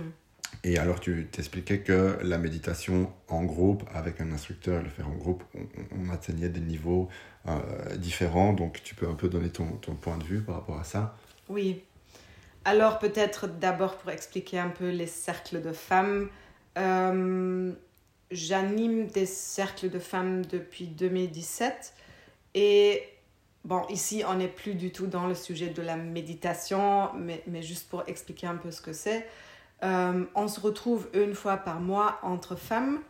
Et 0.65 0.78
alors, 0.78 1.01
tu 1.01 1.27
t'expliquais 1.31 1.81
que 1.81 2.19
la 2.23 2.39
méditation 2.39 3.12
en 3.28 3.43
groupe, 3.44 3.82
avec 3.93 4.20
un 4.20 4.31
instructeur, 4.32 4.82
le 4.82 4.89
faire 4.89 5.09
en 5.09 5.15
groupe, 5.15 5.43
on, 5.55 5.61
on 5.99 6.11
atteignait 6.12 6.49
des 6.51 6.61
niveaux 6.61 7.09
euh, 7.49 7.97
différents. 7.97 8.53
Donc, 8.53 8.81
tu 8.85 8.94
peux 8.94 9.09
un 9.09 9.15
peu 9.15 9.28
donner 9.28 9.51
ton, 9.51 9.66
ton 9.81 9.94
point 9.94 10.19
de 10.19 10.24
vue 10.24 10.40
par 10.40 10.57
rapport 10.57 10.78
à 10.78 10.85
ça. 10.85 11.16
Oui. 11.49 11.82
Alors 12.65 13.01
peut-être 13.01 13.49
d'abord 13.49 13.97
pour 13.97 14.12
expliquer 14.12 14.61
un 14.61 14.69
peu 14.69 14.90
les 14.90 15.09
cercles 15.09 15.61
de 15.61 15.73
femmes. 15.73 16.28
euh, 16.78 17.73
J'anime 18.31 19.09
des 19.09 19.27
cercles 19.27 19.90
de 19.90 19.99
femmes 19.99 20.44
depuis 20.47 20.86
2017 20.86 21.93
et 22.55 23.03
bon, 23.64 23.82
ici 23.89 24.22
on 24.28 24.34
n'est 24.34 24.48
plus 24.48 24.74
du 24.74 24.93
tout 24.93 25.06
dans 25.06 25.26
le 25.26 25.34
sujet 25.34 25.68
de 25.68 25.82
la 25.82 25.97
méditation, 25.97 27.12
mais, 27.14 27.43
mais 27.47 27.62
juste 27.62 27.89
pour 27.89 28.02
expliquer 28.06 28.47
un 28.47 28.56
peu 28.56 28.70
ce 28.70 28.80
que 28.80 28.93
c'est. 28.93 29.26
Euh, 29.82 30.24
on 30.34 30.48
se 30.48 30.60
retrouve 30.60 31.09
une 31.12 31.34
fois 31.34 31.56
par 31.56 31.80
mois 31.80 32.18
entre 32.22 32.55
femmes 32.55 33.01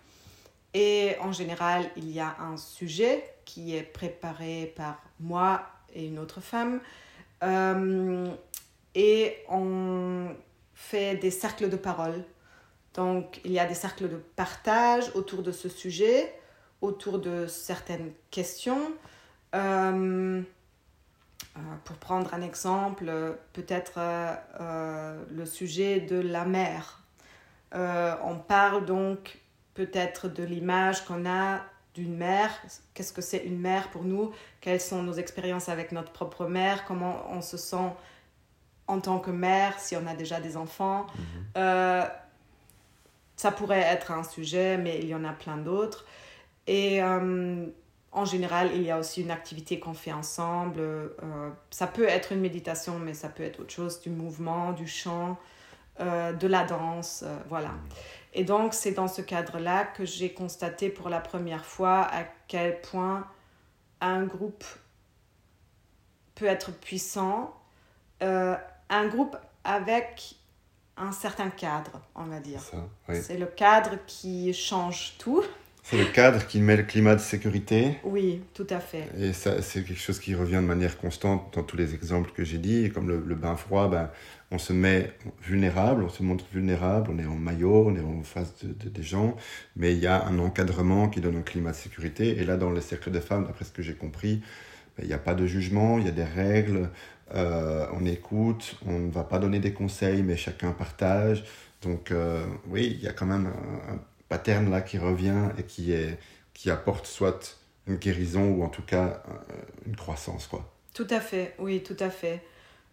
et 0.73 1.16
en 1.20 1.33
général 1.33 1.85
il 1.97 2.11
y 2.11 2.20
a 2.20 2.35
un 2.41 2.57
sujet 2.57 3.23
qui 3.45 3.77
est 3.77 3.83
préparé 3.83 4.73
par 4.74 5.03
moi 5.20 5.62
et 5.95 6.07
une 6.07 6.19
autre 6.19 6.41
femme. 6.41 6.81
Euh, 7.43 8.27
et 8.95 9.37
on 9.49 10.29
fait 10.74 11.16
des 11.16 11.31
cercles 11.31 11.69
de 11.69 11.77
parole. 11.77 12.24
Donc, 12.95 13.41
il 13.45 13.53
y 13.53 13.59
a 13.59 13.66
des 13.66 13.74
cercles 13.74 14.09
de 14.09 14.16
partage 14.16 15.11
autour 15.15 15.43
de 15.43 15.51
ce 15.53 15.69
sujet, 15.69 16.35
autour 16.83 17.19
de 17.19 17.47
certaines 17.47 18.12
questions. 18.31 18.93
Euh, 19.55 20.43
euh, 21.57 21.61
pour 21.85 21.97
prendre 21.97 22.33
un 22.33 22.41
exemple, 22.41 23.12
peut-être 23.53 23.95
euh, 23.99 25.23
le 25.31 25.45
sujet 25.45 26.01
de 26.01 26.19
la 26.19 26.45
mer. 26.45 27.01
On 27.74 28.37
parle 28.37 28.85
donc 28.85 29.39
peut-être 29.74 30.29
de 30.29 30.43
l'image 30.45 31.05
qu'on 31.05 31.27
a 31.27 31.61
d'une 31.95 32.16
mère. 32.16 32.51
Qu'est-ce 32.95 33.12
que 33.12 33.23
c'est 33.23 33.45
une 33.45 33.59
mère 33.59 33.89
pour 33.91 34.05
nous? 34.05 34.33
Quelles 34.61 34.81
sont 34.81 35.03
nos 35.03 35.15
expériences 35.15 35.69
avec 35.69 35.93
notre 35.93 36.12
propre 36.12 36.47
mère 36.47 36.85
Comment 36.85 37.24
on 37.31 37.43
se 37.43 37.57
sent 37.57 37.91
en 38.87 39.01
tant 39.01 39.19
que 39.19 39.31
mère 39.31 39.79
si 39.79 39.97
on 39.97 40.07
a 40.07 40.15
déjà 40.15 40.41
des 40.41 40.57
enfants? 40.57 41.07
Euh, 41.57 42.05
Ça 43.37 43.51
pourrait 43.51 43.81
être 43.81 44.11
un 44.11 44.23
sujet, 44.24 44.77
mais 44.77 44.99
il 45.01 45.09
y 45.09 45.15
en 45.15 45.24
a 45.24 45.33
plein 45.33 45.57
d'autres. 45.57 46.05
Et 46.66 47.03
euh, 47.03 47.66
en 48.13 48.27
général, 48.27 48.71
il 48.75 48.83
y 48.83 48.91
a 48.91 48.99
aussi 48.99 49.23
une 49.23 49.31
activité 49.31 49.81
qu'on 49.81 49.95
fait 49.95 50.13
ensemble. 50.13 50.81
Euh, 50.81 51.51
ça 51.71 51.87
peut 51.87 52.07
être 52.07 52.33
une 52.33 52.41
méditation, 52.41 52.99
mais 52.99 53.15
ça 53.15 53.31
peut 53.31 53.43
être 53.43 53.61
autre 53.61 53.73
chose, 53.73 54.01
du 54.01 54.11
mouvement, 54.11 54.73
du 54.73 54.87
chant, 54.87 55.39
euh, 56.01 56.35
de 56.35 56.47
la 56.47 56.65
danse, 56.65 57.25
euh, 57.27 57.35
voilà. 57.49 57.71
Et 58.35 58.45
donc, 58.45 58.75
c'est 58.75 58.93
dans 58.93 59.09
ce 59.09 59.23
cadre-là 59.23 59.85
que 59.85 60.05
j'ai 60.05 60.33
constaté 60.33 60.91
pour 60.91 61.09
la 61.09 61.21
première 61.21 61.65
fois 61.65 62.03
à 62.03 62.25
quel 62.49 62.81
point 62.83 63.27
un 64.03 64.25
groupe 64.25 64.65
peut 66.35 66.47
être 66.47 66.73
puissant, 66.73 67.55
un 68.21 69.07
groupe 69.09 69.37
avec 69.65 70.37
un 70.97 71.13
certain 71.13 71.51
cadre, 71.51 72.01
on 72.15 72.25
va 72.25 72.41
dire. 72.41 72.63
Oui. 73.09 73.21
C'est 73.21 73.37
le 73.37 73.47
cadre 73.47 73.99
qui 74.07 74.55
change 74.55 75.15
tout. 75.19 75.45
C'est 75.83 75.99
le 75.99 76.07
cadre 76.07 76.47
qui 76.47 76.61
met 76.61 76.77
le 76.77 76.83
climat 76.83 77.15
de 77.15 77.21
sécurité. 77.21 77.99
Oui, 78.05 78.43
tout 78.55 78.67
à 78.71 78.81
fait. 78.81 79.09
Et 79.19 79.33
ça, 79.33 79.63
c'est 79.63 79.85
quelque 79.85 79.99
chose 80.01 80.19
qui 80.21 80.35
revient 80.35 80.57
de 80.57 80.61
manière 80.61 80.99
constante 80.99 81.55
dans 81.55 81.63
tous 81.63 81.77
les 81.77 81.95
exemples 81.95 82.31
que 82.33 82.45
j'ai 82.45 82.59
dit. 82.59 82.91
Comme 82.91 83.09
le, 83.09 83.21
le 83.25 83.35
bain 83.35 83.57
froid, 83.57 83.89
ben, 83.89 84.11
on 84.51 84.59
se 84.59 84.73
met 84.73 85.13
vulnérable, 85.43 86.03
on 86.05 86.09
se 86.09 86.23
montre 86.23 86.45
vulnérable, 86.53 87.11
on 87.13 87.19
est 87.19 87.27
en 87.27 87.35
maillot, 87.37 87.89
on 87.89 87.97
est 87.97 88.01
en 88.01 88.23
face 88.23 88.55
de, 88.65 88.73
de- 88.73 88.89
des 88.89 89.03
gens, 89.03 89.37
mais 89.77 89.93
il 89.93 89.99
y 89.99 90.07
a 90.07 90.25
un 90.27 90.39
encadrement 90.39 91.09
qui 91.09 91.21
donne 91.21 91.37
un 91.37 91.43
climat 91.43 91.71
de 91.73 91.77
sécurité. 91.77 92.39
Et 92.39 92.45
là, 92.45 92.57
dans 92.57 92.71
les 92.71 92.81
cercles 92.81 93.11
de 93.11 93.21
femmes, 93.21 93.45
d'après 93.47 93.65
ce 93.65 93.73
que 93.73 93.83
j'ai 93.83 93.95
compris, 93.95 94.43
il 95.01 95.07
n'y 95.07 95.13
a 95.15 95.19
pas 95.19 95.35
de 95.35 95.47
jugement, 95.47 95.99
il 95.99 96.05
y 96.07 96.09
a 96.09 96.13
des 96.13 96.25
règles, 96.25 96.91
euh, 97.35 97.87
on 97.95 98.05
écoute, 98.07 98.77
on 98.87 98.99
ne 98.99 99.11
va 99.11 99.25
pas 99.25 99.39
donner 99.39 99.59
des 99.61 99.73
conseils, 99.73 100.23
mais 100.23 100.37
chacun 100.37 100.73
partage. 100.73 101.45
Donc 101.83 102.11
euh, 102.11 102.45
oui, 102.69 102.97
il 102.99 103.03
y 103.05 103.09
a 103.09 103.13
quand 103.13 103.27
même 103.27 103.47
un, 103.47 103.99
pattern 104.33 104.71
là 104.71 104.81
qui 104.81 104.97
revient 104.97 105.51
et 105.59 105.65
qui, 105.65 105.93
est, 105.93 106.19
qui 106.55 106.71
apporte 106.71 107.07
soit 107.07 107.59
une 107.87 107.97
guérison 107.97 108.49
ou 108.53 108.65
en 108.65 108.69
tout 108.69 108.83
cas 108.83 109.23
une 109.85 109.95
croissance. 109.95 110.47
Quoi. 110.47 110.73
Tout 110.95 111.07
à 111.11 111.21
fait, 111.21 111.55
oui, 111.59 111.83
tout 111.83 111.97
à 112.01 112.09
fait. 112.09 112.43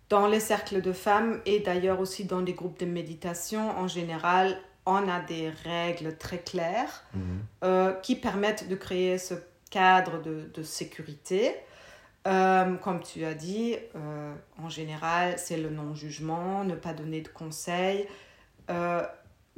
Dans 0.09 0.27
les 0.27 0.41
cercles 0.41 0.81
de 0.81 0.91
femmes 0.91 1.39
et 1.45 1.59
d'ailleurs 1.59 2.01
aussi 2.01 2.25
dans 2.25 2.41
les 2.41 2.53
groupes 2.53 2.79
de 2.79 2.85
méditation, 2.85 3.69
en 3.77 3.87
général, 3.87 4.57
on 4.85 5.07
a 5.07 5.21
des 5.21 5.49
règles 5.63 6.17
très 6.17 6.39
claires 6.39 7.05
mhm. 7.13 7.21
euh, 7.63 7.93
qui 7.93 8.15
permettent 8.15 8.67
de 8.67 8.75
créer 8.75 9.17
ce 9.17 9.35
cadre 9.69 10.21
de, 10.21 10.49
de 10.53 10.63
sécurité. 10.63 11.55
Euh, 12.27 12.75
comme 12.75 13.01
tu 13.01 13.23
as 13.23 13.33
dit, 13.33 13.75
euh, 13.95 14.33
en 14.61 14.67
général, 14.67 15.35
c'est 15.37 15.57
le 15.57 15.69
non-jugement, 15.69 16.65
ne 16.65 16.75
pas 16.75 16.93
donner 16.93 17.21
de 17.21 17.29
conseils, 17.29 18.07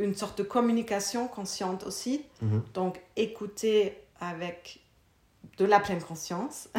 une 0.02 0.16
sorte 0.16 0.38
de 0.38 0.44
communication 0.44 1.28
consciente 1.28 1.86
aussi. 1.86 2.26
Mhm. 2.42 2.64
Donc, 2.74 3.02
écouter 3.16 3.98
avec 4.20 4.80
de 5.58 5.66
la 5.66 5.80
pleine 5.80 6.02
conscience, 6.02 6.70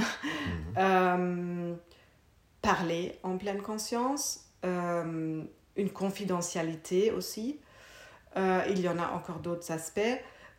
mhm. 0.77 1.77
parler 2.62 3.19
en 3.23 3.36
pleine 3.39 3.62
conscience, 3.62 4.49
une 4.62 5.90
confidentialité 5.93 7.11
aussi. 7.11 7.59
Euh, 8.36 8.62
il 8.70 8.81
y 8.81 8.89
en 8.89 8.99
a 8.99 9.09
encore 9.09 9.40
d'autres 9.40 9.70
aspects. 9.73 10.01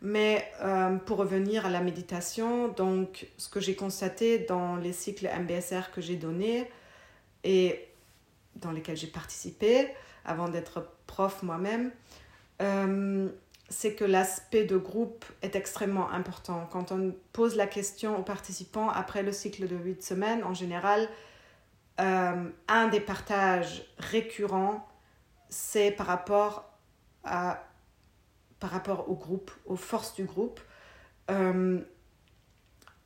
Mais 0.00 0.50
euh, 0.60 0.96
pour 0.96 1.16
revenir 1.18 1.64
à 1.64 1.70
la 1.70 1.80
méditation, 1.80 2.68
donc 2.68 3.26
ce 3.38 3.48
que 3.48 3.58
j'ai 3.58 3.74
constaté 3.74 4.38
dans 4.38 4.76
les 4.76 4.92
cycles 4.92 5.26
MBSR 5.26 5.90
que 5.94 6.02
j'ai 6.02 6.16
donnés 6.16 6.70
et 7.42 7.88
dans 8.56 8.70
lesquels 8.70 8.98
j'ai 8.98 9.06
participé 9.06 9.88
avant 10.26 10.48
d'être 10.48 10.86
prof 11.06 11.42
moi-même, 11.42 11.90
euh, 12.62 13.28
c'est 13.68 13.94
que 13.94 14.04
l'aspect 14.04 14.64
de 14.64 14.76
groupe 14.76 15.24
est 15.42 15.56
extrêmement 15.56 16.10
important. 16.10 16.68
Quand 16.70 16.92
on 16.92 17.14
pose 17.32 17.56
la 17.56 17.66
question 17.66 18.18
aux 18.18 18.22
participants 18.22 18.88
après 18.88 19.22
le 19.22 19.32
cycle 19.32 19.66
de 19.66 19.76
8 19.76 20.02
semaines, 20.02 20.44
en 20.44 20.54
général, 20.54 21.08
un 21.96 22.88
des 22.88 22.98
partages 22.98 23.86
récurrents, 23.98 24.86
c'est 25.48 25.92
par 25.92 26.06
rapport 26.06 26.64
par 28.64 28.70
rapport 28.70 29.10
au 29.10 29.14
groupe, 29.14 29.50
aux 29.66 29.76
forces 29.76 30.14
du 30.14 30.24
groupe. 30.24 30.58
Euh, 31.30 31.80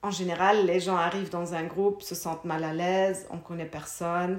en 0.03 0.11
général, 0.13 0.67
les 0.67 0.79
gens 0.79 0.97
arrivent 0.97 1.31
dans 1.31 1.53
un 1.53 1.65
groupe, 1.65 2.03
se 2.03 2.15
sentent 2.15 2.45
mal 2.45 2.63
à 2.63 2.73
l'aise, 2.73 3.27
on 3.31 3.39
connaît 3.39 3.67
personne, 3.67 4.39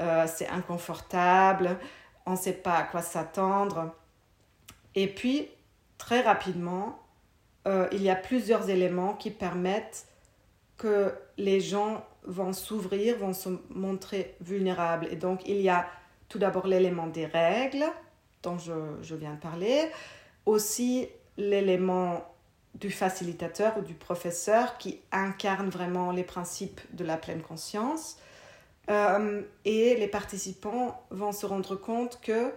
euh, 0.00 0.26
c'est 0.26 0.48
inconfortable, 0.48 1.78
on 2.26 2.32
ne 2.32 2.36
sait 2.36 2.52
pas 2.52 2.78
à 2.78 2.82
quoi 2.82 3.00
s'attendre. 3.02 3.94
Et 4.96 5.06
puis, 5.06 5.48
très 5.98 6.22
rapidement, 6.22 6.98
euh, 7.68 7.86
il 7.92 8.02
y 8.02 8.10
a 8.10 8.16
plusieurs 8.16 8.68
éléments 8.70 9.14
qui 9.14 9.30
permettent 9.30 10.06
que 10.78 11.12
les 11.36 11.60
gens 11.60 12.04
vont 12.24 12.52
s'ouvrir, 12.52 13.18
vont 13.18 13.34
se 13.34 13.50
montrer 13.70 14.34
vulnérables. 14.40 15.06
Et 15.10 15.16
donc, 15.16 15.46
il 15.46 15.60
y 15.60 15.68
a 15.68 15.86
tout 16.28 16.38
d'abord 16.38 16.66
l'élément 16.66 17.06
des 17.06 17.26
règles, 17.26 17.84
dont 18.42 18.58
je, 18.58 19.14
viens 19.14 19.34
de 19.34 19.40
parler, 19.40 19.90
aussi 20.46 21.08
l'élément 21.36 22.24
du 22.74 22.90
facilitateur 22.90 23.76
ou 23.78 23.82
du 23.82 23.94
professeur 23.94 24.78
qui 24.78 25.00
incarne 25.12 25.68
vraiment 25.68 26.12
les 26.12 26.24
principes 26.24 26.80
de 26.92 27.04
la 27.04 27.16
pleine 27.16 27.42
conscience. 27.42 28.18
Euh, 28.88 29.42
et 29.64 29.96
les 29.96 30.08
participants 30.08 31.02
vont 31.10 31.32
se 31.32 31.44
rendre 31.46 31.74
compte 31.74 32.20
que 32.20 32.52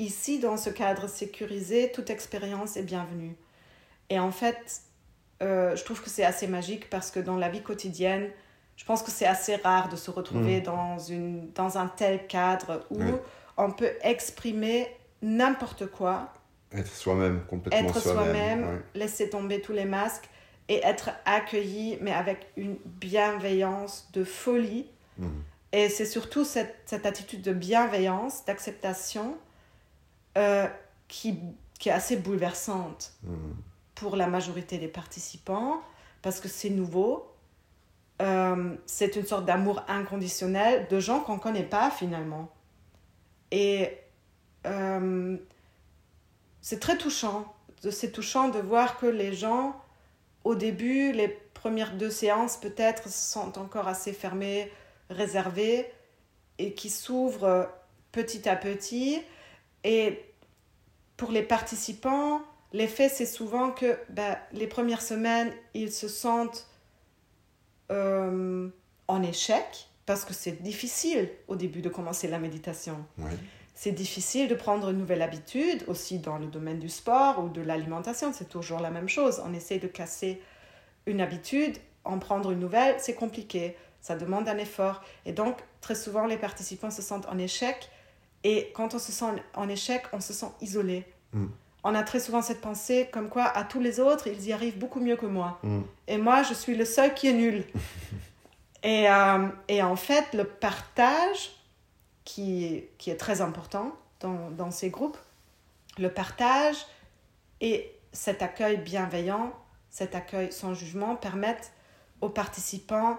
ici, 0.00 0.40
dans 0.40 0.56
ce 0.56 0.70
cadre 0.70 1.08
sécurisé, 1.08 1.92
toute 1.92 2.10
expérience 2.10 2.76
est 2.76 2.82
bienvenue. 2.82 3.36
Et 4.08 4.18
en 4.18 4.32
fait, 4.32 4.82
euh, 5.42 5.76
je 5.76 5.84
trouve 5.84 6.02
que 6.02 6.10
c'est 6.10 6.24
assez 6.24 6.48
magique 6.48 6.90
parce 6.90 7.10
que 7.10 7.20
dans 7.20 7.36
la 7.36 7.48
vie 7.48 7.62
quotidienne, 7.62 8.28
je 8.76 8.84
pense 8.84 9.02
que 9.02 9.10
c'est 9.10 9.26
assez 9.26 9.56
rare 9.56 9.88
de 9.88 9.96
se 9.96 10.10
retrouver 10.10 10.60
mmh. 10.60 10.64
dans, 10.64 10.98
une, 10.98 11.52
dans 11.52 11.78
un 11.78 11.86
tel 11.86 12.26
cadre 12.26 12.86
où 12.90 13.00
on 13.56 13.70
peut 13.70 13.92
exprimer 14.02 14.88
n'importe 15.22 15.86
quoi. 15.86 16.32
Être 16.72 16.92
soi-même, 16.92 17.42
complètement 17.48 17.90
Être 17.90 18.00
soi-même, 18.00 18.82
laisser 18.94 19.28
tomber 19.28 19.60
tous 19.60 19.72
les 19.72 19.84
masques 19.84 20.28
et 20.68 20.80
être 20.84 21.10
accueilli, 21.26 21.98
mais 22.00 22.12
avec 22.12 22.46
une 22.56 22.76
bienveillance 22.84 24.08
de 24.12 24.24
folie. 24.24 24.86
Mhm. 25.18 25.42
Et 25.72 25.88
c'est 25.88 26.06
surtout 26.06 26.44
cette, 26.44 26.74
cette, 26.86 27.06
attitude 27.06 27.42
de 27.42 27.52
bienveillance, 27.52 28.44
d'acceptation, 28.44 29.36
euh, 30.38 30.66
qui, 31.08 31.38
qui, 31.78 31.88
est 31.88 31.92
assez 31.92 32.16
bouleversante 32.16 33.12
mhm. 33.24 33.56
pour 33.94 34.16
la 34.16 34.26
majorité 34.26 34.78
des 34.78 34.88
participants, 34.88 35.80
parce 36.22 36.40
que 36.40 36.48
c'est 36.48 36.70
nouveau. 36.70 37.26
Euh, 38.22 38.76
c'est 38.86 39.16
une 39.16 39.24
sorte 39.24 39.46
d'amour 39.46 39.82
inconditionnel 39.88 40.86
de 40.90 41.00
gens 41.00 41.20
qu'on 41.20 41.36
ne 41.36 41.40
connaît 41.40 41.64
pas 41.64 41.90
finalement. 41.90 42.50
Et 43.50 43.98
euh, 44.66 45.36
c'est 46.60 46.80
très 46.80 46.98
touchant. 46.98 47.52
C'est 47.90 48.12
touchant 48.12 48.50
de 48.50 48.58
voir 48.58 48.98
que 48.98 49.06
les 49.06 49.32
gens, 49.32 49.74
au 50.44 50.54
début, 50.54 51.12
les 51.12 51.28
premières 51.28 51.96
deux 51.96 52.10
séances 52.10 52.58
peut-être 52.58 53.08
sont 53.08 53.58
encore 53.58 53.88
assez 53.88 54.12
fermées, 54.12 54.70
réservées, 55.08 55.90
et 56.58 56.74
qui 56.74 56.90
s'ouvrent 56.90 57.68
petit 58.12 58.48
à 58.48 58.56
petit. 58.56 59.22
Et 59.84 60.22
pour 61.16 61.32
les 61.32 61.42
participants, 61.42 62.42
l'effet, 62.72 63.08
c'est 63.08 63.26
souvent 63.26 63.70
que 63.70 63.98
ben, 64.08 64.36
les 64.52 64.66
premières 64.66 65.02
semaines, 65.02 65.52
ils 65.74 65.92
se 65.92 66.08
sentent 66.08 66.66
euh, 67.90 68.68
en 69.08 69.22
échec, 69.22 69.88
parce 70.06 70.24
que 70.24 70.34
c'est 70.34 70.62
difficile 70.62 71.30
au 71.48 71.56
début 71.56 71.82
de 71.82 71.88
commencer 71.88 72.28
la 72.28 72.38
méditation. 72.38 73.04
C'est 73.74 73.92
difficile 73.92 74.48
de 74.48 74.54
prendre 74.54 74.90
une 74.90 74.98
nouvelle 74.98 75.22
habitude, 75.22 75.84
aussi 75.86 76.18
dans 76.18 76.36
le 76.36 76.46
domaine 76.46 76.78
du 76.78 76.88
sport 76.88 77.42
ou 77.42 77.48
de 77.48 77.62
l'alimentation, 77.62 78.32
c'est 78.32 78.48
toujours 78.48 78.80
la 78.80 78.90
même 78.90 79.08
chose. 79.08 79.40
On 79.44 79.54
essaie 79.54 79.78
de 79.78 79.86
casser 79.86 80.42
une 81.06 81.20
habitude, 81.20 81.76
en 82.04 82.18
prendre 82.18 82.50
une 82.50 82.60
nouvelle, 82.60 82.96
c'est 82.98 83.14
compliqué, 83.14 83.76
ça 84.00 84.16
demande 84.16 84.48
un 84.48 84.58
effort. 84.58 85.02
Et 85.26 85.32
donc, 85.32 85.58
très 85.80 85.94
souvent, 85.94 86.26
les 86.26 86.36
participants 86.36 86.90
se 86.90 87.02
sentent 87.02 87.26
en 87.26 87.38
échec. 87.38 87.90
Et 88.44 88.72
quand 88.74 88.94
on 88.94 88.98
se 88.98 89.12
sent 89.12 89.26
en 89.54 89.68
échec, 89.68 90.04
on 90.12 90.20
se 90.20 90.32
sent 90.32 90.50
isolé. 90.60 91.04
Mm. 91.32 91.46
On 91.82 91.94
a 91.94 92.02
très 92.02 92.20
souvent 92.20 92.42
cette 92.42 92.60
pensée 92.60 93.08
comme 93.12 93.28
quoi 93.28 93.44
à 93.44 93.64
tous 93.64 93.80
les 93.80 94.00
autres, 94.00 94.26
ils 94.26 94.46
y 94.46 94.52
arrivent 94.52 94.78
beaucoup 94.78 95.00
mieux 95.00 95.16
que 95.16 95.26
moi. 95.26 95.58
Mm. 95.62 95.80
Et 96.08 96.18
moi, 96.18 96.42
je 96.42 96.54
suis 96.54 96.76
le 96.76 96.84
seul 96.84 97.14
qui 97.14 97.28
est 97.28 97.32
nul. 97.32 97.64
et, 98.82 99.10
euh, 99.10 99.48
et 99.68 99.82
en 99.82 99.96
fait, 99.96 100.32
le 100.34 100.44
partage 100.44 101.52
qui, 102.24 102.84
qui 102.98 103.10
est 103.10 103.16
très 103.16 103.40
important 103.40 103.92
dans, 104.20 104.50
dans 104.50 104.70
ces 104.70 104.90
groupes. 104.90 105.18
Le 105.98 106.12
partage 106.12 106.76
et 107.60 107.92
cet 108.12 108.42
accueil 108.42 108.78
bienveillant, 108.78 109.52
cet 109.90 110.14
accueil 110.14 110.52
sans 110.52 110.74
jugement 110.74 111.16
permettent 111.16 111.72
aux 112.20 112.28
participants 112.28 113.18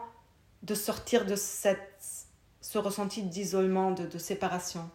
de 0.63 0.75
sortir 0.75 1.25
de 1.25 1.35
cette, 1.35 1.99
ce 2.61 2.77
ressenti 2.77 3.23
d'isolement, 3.23 3.91
de, 3.91 4.05
de, 4.05 4.17
séparation. 4.17 4.89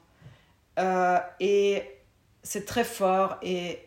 Euh, 0.78 1.19
et 1.40 1.82
c'est 2.43 2.66
très 2.66 2.85
fort 2.85 3.39
et, 3.43 3.81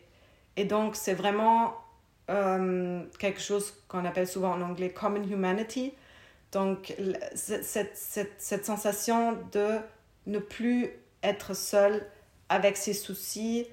et 0.56 0.64
donc 0.64 0.96
c'est 0.96 1.14
vraiment 1.14 1.74
euh, 2.28 3.02
quelque 3.18 3.40
chose 3.40 3.74
qu'on 3.88 4.04
appelle 4.04 4.26
souvent 4.26 4.52
en 4.52 4.60
anglais 4.60 4.90
common 4.90 5.22
humanity. 5.22 5.94
Donc 6.52 6.94
cette, 7.34 7.96
cette, 7.96 8.34
cette 8.38 8.66
sensation 8.66 9.38
de 9.52 9.78
ne 10.26 10.38
plus 10.38 10.90
être 11.22 11.54
seul 11.54 12.04
avec 12.48 12.76
ses 12.76 12.92
soucis, 12.92 13.68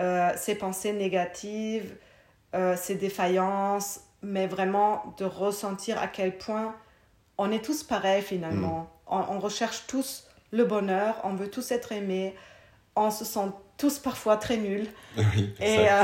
euh, 0.00 0.32
ses 0.36 0.56
pensées 0.56 0.92
négatives, 0.92 1.96
ses 2.76 2.94
défaillances, 2.94 4.00
mais 4.22 4.46
vraiment 4.46 5.14
de 5.18 5.26
ressentir 5.26 6.00
à 6.00 6.08
quel 6.08 6.38
point 6.38 6.74
on 7.38 7.50
est 7.50 7.64
tous 7.64 7.82
pareils 7.82 8.22
finalement. 8.22 8.80
Mm. 8.80 8.86
On, 9.08 9.38
recherche 9.38 9.86
tous 9.86 10.26
le 10.50 10.64
bonheur, 10.64 11.20
on 11.22 11.34
veut 11.34 11.48
tous 11.48 11.70
être 11.70 11.92
aimés, 11.92 12.34
on 12.96 13.10
se 13.10 13.24
sent 13.24 13.48
tous 13.78 13.98
parfois 13.98 14.36
très 14.36 14.56
nuls. 14.56 14.88
et, 15.60 15.90
euh, 15.90 16.02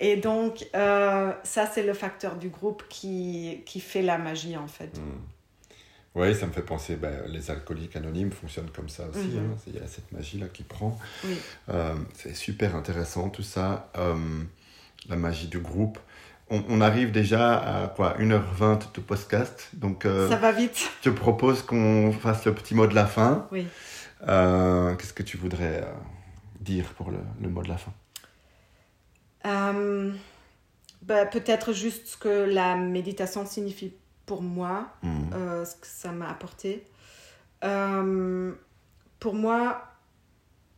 et 0.00 0.16
donc, 0.16 0.66
ça, 0.72 1.70
c'est 1.72 1.82
le 1.82 1.94
facteur 1.94 2.36
du 2.36 2.48
groupe 2.48 2.84
qui, 2.88 3.62
qui 3.66 3.80
fait 3.80 4.02
la 4.02 4.18
magie 4.18 4.56
en 4.56 4.68
fait. 4.68 4.98
Mm. 4.98 5.20
Oui, 6.16 6.34
ça 6.34 6.46
me 6.46 6.52
fait 6.52 6.62
penser, 6.62 6.96
ben, 6.96 7.22
les 7.28 7.50
alcooliques 7.50 7.94
anonymes 7.94 8.32
fonctionnent 8.32 8.70
comme 8.74 8.88
ça 8.88 9.04
aussi. 9.08 9.28
Mhm. 9.28 9.52
Hein. 9.52 9.56
Il 9.68 9.74
y 9.74 9.78
a 9.78 9.86
cette 9.86 10.10
magie-là 10.10 10.46
qui 10.52 10.64
prend. 10.64 10.98
Euh, 11.68 11.94
c'est 12.14 12.34
super 12.34 12.74
intéressant 12.74 13.28
tout 13.28 13.44
ça. 13.44 13.90
Euh, 13.96 14.16
la 15.08 15.16
magie 15.16 15.46
du 15.46 15.58
groupe. 15.58 15.98
on, 16.50 16.80
arrive 16.80 17.12
déjà 17.12 17.84
à 17.84 17.86
quoi 17.86 18.16
1h20 18.18 18.92
de 18.94 19.00
podcast. 19.00 19.68
Donc, 19.72 20.04
euh, 20.04 20.28
Ça 20.28 20.34
va 20.34 20.50
vite. 20.50 20.90
Je 21.00 21.10
te 21.10 21.14
propose 21.14 21.62
qu'on 21.62 22.12
fasse 22.12 22.44
le 22.44 22.54
petit 22.54 22.74
mot 22.74 22.88
de 22.88 22.94
la 22.94 23.06
fin. 23.06 23.46
Oui. 23.52 23.68
Euh, 24.28 24.94
qu'est-ce 24.96 25.12
que 25.12 25.22
tu 25.22 25.36
voudrais 25.36 25.84
dire 26.60 26.92
pour 26.94 27.10
le, 27.10 27.18
le, 27.40 27.48
mot 27.48 27.62
de 27.62 27.68
la 27.68 27.78
fin? 27.78 27.92
Bah, 31.02 31.24
Peut-être 31.26 31.72
juste 31.72 32.06
ce 32.08 32.16
que 32.16 32.28
la 32.28 32.76
méditation 32.76 33.46
signifie 33.46 33.94
pour 34.26 34.42
moi, 34.42 34.88
mmh. 35.02 35.64
ce 35.64 35.74
que 35.76 35.86
ça 35.86 36.12
m'a 36.12 36.28
apporté. 36.28 36.84
pour 37.60 39.34
moi, 39.34 39.90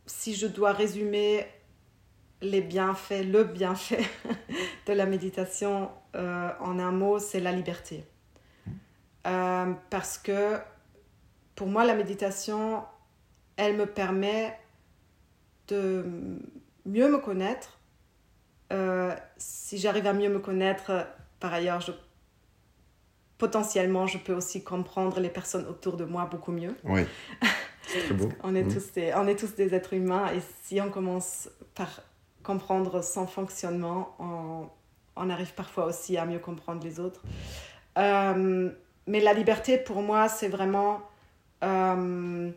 si 0.05 0.35
je 0.35 0.47
dois 0.47 0.71
résumer 0.71 1.45
les 2.43 2.61
bienfaits, 2.61 3.23
le 3.23 3.43
bienfait 3.43 4.03
de 4.87 4.93
la 4.93 5.05
méditation 5.05 5.89
euh, 6.15 6.51
en 6.59 6.77
un 6.77 6.91
mot, 6.91 7.19
c'est 7.19 7.39
la 7.39 7.51
liberté. 7.51 8.03
Euh, 9.25 9.71
parce 9.89 10.17
que 10.17 10.59
pour 11.55 11.67
moi, 11.67 11.85
la 11.85 11.95
méditation, 11.95 12.83
elle 13.63 13.77
me 13.77 13.85
permet 13.85 14.57
de 15.67 16.05
mieux 16.85 17.09
me 17.09 17.17
connaître. 17.17 17.79
Euh, 18.71 19.15
si 19.37 19.77
j'arrive 19.77 20.07
à 20.07 20.13
mieux 20.13 20.29
me 20.29 20.39
connaître, 20.39 21.07
par 21.39 21.53
ailleurs, 21.53 21.81
je, 21.81 21.91
potentiellement, 23.37 24.07
je 24.07 24.17
peux 24.17 24.33
aussi 24.33 24.63
comprendre 24.63 25.19
les 25.19 25.29
personnes 25.29 25.65
autour 25.67 25.97
de 25.97 26.05
moi 26.05 26.27
beaucoup 26.29 26.51
mieux. 26.51 26.75
Oui. 26.83 27.01
Très 27.83 28.13
beau. 28.13 28.29
on, 28.43 28.55
est 28.55 28.63
tous 28.63 28.93
des, 28.93 29.13
on 29.13 29.27
est 29.27 29.35
tous 29.35 29.55
des 29.55 29.75
êtres 29.75 29.93
humains 29.93 30.31
et 30.33 30.39
si 30.63 30.79
on 30.79 30.89
commence 30.89 31.49
par 31.75 32.01
comprendre 32.41 33.03
son 33.03 33.27
fonctionnement, 33.27 34.15
on, 34.19 34.69
on, 35.15 35.29
arrive 35.29 35.53
parfois 35.53 35.85
aussi 35.85 36.17
à 36.17 36.25
mieux 36.25 36.39
comprendre 36.39 36.83
les 36.83 36.99
autres. 36.99 37.21
Euh, 37.97 38.71
mais 39.05 39.19
la 39.19 39.33
liberté, 39.33 39.77
pour 39.77 40.01
moi, 40.01 40.29
c'est 40.29 40.47
vraiment 40.47 41.01
euh, 41.63 42.51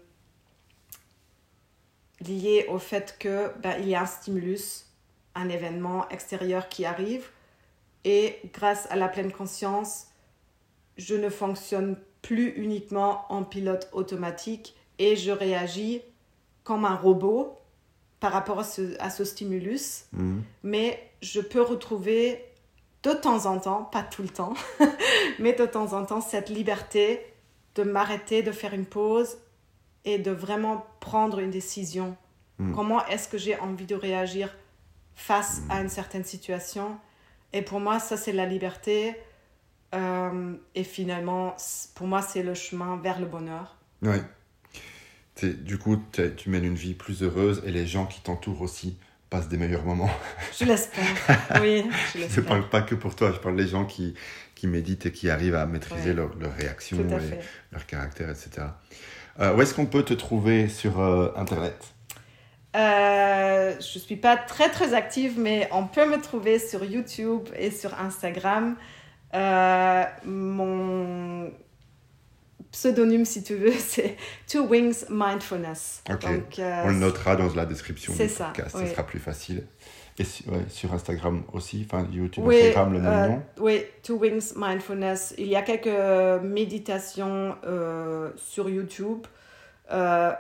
lié 2.29 2.67
au 2.69 2.79
fait 2.79 3.17
que 3.19 3.51
ben, 3.61 3.77
il 3.81 3.89
y 3.89 3.95
a 3.95 4.03
un 4.03 4.07
stimulus, 4.07 4.87
un 5.35 5.49
événement 5.49 6.09
extérieur 6.09 6.69
qui 6.69 6.85
arrive, 6.85 7.29
et 8.05 8.39
grâce 8.53 8.87
à 8.91 8.97
la 8.97 9.09
pleine 9.09 9.33
conscience, 9.33 10.07
je 10.97 11.15
ne 11.15 11.29
fonctionne 11.29 11.99
plus 12.23 12.51
uniquement 12.51 13.25
en 13.29 13.43
pilote 13.43 13.89
automatique 13.93 14.75
et 14.99 15.17
je 15.17 15.31
réagis 15.31 16.03
comme 16.65 16.85
un 16.85 16.95
robot 16.95 17.57
par 18.21 18.33
rapport 18.33 18.61
à 18.61 19.11
ce, 19.11 19.25
stimulus, 19.25 20.07
mhm. 20.13 20.43
mais 20.63 21.11
je 21.21 21.41
peux 21.41 21.61
retrouver 21.61 22.45
de 23.03 23.13
temps 23.13 23.47
en 23.47 23.59
temps, 23.59 23.85
pas 23.85 24.03
tout 24.03 24.23
le 24.23 24.29
temps, 24.29 24.55
mais 25.39 25.53
de 25.53 25.67
temps 25.67 25.93
en 25.93 26.05
temps, 26.05 26.21
cette 26.21 26.49
liberté 26.49 27.21
de 27.75 27.83
m'arrêter, 27.83 28.43
de 28.43 28.53
faire 28.53 28.75
une 28.75 28.87
pause 28.87 29.37
et 30.07 30.19
de 30.19 30.31
vraiment 30.31 30.87
prendre 31.01 31.39
une 31.41 31.51
décision. 31.51 32.17
Mhm. 32.59 32.75
Comment 32.75 33.07
est-ce 33.07 33.29
que 33.29 33.37
j'ai 33.37 33.59
envie 33.59 33.85
de 33.85 33.95
réagir 33.95 34.57
face 35.15 35.61
à 35.69 35.83
une 35.83 35.91
certaine 35.91 36.25
situation? 36.25 36.97
Et 37.53 37.61
pour 37.61 37.81
moi, 37.81 37.99
ça, 37.99 38.17
c'est 38.17 38.33
la 38.33 38.47
liberté. 38.47 39.15
Euh, 39.95 40.55
et 40.75 40.85
finalement, 40.85 41.55
pour 41.95 42.07
moi, 42.07 42.23
c'est 42.23 42.43
le 42.43 42.55
chemin 42.55 42.97
vers 42.97 43.21
le 43.21 43.27
bonheur. 43.27 43.77
Oui 44.01 44.17
du 45.45 45.79
coup, 45.79 46.03
tu 46.37 46.51
mènes 46.51 46.65
une 46.65 46.75
vie 46.75 46.95
plus 46.95 47.23
heureuse 47.23 47.63
et 47.67 47.71
les 47.71 47.87
gens 47.87 48.07
qui 48.07 48.21
t'entourent 48.21 48.63
aussi 48.63 48.97
passent 49.29 49.49
des 49.49 49.59
meilleurs 49.59 49.85
moments. 49.85 50.11
Je 50.59 50.65
l'espère, 50.65 51.05
oui. 51.61 51.85
Je 52.15 52.41
ne 52.41 52.47
parle 52.47 52.69
pas 52.69 52.83
que 52.83 52.95
pour 52.95 53.15
toi, 53.15 53.33
je 53.33 53.39
parle 53.39 53.57
des 53.57 53.67
gens 53.67 53.85
qui, 53.85 54.15
qui 54.55 54.67
méditent 54.67 55.07
et 55.07 55.13
qui 55.13 55.29
arrivent 55.29 55.57
à 55.57 55.67
maîtriser 55.67 56.15
leurs 56.15 56.35
leur 56.37 56.55
réactions, 56.55 56.99
et 56.99 57.39
leur 57.73 57.87
caractère, 57.87 58.31
etc. 58.31 58.69
Euh, 59.41 59.55
où 59.55 59.63
est-ce 59.63 59.75
qu'on 59.75 59.87
peut 59.87 60.03
te 60.03 60.15
trouver 60.15 60.69
sur 60.69 61.01
euh, 61.01 61.33
Internet? 61.37 61.77
Euh, 62.75 63.73
je 63.81 63.99
ne 63.99 64.05
suis 64.05 64.17
pas 64.17 64.37
très 64.37 64.71
très 64.71 64.95
active, 64.95 65.39
mais 65.39 65.69
on 65.73 65.87
peut 65.87 66.09
me 66.09 66.21
trouver 66.21 66.59
sur 66.59 66.85
YouTube 66.85 67.49
et 67.57 67.71
sur 67.71 67.99
Instagram. 67.99 68.77
mon 70.25 71.51
pseudonyme, 72.77 73.25
si 73.25 73.43
tu 73.43 73.55
veux, 73.55 73.73
c'est 73.79 74.17
Two 74.47 74.67
Wings 74.67 75.05
Mindfulness. 75.09 76.03
Donc, 76.09 76.59
euh, 76.59 76.83
On 76.85 76.89
le 76.89 76.97
notera 76.97 77.37
dans 77.37 77.53
la 77.55 77.67
description 77.67 78.13
du 78.13 78.19
podcast, 78.19 78.77
ça 78.77 78.87
sera 78.87 79.07
plus 79.07 79.19
facile. 79.19 79.67
Et 80.19 80.25
sur 80.69 80.95
Instagram 80.95 81.43
aussi, 81.53 81.87
enfin 81.87 82.07
YouTube, 82.11 82.49
Instagram, 82.49 82.93
le 82.95 83.01
même 83.01 83.13
euh, 83.13 83.29
nom 83.29 83.43
Oui, 83.59 83.83
Two 84.03 84.17
Wings 84.17 84.55
Mindfulness. 84.57 85.35
Il 85.37 85.47
y 85.47 85.57
a 85.57 85.63
quelques 85.63 86.43
méditations 86.43 87.55
euh, 87.67 88.31
sur 88.37 88.71
YouTube, 88.71 89.27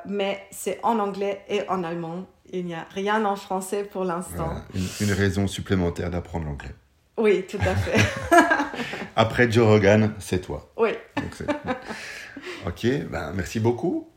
mais 0.06 0.40
c'est 0.50 0.80
en 0.82 0.98
anglais 0.98 1.42
et 1.48 1.68
en 1.68 1.84
allemand. 1.84 2.26
Il 2.52 2.64
n'y 2.64 2.74
a 2.74 2.86
rien 2.94 3.24
en 3.24 3.36
français 3.36 3.84
pour 3.84 4.04
l'instant. 4.04 4.50
une, 5.00 5.12
raison 5.12 5.46
supplémentaire 5.46 6.10
d'apprendre 6.10 6.46
l'anglais. 6.46 6.74
Oui, 7.18 7.44
tout 7.48 7.58
à 7.60 7.74
fait. 7.74 7.98
Après 9.16 9.50
Joe 9.50 9.66
Rogan, 9.66 10.14
c'est 10.18 10.40
toi. 10.40 10.70
Oui. 10.76 10.90
ok, 12.66 12.86
ben, 13.10 13.32
merci 13.34 13.60
beaucoup. 13.60 14.08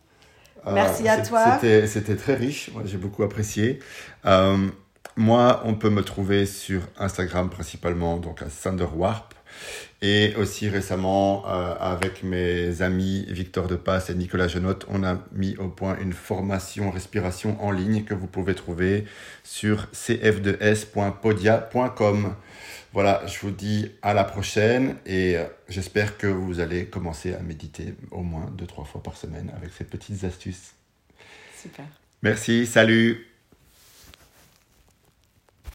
Euh, 0.67 0.73
merci 0.73 1.07
à 1.07 1.21
toi. 1.21 1.59
C'était 1.59 2.15
très 2.15 2.35
riche, 2.35 2.71
j'ai 2.85 2.97
beaucoup 2.97 3.23
apprécié. 3.23 3.79
Euh, 4.25 4.67
moi, 5.19 5.61
on 5.65 5.75
peut 5.75 5.89
me 5.89 6.01
trouver 6.01 6.45
sur 6.45 6.81
Instagram 6.97 7.49
principalement, 7.49 8.15
donc 8.17 8.41
à 8.41 8.49
Sanderwarp. 8.49 9.33
Et 10.01 10.33
aussi 10.37 10.69
récemment, 10.69 11.43
euh, 11.45 11.75
avec 11.77 12.23
mes 12.23 12.81
amis 12.81 13.25
Victor 13.27 13.67
Depasse 13.67 14.09
et 14.09 14.15
Nicolas 14.15 14.47
Genotte, 14.47 14.85
on 14.87 15.03
a 15.03 15.17
mis 15.33 15.57
au 15.57 15.67
point 15.67 15.97
une 15.99 16.13
formation 16.13 16.89
respiration 16.89 17.61
en 17.61 17.71
ligne 17.71 18.05
que 18.05 18.13
vous 18.13 18.27
pouvez 18.27 18.55
trouver 18.55 19.03
sur 19.43 19.87
cf2s.podia.com. 19.93 22.33
Voilà, 22.93 23.21
je 23.27 23.39
vous 23.41 23.51
dis 23.51 23.91
à 24.01 24.13
la 24.13 24.23
prochaine 24.23 24.95
et 25.05 25.35
euh, 25.35 25.43
j'espère 25.67 26.17
que 26.17 26.27
vous 26.27 26.61
allez 26.61 26.85
commencer 26.85 27.33
à 27.33 27.39
méditer 27.39 27.93
au 28.11 28.23
moins 28.23 28.49
deux, 28.57 28.67
trois 28.67 28.85
fois 28.85 29.03
par 29.03 29.17
semaine 29.17 29.51
avec 29.57 29.71
ces 29.77 29.83
petites 29.83 30.23
astuces. 30.23 30.75
Super. 31.61 31.83
Merci, 32.23 32.65
salut 32.65 33.28